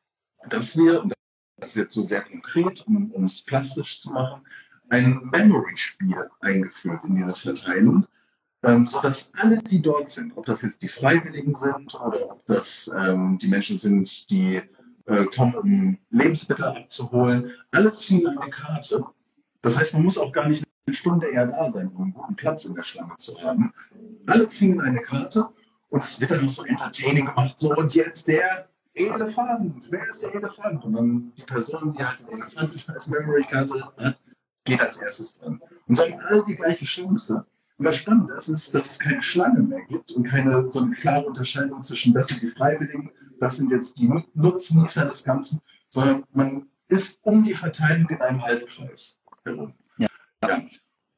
dass 0.49 0.77
wir, 0.77 1.03
und 1.03 1.13
das 1.57 1.71
ist 1.71 1.75
jetzt 1.75 1.93
so 1.93 2.03
sehr 2.03 2.21
konkret, 2.21 2.85
um, 2.87 3.11
um 3.11 3.25
es 3.25 3.43
plastisch 3.43 4.01
zu 4.01 4.11
machen, 4.11 4.41
ein 4.89 5.29
Memory-Spiel 5.31 6.29
eingeführt 6.39 7.03
in 7.03 7.15
diese 7.15 7.35
Verteilung, 7.35 8.07
ähm, 8.63 8.87
sodass 8.87 9.31
alle, 9.37 9.61
die 9.63 9.81
dort 9.81 10.09
sind, 10.09 10.35
ob 10.35 10.45
das 10.45 10.61
jetzt 10.61 10.81
die 10.81 10.89
Freiwilligen 10.89 11.55
sind 11.55 11.95
oder 11.95 12.31
ob 12.31 12.45
das 12.45 12.93
ähm, 12.97 13.37
die 13.37 13.47
Menschen 13.47 13.77
sind, 13.77 14.29
die 14.29 14.61
äh, 15.05 15.25
kommen, 15.35 15.55
um 15.55 15.97
Lebensmittel 16.09 16.65
abzuholen, 16.65 17.51
alle 17.71 17.95
ziehen 17.95 18.27
eine 18.27 18.49
Karte. 18.49 19.05
Das 19.61 19.77
heißt, 19.77 19.93
man 19.93 20.03
muss 20.03 20.17
auch 20.17 20.31
gar 20.31 20.49
nicht 20.49 20.65
eine 20.85 20.95
Stunde 20.95 21.27
eher 21.27 21.47
da 21.47 21.71
sein, 21.71 21.87
um 21.87 22.03
einen 22.03 22.13
guten 22.13 22.35
Platz 22.35 22.65
in 22.65 22.75
der 22.75 22.83
Schlange 22.83 23.15
zu 23.17 23.41
haben. 23.41 23.73
Alle 24.27 24.47
ziehen 24.47 24.81
eine 24.81 25.01
Karte 25.01 25.47
und 25.89 26.03
es 26.03 26.19
wird 26.19 26.31
dann 26.31 26.47
so 26.49 26.63
entertaining 26.65 27.25
gemacht. 27.25 27.57
So, 27.57 27.73
und 27.75 27.93
jetzt 27.93 28.27
der 28.27 28.69
Elefant. 28.93 29.87
Wer 29.89 30.07
ist 30.07 30.23
der 30.23 30.35
Elefant? 30.35 30.83
Und 30.83 30.93
dann 30.93 31.31
die 31.37 31.43
Person, 31.43 31.95
die 31.97 32.03
halt 32.03 32.19
den 32.19 32.41
Elefant 32.41 32.89
als 32.89 33.09
Memory-Karte 33.09 33.93
hat, 33.97 34.19
geht 34.65 34.81
als 34.81 34.97
erstes 34.97 35.39
dran. 35.39 35.61
Und 35.87 35.95
so 35.95 36.03
haben 36.03 36.19
alle 36.19 36.43
die 36.45 36.55
gleiche 36.55 36.85
Chance. 36.85 37.45
Und 37.79 37.85
das 37.85 37.95
Spannende 37.95 38.33
ist, 38.33 38.49
ist, 38.49 38.75
dass 38.75 38.91
es 38.91 38.99
keine 38.99 39.21
Schlange 39.21 39.61
mehr 39.61 39.85
gibt 39.85 40.11
und 40.11 40.25
keine 40.25 40.67
so 40.67 40.81
eine 40.81 40.95
klare 40.95 41.25
Unterscheidung 41.25 41.81
zwischen, 41.81 42.13
das 42.13 42.27
sind 42.27 42.41
die 42.41 42.51
Freiwilligen, 42.51 43.09
das 43.39 43.55
sind 43.55 43.71
jetzt 43.71 43.97
die 43.97 44.11
Nutznießer 44.33 45.05
des 45.05 45.23
Ganzen, 45.23 45.61
sondern 45.87 46.25
man 46.33 46.67
ist 46.89 47.19
um 47.21 47.45
die 47.45 47.53
Verteilung 47.53 48.09
in 48.09 48.21
einem 48.21 48.43
Halbkreis 48.43 49.21
herum. 49.45 49.73
Ja. 49.97 50.07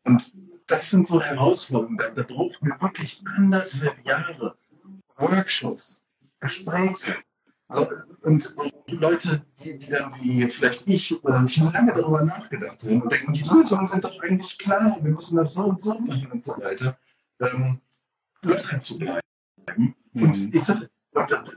Und 0.04 0.34
das 0.68 0.92
sind 0.92 1.08
so 1.08 1.20
Herausforderungen. 1.20 1.98
Da, 1.98 2.12
da 2.12 2.22
brauchen 2.22 2.56
wir 2.62 2.80
wirklich 2.80 3.24
anderthalb 3.36 4.06
Jahre 4.06 4.56
Workshops, 5.18 6.06
Gespräche. 6.42 7.16
Und 8.24 8.56
Leute, 8.88 9.42
die, 9.64 9.80
die 9.80 9.90
dann 9.90 10.14
wie 10.22 10.48
vielleicht 10.48 10.88
ich 10.88 11.12
äh, 11.24 11.48
schon 11.48 11.72
lange 11.72 11.94
darüber 11.94 12.24
nachgedacht 12.24 12.84
haben 12.84 13.02
und 13.02 13.12
denken, 13.12 13.34
die 13.34 13.44
Lösungen 13.44 13.88
sind 13.88 14.04
doch 14.04 14.22
eigentlich 14.22 14.58
klar, 14.58 14.98
wir 15.02 15.12
müssen 15.12 15.38
das 15.38 15.54
so 15.54 15.66
und 15.66 15.82
so 15.82 15.98
machen 16.00 16.32
und 16.32 16.44
so 16.44 16.54
weiter, 16.58 16.98
ähm, 17.40 17.80
locker 18.42 18.82
zu 18.82 19.00
bleiben. 19.00 19.22
Mhm. 19.78 19.96
Und 20.14 20.54
ich 20.54 20.64
sage, 20.64 20.90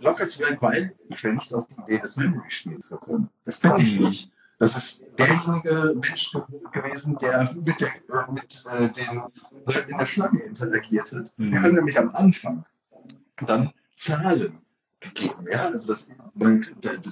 locker 0.01 0.29
zu 0.29 0.39
bleiben, 0.39 0.59
weil 0.61 0.95
ich 1.09 1.23
wäre 1.25 1.35
nicht 1.35 1.53
auf 1.53 1.67
die 1.67 1.81
Idee 1.83 2.01
des 2.01 2.17
Memory-Spiels 2.17 2.91
gekommen. 2.91 3.29
Das 3.45 3.61
bin 3.61 3.77
ich 3.79 3.99
mhm. 3.99 4.09
nicht. 4.09 4.31
Das 4.59 4.77
ist 4.77 5.05
derjenige 5.19 5.95
Mensch 6.01 6.33
gewesen, 6.73 7.19
der 7.19 7.53
mit, 7.55 7.81
der, 7.81 7.89
äh, 7.89 8.33
mit 8.33 8.65
äh, 8.71 8.89
den 8.91 9.23
Leuten 9.67 9.91
in 9.91 9.99
der 9.99 10.07
Schlange 10.07 10.41
interagiert 10.43 11.13
hat. 11.13 11.33
Mhm. 11.37 11.51
Wir 11.51 11.63
haben 11.63 11.75
nämlich 11.75 11.99
am 11.99 12.11
Anfang 12.15 12.65
dann 13.45 13.73
Zahlen 13.97 14.64
gegeben. 15.05 15.47
Ja? 15.51 15.63
Also 15.67 15.93
das, 15.93 16.15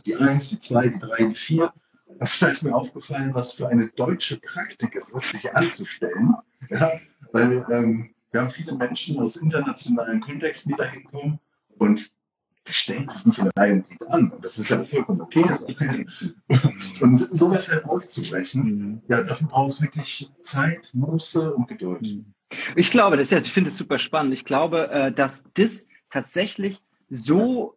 die 0.06 0.16
1, 0.16 0.48
die 0.48 0.60
2, 0.60 0.88
die 0.88 0.98
3, 0.98 1.24
die 1.24 1.34
4. 1.34 1.72
Und 2.06 2.42
da 2.42 2.46
ist 2.48 2.62
mir 2.62 2.74
aufgefallen, 2.74 3.34
was 3.34 3.52
für 3.52 3.68
eine 3.68 3.88
deutsche 3.88 4.38
Praktik 4.38 4.94
es 4.96 5.10
ist, 5.14 5.32
sich 5.32 5.54
anzustellen. 5.54 6.34
Ja? 6.70 6.92
Weil 7.32 7.64
ähm, 7.70 8.10
wir 8.30 8.40
haben 8.40 8.50
viele 8.50 8.74
Menschen 8.74 9.18
aus 9.18 9.36
internationalen 9.36 10.20
Kontexten, 10.20 10.72
die 10.72 10.78
da 10.78 10.84
hinkommen. 10.84 11.38
Und 11.78 12.10
die 12.68 12.72
stellen 12.72 13.08
sich 13.08 13.26
nicht 13.26 13.38
in 13.38 13.50
einem 13.56 13.84
Lied 13.88 14.02
an. 14.08 14.30
Und 14.30 14.44
das 14.44 14.58
ist 14.58 14.68
ja 14.70 14.84
vollkommen 14.84 15.20
okay. 15.20 15.44
und 17.00 17.18
sowas 17.18 17.70
halt 17.72 17.84
aufzubrechen, 17.84 18.62
mhm. 18.62 19.02
ja, 19.08 19.22
dafür 19.22 19.48
braucht 19.48 19.70
es 19.70 19.82
wirklich 19.82 20.30
Zeit, 20.40 20.90
Muße 20.94 21.54
und 21.54 21.68
Geduld. 21.68 22.02
Mhm. 22.02 22.34
Ich 22.76 22.90
glaube, 22.90 23.16
das, 23.16 23.32
ich 23.32 23.52
finde 23.52 23.70
es 23.70 23.76
super 23.76 23.98
spannend. 23.98 24.34
Ich 24.34 24.44
glaube, 24.44 24.90
äh, 24.90 25.12
dass 25.12 25.44
das 25.54 25.86
tatsächlich 26.10 26.82
so 27.08 27.76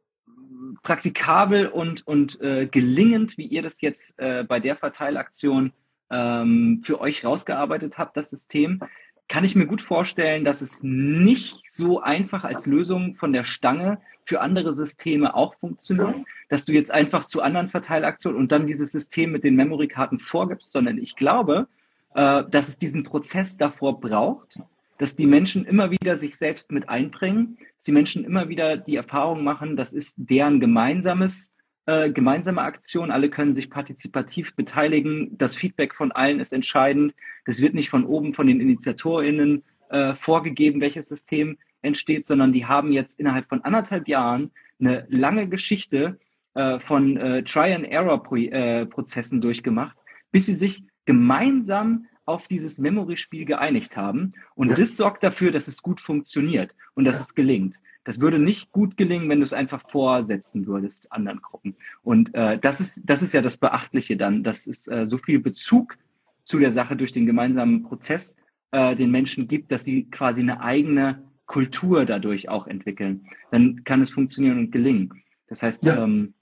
praktikabel 0.84 1.68
und, 1.68 2.06
und 2.08 2.40
äh, 2.42 2.68
gelingend, 2.68 3.38
wie 3.38 3.46
ihr 3.46 3.62
das 3.62 3.82
jetzt 3.82 4.18
äh, 4.20 4.44
bei 4.44 4.60
der 4.60 4.76
Verteilaktion 4.76 5.74
ähm, 6.10 6.84
für 6.86 7.00
euch 7.02 7.24
rausgearbeitet 7.24 7.98
habt, 7.98 8.18
das 8.18 8.30
System, 8.30 8.80
kann 9.28 9.44
ich 9.44 9.56
mir 9.56 9.66
gut 9.66 9.82
vorstellen, 9.82 10.46
dass 10.46 10.62
es 10.62 10.84
nicht 10.84 11.64
so 11.72 12.00
einfach 12.00 12.44
als 12.44 12.68
Lösung 12.68 13.16
von 13.16 13.34
der 13.34 13.44
Stange 13.44 14.00
für 14.26 14.42
andere 14.42 14.74
Systeme 14.74 15.36
auch 15.36 15.56
funktioniert, 15.56 16.16
dass 16.50 16.66
du 16.66 16.74
jetzt 16.74 16.92
einfach 16.92 17.26
zu 17.26 17.42
anderen 17.42 17.70
Verteilaktionen 17.70 18.40
und 18.40 18.52
dann 18.52 18.68
dieses 18.68 18.92
System 18.92 19.32
mit 19.32 19.44
den 19.44 19.56
Memory-Karten 19.56 20.20
vorgibst, 20.20 20.72
sondern 20.72 20.98
ich 20.98 21.16
glaube, 21.16 21.68
äh, 22.14 22.44
dass 22.50 22.68
es 22.68 22.78
diesen 22.78 23.04
Prozess 23.04 23.58
davor 23.58 24.00
braucht, 24.00 24.60
dass 24.98 25.16
die 25.16 25.28
Menschen 25.28 25.66
immer 25.66 25.92
wieder 25.92 26.20
sich 26.20 26.38
selbst 26.38 26.72
mit 26.72 26.88
einbringen, 26.88 27.58
die 27.88 27.92
Menschen 27.92 28.26
immer 28.26 28.50
wieder 28.50 28.78
die 28.78 28.96
Erfahrung 28.96 29.44
machen, 29.44 29.76
das 29.76 29.94
ist 29.94 30.16
deren 30.18 30.60
gemeinsames 30.60 31.54
äh, 31.86 32.10
gemeinsame 32.10 32.62
Aktion, 32.62 33.12
alle 33.12 33.30
können 33.30 33.54
sich 33.54 33.70
partizipativ 33.70 34.56
beteiligen, 34.56 35.38
das 35.38 35.56
Feedback 35.56 35.94
von 35.94 36.12
allen 36.12 36.40
ist 36.40 36.52
entscheidend, 36.52 37.14
das 37.46 37.62
wird 37.62 37.76
nicht 37.76 37.90
von 37.90 38.06
oben 38.06 38.34
von 38.34 38.48
den 38.48 38.60
InitiatorInnen 38.60 39.64
äh, 39.90 40.16
vorgegeben, 40.16 40.82
welches 40.82 41.08
System 41.08 41.58
entsteht, 41.84 42.26
sondern 42.26 42.54
die 42.54 42.66
haben 42.66 42.92
jetzt 42.92 43.20
innerhalb 43.20 43.48
von 43.48 43.62
anderthalb 43.62 44.08
Jahren 44.08 44.52
eine 44.80 45.06
lange 45.10 45.48
Geschichte 45.48 46.20
äh, 46.56 46.80
von 46.80 47.18
äh, 47.18 47.44
Try-and-Error-Prozessen 47.44 49.38
äh, 49.38 49.42
durchgemacht, 49.42 49.96
bis 50.32 50.48
sie 50.48 50.56
sich 50.56 50.84
gemeinsam 51.06 52.08
auf 52.26 52.48
dieses 52.48 52.80
Memory-Spiel 52.80 53.46
geeinigt 53.46 53.96
haben. 53.96 54.32
Und 54.56 54.70
ja. 54.70 54.76
das 54.76 54.98
sorgt 54.98 55.24
dafür, 55.24 55.52
dass 55.52 55.68
es 55.68 55.82
gut 55.82 56.02
funktioniert 56.02 56.76
und 56.94 57.06
dass 57.06 57.18
ja. 57.18 57.24
es 57.24 57.36
gelingt. 57.36 57.78
Das 58.04 58.20
würde 58.20 58.38
nicht 58.38 58.72
gut 58.72 58.98
gelingen, 58.98 59.30
wenn 59.30 59.40
du 59.40 59.46
es 59.46 59.54
einfach 59.54 59.90
vorsetzen 59.90 60.68
würdest 60.68 61.12
anderen 61.12 61.42
Gruppen. 61.42 61.76
Und 62.04 62.34
äh, 62.36 62.60
das 62.60 62.80
ist 62.80 63.02
das 63.04 63.22
ist 63.22 63.34
ja 63.34 63.42
das 63.42 63.58
Beachtliche 63.58 64.16
dann, 64.16 64.44
dass 64.44 64.68
es 64.68 64.88
äh, 64.88 65.08
so 65.08 65.18
viel 65.18 65.40
Bezug 65.40 65.98
zu 66.44 66.60
der 66.60 66.72
Sache 66.72 66.96
durch 66.96 67.14
den 67.14 67.26
gemeinsamen 67.26 67.82
Prozess 67.84 68.36
äh, 68.72 68.96
den 68.96 69.10
Menschen 69.10 69.48
gibt, 69.48 69.72
dass 69.72 69.84
sie 69.84 70.04
quasi 70.10 70.42
eine 70.42 70.62
eigene 70.62 71.24
Kultur 71.48 72.06
dadurch 72.06 72.48
auch 72.48 72.68
entwickeln. 72.68 73.28
Dann 73.52 73.84
kann 73.84 74.02
es 74.02 74.12
funktionieren 74.12 74.60
und 74.60 74.72
gelingen. 74.72 75.24
Das 75.48 75.64
heißt, 75.64 75.86
ja. 75.86 76.04
ähm, 76.04 76.34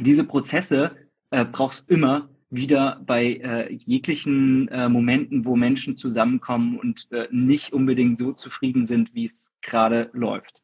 diese 0.00 0.24
Prozesse 0.24 0.96
äh, 1.30 1.44
brauchst 1.44 1.88
immer 1.90 2.28
wieder 2.52 3.00
bei 3.06 3.24
äh, 3.24 3.72
jeglichen 3.72 4.68
äh, 4.68 4.88
Momenten, 4.88 5.44
wo 5.44 5.56
Menschen 5.56 5.96
zusammenkommen 5.96 6.78
und 6.78 7.08
äh, 7.10 7.26
nicht 7.30 7.72
unbedingt 7.72 8.18
so 8.18 8.32
zufrieden 8.32 8.86
sind, 8.86 9.14
wie 9.14 9.26
es 9.26 9.44
gerade 9.62 10.10
läuft. 10.12 10.62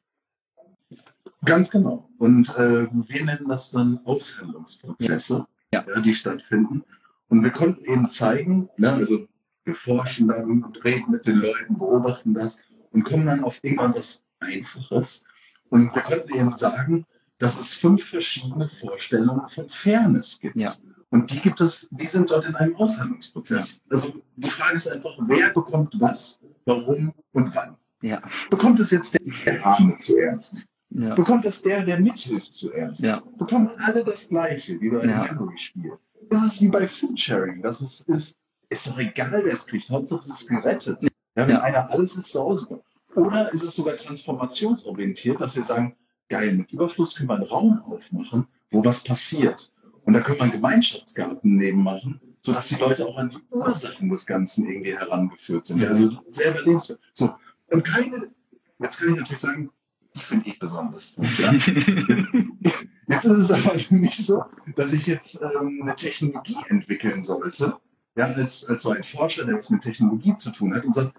Ganz 1.45 1.71
genau. 1.71 2.09
Und 2.19 2.49
äh, 2.57 2.87
wir 2.93 3.25
nennen 3.25 3.49
das 3.49 3.71
dann 3.71 4.01
Aushandlungsprozesse, 4.05 5.47
ja. 5.73 5.85
Ja, 5.87 6.01
die 6.01 6.15
stattfinden. 6.15 6.85
Und 7.29 7.43
wir 7.43 7.51
konnten 7.51 7.85
eben 7.85 8.11
zeigen, 8.11 8.69
ne, 8.77 8.93
also 8.93 9.27
wir 9.65 9.75
forschen 9.75 10.29
dann 10.29 10.63
und 10.63 10.85
reden 10.85 11.11
mit 11.11 11.27
den 11.27 11.41
Leuten, 11.41 11.79
beobachten 11.79 12.35
das 12.35 12.65
und 12.91 13.05
kommen 13.05 13.27
dann 13.27 13.45
auf 13.45 13.63
irgendwann 13.63 13.95
was 13.95 14.25
Einfaches. 14.41 15.25
Und 15.69 15.95
wir 15.95 16.03
konnten 16.03 16.35
eben 16.35 16.57
sagen, 16.57 17.05
dass 17.39 17.61
es 17.61 17.75
fünf 17.75 18.05
verschiedene 18.05 18.69
Vorstellungen 18.69 19.49
von 19.49 19.69
Fairness 19.69 20.41
gibt. 20.41 20.57
Ja. 20.57 20.75
Und 21.11 21.31
die 21.31 21.41
gibt 21.41 21.61
es, 21.61 21.89
die 21.91 22.07
sind 22.07 22.31
dort 22.31 22.45
in 22.47 22.55
einem 22.55 22.77
Aushandlungsprozess. 22.77 23.83
Also 23.89 24.15
die 24.37 24.51
Frage 24.51 24.77
ist 24.77 24.89
einfach, 24.89 25.17
wer 25.27 25.51
bekommt 25.51 25.95
was, 25.99 26.41
warum 26.67 27.15
und 27.33 27.55
wann? 27.55 27.77
Ja. 28.03 28.23
Bekommt 28.51 28.79
es 28.81 28.91
jetzt 28.91 29.15
der 29.47 29.67
Arme 29.67 29.97
zuerst? 29.97 30.67
Ja. 30.91 31.15
Bekommt 31.15 31.45
es 31.45 31.63
der, 31.63 31.85
der 31.85 31.99
mithilft 31.99 32.53
zuerst? 32.53 33.01
Ja. 33.01 33.23
Bekommen 33.39 33.71
alle 33.79 34.05
das 34.05 34.29
Gleiche, 34.29 34.81
wie 34.81 34.91
bei 34.91 35.01
einem 35.01 35.11
Ja. 35.11 35.33
Memory-Spiel? 35.33 35.93
Das 36.29 36.45
ist 36.45 36.63
wie 36.63 36.69
bei 36.69 36.87
Foodsharing. 36.87 37.63
Das 37.63 37.81
ist, 37.81 38.09
ist, 38.09 38.37
ist 38.69 38.87
doch 38.89 38.99
egal, 38.99 39.43
wer 39.45 39.53
es 39.53 39.67
kriegt. 39.67 39.89
Hauptsache 39.91 40.21
es 40.21 40.29
ist 40.43 40.49
gerettet. 40.49 40.99
Ja, 41.03 41.09
wenn 41.35 41.51
Ja. 41.51 41.63
einer 41.63 41.91
alles 41.91 42.17
ist, 42.17 42.31
so 42.33 42.55
super. 42.57 42.81
Oder 43.15 43.53
ist 43.53 43.63
es 43.65 43.75
sogar 43.77 43.97
transformationsorientiert, 43.97 45.41
dass 45.41 45.57
wir 45.57 45.65
sagen, 45.65 45.97
geil, 46.29 46.55
mit 46.55 46.71
Überfluss 46.73 47.17
können 47.17 47.29
wir 47.31 47.37
einen 47.37 47.45
Raum 47.45 47.81
aufmachen, 47.87 48.47
wo 48.71 48.85
was 48.85 49.05
passiert. 49.05 49.73
Und 50.09 50.15
da 50.15 50.21
wir 50.39 50.45
einen 50.45 50.53
Gemeinschaftsgarten 50.53 51.57
neben 51.59 51.83
machen, 51.83 52.19
sodass 52.41 52.69
die 52.69 52.77
Leute 52.77 53.07
auch 53.07 53.19
an 53.19 53.29
die 53.29 53.43
Ursachen 53.51 54.09
des 54.09 54.25
Ganzen 54.25 54.67
irgendwie 54.67 54.97
herangeführt 54.97 55.67
sind. 55.67 55.81
Mhm. 55.81 55.85
Also 55.85 56.19
selber 56.31 56.63
lebenswert. 56.63 56.99
So. 57.13 57.35
Und 57.67 57.85
keine, 57.85 58.31
jetzt 58.79 58.99
kann 58.99 59.11
ich 59.11 59.17
natürlich 59.17 59.43
sagen, 59.43 59.71
die 60.15 60.21
finde 60.21 60.49
ich 60.49 60.59
besonders. 60.59 61.17
gut, 61.17 61.39
Ja? 61.39 61.53
Jetzt 63.11 63.25
ist 63.25 63.51
es 63.51 63.53
aber 63.53 63.75
nicht 63.91 64.25
so, 64.25 64.45
dass 64.77 64.95
ich 64.95 65.07
jetzt 65.07 65.43
ähm, 65.43 65.81
eine 65.83 65.95
Technologie 65.95 66.57
entwickeln 66.69 67.23
sollte, 67.23 67.77
ja, 68.17 68.33
als, 68.33 68.67
als 68.67 68.83
so 68.83 68.91
ein 68.91 69.05
Forscher, 69.05 69.45
der 69.45 69.57
was 69.57 69.69
mit 69.69 69.83
Technologie 69.83 70.37
zu 70.37 70.53
tun 70.53 70.75
hat 70.75 70.87
und 70.87 70.95
sagt, 70.95 71.13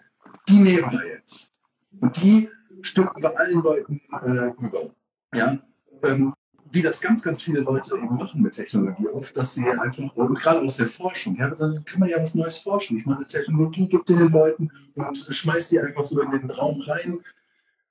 die 0.47 0.57
nehmen 0.57 0.91
wir 0.91 1.07
jetzt. 1.07 1.59
Und 1.99 2.19
die 2.23 2.49
stülpen 2.81 3.21
wir 3.21 3.39
allen 3.39 3.61
Leuten 3.61 4.01
äh, 4.23 4.51
über. 4.59 4.89
Ja? 5.33 5.59
Ähm, 6.03 6.33
wie 6.71 6.81
das 6.81 7.01
ganz, 7.01 7.23
ganz 7.23 7.41
viele 7.41 7.61
Leute 7.61 7.95
eben 7.95 8.15
machen 8.15 8.41
mit 8.41 8.53
Technologie, 8.53 9.07
oft, 9.07 9.35
dass 9.35 9.55
sie 9.55 9.69
einfach, 9.69 10.15
und 10.15 10.39
gerade 10.39 10.61
aus 10.61 10.77
der 10.77 10.87
Forschung, 10.87 11.35
ja, 11.37 11.49
dann 11.49 11.83
kann 11.85 11.99
man 11.99 12.09
ja 12.09 12.21
was 12.21 12.35
Neues 12.35 12.59
forschen. 12.59 12.97
Ich 12.97 13.05
meine, 13.05 13.25
Technologie 13.25 13.87
gibt 13.87 14.09
den 14.09 14.31
Leuten 14.31 14.71
und 14.95 15.17
schmeißt 15.17 15.71
die 15.71 15.79
einfach 15.79 16.03
so 16.03 16.21
in 16.21 16.31
den 16.31 16.49
Raum 16.51 16.81
rein, 16.81 17.19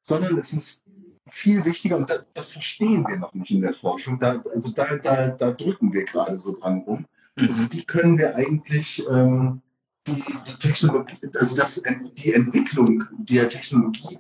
sondern 0.03 0.39
es 0.39 0.53
ist 0.53 0.85
viel 1.31 1.65
wichtiger, 1.65 1.97
und 1.97 2.09
das, 2.09 2.25
das 2.35 2.53
verstehen 2.53 3.07
wir 3.07 3.17
noch 3.17 3.35
nicht 3.35 3.51
in 3.51 3.61
der 3.61 3.75
Forschung, 3.75 4.19
da, 4.19 4.43
also 4.55 4.71
da, 4.71 4.97
da, 4.97 5.29
da 5.29 5.51
drücken 5.51 5.93
wir 5.93 6.05
gerade 6.05 6.39
so 6.39 6.57
dran 6.59 6.79
rum. 6.87 7.07
Also 7.37 7.63
Mhm. 7.63 7.69
wie 7.71 7.85
können 7.85 8.19
wir 8.19 8.35
eigentlich 8.35 9.07
ähm, 9.09 9.63
die, 10.09 10.25
die 10.47 10.59
Technologie, 10.59 11.17
also 11.35 11.57
das, 11.57 11.83
die 12.17 12.33
Entwicklung 12.33 13.05
der 13.19 13.49
Technologie 13.49 14.19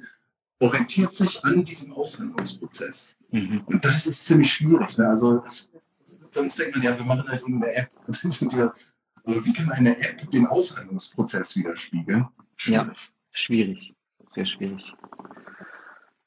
orientiert 0.60 1.14
sich 1.14 1.44
an 1.44 1.64
diesem 1.64 1.92
Aushandlungsprozess. 1.92 3.18
Mhm. 3.30 3.62
Und 3.66 3.84
das 3.84 4.06
ist 4.06 4.26
ziemlich 4.26 4.52
schwierig. 4.52 4.98
Ne? 4.98 5.08
Also 5.08 5.38
das, 5.38 5.72
sonst 6.30 6.58
denkt 6.58 6.76
man 6.76 6.84
ja, 6.84 6.96
wir 6.96 7.04
machen 7.04 7.28
halt 7.28 7.42
irgendeine 7.42 7.74
App. 7.74 7.90
Also 9.24 9.44
wie 9.44 9.52
kann 9.52 9.70
eine 9.70 9.94
App 9.98 10.30
den 10.30 10.46
Aushandlungsprozess 10.46 11.54
widerspiegeln? 11.54 12.28
Ja. 12.64 12.90
Schwierig. 13.30 13.94
Sehr 14.30 14.46
schwierig. 14.46 14.94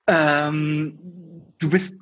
Ähm, 0.06 1.00
du 1.58 1.68
bist 1.68 1.98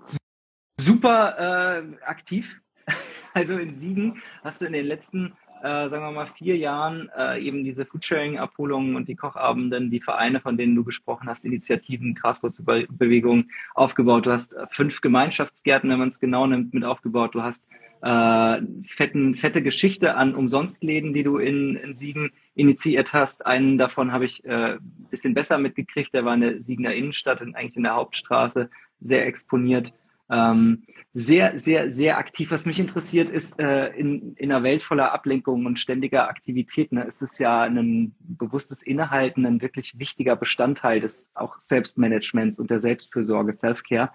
super 0.77 1.79
äh, 1.79 2.03
aktiv. 2.03 2.59
Also 3.35 3.57
in 3.57 3.75
Siegen 3.75 4.21
hast 4.43 4.59
du 4.59 4.65
in 4.65 4.73
den 4.73 4.87
letzten, 4.87 5.37
äh, 5.61 5.89
sagen 5.89 6.03
wir 6.03 6.11
mal, 6.11 6.27
vier 6.37 6.57
Jahren 6.57 7.09
äh, 7.17 7.41
eben 7.41 7.63
diese 7.63 7.85
Foodsharing-Abholungen 7.85 8.95
und 8.95 9.07
die 9.07 9.15
Kochabenden, 9.15 9.91
die 9.91 10.01
Vereine, 10.01 10.39
von 10.39 10.57
denen 10.57 10.75
du 10.75 10.83
gesprochen 10.83 11.27
hast, 11.29 11.45
Initiativen, 11.45 12.15
Graswurzelbewegung 12.15 13.45
aufgebaut. 13.75 14.25
Du 14.25 14.31
hast 14.31 14.53
äh, 14.53 14.67
fünf 14.71 15.01
Gemeinschaftsgärten, 15.01 15.89
wenn 15.89 15.99
man 15.99 16.09
es 16.09 16.19
genau 16.19 16.47
nimmt, 16.47 16.73
mit 16.73 16.83
aufgebaut. 16.83 17.35
Du 17.35 17.41
hast 17.41 17.65
äh, 18.01 18.61
fetten, 18.95 19.35
fette 19.35 19.61
Geschichte 19.61 20.15
an 20.15 20.35
Umsonstläden, 20.35 21.13
die 21.13 21.23
du 21.23 21.37
in, 21.37 21.75
in 21.75 21.95
Siegen 21.95 22.31
initiiert 22.55 23.13
hast. 23.13 23.45
Einen 23.45 23.77
davon 23.77 24.11
habe 24.11 24.25
ich 24.25 24.43
äh, 24.45 24.77
bisschen 25.09 25.33
besser 25.33 25.57
mitgekriegt. 25.57 26.13
Der 26.13 26.25
war 26.25 26.33
in 26.35 26.41
der 26.41 26.61
Siegener 26.63 26.93
Innenstadt 26.93 27.41
und 27.41 27.55
eigentlich 27.55 27.77
in 27.77 27.83
der 27.83 27.95
Hauptstraße 27.95 28.69
sehr 29.01 29.25
exponiert. 29.25 29.93
Ähm, 30.29 30.83
sehr, 31.13 31.59
sehr, 31.59 31.91
sehr 31.91 32.17
aktiv. 32.17 32.51
Was 32.51 32.65
mich 32.65 32.79
interessiert, 32.79 33.29
ist 33.29 33.59
äh, 33.59 33.87
in, 33.89 34.35
in 34.35 34.51
einer 34.51 34.63
Welt 34.63 34.83
voller 34.83 35.11
Ablenkungen 35.11 35.65
und 35.65 35.79
ständiger 35.79 36.29
Aktivitäten 36.29 36.95
ne, 36.95 37.05
ist 37.05 37.21
es 37.21 37.39
ja 37.39 37.63
ein 37.63 38.13
bewusstes 38.19 38.83
Innehalten 38.83 39.45
ein 39.45 39.61
wirklich 39.61 39.97
wichtiger 39.97 40.35
Bestandteil 40.35 40.99
des 40.99 41.31
auch 41.33 41.57
Selbstmanagements 41.59 42.59
und 42.59 42.69
der 42.69 42.79
Selbstfürsorge, 42.79 43.53
Self-Care, 43.53 44.11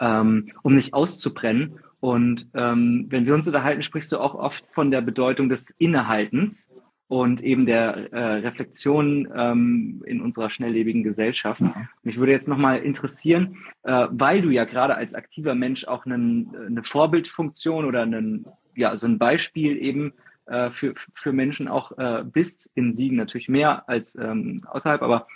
ähm, 0.00 0.50
um 0.62 0.74
nicht 0.74 0.94
auszubrennen. 0.94 1.78
Und 2.00 2.46
ähm, 2.54 3.06
wenn 3.10 3.26
wir 3.26 3.34
uns 3.34 3.46
unterhalten, 3.46 3.82
sprichst 3.82 4.10
du 4.12 4.18
auch 4.18 4.34
oft 4.34 4.64
von 4.70 4.90
der 4.90 5.02
Bedeutung 5.02 5.50
des 5.50 5.70
Innehaltens 5.72 6.68
und 7.10 7.42
eben 7.42 7.66
der 7.66 8.12
äh, 8.12 8.34
Reflexion 8.34 9.28
ähm, 9.34 10.00
in 10.06 10.20
unserer 10.20 10.48
schnelllebigen 10.48 11.02
Gesellschaft. 11.02 11.60
Mich 12.04 12.18
würde 12.18 12.30
jetzt 12.30 12.46
nochmal 12.46 12.78
interessieren, 12.78 13.56
äh, 13.82 14.06
weil 14.12 14.42
du 14.42 14.50
ja 14.50 14.64
gerade 14.64 14.94
als 14.94 15.16
aktiver 15.16 15.56
Mensch 15.56 15.84
auch 15.86 16.06
einen, 16.06 16.54
eine 16.54 16.84
Vorbildfunktion 16.84 17.84
oder 17.84 18.02
einen, 18.02 18.46
ja, 18.76 18.96
so 18.96 19.06
ein 19.06 19.18
Beispiel 19.18 19.76
eben 19.82 20.12
äh, 20.46 20.70
für, 20.70 20.94
für 21.14 21.32
Menschen 21.32 21.66
auch 21.66 21.98
äh, 21.98 22.22
bist, 22.24 22.70
in 22.76 22.94
Siegen 22.94 23.16
natürlich 23.16 23.48
mehr 23.48 23.88
als 23.88 24.14
ähm, 24.14 24.62
außerhalb, 24.70 25.02
aber 25.02 25.26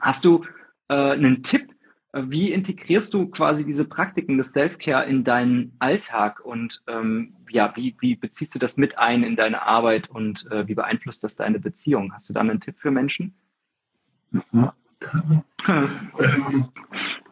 hast 0.00 0.26
du 0.26 0.44
äh, 0.88 0.94
einen 0.94 1.42
Tipp, 1.44 1.73
wie 2.14 2.52
integrierst 2.52 3.12
du 3.12 3.26
quasi 3.26 3.64
diese 3.64 3.84
Praktiken 3.84 4.38
des 4.38 4.52
Self-Care 4.52 5.04
in 5.06 5.24
deinen 5.24 5.72
Alltag 5.78 6.40
und 6.40 6.82
ähm, 6.86 7.34
ja, 7.50 7.72
wie, 7.76 7.96
wie 8.00 8.16
beziehst 8.16 8.54
du 8.54 8.58
das 8.58 8.76
mit 8.76 8.98
ein 8.98 9.22
in 9.24 9.36
deine 9.36 9.62
Arbeit 9.62 10.10
und 10.10 10.46
äh, 10.50 10.66
wie 10.68 10.74
beeinflusst 10.74 11.24
das 11.24 11.36
deine 11.36 11.58
Beziehung? 11.58 12.12
Hast 12.14 12.28
du 12.28 12.32
da 12.32 12.40
einen 12.40 12.60
Tipp 12.60 12.76
für 12.78 12.90
Menschen? 12.90 13.34
Mhm. 14.30 14.70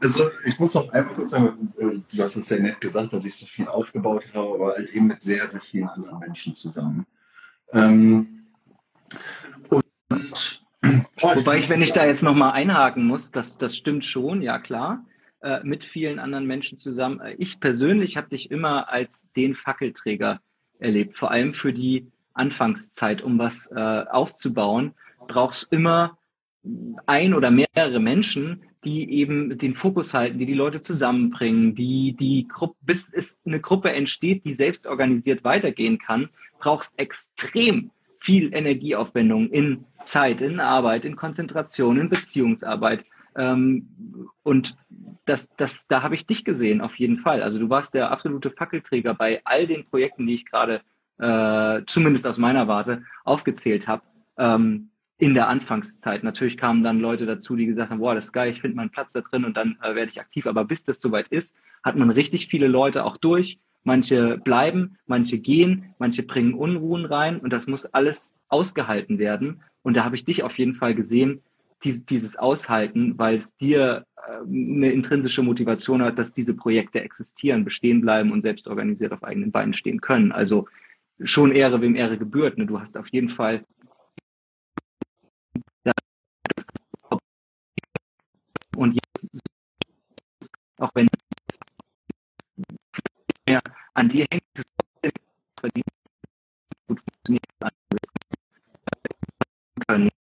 Also 0.00 0.30
ich 0.44 0.58
muss 0.58 0.74
noch 0.74 0.88
einmal 0.92 1.14
kurz 1.14 1.30
sagen, 1.30 1.72
äh, 1.78 2.00
du 2.12 2.22
hast 2.22 2.36
es 2.36 2.48
sehr 2.48 2.60
nett 2.60 2.80
gesagt, 2.80 3.12
dass 3.12 3.24
ich 3.24 3.36
so 3.36 3.46
viel 3.46 3.68
aufgebaut 3.68 4.24
habe, 4.34 4.54
aber 4.54 4.74
halt 4.74 4.90
eben 4.90 5.06
mit 5.06 5.22
sehr, 5.22 5.46
sehr 5.48 5.60
vielen 5.60 5.88
anderen 5.88 6.18
Menschen 6.18 6.54
zusammen. 6.54 7.06
Ähm, 7.72 8.46
Wobei 10.82 11.58
ich, 11.58 11.68
wenn 11.68 11.82
ich 11.82 11.92
da 11.92 12.06
jetzt 12.06 12.22
nochmal 12.22 12.52
einhaken 12.52 13.06
muss, 13.06 13.30
das, 13.30 13.56
das 13.58 13.76
stimmt 13.76 14.04
schon, 14.04 14.42
ja 14.42 14.58
klar, 14.58 15.04
äh, 15.40 15.60
mit 15.62 15.84
vielen 15.84 16.18
anderen 16.18 16.46
Menschen 16.46 16.78
zusammen. 16.78 17.20
Äh, 17.20 17.34
Ich 17.38 17.60
persönlich 17.60 18.16
habe 18.16 18.28
dich 18.28 18.50
immer 18.50 18.88
als 18.90 19.30
den 19.32 19.54
Fackelträger 19.54 20.40
erlebt, 20.78 21.16
vor 21.16 21.30
allem 21.30 21.54
für 21.54 21.72
die 21.72 22.10
Anfangszeit, 22.34 23.22
um 23.22 23.38
was 23.38 23.70
äh, 23.70 23.80
aufzubauen, 23.80 24.94
brauchst 25.28 25.72
immer 25.72 26.18
ein 27.06 27.34
oder 27.34 27.50
mehrere 27.50 28.00
Menschen, 28.00 28.62
die 28.84 29.10
eben 29.10 29.58
den 29.58 29.74
Fokus 29.74 30.12
halten, 30.12 30.38
die 30.38 30.46
die 30.46 30.54
Leute 30.54 30.80
zusammenbringen, 30.80 31.74
die 31.74 32.16
die 32.18 32.48
Gruppe, 32.48 32.76
bis 32.82 33.12
es 33.12 33.38
eine 33.44 33.60
Gruppe 33.60 33.92
entsteht, 33.92 34.44
die 34.44 34.54
selbst 34.54 34.86
organisiert 34.86 35.44
weitergehen 35.44 35.98
kann, 35.98 36.30
brauchst 36.58 36.98
extrem 36.98 37.90
viel 38.22 38.54
Energieaufwendung 38.54 39.50
in 39.50 39.84
Zeit, 40.04 40.40
in 40.40 40.60
Arbeit, 40.60 41.04
in 41.04 41.16
Konzentration, 41.16 41.98
in 41.98 42.08
Beziehungsarbeit. 42.08 43.04
Ähm, 43.36 43.88
und 44.42 44.76
das, 45.24 45.50
das, 45.56 45.86
da 45.88 46.02
habe 46.02 46.14
ich 46.14 46.26
dich 46.26 46.44
gesehen, 46.44 46.80
auf 46.80 46.94
jeden 46.96 47.18
Fall. 47.18 47.42
Also 47.42 47.58
du 47.58 47.68
warst 47.68 47.94
der 47.94 48.10
absolute 48.10 48.50
Fackelträger 48.50 49.14
bei 49.14 49.40
all 49.44 49.66
den 49.66 49.84
Projekten, 49.84 50.26
die 50.26 50.34
ich 50.34 50.46
gerade, 50.46 50.82
äh, 51.18 51.82
zumindest 51.86 52.26
aus 52.26 52.38
meiner 52.38 52.68
Warte, 52.68 53.02
aufgezählt 53.24 53.88
habe. 53.88 54.02
Ähm, 54.38 54.88
in 55.18 55.34
der 55.34 55.46
Anfangszeit. 55.46 56.24
Natürlich 56.24 56.56
kamen 56.56 56.82
dann 56.82 56.98
Leute 56.98 57.26
dazu, 57.26 57.54
die 57.54 57.66
gesagt 57.66 57.90
haben, 57.90 58.00
boah, 58.00 58.16
das 58.16 58.24
ist 58.24 58.32
geil, 58.32 58.50
ich 58.50 58.60
finde 58.60 58.76
meinen 58.76 58.90
Platz 58.90 59.12
da 59.12 59.20
drin 59.20 59.44
und 59.44 59.56
dann 59.56 59.78
äh, 59.80 59.94
werde 59.94 60.10
ich 60.10 60.20
aktiv. 60.20 60.48
Aber 60.48 60.64
bis 60.64 60.84
das 60.84 61.00
soweit 61.00 61.28
ist, 61.28 61.56
hat 61.84 61.94
man 61.94 62.10
richtig 62.10 62.48
viele 62.48 62.66
Leute 62.66 63.04
auch 63.04 63.18
durch. 63.18 63.60
Manche 63.84 64.38
bleiben, 64.38 64.96
manche 65.06 65.38
gehen, 65.38 65.94
manche 65.98 66.22
bringen 66.22 66.54
Unruhen 66.54 67.04
rein 67.04 67.40
und 67.40 67.50
das 67.50 67.66
muss 67.66 67.84
alles 67.86 68.32
ausgehalten 68.48 69.18
werden. 69.18 69.62
Und 69.82 69.94
da 69.94 70.04
habe 70.04 70.16
ich 70.16 70.24
dich 70.24 70.42
auf 70.42 70.56
jeden 70.58 70.74
Fall 70.74 70.94
gesehen, 70.94 71.42
die, 71.82 71.98
dieses 71.98 72.36
Aushalten, 72.36 73.18
weil 73.18 73.38
es 73.38 73.56
dir 73.56 74.06
äh, 74.16 74.46
eine 74.46 74.92
intrinsische 74.92 75.42
Motivation 75.42 76.02
hat, 76.02 76.18
dass 76.18 76.32
diese 76.32 76.54
Projekte 76.54 77.00
existieren, 77.00 77.64
bestehen 77.64 78.00
bleiben 78.00 78.30
und 78.30 78.42
selbst 78.42 78.68
organisiert 78.68 79.12
auf 79.12 79.24
eigenen 79.24 79.50
Beinen 79.50 79.74
stehen 79.74 80.00
können. 80.00 80.30
Also 80.30 80.68
schon 81.24 81.50
Ehre, 81.50 81.80
wem 81.80 81.96
Ehre 81.96 82.18
gebührt. 82.18 82.58
Ne? 82.58 82.66
Du 82.66 82.80
hast 82.80 82.96
auf 82.96 83.08
jeden 83.08 83.30
Fall 83.30 83.64
und 88.76 88.94
jetzt, 88.94 89.40
auch 90.78 90.90
wenn 90.94 91.06
mehr 93.52 93.62
an 93.94 94.08
dir 94.08 94.24
hängt, 94.30 94.42
ist 94.56 94.64
es 95.02 95.12
trotzdem 95.56 95.82
gut 96.88 97.00
funktioniert 97.00 97.42
können. 99.86 100.21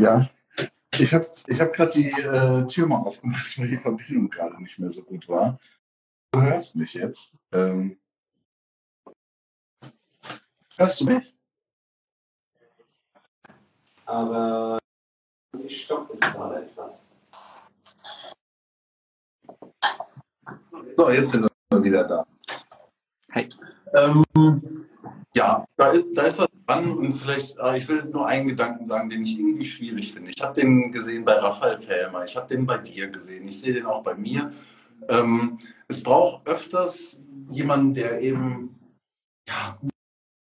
Ja, 0.00 0.26
ich 0.98 1.12
habe 1.12 1.26
ich 1.46 1.60
hab 1.60 1.74
gerade 1.74 1.92
die 1.92 2.08
äh, 2.08 2.66
Tür 2.68 2.86
mal 2.86 3.00
aufgemacht, 3.00 3.58
weil 3.58 3.68
die 3.68 3.76
Verbindung 3.76 4.30
gerade 4.30 4.58
nicht 4.62 4.78
mehr 4.78 4.88
so 4.88 5.02
gut 5.02 5.28
war. 5.28 5.58
Du 6.32 6.40
hörst 6.40 6.74
mich 6.74 6.94
jetzt. 6.94 7.30
Ähm, 7.52 8.00
hörst 10.78 11.02
du 11.02 11.04
mich? 11.04 11.36
Aber 14.06 14.78
ich 15.64 15.84
stoppe 15.84 16.14
es 16.14 16.20
gerade 16.20 16.62
etwas. 16.64 17.04
So, 20.96 21.10
jetzt 21.10 21.32
sind 21.32 21.46
wir 21.70 21.82
wieder 21.84 22.04
da. 22.04 22.26
Hi. 23.32 23.46
Ähm, 23.92 24.88
ja, 25.34 25.64
da 25.76 25.90
ist, 25.92 26.06
da 26.14 26.22
ist 26.22 26.38
was 26.38 26.48
dran 26.66 26.90
und 26.90 27.16
vielleicht, 27.16 27.58
äh, 27.58 27.78
ich 27.78 27.88
will 27.88 28.04
nur 28.04 28.26
einen 28.26 28.48
Gedanken 28.48 28.84
sagen, 28.84 29.10
den 29.10 29.24
ich 29.24 29.38
irgendwie 29.38 29.66
schwierig 29.66 30.12
finde. 30.12 30.30
Ich 30.30 30.42
habe 30.42 30.60
den 30.60 30.92
gesehen 30.92 31.24
bei 31.24 31.34
Raphael 31.34 31.80
Fellmer, 31.80 32.24
ich 32.24 32.36
habe 32.36 32.48
den 32.48 32.66
bei 32.66 32.78
dir 32.78 33.08
gesehen, 33.08 33.46
ich 33.48 33.60
sehe 33.60 33.74
den 33.74 33.86
auch 33.86 34.02
bei 34.02 34.14
mir. 34.14 34.52
Ähm, 35.08 35.60
es 35.88 36.02
braucht 36.02 36.46
öfters 36.46 37.20
jemanden, 37.50 37.94
der 37.94 38.20
eben 38.20 38.78
ja, 39.48 39.76
ein 39.82 39.90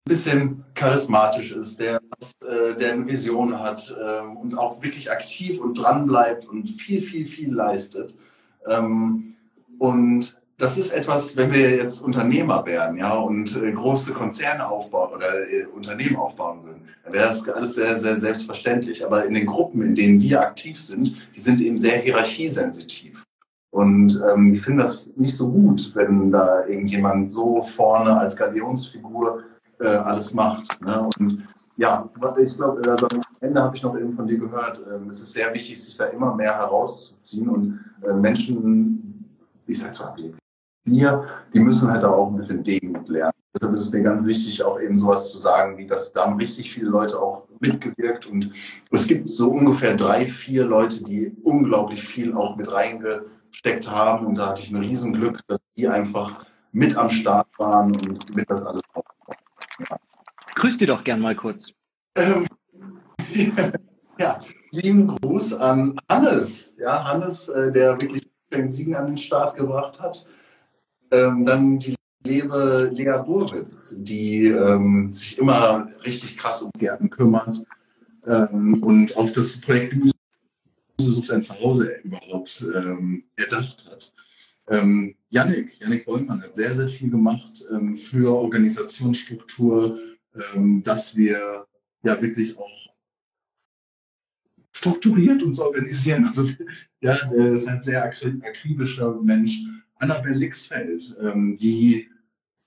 bisschen 0.04 0.64
charismatisch 0.74 1.52
ist, 1.52 1.78
der, 1.80 2.00
äh, 2.46 2.74
der 2.74 2.92
eine 2.92 3.06
Vision 3.06 3.58
hat 3.58 3.94
äh, 3.98 4.20
und 4.20 4.56
auch 4.56 4.82
wirklich 4.82 5.10
aktiv 5.10 5.60
und 5.60 5.74
dran 5.74 6.06
bleibt 6.06 6.46
und 6.46 6.66
viel, 6.66 7.02
viel, 7.02 7.26
viel 7.26 7.52
leistet. 7.52 8.14
Ähm, 8.66 9.36
und 9.78 10.37
das 10.58 10.76
ist 10.76 10.92
etwas, 10.92 11.36
wenn 11.36 11.52
wir 11.52 11.70
jetzt 11.70 12.02
Unternehmer 12.02 12.66
wären, 12.66 12.96
ja, 12.96 13.14
und 13.14 13.56
äh, 13.56 13.70
große 13.70 14.12
Konzerne 14.12 14.68
aufbauen 14.68 15.14
oder 15.14 15.48
äh, 15.48 15.64
Unternehmen 15.66 16.16
aufbauen 16.16 16.64
würden, 16.64 16.88
dann 17.04 17.12
wäre 17.12 17.28
das 17.28 17.48
alles 17.48 17.74
sehr, 17.74 17.98
sehr 17.98 18.16
selbstverständlich. 18.16 19.06
Aber 19.06 19.24
in 19.24 19.34
den 19.34 19.46
Gruppen, 19.46 19.82
in 19.82 19.94
denen 19.94 20.20
wir 20.20 20.40
aktiv 20.40 20.80
sind, 20.80 21.16
die 21.34 21.40
sind 21.40 21.60
eben 21.60 21.78
sehr 21.78 21.98
hierarchiesensitiv. 21.98 23.24
Und 23.70 24.20
ähm, 24.28 24.52
die 24.52 24.58
finden 24.58 24.80
das 24.80 25.14
nicht 25.16 25.36
so 25.36 25.52
gut, 25.52 25.92
wenn 25.94 26.32
da 26.32 26.66
irgendjemand 26.66 27.30
so 27.30 27.62
vorne 27.76 28.18
als 28.18 28.34
Galionsfigur 28.36 29.44
äh, 29.78 29.86
alles 29.86 30.34
macht. 30.34 30.80
Ne? 30.82 31.08
Und 31.18 31.46
ja, 31.76 32.10
ich 32.42 32.56
glaube, 32.56 32.82
also 32.90 33.06
am 33.06 33.22
Ende 33.40 33.62
habe 33.62 33.76
ich 33.76 33.82
noch 33.82 33.96
eben 33.96 34.12
von 34.12 34.26
dir 34.26 34.38
gehört, 34.38 34.82
ähm, 34.92 35.08
es 35.08 35.20
ist 35.20 35.32
sehr 35.32 35.54
wichtig, 35.54 35.80
sich 35.80 35.96
da 35.96 36.06
immer 36.06 36.34
mehr 36.34 36.56
herauszuziehen 36.56 37.48
und 37.48 37.80
äh, 38.04 38.14
Menschen, 38.14 39.24
ich 39.66 39.78
sage 39.78 39.92
zwar 39.92 40.16
wir, 40.90 41.24
die 41.52 41.60
müssen 41.60 41.90
halt 41.90 42.04
auch 42.04 42.28
ein 42.28 42.36
bisschen 42.36 42.62
Demut 42.62 43.08
lernen. 43.08 43.32
Deshalb 43.54 43.74
ist 43.74 43.80
es 43.80 43.92
mir 43.92 44.02
ganz 44.02 44.26
wichtig, 44.26 44.62
auch 44.62 44.80
eben 44.80 44.96
sowas 44.96 45.32
zu 45.32 45.38
sagen, 45.38 45.78
wie 45.78 45.86
das, 45.86 46.12
da 46.12 46.26
haben 46.26 46.36
richtig 46.36 46.72
viele 46.72 46.90
Leute 46.90 47.20
auch 47.20 47.48
mitgewirkt 47.60 48.26
und 48.26 48.52
es 48.90 49.06
gibt 49.06 49.28
so 49.28 49.50
ungefähr 49.50 49.96
drei, 49.96 50.26
vier 50.26 50.64
Leute, 50.64 51.02
die 51.02 51.36
unglaublich 51.42 52.06
viel 52.06 52.34
auch 52.34 52.56
mit 52.56 52.70
reingesteckt 52.70 53.90
haben 53.90 54.26
und 54.26 54.36
da 54.36 54.50
hatte 54.50 54.62
ich 54.62 54.70
ein 54.70 54.76
Riesenglück, 54.76 55.40
dass 55.48 55.58
die 55.76 55.88
einfach 55.88 56.46
mit 56.72 56.96
am 56.96 57.10
Start 57.10 57.48
waren 57.58 57.96
und 57.96 58.34
mit 58.34 58.48
das 58.48 58.64
alles 58.64 58.82
aufbauen. 58.92 59.36
Ja. 59.88 59.96
Grüß 60.54 60.78
die 60.78 60.86
doch 60.86 61.02
gern 61.02 61.20
mal 61.20 61.34
kurz. 61.34 61.70
Ähm, 62.16 62.46
ja, 64.18 64.40
lieben 64.70 65.08
Gruß 65.08 65.54
an 65.54 65.98
Hannes. 66.08 66.74
Ja, 66.78 67.04
Hannes, 67.04 67.48
äh, 67.48 67.72
der 67.72 68.00
wirklich 68.00 68.28
Siegen 68.64 68.94
an 68.94 69.06
den 69.06 69.18
Start 69.18 69.56
gebracht 69.56 70.00
hat. 70.00 70.26
Ähm, 71.10 71.46
dann 71.46 71.78
die 71.78 71.96
liebe 72.24 72.90
Lea 72.92 73.22
Burwitz, 73.24 73.94
die 73.96 74.46
ähm, 74.46 75.12
sich 75.12 75.38
immer 75.38 75.88
richtig 76.04 76.36
krass 76.36 76.62
um 76.62 76.70
Gärten 76.78 77.10
kümmert 77.10 77.62
ähm, 78.26 78.82
und 78.82 79.16
auch 79.16 79.30
das 79.30 79.60
Projekt 79.60 79.92
Gemüse 79.92 80.12
sucht 81.00 81.30
ein 81.30 81.42
Zuhause 81.42 81.94
überhaupt 82.02 82.66
ähm, 82.74 83.24
erdacht 83.36 83.86
hat. 83.90 84.14
Ähm, 84.68 85.14
Yannick, 85.30 85.80
Yannick 85.80 86.04
Bollmann 86.04 86.42
hat 86.42 86.56
sehr, 86.56 86.74
sehr 86.74 86.88
viel 86.88 87.10
gemacht 87.10 87.64
ähm, 87.70 87.96
für 87.96 88.34
Organisationsstruktur, 88.34 89.98
ähm, 90.54 90.82
dass 90.82 91.16
wir 91.16 91.66
ja 92.02 92.20
wirklich 92.20 92.58
auch 92.58 92.88
strukturiert 94.72 95.42
uns 95.42 95.58
organisieren. 95.58 96.26
Also 96.26 96.50
ja, 97.00 97.16
er 97.32 97.52
ist 97.52 97.66
ein 97.66 97.82
sehr 97.82 98.04
akribischer 98.04 99.14
Mensch 99.22 99.62
Annabel 99.98 100.34
Lixfeld, 100.34 101.16
ähm, 101.20 101.56
die 101.56 102.08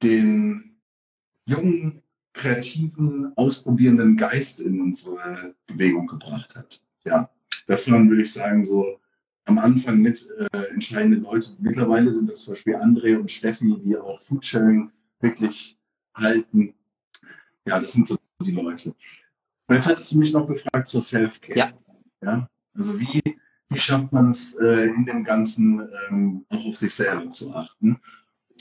den 0.04 0.78
jungen, 1.46 2.02
kreativen, 2.34 3.36
ausprobierenden 3.36 4.16
Geist 4.16 4.62
in 4.62 4.80
unsere 4.82 5.54
Bewegung 5.68 6.08
gebracht 6.08 6.56
hat. 6.56 6.82
Ja, 7.04 7.30
das 7.68 7.90
waren, 7.92 8.10
würde 8.10 8.24
ich 8.24 8.32
sagen, 8.32 8.64
so 8.64 9.00
am 9.46 9.58
Anfang 9.58 10.02
mit 10.02 10.28
äh, 10.38 10.74
entscheidende 10.74 11.18
Leute. 11.18 11.56
Mittlerweile 11.60 12.12
sind 12.12 12.30
das 12.30 12.44
zum 12.44 12.54
Beispiel 12.54 12.76
André 12.76 13.18
und 13.18 13.30
Steffi, 13.30 13.76
die 13.84 13.98
auch 13.98 14.22
Foodsharing 14.22 14.92
wirklich 15.20 15.78
halten. 16.16 16.74
Ja, 17.66 17.80
das 17.80 17.94
sind 17.94 18.08
so 18.08 18.18
die 18.44 18.52
Leute. 18.52 18.96
Und 19.68 19.76
jetzt 19.76 19.88
hattest 19.88 20.12
du 20.12 20.20
mich 20.20 20.32
noch 20.32 20.48
gefragt 20.48 20.88
zur 20.88 21.02
Self-Care. 21.02 21.58
Ja. 21.58 21.74
ja. 22.22 22.50
Also 22.74 23.00
wie 23.00 23.40
wie 23.72 23.80
schafft 23.80 24.12
man 24.12 24.30
es 24.30 24.54
äh, 24.60 24.88
in 24.88 25.06
dem 25.06 25.24
Ganzen 25.24 25.90
ähm, 26.10 26.46
auch 26.50 26.66
auf 26.66 26.76
sich 26.76 26.94
selber 26.94 27.30
zu 27.30 27.56
achten. 27.56 28.00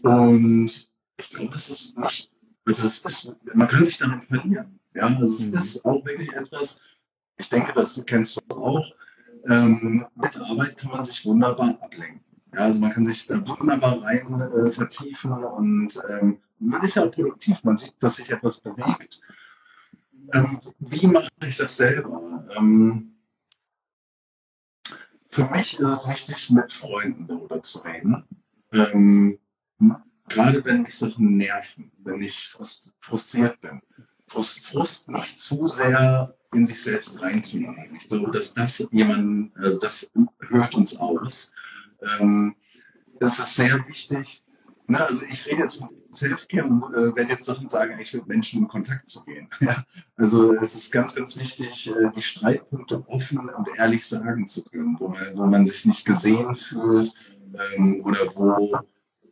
Und 0.02 0.88
ich 1.16 1.30
glaube, 1.30 1.52
das 1.52 1.68
ist 1.68 1.98
nicht, 1.98 2.30
also 2.64 2.86
es 2.86 3.04
ist, 3.04 3.36
man 3.52 3.68
kann 3.68 3.84
sich 3.84 3.98
darin 3.98 4.22
verlieren. 4.22 4.78
Ja, 4.94 5.06
also 5.06 5.34
es 5.34 5.52
mhm. 5.52 5.58
ist 5.58 5.84
auch 5.84 6.04
wirklich 6.04 6.32
etwas, 6.32 6.80
ich 7.38 7.48
denke, 7.48 7.72
das 7.74 7.94
du 7.94 8.04
kennst 8.04 8.40
du 8.48 8.54
auch, 8.54 8.86
ähm, 9.48 10.06
mit 10.14 10.36
Arbeit 10.36 10.78
kann 10.78 10.92
man 10.92 11.02
sich 11.02 11.24
wunderbar 11.24 11.76
ablenken. 11.80 12.20
Ja, 12.54 12.60
also 12.60 12.78
man 12.78 12.92
kann 12.92 13.04
sich 13.04 13.26
da 13.26 13.44
wunderbar 13.46 14.02
rein 14.02 14.40
äh, 14.40 14.70
vertiefen 14.70 15.32
und 15.32 15.98
ähm, 16.08 16.38
man 16.60 16.82
ist 16.82 16.94
ja 16.94 17.04
auch 17.04 17.12
produktiv, 17.12 17.56
man 17.64 17.76
sieht, 17.76 17.94
dass 18.00 18.16
sich 18.16 18.30
etwas 18.30 18.60
bewegt. 18.60 19.20
Ähm, 20.32 20.60
wie 20.78 21.06
mache 21.06 21.28
ich 21.44 21.56
das 21.56 21.76
selber? 21.76 22.44
Ähm, 22.56 23.09
für 25.30 25.44
mich 25.46 25.78
ist 25.78 25.86
es 25.86 26.08
wichtig, 26.08 26.50
mit 26.50 26.72
Freunden 26.72 27.26
darüber 27.26 27.62
zu 27.62 27.78
reden. 27.80 28.24
Ähm, 28.72 29.38
gerade 30.28 30.64
wenn 30.64 30.82
mich 30.82 30.98
Sachen 30.98 31.36
nerven, 31.36 31.92
wenn 31.98 32.22
ich 32.22 32.48
frustriert 33.00 33.60
bin. 33.60 33.80
Frust, 34.26 34.66
Frust 34.66 35.10
nicht 35.10 35.40
zu 35.40 35.66
sehr 35.66 36.36
in 36.52 36.66
sich 36.66 36.82
selbst 36.82 37.20
reinzunehmen. 37.20 37.96
Ich 37.96 38.08
glaube, 38.08 38.30
dass 38.32 38.54
das 38.54 38.86
jemanden, 38.90 39.52
also 39.56 39.78
das 39.78 40.12
hört 40.48 40.74
uns 40.74 40.98
aus. 40.98 41.52
Ähm, 42.00 42.56
das 43.18 43.38
ist 43.38 43.54
sehr 43.54 43.86
wichtig, 43.86 44.44
na, 44.90 45.04
also 45.04 45.24
ich 45.26 45.46
rede 45.46 45.62
jetzt 45.62 45.76
von 45.76 45.88
Selfcare 46.10 46.66
und 46.66 46.82
äh, 46.94 47.14
werde 47.14 47.30
jetzt 47.30 47.44
Sachen 47.44 47.68
sagen, 47.68 47.94
eigentlich 47.94 48.12
mit 48.12 48.26
Menschen 48.26 48.62
in 48.62 48.68
Kontakt 48.68 49.08
zu 49.08 49.24
gehen. 49.24 49.48
Ja? 49.60 49.76
Also 50.16 50.52
es 50.52 50.74
ist 50.74 50.90
ganz, 50.90 51.14
ganz 51.14 51.36
wichtig, 51.36 51.88
äh, 51.88 52.10
die 52.14 52.22
Streitpunkte 52.22 53.04
offen 53.08 53.48
und 53.48 53.68
ehrlich 53.78 54.06
sagen 54.06 54.48
zu 54.48 54.64
können, 54.64 54.96
wo 54.98 55.08
man, 55.08 55.36
wo 55.36 55.46
man 55.46 55.66
sich 55.66 55.86
nicht 55.86 56.04
gesehen 56.04 56.56
fühlt 56.56 57.14
ähm, 57.76 58.04
oder 58.04 58.34
wo 58.34 58.78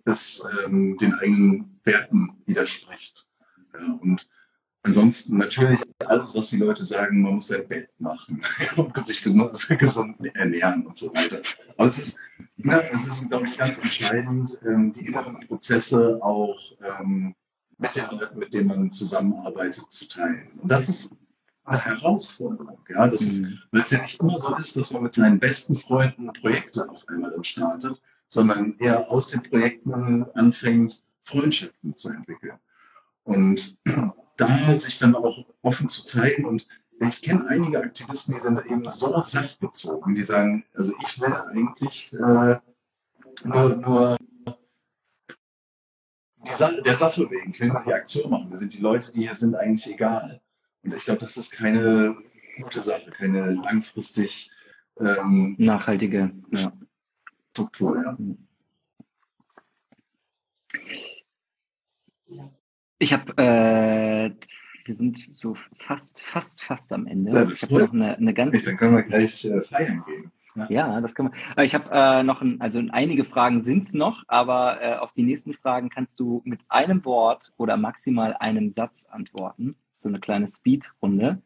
es 0.05 0.41
ähm, 0.65 0.97
den 0.99 1.15
eigenen 1.15 1.81
Werten 1.85 2.31
widerspricht. 2.47 3.29
Ja, 3.75 3.99
und 4.01 4.29
Ansonsten 4.89 5.37
natürlich 5.37 5.81
alles, 6.07 6.35
was 6.35 6.49
die 6.49 6.57
Leute 6.57 6.83
sagen, 6.83 7.21
man 7.21 7.35
muss 7.35 7.49
sein 7.49 7.69
Bett 7.69 7.91
machen 7.99 8.43
und 8.77 9.07
sich 9.07 9.23
gesund, 9.23 9.69
gesund 9.79 10.17
ernähren 10.35 10.87
und 10.87 10.97
so 10.97 11.13
weiter. 11.13 11.43
Aber 11.77 11.89
es 11.89 11.99
ist, 11.99 12.19
ja, 12.57 12.81
es 12.81 13.07
ist, 13.07 13.29
glaube 13.29 13.49
ich, 13.49 13.59
ganz 13.59 13.79
entscheidend, 13.79 14.59
ähm, 14.67 14.93
die 14.93 15.07
inneren 15.07 15.41
Prozesse 15.47 16.19
auch 16.23 16.59
ähm, 16.83 17.35
mit 17.77 17.95
den 17.97 18.19
Leuten, 18.19 18.39
mit 18.39 18.55
denen 18.55 18.69
man 18.69 18.91
zusammenarbeitet, 18.91 19.91
zu 19.91 20.09
teilen. 20.09 20.49
Und 20.63 20.73
das 20.73 20.89
ist 20.89 21.15
eine 21.65 21.85
Herausforderung, 21.85 22.79
ja, 22.89 23.07
das, 23.09 23.35
mhm. 23.35 23.59
weil 23.73 23.83
es 23.83 23.91
ja 23.91 24.01
nicht 24.01 24.19
immer 24.21 24.41
so 24.41 24.57
ist, 24.57 24.75
dass 24.75 24.91
man 24.91 25.03
mit 25.03 25.13
seinen 25.13 25.39
besten 25.39 25.77
Freunden 25.77 26.33
Projekte 26.33 26.89
auf 26.89 27.07
einmal 27.09 27.31
dann 27.31 27.45
startet, 27.45 28.01
sondern 28.27 28.75
eher 28.79 29.11
aus 29.11 29.29
den 29.29 29.43
Projekten 29.43 30.25
anfängt, 30.33 31.05
Freundschaften 31.25 31.95
zu 31.95 32.09
entwickeln. 32.09 32.59
Und 33.25 33.77
da 34.39 34.77
sich 34.77 34.99
dann 34.99 35.15
auch 35.15 35.45
offen 35.63 35.89
zu 35.89 36.05
zeigen. 36.07 36.47
Und 36.47 36.67
ich 37.01 37.21
kenne 37.21 37.47
einige 37.49 37.81
Aktivisten, 37.81 38.35
die 38.35 38.41
sind 38.41 38.65
eben 38.65 38.89
so 38.89 39.23
sachbezogen, 39.25 40.15
die 40.15 40.25
sagen, 40.25 40.65
also 40.75 40.95
ich 41.05 41.21
will 41.21 41.33
eigentlich 41.33 42.15
äh, 42.15 42.59
nur, 43.45 43.77
nur 43.77 44.17
Sache, 46.45 46.83
der 46.83 46.95
Sache 46.95 47.31
wegen, 47.31 47.53
können 47.53 47.73
wir 47.73 47.85
die 47.85 47.93
Aktion 47.93 48.31
machen. 48.31 48.51
Wir 48.51 48.59
sind 48.59 48.73
die 48.73 48.81
Leute, 48.81 49.13
die 49.13 49.21
hier 49.21 49.35
sind, 49.35 49.55
eigentlich 49.55 49.87
egal. 49.87 50.41
Und 50.83 50.95
ich 50.95 51.05
glaube, 51.05 51.21
das 51.21 51.37
ist 51.37 51.53
keine 51.53 52.17
gute 52.61 52.81
Sache, 52.81 53.11
keine 53.11 53.53
langfristig 53.53 54.51
ähm, 54.99 55.55
nachhaltige 55.59 56.33
ja. 56.51 56.73
Struktur. 57.53 58.03
Ja. 62.29 62.58
Ich 62.99 63.13
habe 63.13 63.37
äh, 63.37 64.31
wir 64.89 64.95
sind 64.95 65.19
so 65.35 65.55
fast, 65.77 66.25
fast, 66.25 66.65
fast 66.65 66.91
am 66.95 67.07
Ende. 67.07 67.33
Ja, 67.33 67.45
ich 67.45 67.63
habe 67.63 67.79
noch 67.79 67.93
eine, 67.93 68.17
eine 68.17 68.33
ganz 68.33 68.65
Dann 68.65 68.79
können 68.79 68.97
wir 68.97 69.03
gleich 69.03 69.45
äh, 69.45 69.61
feiern 69.61 70.03
gehen. 70.07 70.33
Ja, 70.71 71.01
das 71.01 71.15
kann 71.15 71.27
man. 71.27 71.35
Aber 71.53 71.63
Ich 71.65 71.73
habe 71.75 71.89
äh, 71.93 72.25
noch 72.25 72.41
ein, 72.41 72.61
also 72.61 72.83
einige 72.91 73.25
Fragen 73.25 73.63
sind's 73.63 73.95
noch, 73.95 74.25
aber 74.27 74.83
äh, 74.83 74.97
auf 74.97 75.13
die 75.13 75.23
nächsten 75.23 75.55
Fragen 75.55 75.89
kannst 75.89 76.19
du 76.19 76.43
mit 76.45 76.59
einem 76.69 77.05
Wort 77.05 77.53
oder 77.59 77.77
maximal 77.77 78.35
einem 78.35 78.73
Satz 78.73 79.07
antworten. 79.11 79.77
So 79.93 80.09
eine 80.09 80.19
kleine 80.21 80.49
Speed-Runde. 80.49 81.43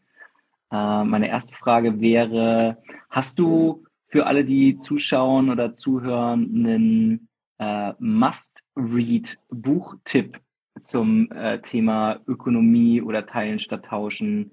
Äh, 0.70 1.04
meine 1.04 1.28
erste 1.28 1.54
Frage 1.56 2.00
wäre: 2.00 2.78
Hast 3.10 3.38
du 3.38 3.84
für 4.06 4.24
alle, 4.26 4.44
die 4.44 4.78
zuschauen 4.78 5.50
oder 5.50 5.72
zuhören, 5.72 6.48
einen 6.54 7.28
äh, 7.58 7.92
Must-Read-Buchtipp 7.98 10.40
zum 10.82 11.30
äh, 11.32 11.60
Thema 11.60 12.20
Ökonomie 12.26 13.02
oder 13.02 13.26
Teilen 13.26 13.60
statt 13.60 13.84
Tauschen? 13.84 14.52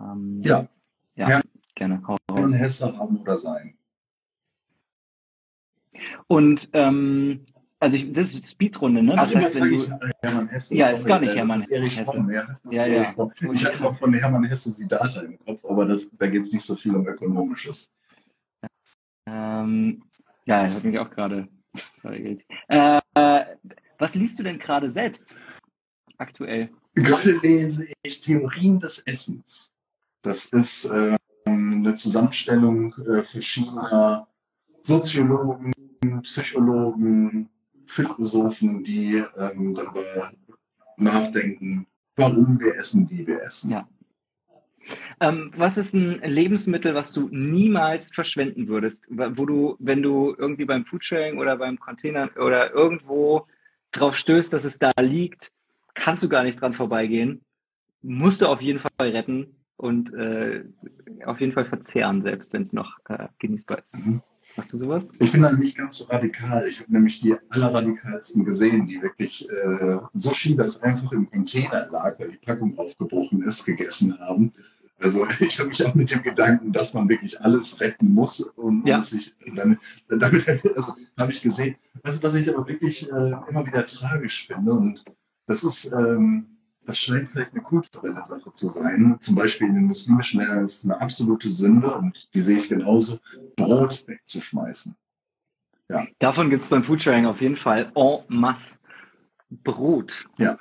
Ähm, 0.00 0.40
Ja. 0.42 0.68
ja, 1.14 1.28
Ja. 1.28 1.40
gerne. 1.74 2.02
Hau 2.06 2.16
raus. 2.30 2.52
Hesse 2.52 2.96
haben 2.98 3.18
oder 3.18 3.38
sein. 3.38 3.76
Und 6.26 6.68
ähm, 6.72 7.46
also 7.78 7.96
ich, 7.96 8.12
das 8.12 8.34
ist 8.34 8.50
Speedrunde, 8.50 9.02
ne? 9.02 9.14
Das 9.14 9.34
heißt, 9.34 9.60
wenn 9.60 9.72
ich 9.72 9.86
du, 9.86 9.98
Hermann 10.22 10.48
Hesse. 10.48 10.76
Ja, 10.76 10.88
ist 10.88 11.00
Sorry, 11.02 11.08
gar 11.08 11.20
nicht 11.20 11.34
Hermann 11.36 11.60
Hesse. 11.60 12.04
Fromm, 12.04 12.30
ja. 12.30 12.58
Ja, 12.70 12.86
ja. 12.86 13.14
Ich 13.52 13.64
hatte 13.66 13.82
noch 13.82 13.98
von 13.98 14.12
Hermann 14.14 14.44
Hesse 14.44 14.74
die 14.76 14.88
Data 14.88 15.20
im 15.20 15.38
Kopf, 15.38 15.64
aber 15.64 15.84
das, 15.86 16.10
da 16.16 16.26
geht 16.26 16.44
es 16.44 16.52
nicht 16.52 16.64
so 16.64 16.74
viel 16.76 16.94
um 16.94 17.06
Ökonomisches. 17.06 17.94
ähm, 19.26 20.02
ja, 20.46 20.62
das 20.64 20.76
hat 20.76 20.84
mich 20.84 20.98
auch 20.98 21.10
gerade 21.10 21.48
äh, 22.68 23.44
was 23.98 24.14
liest 24.14 24.38
du 24.38 24.42
denn 24.42 24.58
gerade 24.58 24.90
selbst 24.90 25.34
aktuell? 26.18 26.70
Gerade 26.94 27.38
lese 27.42 27.88
ich 28.02 28.20
Theorien 28.20 28.80
des 28.80 29.00
Essens. 29.06 29.72
Das 30.22 30.46
ist 30.46 30.90
ähm, 30.92 31.16
eine 31.46 31.94
Zusammenstellung 31.94 32.94
äh, 33.06 33.22
verschiedener 33.22 34.26
Soziologen, 34.80 35.72
Psychologen, 36.22 37.48
Philosophen, 37.86 38.84
die 38.84 39.22
ähm, 39.36 39.74
darüber 39.74 40.32
nachdenken, 40.96 41.86
warum 42.16 42.58
wir 42.60 42.74
essen, 42.76 43.08
wie 43.10 43.26
wir 43.26 43.42
essen. 43.42 43.70
Ja. 43.70 43.88
Ähm, 45.20 45.52
was 45.56 45.76
ist 45.76 45.94
ein 45.94 46.20
Lebensmittel, 46.20 46.94
was 46.94 47.12
du 47.12 47.28
niemals 47.30 48.12
verschwenden 48.12 48.68
würdest, 48.68 49.06
wo 49.08 49.46
du, 49.46 49.76
wenn 49.78 50.02
du 50.02 50.34
irgendwie 50.38 50.64
beim 50.64 50.84
Foodsharing 50.84 51.38
oder 51.38 51.56
beim 51.56 51.78
Container 51.78 52.30
oder 52.36 52.72
irgendwo 52.72 53.46
drauf 53.92 54.16
stößt, 54.16 54.52
dass 54.52 54.64
es 54.64 54.78
da 54.78 54.92
liegt, 55.00 55.50
kannst 55.96 56.22
du 56.22 56.28
gar 56.28 56.44
nicht 56.44 56.60
dran 56.60 56.74
vorbeigehen, 56.74 57.40
musst 58.02 58.40
du 58.40 58.46
auf 58.46 58.60
jeden 58.60 58.78
Fall 58.78 59.10
retten 59.10 59.56
und 59.76 60.12
äh, 60.14 60.64
auf 61.24 61.40
jeden 61.40 61.52
Fall 61.52 61.64
verzehren, 61.66 62.22
selbst 62.22 62.52
wenn 62.52 62.62
es 62.62 62.72
noch 62.72 62.98
äh, 63.08 63.28
genießbar 63.38 63.78
ist. 63.78 63.94
Mhm. 63.94 64.22
Hast 64.56 64.72
du 64.72 64.78
sowas? 64.78 65.12
Ich 65.18 65.32
bin 65.32 65.42
da 65.42 65.52
nicht 65.52 65.76
ganz 65.76 65.98
so 65.98 66.04
radikal. 66.04 66.66
Ich 66.68 66.80
habe 66.80 66.92
nämlich 66.92 67.20
die 67.20 67.34
allerradikalsten 67.50 68.44
gesehen, 68.44 68.86
die 68.86 69.02
wirklich 69.02 69.48
äh, 69.50 69.98
Sushi, 70.14 70.56
das 70.56 70.82
einfach 70.82 71.12
im 71.12 71.28
Container 71.28 71.88
lag, 71.90 72.18
weil 72.18 72.30
die 72.30 72.38
Packung 72.38 72.78
aufgebrochen 72.78 73.42
ist, 73.42 73.66
gegessen 73.66 74.18
haben. 74.20 74.52
Also 74.98 75.26
ich 75.40 75.58
habe 75.58 75.68
mich 75.70 75.84
auch 75.84 75.94
mit 75.94 76.10
dem 76.10 76.22
Gedanken, 76.22 76.72
dass 76.72 76.94
man 76.94 77.08
wirklich 77.08 77.40
alles 77.40 77.80
retten 77.80 78.14
muss 78.14 78.40
und, 78.40 78.86
Ja. 78.86 78.98
und 78.98 79.04
sich 79.04 79.34
dann, 79.54 79.78
damit 80.08 80.48
also, 80.76 80.94
habe 81.18 81.32
ich 81.32 81.42
gesehen. 81.42 81.76
Was, 82.02 82.22
was 82.22 82.34
ich 82.36 82.48
aber 82.48 82.66
wirklich 82.66 83.10
äh, 83.10 83.32
immer 83.48 83.66
wieder 83.66 83.84
tragisch 83.84 84.46
finde 84.46 84.72
und 84.72 85.04
das 85.46 85.64
ist, 85.64 85.92
ähm, 85.92 86.46
das 86.84 86.98
scheint 86.98 87.28
vielleicht 87.30 87.52
eine 87.52 87.62
kulturelle 87.62 88.24
Sache 88.24 88.52
zu 88.52 88.68
sein. 88.68 89.16
Zum 89.20 89.34
Beispiel 89.34 89.68
in 89.68 89.74
den 89.74 89.84
muslimischen 89.84 90.40
Ländern 90.40 90.64
ist 90.64 90.84
es 90.84 90.84
eine 90.84 91.00
absolute 91.00 91.50
Sünde 91.50 91.92
und 91.94 92.28
die 92.34 92.40
sehe 92.40 92.58
ich 92.58 92.68
genauso, 92.68 93.18
Brot 93.56 94.06
wegzuschmeißen. 94.06 94.96
Davon 96.18 96.50
gibt 96.50 96.64
es 96.64 96.70
beim 96.70 96.84
Foodsharing 96.84 97.26
auf 97.26 97.40
jeden 97.40 97.56
Fall 97.56 97.92
en 97.94 98.24
masse 98.28 98.80
Brot. 99.50 100.26
Ja. 100.38 100.56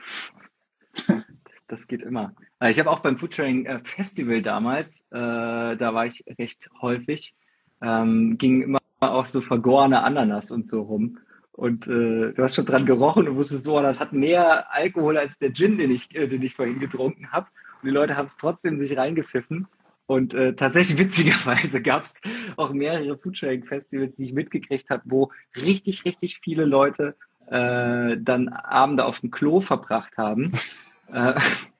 Das 1.67 1.87
geht 1.87 2.03
immer. 2.03 2.35
Äh, 2.59 2.69
Ich 2.69 2.79
habe 2.79 2.91
auch 2.91 2.99
beim 2.99 3.17
Foodsharing 3.17 3.65
äh, 3.65 3.79
Festival 3.83 4.43
damals, 4.43 5.01
äh, 5.09 5.75
da 5.75 5.93
war 5.95 6.05
ich 6.05 6.23
recht 6.37 6.69
häufig, 6.79 7.33
ähm, 7.81 8.37
ging 8.37 8.61
immer 8.61 8.77
auch 8.99 9.25
so 9.25 9.41
vergorene 9.41 10.03
Ananas 10.03 10.51
und 10.51 10.69
so 10.69 10.83
rum. 10.83 11.17
Und 11.55 11.87
äh, 11.87 12.33
du 12.33 12.43
hast 12.43 12.55
schon 12.55 12.65
dran 12.65 12.85
gerochen 12.85 13.29
und 13.29 13.37
wusstest 13.37 13.63
so, 13.63 13.81
das 13.81 13.97
hat 13.97 14.11
mehr 14.11 14.73
Alkohol 14.73 15.17
als 15.17 15.39
der 15.39 15.53
Gin, 15.53 15.77
den 15.77 15.89
ich, 15.89 16.13
äh, 16.13 16.27
den 16.27 16.41
ich 16.41 16.55
vorhin 16.55 16.79
getrunken 16.79 17.31
habe. 17.31 17.47
Und 17.81 17.87
die 17.87 17.93
Leute 17.93 18.17
haben 18.17 18.27
es 18.27 18.35
trotzdem 18.35 18.77
sich 18.77 18.97
reingepfiffen. 18.97 19.67
Und 20.05 20.33
äh, 20.33 20.53
tatsächlich 20.53 20.99
witzigerweise 20.99 21.81
gab 21.81 22.03
es 22.03 22.13
auch 22.57 22.73
mehrere 22.73 23.17
Foodsharing-Festivals, 23.17 24.17
die 24.17 24.25
ich 24.25 24.33
mitgekriegt 24.33 24.89
habe, 24.89 25.03
wo 25.05 25.31
richtig, 25.55 26.03
richtig 26.03 26.41
viele 26.43 26.65
Leute 26.65 27.15
äh, 27.47 28.17
dann 28.19 28.49
Abende 28.49 29.05
auf 29.05 29.19
dem 29.19 29.31
Klo 29.31 29.61
verbracht 29.61 30.17
haben. 30.17 30.51
äh, 31.13 31.33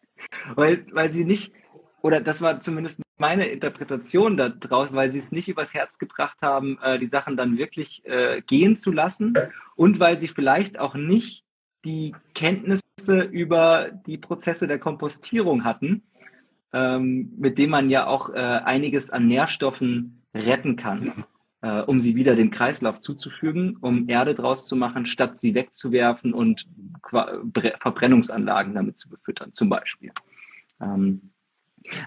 weil, 0.55 0.85
weil 0.91 1.13
sie 1.13 1.25
nicht, 1.25 1.51
oder 2.01 2.21
das 2.21 2.41
war 2.41 2.61
zumindest 2.61 3.01
meine 3.17 3.47
Interpretation 3.47 4.37
da 4.37 4.49
draus, 4.49 4.89
weil 4.91 5.11
sie 5.11 5.19
es 5.19 5.31
nicht 5.31 5.47
übers 5.47 5.73
Herz 5.73 5.97
gebracht 5.97 6.37
haben, 6.41 6.77
äh, 6.81 6.99
die 6.99 7.07
Sachen 7.07 7.37
dann 7.37 7.57
wirklich 7.57 8.05
äh, 8.05 8.41
gehen 8.41 8.77
zu 8.77 8.91
lassen 8.91 9.35
und 9.75 9.99
weil 9.99 10.19
sie 10.19 10.27
vielleicht 10.27 10.79
auch 10.79 10.95
nicht 10.95 11.43
die 11.85 12.15
Kenntnisse 12.33 13.21
über 13.31 13.89
die 14.05 14.17
Prozesse 14.17 14.67
der 14.67 14.79
Kompostierung 14.79 15.63
hatten, 15.63 16.03
ähm, 16.73 17.31
mit 17.37 17.57
dem 17.57 17.69
man 17.69 17.89
ja 17.89 18.07
auch 18.07 18.29
äh, 18.29 18.37
einiges 18.39 19.11
an 19.11 19.27
Nährstoffen 19.27 20.23
retten 20.33 20.75
kann, 20.75 21.25
äh, 21.61 21.81
um 21.81 22.01
sie 22.01 22.15
wieder 22.15 22.35
dem 22.35 22.51
Kreislauf 22.51 22.99
zuzufügen, 22.99 23.77
um 23.79 24.09
Erde 24.09 24.35
draus 24.35 24.67
zu 24.67 24.75
machen, 24.75 25.05
statt 25.05 25.37
sie 25.37 25.53
wegzuwerfen 25.53 26.33
und 26.33 26.65
Verbrennungsanlagen 27.79 28.73
damit 28.73 28.99
zu 28.99 29.09
befüttern, 29.09 29.53
zum 29.53 29.69
Beispiel. 29.69 30.11
Ähm, 30.81 31.31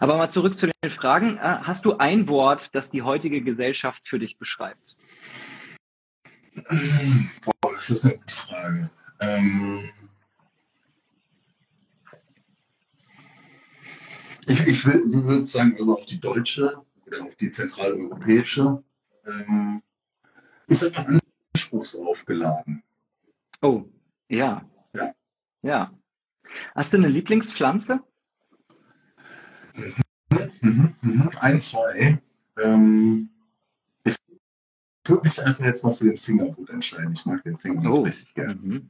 aber 0.01 0.17
mal 0.17 0.31
zurück 0.31 0.57
zu 0.57 0.67
den 0.67 0.91
Fragen. 0.93 1.37
Äh, 1.39 1.59
hast 1.63 1.85
du 1.85 1.97
ein 1.97 2.29
Wort, 2.29 2.75
das 2.75 2.91
die 2.91 3.03
heutige 3.03 3.43
Gesellschaft 3.43 4.07
für 4.09 4.19
dich 4.19 4.39
beschreibt? 4.39 4.97
Boah, 6.55 7.73
das 7.73 7.91
ist 7.91 8.05
eine 8.05 8.19
gute 8.19 8.35
Frage. 8.35 8.91
Ähm, 9.21 9.89
ich 14.47 14.67
ich, 14.67 14.87
würde 14.87 15.45
sagen, 15.45 15.77
also 15.79 15.95
auf 15.95 16.07
die 16.07 16.21
deutsche 16.21 16.83
oder 17.07 17.25
auf 17.25 17.35
die 17.37 17.51
zentraleuropäische, 17.51 18.83
ähm, 19.27 19.83
sag 20.69 20.93
mal 20.97 21.21
anspruchsaufgeladen. 21.55 22.83
Oh, 23.63 23.85
ja. 24.29 24.69
Ja. 24.95 25.13
Ja. 25.63 25.99
Hast 26.75 26.93
du 26.93 26.97
eine 26.97 27.09
Lieblingspflanze? 27.09 28.01
Ein, 31.41 31.61
zwei. 31.61 32.19
Ähm, 32.63 33.31
ich 34.05 34.17
würde 35.07 35.23
mich 35.29 35.43
einfach 35.43 35.65
jetzt 35.65 35.85
mal 35.85 35.93
für 35.93 36.05
den 36.05 36.17
Fingerhut 36.17 36.69
entscheiden. 36.71 37.13
Ich 37.13 37.25
mag 37.25 37.43
den 37.45 37.59
Fingerhut 37.59 37.99
Oh. 37.99 38.03
richtig 38.03 38.35
gerne. 38.35 38.55
Mhm. 38.55 38.89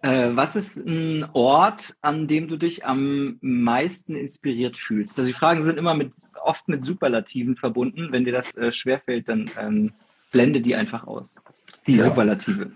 Äh, 0.00 0.36
was 0.36 0.54
ist 0.54 0.76
ein 0.78 1.24
Ort, 1.32 1.96
an 2.02 2.28
dem 2.28 2.46
du 2.46 2.56
dich 2.56 2.84
am 2.84 3.38
meisten 3.40 4.14
inspiriert 4.14 4.76
fühlst? 4.78 5.18
Also 5.18 5.28
die 5.30 5.36
Fragen 5.36 5.64
sind 5.64 5.76
immer 5.76 5.94
mit 5.94 6.12
oft 6.40 6.68
mit 6.68 6.84
Superlativen 6.84 7.56
verbunden. 7.56 8.12
Wenn 8.12 8.24
dir 8.24 8.32
das 8.32 8.54
äh, 8.56 8.70
schwerfällt, 8.72 9.28
dann 9.28 9.50
ähm, 9.58 9.92
blende 10.30 10.60
die 10.60 10.76
einfach 10.76 11.04
aus. 11.06 11.34
Die 11.86 11.96
Ja. 11.96 12.04
Superlative. 12.04 12.70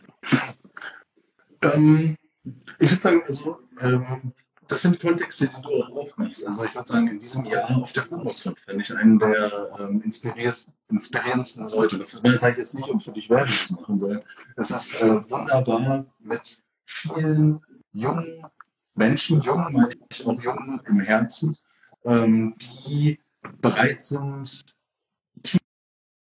Ähm, 1.62 2.16
ich 2.81 2.90
würde 2.90 3.01
sagen, 3.01 3.23
also, 3.24 3.59
ähm, 3.81 4.32
das 4.68 4.82
sind 4.82 5.01
Kontexte, 5.01 5.48
die 5.48 5.62
du 5.62 5.82
auch 5.82 5.90
aufmachst. 5.90 6.47
Also 6.47 6.64
ich 6.64 6.74
würde 6.74 6.89
sagen, 6.89 7.09
in 7.09 7.18
diesem 7.20 7.44
Jahr 7.44 7.70
auf 7.76 7.93
der 7.93 8.09
Humusfund 8.09 8.59
fand 8.60 8.80
ich 8.80 8.94
einen 8.97 9.18
der 9.18 9.76
ähm, 9.78 10.02
inspirierendsten 10.02 11.68
Leute. 11.68 11.98
Das 11.98 12.14
ist, 12.14 12.22
sage 12.22 12.52
ich 12.52 12.59
jetzt 12.59 12.74
nicht, 12.74 12.89
um 12.89 13.01
für 13.01 13.12
dich 13.12 13.28
Werbung 13.28 13.55
zu 13.62 13.74
machen, 13.74 13.98
sondern 13.98 14.22
es 14.56 14.70
ist 14.70 15.01
äh, 15.02 15.30
wunderbar 15.30 16.06
mit 16.20 16.62
vielen 16.84 17.60
jungen 17.93 18.47
Menschen, 18.94 19.40
jungen 19.43 19.72
meine 19.72 19.94
ich 20.10 20.26
auch 20.26 20.40
jungen 20.43 20.80
im 20.86 21.01
Herzen, 21.01 21.56
ähm, 22.05 22.55
die 22.59 23.18
bereit 23.60 24.02
sind, 24.02 24.76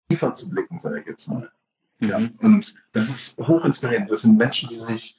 tiefer 0.08 0.34
zu 0.34 0.50
blicken, 0.50 0.78
sage 0.78 1.00
ich 1.00 1.06
jetzt 1.06 1.28
mal. 1.28 1.50
Ja, 1.98 2.18
Mhm. 2.18 2.34
und 2.40 2.74
das 2.92 3.08
ist 3.08 3.38
hochinspirierend. 3.38 4.10
Das 4.10 4.22
sind 4.22 4.36
Menschen, 4.36 4.68
die 4.68 4.78
sich 4.78 5.16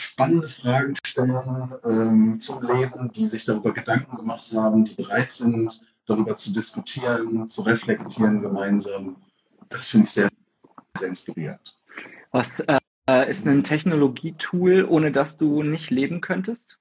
spannende 0.00 0.48
Fragen 0.48 0.96
stellen 1.04 1.72
ähm, 1.84 2.40
zum 2.40 2.66
Leben, 2.66 3.12
die 3.12 3.26
sich 3.26 3.44
darüber 3.44 3.72
Gedanken 3.72 4.16
gemacht 4.16 4.52
haben, 4.54 4.84
die 4.84 4.94
bereit 4.94 5.30
sind, 5.30 5.80
darüber 6.06 6.36
zu 6.36 6.52
diskutieren, 6.52 7.46
zu 7.46 7.62
reflektieren 7.62 8.42
gemeinsam. 8.42 9.16
Das 9.68 9.90
finde 9.90 10.06
ich 10.06 10.12
sehr, 10.12 10.28
sehr 10.96 11.08
inspirierend. 11.08 11.78
Was 12.32 12.60
äh, 12.60 13.30
ist 13.30 13.46
ein 13.46 13.64
Technologietool, 13.64 14.84
ohne 14.84 15.12
das 15.12 15.36
du 15.36 15.62
nicht 15.62 15.90
leben 15.90 16.20
könntest? 16.20 16.79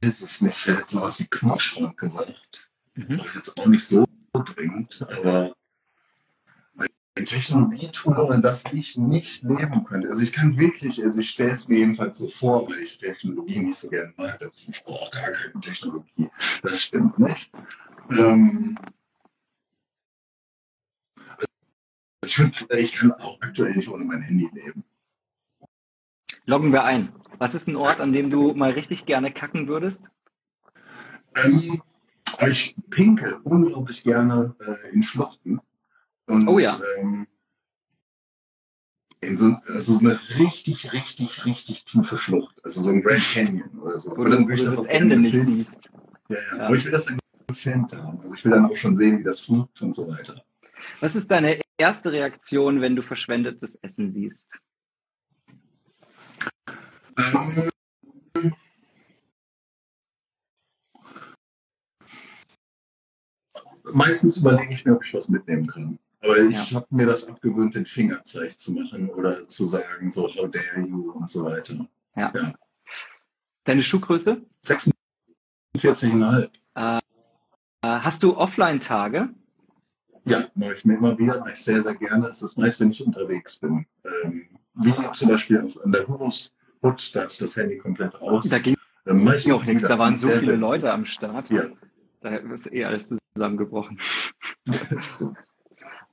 Es 0.00 0.40
nicht. 0.40 0.56
Ich 0.56 0.66
hätte 0.66 0.84
sowas 0.86 1.20
wie 1.20 1.26
Kühlschrank 1.26 1.98
gesagt. 1.98 2.70
Mhm. 2.94 3.16
Brauche 3.16 3.28
ich 3.28 3.34
jetzt 3.34 3.60
auch 3.60 3.66
nicht 3.66 3.86
so 3.86 4.06
dringend, 4.32 5.06
aber 5.08 5.54
ein 7.14 7.24
Technologietool, 7.26 8.18
ohne 8.18 8.40
das 8.40 8.64
ich 8.72 8.96
nicht 8.96 9.42
leben 9.42 9.84
könnte. 9.84 10.08
Also 10.08 10.22
ich 10.22 10.32
kann 10.32 10.58
wirklich, 10.58 11.02
also 11.04 11.20
ich 11.20 11.30
stelle 11.30 11.52
es 11.52 11.68
mir 11.68 11.78
jedenfalls 11.78 12.18
so 12.18 12.30
vor, 12.30 12.68
weil 12.68 12.78
ich 12.78 12.98
Technologie 12.98 13.60
nicht 13.60 13.78
so 13.78 13.90
gerne 13.90 14.14
mag, 14.16 14.38
dass 14.38 14.50
ich 14.66 14.82
brauche 14.82 15.10
gar 15.10 15.30
keine 15.30 15.60
Technologie. 15.60 16.30
Das 16.62 16.82
stimmt 16.82 17.18
nicht. 17.18 17.50
Ähm, 18.10 18.78
also 21.28 21.46
ich, 22.24 22.34
find, 22.34 22.72
ich 22.72 22.92
kann 22.92 23.12
auch 23.12 23.40
aktuell 23.42 23.74
nicht 23.74 23.88
ohne 23.88 24.04
mein 24.04 24.22
Handy 24.22 24.48
leben. 24.52 24.84
Loggen 26.46 26.72
wir 26.72 26.84
ein. 26.84 27.12
Was 27.38 27.54
ist 27.54 27.68
ein 27.68 27.76
Ort, 27.76 28.00
an 28.00 28.12
dem 28.12 28.30
du 28.30 28.54
mal 28.54 28.70
richtig 28.72 29.06
gerne 29.06 29.32
kacken 29.32 29.68
würdest? 29.68 30.04
Ähm, 31.36 31.82
ich 32.48 32.76
pinkel 32.90 33.34
unglaublich 33.44 34.02
gerne 34.04 34.54
äh, 34.60 34.92
in 34.92 35.02
Schluchten. 35.02 35.60
Und, 36.26 36.48
Oh 36.48 36.58
ja. 36.58 36.78
Ähm, 36.98 37.26
in 39.20 39.38
so, 39.38 39.56
also 39.68 39.98
eine 40.00 40.18
richtig, 40.38 40.92
richtig, 40.92 41.44
richtig 41.44 41.84
tiefe 41.84 42.18
Schlucht. 42.18 42.60
Also 42.64 42.80
so 42.80 42.90
ein 42.90 43.02
Grand 43.02 43.22
Canyon 43.22 43.78
oder 43.78 43.98
so. 43.98 44.16
Wo 44.16 44.24
dann 44.24 44.44
wo 44.44 44.48
du 44.48 44.64
das 44.64 44.78
auch 44.78 44.86
Ende 44.86 45.16
nicht 45.16 45.34
gefilmt- 45.34 45.44
siehst. 45.46 45.90
Ja, 46.28 46.36
ja, 46.36 46.56
Ja. 46.58 46.66
Aber 46.66 46.76
ich 46.76 46.84
will 46.84 46.92
das 46.92 47.06
dann 47.06 47.18
gefilmt 47.46 47.96
haben. 47.96 48.20
Also 48.20 48.34
ich 48.34 48.44
will 48.44 48.52
dann 48.52 48.66
auch 48.66 48.76
schon 48.76 48.96
sehen, 48.96 49.20
wie 49.20 49.22
das 49.22 49.40
fliegt 49.40 49.80
und 49.80 49.94
so 49.94 50.08
weiter. 50.08 50.42
Was 51.00 51.14
ist 51.14 51.30
deine 51.30 51.60
erste 51.78 52.10
Reaktion, 52.10 52.80
wenn 52.80 52.96
du 52.96 53.02
verschwendetes 53.02 53.76
Essen 53.76 54.10
siehst? 54.10 54.46
Ähm, 57.16 57.70
meistens 63.94 64.36
überlege 64.36 64.74
ich 64.74 64.84
mir, 64.84 64.94
ob 64.94 65.04
ich 65.04 65.12
was 65.14 65.28
mitnehmen 65.28 65.66
kann. 65.66 65.98
Aber 66.20 66.38
ich 66.38 66.70
Ja. 66.70 66.76
habe 66.76 66.86
mir 66.90 67.06
das 67.06 67.26
abgewöhnt, 67.28 67.74
den 67.74 67.84
Fingerzeig 67.86 68.58
zu 68.58 68.72
machen 68.72 69.08
oder 69.10 69.46
zu 69.48 69.66
sagen, 69.66 70.10
so, 70.10 70.28
how 70.34 70.48
dare 70.50 70.80
you 70.86 71.10
und 71.12 71.28
so 71.28 71.44
weiter. 71.44 71.86
Deine 73.64 73.82
Schuhgröße? 73.82 74.40
46,5. 74.64 76.50
Äh, 76.74 76.98
hast 77.82 78.22
du 78.22 78.36
Offline-Tage? 78.36 79.30
Ja, 80.24 80.44
mache 80.54 80.74
ich 80.74 80.84
mir 80.84 80.94
immer 80.98 81.18
wieder, 81.18 81.40
mache 81.40 81.52
ich 81.52 81.64
sehr, 81.64 81.82
sehr 81.82 81.96
gerne. 81.96 82.28
Es 82.28 82.42
ist 82.42 82.56
meist, 82.56 82.78
wenn 82.78 82.92
ich 82.92 83.04
unterwegs 83.04 83.58
bin. 83.58 83.86
Ähm, 84.04 84.48
wie 84.74 84.94
zum 85.14 85.28
Beispiel 85.28 85.60
auf, 85.60 85.76
an 85.84 85.90
der 85.90 86.06
Hurus 86.06 86.52
Hut, 86.82 87.14
da 87.14 87.22
hatte 87.22 87.32
ich 87.32 87.38
das 87.38 87.56
Handy 87.56 87.78
komplett 87.78 88.14
aus. 88.16 88.48
Da 88.48 88.58
ging 88.58 88.76
Ähm, 89.06 89.32
ich 89.36 89.50
auch 89.52 89.64
nichts, 89.64 89.86
da 89.86 89.98
waren 89.98 90.16
so 90.16 90.28
sehr, 90.28 90.36
viele 90.38 90.52
sehr- 90.52 90.58
Leute 90.58 90.92
am 90.92 91.06
Start. 91.06 91.50
Ja. 91.50 91.64
Da 92.20 92.36
ist 92.36 92.72
eh 92.72 92.84
alles 92.84 93.14
zusammengebrochen. 93.34 94.00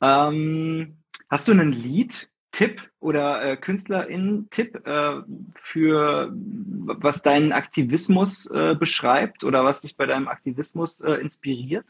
Ähm, 0.02 0.96
hast 1.30 1.50
du 1.50 1.52
einen 1.52 1.74
Lied-Tipp 1.74 2.82
oder 3.02 3.44
äh, 3.44 3.58
KünstlerInnen-Tipp 3.58 4.88
äh, 4.88 5.22
für 5.62 6.32
was 6.34 7.22
deinen 7.22 7.52
Aktivismus 7.52 8.48
äh, 8.50 8.76
beschreibt 8.76 9.44
oder 9.44 9.66
was 9.66 9.82
dich 9.82 9.98
bei 9.98 10.06
deinem 10.06 10.30
Aktivismus 10.30 11.02
äh, 11.02 11.16
inspiriert? 11.16 11.86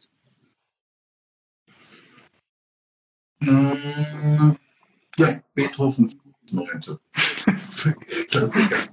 Mm, 3.42 4.56
Ja, 5.18 5.40
Beethovens 5.54 6.18
Neunte. 6.54 7.00
Klassiker. 8.30 8.88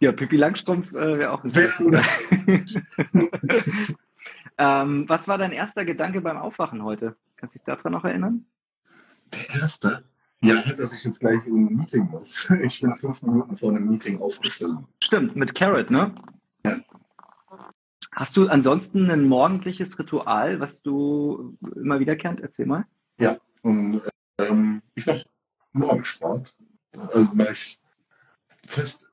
Ja, 0.00 0.12
Pippi 0.12 0.36
Langstrumpf 0.36 0.92
äh, 0.92 1.18
wäre 1.18 1.32
auch 1.32 1.44
ein 1.44 1.54
Wär- 1.54 1.70
guter. 1.76 2.02
ähm, 4.58 5.08
was 5.08 5.28
war 5.28 5.38
dein 5.38 5.52
erster 5.52 5.84
Gedanke 5.84 6.20
beim 6.20 6.38
Aufwachen 6.38 6.82
heute? 6.82 7.16
Kannst 7.36 7.54
du 7.54 7.58
dich 7.58 7.64
daran 7.66 7.92
noch 7.92 8.04
erinnern? 8.04 8.46
Der 9.32 9.60
erste? 9.60 10.04
Ja, 10.42 10.62
dass 10.62 10.94
ich 10.94 11.04
jetzt 11.04 11.20
gleich 11.20 11.46
in 11.46 11.66
ein 11.66 11.76
Meeting 11.76 12.08
muss. 12.10 12.50
Ich 12.62 12.80
bin 12.80 12.96
fünf 12.96 13.20
Minuten 13.22 13.56
vor 13.56 13.70
einem 13.70 13.88
Meeting 13.88 14.20
aufgestanden. 14.20 14.86
Stimmt, 15.02 15.36
mit 15.36 15.54
Carrot, 15.54 15.90
ne? 15.90 16.14
Ja. 16.64 16.78
Hast 18.12 18.36
du 18.36 18.48
ansonsten 18.48 19.10
ein 19.10 19.24
morgendliches 19.24 19.98
Ritual, 19.98 20.60
was 20.60 20.82
du 20.82 21.56
immer 21.76 22.00
wiederkehrend? 22.00 22.40
Erzähl 22.40 22.66
mal. 22.66 22.86
Und 23.62 24.00
ähm, 24.38 24.80
ich 24.94 25.04
mache 25.04 25.24
Morgensport. 25.72 26.54
Also 26.92 27.34
mache 27.34 27.52
ich 27.52 27.80
fast, 28.66 29.06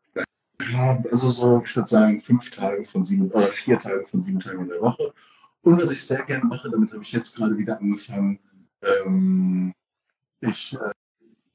also 1.12 1.32
so, 1.32 1.62
ich 1.66 1.76
würde 1.76 1.90
sagen, 1.90 2.22
fünf 2.22 2.50
Tage 2.50 2.84
von 2.86 3.04
sieben 3.04 3.30
oder 3.32 3.48
vier 3.48 3.78
Tage 3.78 4.06
von 4.06 4.22
sieben 4.22 4.40
Tagen 4.40 4.64
in 4.64 4.70
der 4.70 4.82
Woche. 4.82 5.14
Und 5.62 5.82
was 5.82 5.92
ich 5.92 6.06
sehr 6.06 6.24
gerne 6.24 6.46
mache, 6.46 6.70
damit 6.70 6.92
habe 6.94 7.04
ich 7.04 7.12
jetzt 7.12 7.36
gerade 7.36 7.58
wieder 7.58 7.80
angefangen, 7.80 8.40
ähm, 8.82 9.74
ich 10.42 10.78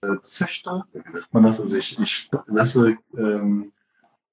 äh, 0.02 0.20
züchte, 0.20 0.84
wie 0.92 1.12
sagt 1.12 1.32
man 1.32 1.44
das? 1.44 1.60
Also 1.60 1.76
ich, 1.76 1.98
ich 1.98 2.30
lasse 2.46 2.96
ähm, 3.16 3.72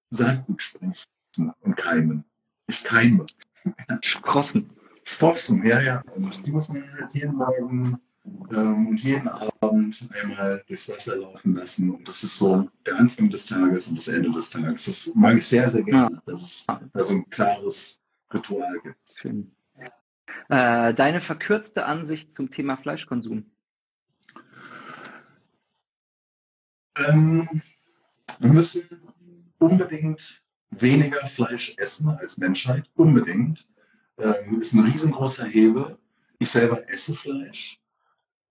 Saatgut 0.09 0.61
sprießen 0.61 1.53
und 1.61 1.77
keimen. 1.77 2.25
Ich 2.67 2.83
keime. 2.83 3.25
Sprossen. 4.01 4.69
Sprossen, 5.03 5.65
ja, 5.65 5.81
ja. 5.81 6.01
Und 6.15 6.45
die 6.45 6.51
muss 6.51 6.69
man 6.69 6.83
halt 6.93 7.13
jeden 7.13 7.35
Morgen 7.35 7.99
ähm, 8.51 8.87
und 8.87 9.03
jeden 9.03 9.27
Abend 9.61 10.09
einmal 10.21 10.63
durchs 10.67 10.89
Wasser 10.89 11.17
laufen 11.17 11.55
lassen. 11.55 11.91
Und 11.91 12.07
das 12.07 12.23
ist 12.23 12.37
so 12.37 12.69
der 12.85 12.97
Anfang 12.97 13.29
des 13.29 13.45
Tages 13.45 13.87
und 13.87 13.97
das 13.97 14.07
Ende 14.07 14.31
des 14.31 14.49
Tages. 14.49 14.85
Das 14.85 15.15
mag 15.15 15.37
ich 15.37 15.47
sehr, 15.47 15.69
sehr 15.69 15.83
gerne, 15.83 16.21
dass 16.25 16.41
es 16.41 16.65
da 16.65 17.03
so 17.03 17.15
ein 17.15 17.29
klares 17.29 18.01
Ritual 18.33 18.79
gibt. 18.83 18.97
Schön. 19.15 19.51
Äh, 20.49 20.93
deine 20.93 21.21
verkürzte 21.21 21.85
Ansicht 21.85 22.33
zum 22.33 22.49
Thema 22.49 22.77
Fleischkonsum. 22.77 23.45
Ähm, 27.07 27.61
wir 28.39 28.53
müssen 28.53 28.99
unbedingt 29.59 30.41
weniger 30.71 31.25
Fleisch 31.27 31.75
essen 31.77 32.09
als 32.09 32.37
Menschheit. 32.37 32.89
Unbedingt. 32.95 33.67
Ähm, 34.17 34.57
ist 34.59 34.73
ein 34.73 34.85
riesengroßer 34.85 35.45
Hebel. 35.45 35.97
Ich 36.39 36.49
selber 36.49 36.89
esse 36.89 37.15
Fleisch. 37.15 37.79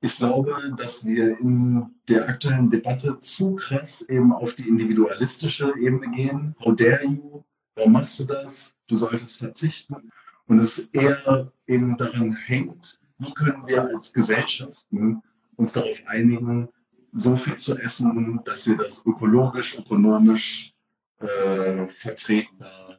Ich 0.01 0.17
glaube, 0.17 0.55
dass 0.77 1.05
wir 1.05 1.39
in 1.41 1.91
der 2.09 2.29
aktuellen 2.29 2.71
Debatte 2.71 3.19
zu 3.19 3.57
krass 3.57 4.03
eben 4.03 4.33
auf 4.33 4.55
die 4.55 4.69
individualistische 4.69 5.75
Ebene 5.77 6.11
gehen. 6.15 6.55
How 6.61 6.77
dare 6.77 7.05
you? 7.05 7.43
Warum 7.75 7.93
machst 7.93 8.21
du 8.21 8.25
das? 8.25 8.77
Du 8.87 8.97
solltest 8.97 9.39
verzichten. 9.39 10.13
Und 10.47 10.61
es 10.61 10.87
eher 10.89 11.53
eben 11.67 11.97
daran 11.97 12.33
hängt, 12.33 13.01
wie 13.19 13.35
können 13.35 13.67
wir 13.67 13.85
als 13.85 14.13
Gesellschaften 14.13 15.23
uns 15.57 15.73
darauf 15.73 15.99
einigen, 16.07 16.69
so 17.13 17.37
viel 17.37 17.57
zu 17.57 17.77
essen, 17.77 18.41
dass 18.45 18.69
wir 18.69 18.77
das 18.77 19.05
ökologisch, 19.05 19.79
ökonomisch 19.79 20.75
äh, 21.19 21.87
vertretbar 21.89 22.99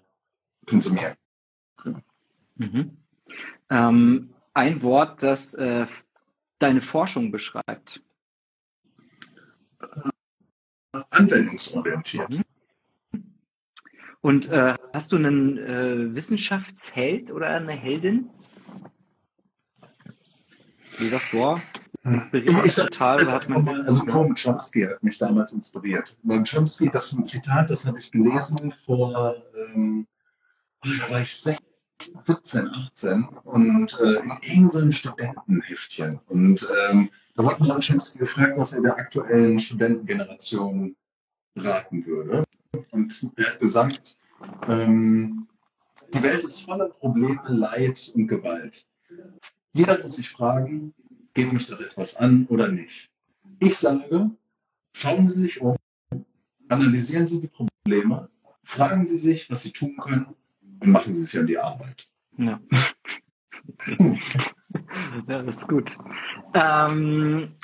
konsumieren. 0.68 1.16
Mhm. 2.56 2.98
Ähm, 3.70 4.34
ein 4.54 4.82
Wort, 4.82 5.24
das 5.24 5.54
äh, 5.54 5.88
deine 6.60 6.82
Forschung 6.82 7.32
beschreibt. 7.32 8.02
Anwendungsorientiert. 10.92 12.42
Und 14.22 14.50
äh, 14.50 14.76
hast 14.94 15.12
du 15.12 15.16
einen 15.16 15.58
äh, 15.58 16.14
Wissenschaftsheld 16.14 17.32
oder 17.32 17.48
eine 17.48 17.72
Heldin? 17.72 18.30
Dieses 21.00 21.34
Wort 21.34 21.62
inspiriert 22.04 22.54
mich 22.56 22.66
Ich 22.66 22.74
sag 22.74 22.88
total. 22.88 23.32
Hat 23.32 23.48
man, 23.48 23.64
mal, 23.64 23.82
also 23.84 24.04
Noam 24.04 24.36
Chomsky 24.36 24.84
hat 24.84 25.02
mich 25.02 25.18
damals 25.18 25.54
inspiriert. 25.54 26.18
Noam 26.24 26.44
Chomsky, 26.44 26.90
das 26.90 27.14
ist 27.14 27.18
ein 27.18 27.26
Zitat, 27.26 27.70
das 27.70 27.86
habe 27.86 28.00
ich 28.00 28.12
gelesen 28.12 28.74
vor, 28.86 29.36
ähm, 29.56 30.06
da 30.84 31.10
war 31.10 31.22
ich 31.22 31.32
16, 31.32 31.58
17, 32.26 32.68
18 32.68 33.28
und 33.44 33.98
äh, 34.00 34.20
in 34.20 34.32
irgendeinem 34.42 34.92
Studentenheftchen. 34.92 36.20
Und 36.28 36.68
ähm, 36.90 37.10
da 37.36 37.44
wurde 37.44 37.64
Noam 37.64 37.82
Chomsky 37.82 38.20
gefragt, 38.20 38.54
was 38.58 38.74
er 38.74 38.82
der 38.82 38.98
aktuellen 38.98 39.60
Studentengeneration 39.60 40.96
raten 41.56 42.06
würde. 42.06 42.44
Und 42.92 43.32
er 43.36 43.46
hat 43.48 43.60
gesagt, 43.60 44.18
ähm, 44.68 45.48
die 46.14 46.24
Welt 46.24 46.44
ist 46.44 46.62
voller 46.62 46.90
Probleme, 46.90 47.42
Leid 47.48 48.12
und 48.16 48.28
Gewalt. 48.28 48.86
Jeder 49.74 50.00
muss 50.00 50.16
sich 50.16 50.30
fragen, 50.30 50.94
geht 51.34 51.54
mich 51.54 51.68
das 51.68 51.82
etwas 51.82 52.16
an 52.18 52.48
oder 52.48 52.70
nicht? 52.70 53.10
Ich 53.60 53.78
sage, 53.78 54.32
schauen 54.94 55.28
Sie 55.28 55.42
sich 55.42 55.62
um, 55.62 55.76
analysieren 56.70 57.28
Sie 57.28 57.42
die 57.42 57.48
Probleme, 57.48 58.30
fragen 58.64 59.06
Sie 59.06 59.18
sich, 59.18 59.50
was 59.50 59.64
Sie 59.64 59.72
tun 59.72 59.98
können 59.98 60.36
und 60.80 60.92
machen 60.92 61.14
Sie 61.14 61.24
sich 61.24 61.40
an 61.40 61.48
die 61.48 61.58
Arbeit. 61.58 62.08
ja. 62.38 62.60
ja, 65.28 65.44
das 65.44 65.58
ist 65.58 65.68
gut. 65.68 65.98
Ähm, 66.54 67.56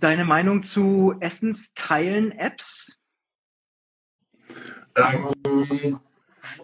deine 0.00 0.24
Meinung 0.24 0.62
zu 0.62 1.14
Essensteilen-Apps? 1.20 2.98
Ähm, 4.96 5.98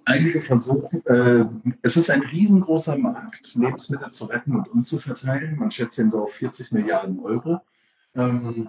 einige 0.04 0.40
versuchen, 0.40 1.04
äh, 1.06 1.44
es 1.82 1.96
ist 1.96 2.10
ein 2.10 2.22
riesengroßer 2.22 2.98
Markt, 2.98 3.54
Lebensmittel 3.54 4.10
zu 4.10 4.26
retten 4.26 4.54
und 4.54 4.68
umzuverteilen. 4.68 5.56
Man 5.56 5.70
schätzt 5.70 5.98
ihn 5.98 6.10
so 6.10 6.24
auf 6.24 6.34
40 6.34 6.72
Milliarden 6.72 7.18
Euro. 7.20 7.60
Ähm, 8.14 8.68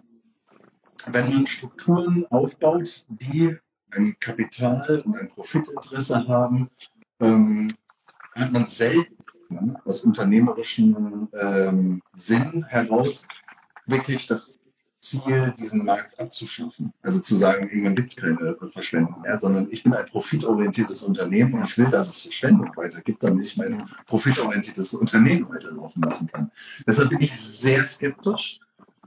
wenn 1.08 1.34
man 1.34 1.48
Strukturen 1.48 2.26
aufbaut, 2.28 3.06
die 3.10 3.58
ein 3.92 4.16
Kapital 4.20 5.02
und 5.06 5.18
ein 5.18 5.28
Profitinteresse 5.28 6.28
haben, 6.28 6.70
ähm, 7.20 7.68
hat 8.36 8.52
man 8.52 8.68
selten 8.68 9.18
aus 9.86 10.02
unternehmerischem 10.02 11.28
ähm, 11.34 12.02
Sinn 12.14 12.66
heraus 12.68 13.28
wirklich 13.86 14.28
das 14.28 14.60
Ziel, 15.02 15.54
diesen 15.58 15.84
Markt 15.84 16.20
abzuschaffen. 16.20 16.94
Also 17.02 17.20
zu 17.20 17.36
sagen, 17.36 17.70
irgendwann 17.70 17.96
gibt 17.96 18.12
es 18.12 18.16
keine 18.18 18.56
Verschwendung 18.72 19.22
mehr, 19.22 19.40
sondern 19.40 19.68
ich 19.72 19.84
bin 19.84 19.94
ein 19.94 20.06
profitorientiertes 20.06 21.04
Unternehmen 21.04 21.54
und 21.56 21.64
ich 21.66 21.78
will, 21.78 21.90
dass 21.90 22.10
es 22.10 22.22
Verschwendung 22.22 22.72
weitergibt, 22.76 23.24
damit 23.24 23.46
ich 23.46 23.58
mein 23.58 23.84
profitorientiertes 24.06 24.94
Unternehmen 24.94 25.50
weiterlaufen 25.50 26.04
lassen 26.04 26.28
kann. 26.28 26.52
Deshalb 26.86 27.10
bin 27.10 27.22
ich 27.22 27.36
sehr 27.36 27.84
skeptisch, 27.86 28.60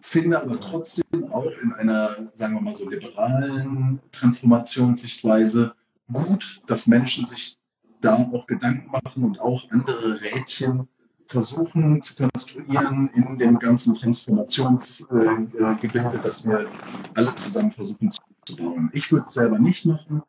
finde 0.04 0.40
aber 0.40 0.60
trotzdem 0.60 1.32
auch 1.32 1.50
in 1.62 1.72
einer, 1.72 2.30
sagen 2.34 2.54
wir 2.54 2.60
mal 2.60 2.74
so, 2.74 2.88
liberalen 2.88 4.00
Transformationssichtweise 4.12 5.74
gut, 6.12 6.62
dass 6.66 6.86
Menschen 6.86 7.26
sich 7.26 7.58
da 8.00 8.16
auch 8.16 8.46
Gedanken 8.46 8.90
machen 8.90 9.24
und 9.24 9.40
auch 9.40 9.68
andere 9.70 10.20
Rädchen 10.20 10.86
versuchen 11.26 12.02
zu 12.02 12.16
konstruieren 12.16 13.08
in 13.14 13.38
dem 13.38 13.58
ganzen 13.58 13.94
Transformationsgebilde, 13.94 16.20
das 16.22 16.46
wir 16.46 16.68
alle 17.14 17.34
zusammen 17.36 17.72
versuchen 17.72 18.10
zu 18.10 18.20
bauen. 18.56 18.90
Ich 18.92 19.10
würde 19.10 19.24
es 19.26 19.32
selber 19.32 19.58
nicht 19.58 19.86
machen, 19.86 20.22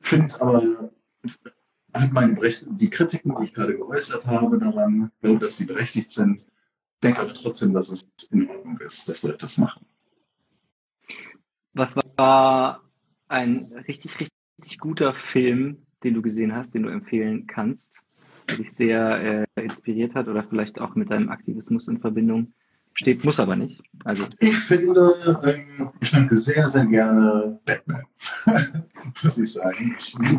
finde 0.00 0.34
aber 0.40 0.90
hat 1.94 2.12
meine 2.12 2.34
die 2.34 2.90
Kritiken, 2.90 3.36
die 3.38 3.44
ich 3.44 3.54
gerade 3.54 3.76
geäußert 3.76 4.26
habe, 4.26 4.58
daran, 4.58 5.12
glaube, 5.20 5.38
dass 5.38 5.56
sie 5.56 5.66
berechtigt 5.66 6.10
sind, 6.10 6.48
denke 7.04 7.20
aber 7.20 7.34
trotzdem, 7.34 7.72
dass 7.74 7.90
es 7.90 8.02
in 8.30 8.48
Ordnung 8.48 8.78
ist, 8.80 9.08
dass 9.08 9.22
wir 9.24 9.34
das 9.34 9.58
machen. 9.58 9.86
Was 11.72 11.94
war 12.16 12.82
ein 13.28 13.72
richtig, 13.86 14.18
richtig 14.18 14.78
guter 14.78 15.14
Film, 15.32 15.86
den 16.02 16.14
du 16.14 16.22
gesehen 16.22 16.54
hast, 16.54 16.74
den 16.74 16.84
du 16.84 16.88
empfehlen 16.88 17.46
kannst? 17.46 18.00
der 18.48 18.58
dich 18.58 18.72
sehr 18.72 19.46
äh, 19.56 19.62
inspiriert 19.62 20.14
hat 20.14 20.28
oder 20.28 20.44
vielleicht 20.44 20.80
auch 20.80 20.94
mit 20.94 21.10
deinem 21.10 21.30
Aktivismus 21.30 21.88
in 21.88 22.00
Verbindung 22.00 22.52
steht, 22.94 23.24
muss 23.24 23.40
aber 23.40 23.56
nicht. 23.56 23.82
Also 24.04 24.24
ich 24.40 24.56
finde, 24.56 25.14
ähm, 25.44 25.90
ich 26.00 26.12
mag 26.12 26.30
sehr, 26.30 26.68
sehr 26.68 26.86
gerne 26.86 27.58
Batman, 27.64 28.04
muss 29.22 29.38
ich 29.38 29.52
sagen. 29.52 29.96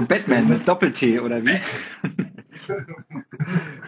Batman 0.08 0.50
mit 0.50 0.68
Doppel-T 0.68 1.20
oder 1.20 1.46
wie? 1.46 1.60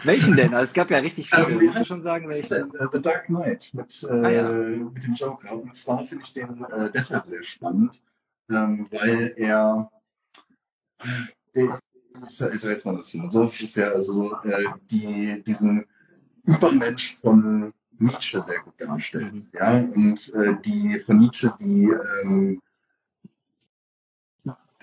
welchen 0.04 0.36
denn? 0.36 0.54
Also 0.54 0.68
es 0.68 0.74
gab 0.74 0.90
ja 0.90 0.98
richtig 0.98 1.30
viele. 1.30 1.50
Ähm, 1.50 1.72
du 1.74 1.84
schon 1.84 2.02
sagen, 2.02 2.28
welchen? 2.28 2.70
Uh, 2.70 2.88
The 2.92 3.00
Dark 3.00 3.26
Knight 3.26 3.70
mit, 3.72 4.06
äh, 4.08 4.12
ah, 4.12 4.30
ja. 4.30 4.48
mit 4.48 5.04
dem 5.04 5.14
Joker. 5.14 5.54
Und 5.54 5.74
zwar 5.74 6.04
finde 6.04 6.24
ich 6.24 6.32
den 6.32 6.64
äh, 6.64 6.90
deshalb 6.92 7.26
sehr 7.26 7.42
spannend, 7.42 8.02
ähm, 8.50 8.86
weil 8.90 9.34
er 9.36 9.90
ist, 12.24 12.40
ist 12.40 12.64
ja 12.64 12.70
jetzt 12.70 12.86
mal 12.86 12.96
das 12.96 13.10
Philosophische, 13.10 13.80
ja, 13.80 13.90
also 13.90 14.12
so, 14.12 14.34
äh, 14.42 14.64
die, 14.90 15.42
diesen 15.46 15.86
Übermensch 16.44 17.16
von 17.20 17.72
Nietzsche 17.98 18.40
sehr 18.40 18.60
gut 18.60 18.74
darstellt. 18.78 19.32
Mhm. 19.32 19.46
Ja, 19.52 19.78
und 19.78 20.34
äh, 20.34 20.56
die 20.64 21.00
von 21.00 21.18
Nietzsche, 21.18 21.52
die 21.60 21.90
ähm, 22.22 22.62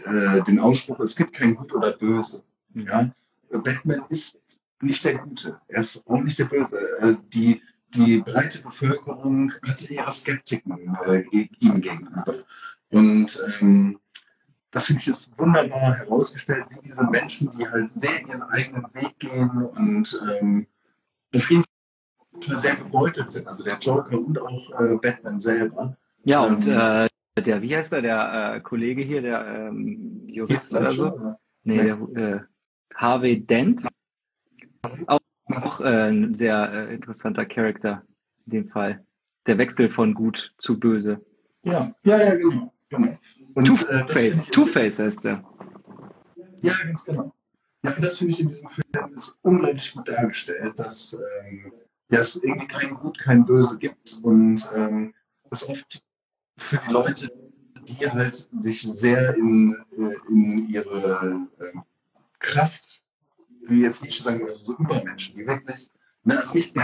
äh, 0.03 0.41
den 0.43 0.59
Ausspruch, 0.59 0.99
es 0.99 1.15
gibt 1.15 1.33
kein 1.33 1.55
Gut 1.55 1.73
oder 1.73 1.93
Böse. 1.93 2.43
Mhm. 2.73 2.87
Ja, 2.87 3.11
Batman 3.51 4.03
ist 4.09 4.37
nicht 4.81 5.03
der 5.05 5.17
Gute, 5.17 5.59
er 5.67 5.79
ist 5.79 6.07
auch 6.07 6.21
nicht 6.21 6.39
der 6.39 6.45
Böse. 6.45 6.77
Äh, 6.99 7.15
die, 7.33 7.61
die 7.93 8.19
breite 8.19 8.61
Bevölkerung 8.61 9.53
hatte 9.65 9.93
eher 9.93 10.09
Skeptiken 10.11 10.97
äh, 11.05 11.23
ihm 11.59 11.81
gegenüber. 11.81 12.35
Und 12.89 13.39
ähm, 13.59 13.99
das 14.71 14.87
finde 14.87 15.01
ich 15.01 15.07
ist 15.07 15.37
wunderbar 15.37 15.95
herausgestellt, 15.95 16.65
wie 16.69 16.81
diese 16.83 17.09
Menschen, 17.09 17.49
die 17.51 17.67
halt 17.67 17.89
sehr 17.89 18.19
ihren 18.27 18.43
eigenen 18.43 18.85
Weg 18.93 19.17
gehen 19.19 19.49
und 19.49 20.21
ähm, 20.29 20.67
auf 21.33 21.49
jeden 21.49 21.63
sehr 22.41 22.75
gebeutelt 22.75 23.31
sind. 23.31 23.47
Also 23.47 23.63
der 23.63 23.77
Joker 23.79 24.17
und 24.17 24.39
auch 24.39 24.79
äh, 24.79 24.95
Batman 24.97 25.39
selber. 25.39 25.97
Ja, 26.23 26.41
und 26.41 26.65
ähm, 26.67 27.07
äh, 27.37 27.41
der, 27.41 27.61
wie 27.61 27.75
heißt 27.75 27.91
der, 27.91 28.01
der 28.01 28.53
äh, 28.55 28.61
Kollege 28.61 29.03
hier, 29.03 29.21
der 29.21 29.45
ähm, 29.45 30.27
Jurist 30.27 30.73
oder 30.73 30.91
so? 30.91 31.13
Oder? 31.13 31.39
Nee, 31.63 31.83
nee, 31.83 32.13
der 32.13 32.35
äh, 32.35 32.39
Harvey 32.95 33.45
Dent. 33.45 33.85
Auch, 35.07 35.19
auch 35.47 35.79
äh, 35.81 36.09
ein 36.09 36.35
sehr 36.35 36.71
äh, 36.71 36.93
interessanter 36.93 37.45
Charakter 37.45 38.03
in 38.45 38.51
dem 38.51 38.69
Fall. 38.69 39.03
Der 39.47 39.57
Wechsel 39.57 39.89
von 39.89 40.13
gut 40.13 40.53
zu 40.57 40.79
böse. 40.79 41.23
Ja, 41.63 41.93
ja, 42.03 42.17
ja, 42.17 42.35
genau. 42.35 42.73
genau. 42.89 43.17
Two-Face, 43.55 44.49
äh, 44.49 44.51
Two-Face 44.51 44.99
heißt 44.99 45.23
der. 45.25 45.43
Ja, 46.61 46.73
ganz 46.83 47.05
genau. 47.05 47.33
Ja, 47.83 47.93
das 47.99 48.17
finde 48.17 48.33
ich 48.33 48.39
in 48.39 48.47
diesem 48.47 48.69
Film 48.69 49.13
ist 49.13 49.39
unglaublich 49.43 49.93
gut 49.93 50.07
dargestellt, 50.07 50.77
dass 50.77 51.17
ähm, 51.45 51.71
ja, 52.09 52.19
es 52.19 52.35
irgendwie 52.35 52.67
kein 52.67 52.95
Gut, 52.95 53.19
kein 53.19 53.45
Böse 53.45 53.77
gibt 53.77 54.19
und 54.23 54.61
ähm, 54.75 55.13
es 55.49 55.67
oft 55.69 56.03
für 56.57 56.77
die 56.77 56.91
Leute, 56.91 57.31
die 57.87 58.09
halt 58.09 58.49
sich 58.53 58.81
sehr 58.81 59.35
in, 59.35 59.75
äh, 59.91 60.31
in 60.31 60.69
ihre 60.69 61.47
äh, 61.59 61.77
Kraft, 62.39 63.05
wie 63.67 63.81
jetzt 63.81 64.03
Nietzsche 64.03 64.23
sagen 64.23 64.43
also 64.43 64.73
so 64.73 64.77
Übermenschen, 64.77 65.35
die 65.35 65.47
wirklich, 65.47 65.89
ne, 66.23 66.37
also 66.37 66.55
nicht 66.55 66.75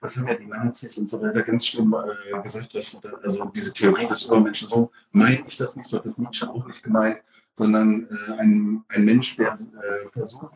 das 0.00 0.16
haben 0.16 0.28
ja 0.28 0.34
die 0.34 0.46
Nazis 0.46 0.96
und 0.96 1.10
so 1.10 1.20
weiter 1.20 1.42
ganz 1.42 1.66
schlimm 1.66 1.94
äh, 1.94 2.42
gesagt, 2.42 2.74
dass 2.74 3.04
also 3.22 3.44
diese 3.46 3.74
Theorie 3.74 4.06
des 4.06 4.24
Übermenschen, 4.24 4.66
so 4.66 4.90
meine 5.12 5.44
ich 5.46 5.58
das 5.58 5.76
nicht, 5.76 5.88
so 5.88 5.98
hat 5.98 6.06
das 6.06 6.18
Nietzsche 6.18 6.48
auch 6.48 6.66
nicht 6.66 6.82
gemeint, 6.82 7.20
sondern 7.52 8.08
äh, 8.08 8.32
ein, 8.38 8.84
ein 8.88 9.04
Mensch, 9.04 9.36
der 9.36 9.52
äh, 9.52 10.08
versucht, 10.08 10.54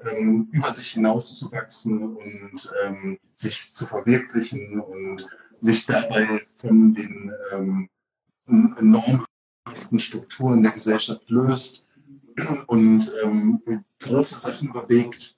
ähm, 0.00 0.48
über 0.52 0.72
sich 0.72 0.92
hinauszuwachsen 0.92 2.16
und 2.16 2.72
ähm, 2.84 3.18
sich 3.34 3.74
zu 3.74 3.86
verwirklichen 3.86 4.80
und 4.80 5.28
sich 5.60 5.86
dabei 5.86 6.44
von 6.56 6.94
den 6.94 7.32
ähm, 7.52 7.88
normhaften 8.46 9.98
Strukturen 9.98 10.62
der 10.62 10.72
Gesellschaft 10.72 11.28
löst 11.28 11.84
und 12.66 13.12
ähm, 13.22 13.62
große 14.00 14.36
Sachen 14.38 14.72
bewegt 14.72 15.36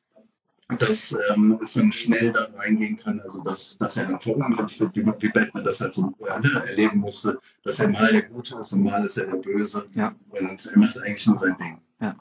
dass 0.77 1.17
ähm, 1.31 1.59
es 1.63 1.73
dann 1.73 1.93
schnell 1.93 2.33
da 2.33 2.49
reingehen 2.57 2.99
kann, 2.99 3.21
also 3.21 3.43
dass, 3.43 3.79
dass 3.79 3.97
er 3.97 4.07
dann 4.07 4.21
verunglückt 4.21 4.79
wird, 4.79 4.95
wie, 4.97 5.07
wie 5.07 5.29
Batman 5.31 5.65
das 5.65 5.81
halt 5.81 5.95
so 5.95 6.15
äh, 6.21 6.69
erleben 6.69 6.99
musste, 6.99 7.41
dass 7.63 7.81
er 7.81 7.89
mal 7.89 8.13
der 8.13 8.23
Gute 8.23 8.59
ist 8.59 8.73
und 8.75 8.85
mal 8.85 9.03
ist 9.03 9.17
er 9.17 9.29
der 9.29 9.37
Böse. 9.37 9.89
Ja. 9.95 10.15
Und 10.29 10.67
er 10.67 10.79
macht 10.79 10.99
eigentlich 10.99 11.27
nur 11.27 11.37
sein 11.37 11.57
Ding. 11.57 11.81
Ja. 12.01 12.15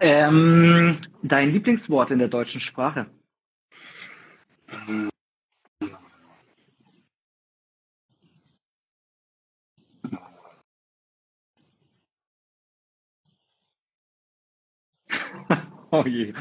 Ähm, 0.00 1.00
dein 1.22 1.50
Lieblingswort 1.50 2.10
in 2.10 2.18
der 2.18 2.28
deutschen 2.28 2.60
Sprache? 2.60 3.06
Oh 15.90 16.04
je. 16.04 16.24
Ich 16.24 16.36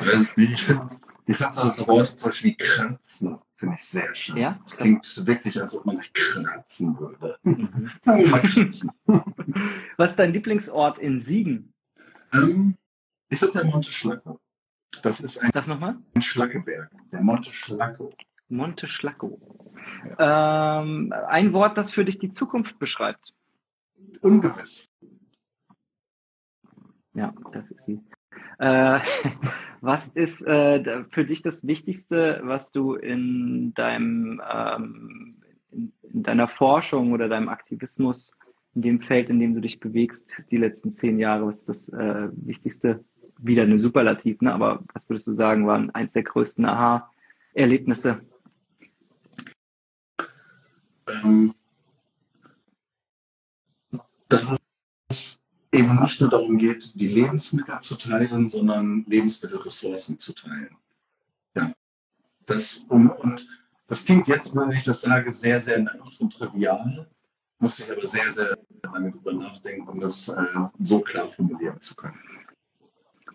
finde 0.63 0.93
ich 1.27 1.37
find 1.37 1.53
so 1.53 1.61
das 1.61 1.87
Wort 1.87 2.07
zum 2.07 2.29
Beispiel 2.29 2.51
wie 2.51 2.57
kratzen, 2.57 3.39
finde 3.55 3.75
ich 3.79 3.85
sehr 3.85 4.13
schön. 4.13 4.37
Ja? 4.37 4.59
Es 4.65 4.77
klingt 4.77 5.25
wirklich, 5.25 5.61
als 5.61 5.75
ob 5.77 5.85
man 5.85 5.97
sich 5.97 6.11
kratzen 6.13 6.99
würde. 6.99 7.37
Mhm. 7.43 7.89
Sagen 8.01 8.23
wir 8.23 8.27
mal 8.27 8.41
kratzen. 8.41 8.91
Was 9.97 10.09
ist 10.09 10.19
dein 10.19 10.33
Lieblingsort 10.33 10.99
in 10.99 11.21
Siegen? 11.21 11.73
Ähm, 12.33 12.77
ich 13.29 13.39
finde 13.39 13.59
der 13.59 13.65
Monte 13.65 13.91
Schlacco. 13.91 14.39
Das 15.03 15.19
ist 15.19 15.37
ein, 15.37 15.51
Sag 15.53 15.67
nochmal. 15.67 15.97
ein 16.15 16.21
Schlackeberg. 16.21 16.89
Der 17.11 17.21
Monte 17.21 17.53
Schlacco. 17.53 18.13
Monte 18.49 18.87
Schlacco. 18.87 19.39
Ja. 20.17 20.81
Ähm, 20.81 21.13
ein 21.27 21.53
Wort, 21.53 21.77
das 21.77 21.91
für 21.91 22.05
dich 22.05 22.19
die 22.19 22.31
Zukunft 22.31 22.79
beschreibt. 22.79 23.33
Ungewiss. 24.21 24.89
Ja, 27.13 27.33
das 27.51 27.69
ist 27.69 27.85
sie. 27.85 28.01
Äh, 28.59 28.99
was 29.81 30.09
ist 30.09 30.41
äh, 30.45 31.03
für 31.11 31.25
dich 31.25 31.41
das 31.41 31.65
Wichtigste, 31.65 32.41
was 32.43 32.71
du 32.71 32.93
in 32.93 33.73
deinem 33.73 34.41
ähm, 34.49 35.41
in, 35.71 35.91
in, 36.03 36.23
deiner 36.23 36.47
Forschung 36.47 37.11
oder 37.11 37.27
deinem 37.27 37.49
Aktivismus 37.49 38.31
in 38.73 38.81
dem 38.81 39.01
Feld, 39.01 39.29
in 39.29 39.39
dem 39.39 39.55
du 39.55 39.61
dich 39.61 39.79
bewegst, 39.79 40.43
die 40.51 40.57
letzten 40.57 40.93
zehn 40.93 41.19
Jahre, 41.19 41.47
was 41.47 41.59
ist 41.59 41.69
das 41.69 41.89
äh, 41.89 42.29
Wichtigste? 42.31 43.03
Wieder 43.39 43.63
eine 43.63 43.79
Superlativ, 43.79 44.41
ne? 44.41 44.53
Aber 44.53 44.83
was 44.93 45.07
würdest 45.09 45.27
du 45.27 45.35
sagen, 45.35 45.67
waren 45.67 45.91
eins 45.91 46.11
der 46.11 46.23
größten 46.23 46.65
Aha-Erlebnisse? 46.65 48.21
Ähm, 51.23 51.53
das 54.27 54.57
ist 55.09 55.41
eben 55.71 56.01
nicht 56.01 56.21
nur 56.21 56.29
darum 56.29 56.57
geht, 56.57 56.95
die 56.95 57.07
Lebensmittel 57.07 57.79
zu 57.81 57.97
teilen, 57.97 58.47
sondern 58.47 59.05
Lebensmittelressourcen 59.07 60.17
zu 60.17 60.33
teilen. 60.33 60.75
Ja, 61.55 61.71
das, 62.45 62.85
um, 62.89 63.09
und 63.09 63.47
das 63.87 64.05
klingt 64.05 64.27
jetzt, 64.27 64.55
wenn 64.55 64.71
ich 64.71 64.83
das 64.83 65.01
sage, 65.01 65.31
sehr, 65.31 65.61
sehr 65.61 65.79
naiv 65.79 66.19
und 66.19 66.33
trivial, 66.33 67.07
muss 67.59 67.79
ich 67.79 67.91
aber 67.91 68.05
sehr, 68.05 68.31
sehr 68.33 68.57
lange 68.83 69.11
drüber 69.11 69.33
nachdenken, 69.33 69.87
um 69.87 69.99
das 69.99 70.29
äh, 70.29 70.45
so 70.79 70.99
klar 70.99 71.29
formulieren 71.29 71.79
zu 71.81 71.95
können. 71.95 72.19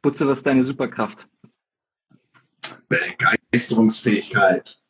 Butze, 0.02 0.26
was 0.26 0.40
ist 0.40 0.46
deine 0.46 0.64
Superkraft? 0.64 1.28
Begeisterungsfähigkeit. 2.88 4.80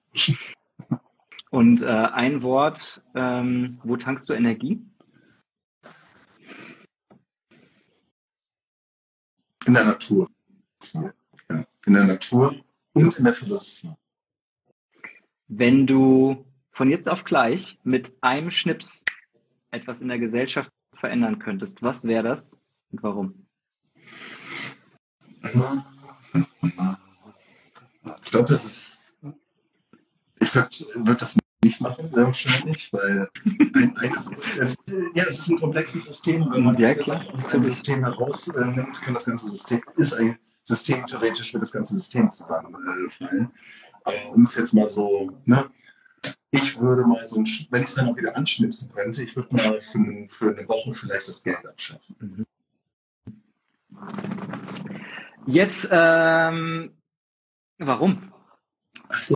Und 1.51 1.83
äh, 1.83 1.87
ein 1.87 2.43
Wort, 2.43 3.03
ähm, 3.15 3.79
wo 3.85 3.99
tankst 3.99 4.29
du 4.31 4.33
Energie? 4.33 4.83
In 9.67 9.75
der 9.75 9.85
Natur. 9.85 10.29
Ja, 10.93 11.13
in 11.87 11.93
der 11.93 12.05
Natur 12.05 12.57
und 12.95 13.19
in 13.19 13.25
der 13.25 13.35
Philosophie. 13.35 13.93
Wenn 15.49 15.87
du 15.87 16.47
von 16.73 16.91
jetzt 16.91 17.09
auf 17.09 17.25
gleich 17.25 17.79
mit 17.85 18.13
einem 18.23 18.51
Schnips 18.51 19.05
etwas 19.71 20.01
in 20.01 20.09
der 20.09 20.19
Gesellschaft 20.19 20.73
verändern 20.95 21.39
könntest, 21.39 21.83
was 21.83 22.03
wäre 22.03 22.23
das 22.23 22.57
und 22.91 23.03
warum? 23.03 23.42
Ich 28.25 28.31
glaube, 28.31 28.49
das 28.49 28.65
ist. 28.65 29.17
Ich 30.41 30.55
würde 30.55 30.71
würd 30.95 31.23
das 31.23 31.37
nicht 31.65 31.81
machen, 31.81 32.11
sehr 32.13 32.27
wahrscheinlich, 32.27 32.93
weil 32.93 33.29
es, 34.59 34.77
ja, 35.15 35.23
es 35.23 35.39
ist 35.39 35.49
ein 35.49 35.61
komplexes 35.61 36.07
System. 36.07 36.51
Wenn 36.51 36.65
man 36.65 36.79
ja, 36.79 36.95
klar. 36.95 37.25
aus 37.33 37.47
einem 37.47 37.63
System 37.63 38.01
herausnimmt, 38.05 39.01
kann 39.01 39.15
das 39.15 39.27
ganze 39.27 39.49
System, 39.49 39.81
ist 39.97 40.15
ein 40.15 40.39
System 40.65 41.07
theoretisch, 41.07 41.53
wird 41.53 41.63
das 41.63 41.73
ganze 41.73 41.95
System 41.95 42.31
zusammenfallen. 42.31 43.51
Aber 44.05 44.17
um 44.35 44.43
es 44.43 44.57
jetzt 44.57 44.75
mal 44.75 44.89
so, 44.89 45.31
ne, 45.45 45.71
ich 46.51 46.81
würde 46.81 47.07
mal 47.07 47.25
so, 47.25 47.37
ein, 47.37 47.47
wenn 47.71 47.83
ich 47.83 47.89
es 47.89 47.95
dann 47.95 48.09
auch 48.09 48.17
wieder 48.17 48.37
anschnipsen 48.37 48.93
könnte, 48.93 49.23
ich 49.23 49.37
würde 49.37 49.55
mal 49.55 49.81
für, 49.81 50.29
für 50.29 50.57
eine 50.57 50.69
Woche 50.69 50.95
vielleicht 50.95 51.29
das 51.29 51.45
Geld 51.45 51.65
abschaffen. 51.67 52.17
Mhm. 52.19 52.47
Jetzt, 55.47 55.89
ähm, 55.91 56.97
warum? 57.79 58.33
Also, 59.09 59.35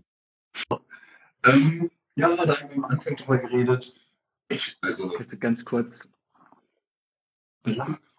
ähm, 1.44 1.90
ja, 2.14 2.28
da 2.36 2.60
haben 2.60 2.70
wir 2.70 2.76
am 2.76 2.84
Anfang 2.84 3.16
drüber 3.16 3.38
geredet. 3.38 3.98
Ich, 4.48 4.78
also, 4.82 5.16
Bitte 5.16 5.36
ganz 5.36 5.64
kurz. 5.64 6.08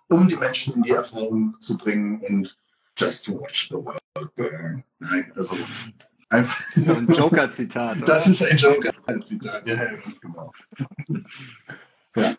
Um 0.09 0.27
die 0.27 0.35
Menschen 0.35 0.75
in 0.75 0.83
die 0.83 0.91
Erfahrung 0.91 1.57
zu 1.59 1.77
bringen 1.77 2.21
und 2.21 2.57
just 2.97 3.25
to 3.25 3.39
watch 3.39 3.69
the 3.69 3.75
world 3.75 4.35
burn. 4.35 4.83
Nein, 4.99 5.31
also 5.35 5.57
einfach. 6.29 6.75
Ein 6.75 7.07
Joker-Zitat. 7.07 8.07
Das 8.07 8.27
ist 8.27 8.43
ein 8.43 8.57
Joker-Zitat, 8.57 9.67
ja, 9.67 9.75
ganz 9.75 10.19
genau. 10.19 10.51
ja. 12.15 12.35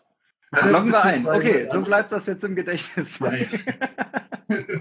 Loggen 0.71 0.91
wir 0.91 1.03
ein. 1.03 1.27
Okay, 1.27 1.69
so 1.71 1.81
bleibt 1.81 2.11
das 2.11 2.25
jetzt 2.27 2.43
im 2.43 2.55
Gedächtnis. 2.55 3.19
Ja, 3.19 3.33
ja. 3.35 4.78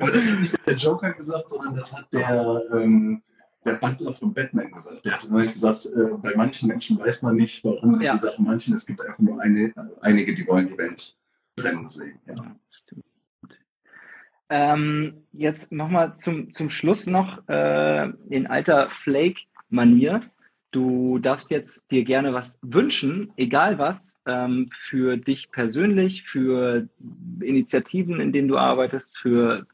Aber 0.00 0.10
das 0.10 0.30
hat 0.30 0.40
nicht 0.40 0.66
der 0.66 0.74
Joker 0.74 1.12
gesagt, 1.12 1.50
sondern 1.50 1.76
das 1.76 1.94
hat 1.96 2.12
der, 2.12 2.62
ähm, 2.72 3.22
der 3.64 3.74
Butler 3.74 4.12
von 4.12 4.32
Batman 4.32 4.72
gesagt. 4.72 5.04
Der 5.04 5.12
hat 5.12 5.30
nämlich 5.30 5.52
gesagt, 5.52 5.86
äh, 5.86 6.16
bei 6.22 6.34
manchen 6.36 6.68
Menschen 6.68 6.98
weiß 6.98 7.22
man 7.22 7.36
nicht, 7.36 7.62
warum 7.64 7.94
sie 7.96 8.04
ja. 8.04 8.14
gesagt 8.14 8.38
manchen, 8.38 8.74
es 8.74 8.86
gibt 8.86 9.00
einfach 9.00 9.18
nur 9.18 9.40
eine, 9.40 9.72
einige, 10.00 10.34
die 10.34 10.46
wollen 10.46 10.68
die 10.68 10.78
Welt 10.78 11.16
brennen 11.56 11.88
sehen. 11.88 12.18
Ja. 12.26 12.56
Ähm, 14.48 15.24
jetzt 15.32 15.72
nochmal 15.72 16.14
zum, 16.16 16.52
zum 16.52 16.68
Schluss 16.68 17.06
noch 17.06 17.48
äh, 17.48 18.10
in 18.28 18.46
alter 18.46 18.90
Flake-Manier. 19.02 20.20
Du 20.72 21.18
darfst 21.18 21.50
jetzt 21.50 21.90
dir 21.90 22.02
gerne 22.02 22.32
was 22.32 22.58
wünschen, 22.62 23.30
egal 23.36 23.78
was, 23.78 24.18
ähm, 24.26 24.70
für 24.88 25.18
dich 25.18 25.50
persönlich, 25.50 26.22
für 26.22 26.88
Initiativen, 27.40 28.20
in 28.20 28.32
denen 28.32 28.48
du 28.48 28.56
arbeitest, 28.56 29.16
für 29.18 29.66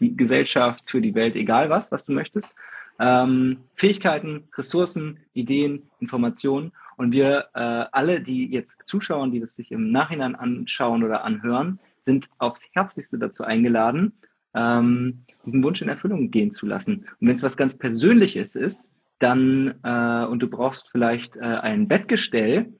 die 0.00 0.16
Gesellschaft, 0.16 0.82
für 0.90 1.00
die 1.00 1.14
Welt, 1.14 1.36
egal 1.36 1.70
was, 1.70 1.92
was 1.92 2.04
du 2.04 2.12
möchtest. 2.12 2.56
Ähm, 2.98 3.58
Fähigkeiten, 3.76 4.48
Ressourcen, 4.56 5.18
Ideen, 5.34 5.84
Informationen. 6.00 6.72
Und 6.96 7.12
wir 7.12 7.46
äh, 7.54 7.60
alle, 7.92 8.20
die 8.20 8.50
jetzt 8.50 8.82
zuschauen, 8.86 9.30
die 9.30 9.38
das 9.38 9.54
sich 9.54 9.70
im 9.70 9.92
Nachhinein 9.92 10.34
anschauen 10.34 11.04
oder 11.04 11.22
anhören, 11.22 11.78
sind 12.04 12.28
aufs 12.38 12.62
Herzlichste 12.72 13.18
dazu 13.18 13.44
eingeladen, 13.44 14.14
ähm, 14.52 15.20
diesen 15.46 15.62
Wunsch 15.62 15.80
in 15.80 15.88
Erfüllung 15.88 16.32
gehen 16.32 16.52
zu 16.52 16.66
lassen. 16.66 17.06
Und 17.20 17.28
wenn 17.28 17.36
es 17.36 17.42
was 17.44 17.56
ganz 17.56 17.76
Persönliches 17.76 18.56
ist, 18.56 18.90
dann 19.18 19.74
äh, 19.82 20.26
und 20.26 20.40
du 20.40 20.48
brauchst 20.48 20.90
vielleicht 20.90 21.36
äh, 21.36 21.40
ein 21.40 21.88
Bettgestell 21.88 22.72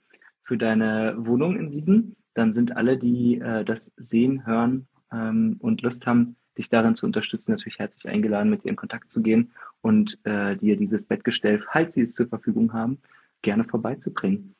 für 0.45 0.57
deine 0.57 1.15
Wohnung 1.19 1.57
in 1.57 1.71
Siegen, 1.71 2.17
dann 2.35 2.53
sind 2.53 2.77
alle, 2.77 2.97
die 2.97 3.41
äh, 3.41 3.65
das 3.65 3.91
sehen, 3.97 4.47
hören 4.47 4.87
ähm, 5.13 5.57
und 5.59 5.83
Lust 5.83 6.07
haben, 6.07 6.37
dich 6.57 6.69
darin 6.69 6.95
zu 6.95 7.07
unterstützen, 7.07 7.53
natürlich 7.53 7.79
herzlich 7.79 8.09
eingeladen, 8.09 8.51
mit 8.51 8.65
dir 8.65 8.71
in 8.71 8.77
Kontakt 8.77 9.11
zu 9.11 9.23
gehen 9.23 9.53
und 9.81 10.19
äh, 10.25 10.57
dir 10.57 10.77
dieses 10.77 11.05
Bettgestell, 11.05 11.63
falls 11.73 11.95
sie 11.95 12.03
es 12.03 12.15
zur 12.15 12.29
Verfügung 12.29 12.73
haben, 12.73 12.99
gerne 13.43 13.65
vorbeizubringen. 13.65 14.55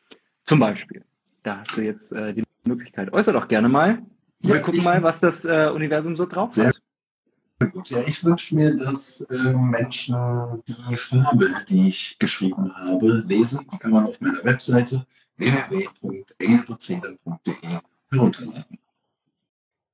Zum 0.45 0.61
Beispiel. 0.61 1.05
Da 1.43 1.59
hast 1.59 1.77
du 1.77 1.83
jetzt 1.83 2.13
äh, 2.13 2.35
die 2.35 2.45
Möglichkeit. 2.65 3.13
Äußer 3.13 3.33
doch 3.33 3.49
gerne 3.49 3.69
mal. 3.69 4.03
Wir 4.41 4.57
ja, 4.57 4.63
gucken 4.63 4.85
mal, 4.85 5.03
was 5.03 5.21
das 5.21 5.45
äh, 5.45 5.71
Universum 5.75 6.17
so 6.17 6.27
drauf 6.27 6.57
hat. 6.57 6.78
Gut, 7.61 7.91
ja, 7.91 7.99
ich 8.07 8.25
wünsche 8.25 8.55
mir, 8.55 8.77
dass 8.77 9.21
äh, 9.23 9.53
Menschen 9.53 10.63
die 10.69 10.97
Fabel, 10.97 11.57
die 11.69 11.89
ich 11.89 12.17
geschrieben 12.21 12.73
habe, 12.77 13.25
lesen. 13.27 13.67
Die 13.73 13.79
kann 13.79 13.91
man 13.91 14.07
auf 14.07 14.21
meiner 14.21 14.45
Webseite 14.45 15.05
www.engelprozedere.de 15.39 17.81
herunterladen. 18.13 18.79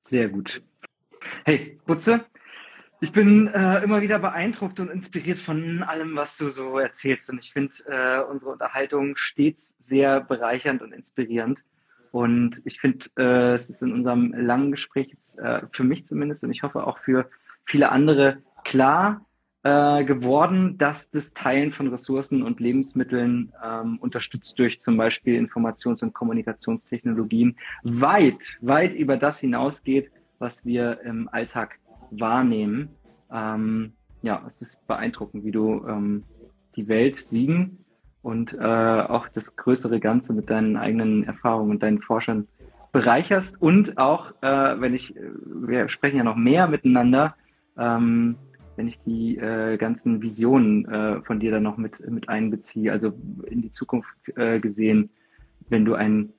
Sehr 0.02 0.28
gut. 0.28 0.60
Hey, 1.46 1.80
Butze, 1.86 2.26
ich 3.00 3.12
bin 3.12 3.48
äh, 3.48 3.82
immer 3.82 4.02
wieder 4.02 4.18
beeindruckt 4.18 4.78
und 4.80 4.90
inspiriert 4.90 5.38
von 5.38 5.82
allem, 5.82 6.16
was 6.16 6.36
du 6.36 6.50
so 6.50 6.78
erzählst. 6.78 7.30
Und 7.30 7.38
ich 7.38 7.54
finde 7.54 7.72
äh, 7.86 8.20
unsere 8.30 8.52
Unterhaltung 8.52 9.16
stets 9.16 9.74
sehr 9.80 10.20
bereichernd 10.20 10.82
und 10.82 10.92
inspirierend. 10.92 11.64
Und 12.12 12.60
ich 12.66 12.78
finde, 12.78 13.06
äh, 13.16 13.54
es 13.54 13.70
ist 13.70 13.82
in 13.82 13.92
unserem 13.92 14.34
langen 14.34 14.70
Gespräch 14.70 15.08
jetzt, 15.08 15.38
äh, 15.38 15.62
für 15.72 15.84
mich 15.84 16.04
zumindest 16.04 16.44
und 16.44 16.50
ich 16.50 16.62
hoffe 16.62 16.86
auch 16.86 16.98
für 16.98 17.30
viele 17.64 17.90
andere 17.90 18.38
klar 18.64 19.24
äh, 19.64 20.04
geworden, 20.04 20.76
dass 20.76 21.10
das 21.10 21.32
Teilen 21.32 21.72
von 21.72 21.88
Ressourcen 21.88 22.42
und 22.42 22.60
Lebensmitteln 22.60 23.52
ähm, 23.64 23.98
unterstützt 23.98 24.58
durch 24.58 24.80
zum 24.82 24.96
Beispiel 24.96 25.38
Informations- 25.38 26.02
und 26.02 26.12
Kommunikationstechnologien 26.12 27.56
weit, 27.82 28.58
weit 28.60 28.94
über 28.94 29.16
das 29.16 29.40
hinausgeht, 29.40 30.10
was 30.38 30.66
wir 30.66 31.00
im 31.02 31.28
Alltag 31.32 31.78
wahrnehmen. 32.10 32.90
Ähm, 33.32 33.92
ja, 34.20 34.42
es 34.46 34.60
ist 34.60 34.86
beeindruckend, 34.86 35.44
wie 35.44 35.50
du 35.50 35.82
ähm, 35.88 36.24
die 36.76 36.88
Welt 36.88 37.16
siegen 37.16 37.78
und 38.20 38.54
äh, 38.54 38.58
auch 38.58 39.28
das 39.28 39.56
größere 39.56 40.00
Ganze 40.00 40.34
mit 40.34 40.50
deinen 40.50 40.76
eigenen 40.76 41.24
Erfahrungen 41.24 41.70
und 41.70 41.82
deinen 41.82 42.02
Forschern 42.02 42.48
bereicherst 42.92 43.60
und 43.60 43.98
auch, 43.98 44.30
äh, 44.42 44.80
wenn 44.80 44.94
ich, 44.94 45.14
wir 45.44 45.88
sprechen 45.88 46.18
ja 46.18 46.24
noch 46.24 46.36
mehr 46.36 46.68
miteinander, 46.68 47.34
ähm, 47.78 48.36
wenn 48.76 48.88
ich 48.88 48.98
die 49.06 49.36
äh, 49.36 49.76
ganzen 49.76 50.22
Visionen 50.22 50.84
äh, 50.86 51.22
von 51.22 51.40
dir 51.40 51.50
dann 51.50 51.62
noch 51.62 51.76
mit, 51.76 52.00
mit 52.08 52.28
einbeziehe, 52.28 52.92
also 52.92 53.12
in 53.46 53.62
die 53.62 53.70
Zukunft 53.70 54.08
äh, 54.36 54.58
gesehen, 54.60 55.10
wenn 55.68 55.84
du 55.84 55.94
ein 55.94 56.32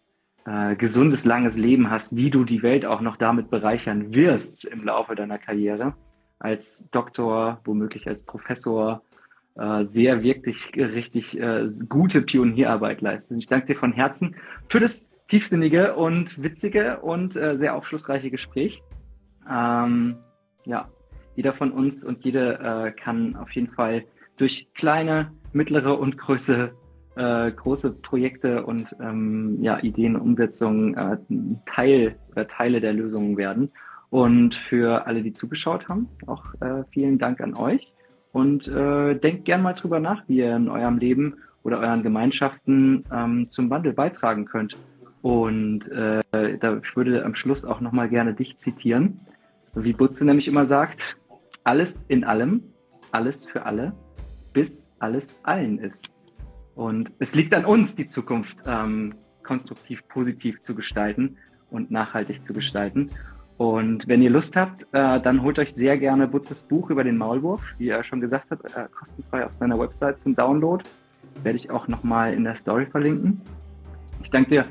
äh, 0.46 0.76
gesundes, 0.76 1.26
langes 1.26 1.56
Leben 1.56 1.90
hast, 1.90 2.16
wie 2.16 2.30
du 2.30 2.44
die 2.44 2.62
Welt 2.62 2.86
auch 2.86 3.02
noch 3.02 3.18
damit 3.18 3.50
bereichern 3.50 4.14
wirst 4.14 4.66
im 4.66 4.84
Laufe 4.84 5.16
deiner 5.16 5.38
Karriere, 5.38 5.96
als 6.40 6.86
Doktor, 6.92 7.62
womöglich 7.64 8.08
als 8.08 8.24
Professor, 8.24 9.02
äh, 9.56 9.86
sehr 9.86 10.22
wirklich 10.22 10.72
richtig 10.76 11.40
äh, 11.40 11.70
gute 11.88 12.22
Pionierarbeit 12.22 13.02
leistest. 13.02 13.40
Ich 13.40 13.48
danke 13.48 13.68
dir 13.68 13.80
von 13.80 13.94
Herzen 13.94 14.36
für 14.70 14.80
das 14.80 15.06
tiefsinnige 15.28 15.96
und 15.96 16.44
witzige 16.44 17.00
und 17.00 17.34
sehr 17.34 17.74
aufschlussreiche 17.74 18.30
Gespräch. 18.30 18.84
Ähm, 19.50 20.18
ja, 20.66 20.88
jeder 21.36 21.54
von 21.54 21.72
uns 21.72 22.04
und 22.04 22.24
jede 22.26 22.60
äh, 22.60 22.92
kann 22.92 23.36
auf 23.36 23.52
jeden 23.52 23.72
Fall 23.72 24.04
durch 24.38 24.68
kleine, 24.74 25.32
mittlere 25.54 25.98
und 26.00 26.18
große, 26.18 26.72
äh, 27.16 27.52
große 27.52 27.92
Projekte 27.92 28.66
und 28.66 28.96
ähm, 29.00 29.58
ja, 29.62 29.80
Ideenumsetzungen 29.82 30.96
äh, 30.96 31.18
Teil 31.66 32.16
oder 32.32 32.48
Teile 32.48 32.82
der 32.82 32.94
Lösungen 32.94 33.38
werden. 33.38 33.72
Und 34.10 34.56
für 34.56 35.08
alle, 35.08 35.24
die 35.24 35.34
zugeschaut 35.34 35.90
haben, 35.90 36.08
auch 36.28 36.44
äh, 36.62 36.84
vielen 36.92 37.18
Dank 37.18 37.42
an 37.42 37.56
euch. 37.56 37.92
Und 38.32 38.68
äh, 38.68 39.16
denkt 39.16 39.46
gern 39.46 39.62
mal 39.62 39.74
drüber 39.74 40.00
nach, 40.00 40.24
wie 40.28 40.38
ihr 40.38 40.56
in 40.56 40.70
eurem 40.70 40.98
Leben 40.98 41.36
oder 41.64 41.80
euren 41.80 42.04
Gemeinschaften 42.04 43.04
ähm, 43.12 43.50
zum 43.50 43.70
Wandel 43.70 43.94
beitragen 43.94 44.46
könnt. 44.46 44.78
Und 45.22 45.90
äh, 45.92 46.22
da 46.32 46.78
ich 46.78 46.96
würde 46.96 47.26
am 47.26 47.34
Schluss 47.34 47.66
auch 47.66 47.82
nochmal 47.82 48.10
gerne 48.10 48.34
dich 48.34 48.60
zitieren. 48.60 49.20
Wie 49.74 49.94
Butze 49.94 50.24
nämlich 50.24 50.48
immer 50.48 50.68
sagt, 50.68 51.18
alles 51.66 52.06
in 52.08 52.24
allem, 52.24 52.64
alles 53.12 53.46
für 53.46 53.66
alle, 53.66 53.94
bis 54.54 54.90
alles 55.00 55.38
allen 55.44 55.80
ist. 55.80 56.14
Und 56.76 57.12
es 57.20 57.36
liegt 57.36 57.54
an 57.54 57.66
uns, 57.66 57.96
die 57.96 58.08
Zukunft 58.08 58.56
ähm, 58.66 59.16
konstruktiv, 59.44 60.08
positiv 60.08 60.62
zu 60.62 60.76
gestalten 60.76 61.38
und 61.70 61.92
nachhaltig 61.92 62.46
zu 62.46 62.54
gestalten. 62.54 63.10
Und 63.58 64.08
wenn 64.08 64.22
ihr 64.22 64.30
Lust 64.30 64.56
habt, 64.56 64.84
äh, 64.92 65.20
dann 65.22 65.42
holt 65.42 65.60
euch 65.60 65.74
sehr 65.74 65.98
gerne 65.98 66.28
Butzes 66.28 66.64
Buch 66.64 66.90
über 66.90 67.04
den 67.04 67.18
Maulwurf, 67.18 67.62
wie 67.78 67.90
er 67.90 68.04
schon 68.04 68.22
gesagt 68.22 68.52
hat, 68.52 68.64
äh, 68.66 68.88
kostenfrei 68.94 69.46
auf 69.46 69.54
seiner 69.54 69.80
Website 69.80 70.20
zum 70.20 70.36
Download. 70.36 70.84
Werde 71.44 71.58
ich 71.58 71.72
auch 71.72 71.88
nochmal 71.88 72.34
in 72.34 72.44
der 72.44 72.58
Story 72.58 72.86
verlinken. 72.86 73.42
Ich 74.22 74.30
danke 74.30 74.50
dir 74.50 74.66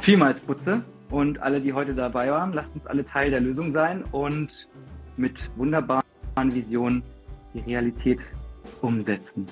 vielmals, 0.00 0.40
Butze, 0.40 0.82
und 1.10 1.40
alle, 1.40 1.60
die 1.60 1.72
heute 1.72 1.94
dabei 1.94 2.30
waren. 2.30 2.52
Lasst 2.52 2.74
uns 2.74 2.86
alle 2.86 3.04
Teil 3.04 3.30
der 3.30 3.40
Lösung 3.40 3.72
sein 3.72 4.04
und 4.12 4.68
mit 5.16 5.50
wunderbaren 5.56 6.05
Visionen 6.36 7.02
die 7.54 7.60
Realität 7.60 8.20
umsetzen. 8.82 9.46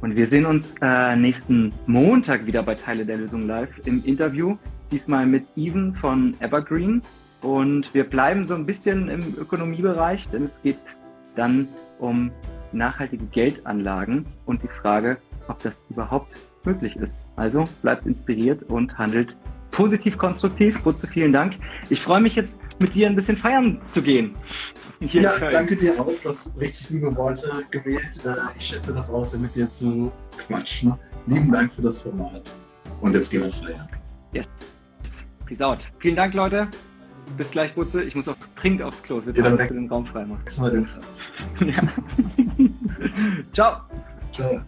Und 0.00 0.16
wir 0.16 0.28
sehen 0.28 0.46
uns 0.46 0.74
äh, 0.80 1.16
nächsten 1.16 1.72
Montag 1.86 2.46
wieder 2.46 2.62
bei 2.62 2.74
Teile 2.74 3.04
der 3.04 3.18
Lösung 3.18 3.46
live 3.46 3.70
im 3.84 4.02
Interview. 4.04 4.56
Diesmal 4.90 5.26
mit 5.26 5.44
Even 5.56 5.94
von 5.94 6.34
Evergreen. 6.40 7.02
Und 7.42 7.92
wir 7.92 8.04
bleiben 8.04 8.46
so 8.46 8.54
ein 8.54 8.64
bisschen 8.64 9.08
im 9.08 9.34
Ökonomiebereich, 9.38 10.26
denn 10.28 10.44
es 10.44 10.60
geht 10.62 10.78
dann 11.34 11.68
um 11.98 12.30
nachhaltige 12.72 13.24
Geldanlagen 13.26 14.26
und 14.46 14.62
die 14.62 14.68
Frage, 14.68 15.18
ob 15.48 15.62
das 15.62 15.84
überhaupt 15.90 16.34
möglich 16.64 16.96
ist. 16.96 17.20
Also 17.36 17.64
bleibt 17.82 18.06
inspiriert 18.06 18.62
und 18.64 18.96
handelt 18.98 19.36
positiv 19.76 20.16
konstruktiv. 20.16 20.82
Butze, 20.82 21.06
vielen 21.06 21.32
Dank. 21.32 21.54
Ich 21.90 22.00
freue 22.00 22.20
mich 22.20 22.34
jetzt 22.34 22.58
mit 22.80 22.94
dir 22.94 23.06
ein 23.06 23.14
bisschen 23.14 23.36
feiern 23.36 23.80
zu 23.90 24.02
gehen. 24.02 24.34
Ja, 25.00 25.38
danke 25.50 25.76
dir 25.76 26.00
auch. 26.00 26.10
Du 26.22 26.30
hast 26.30 26.58
richtig 26.58 26.88
liebe 26.90 27.14
Worte 27.14 27.50
gewählt. 27.70 28.24
Äh, 28.24 28.36
ich 28.58 28.68
schätze 28.68 28.94
das 28.94 29.12
auch 29.12 29.30
mit 29.38 29.54
dir 29.54 29.68
zu 29.68 30.10
quatschen. 30.38 30.94
Lieben 31.26 31.52
Dank 31.52 31.72
für 31.74 31.82
das 31.82 32.00
Format. 32.02 32.50
Und 33.02 33.14
jetzt 33.14 33.30
gehen 33.30 33.42
wir 33.42 33.52
feiern. 33.52 33.86
Yes. 34.32 34.46
Peace 35.44 35.60
out. 35.60 35.80
Vielen 35.98 36.16
Dank, 36.16 36.32
Leute. 36.32 36.68
Bis 37.36 37.50
gleich, 37.50 37.74
Butze. 37.74 38.02
Ich 38.02 38.14
muss 38.14 38.26
auch 38.28 38.36
dringend 38.54 38.80
aufs 38.80 39.02
Klo. 39.02 39.20
Wir 39.26 39.34
ja, 39.34 39.50
den 39.50 39.88
Raum 39.88 40.06
freimachen. 40.06 40.42
Mal 40.58 40.70
den 40.70 40.86
Platz. 40.86 41.30
ja. 41.60 41.82
Ciao. 43.52 43.80
Ciao. 44.32 44.62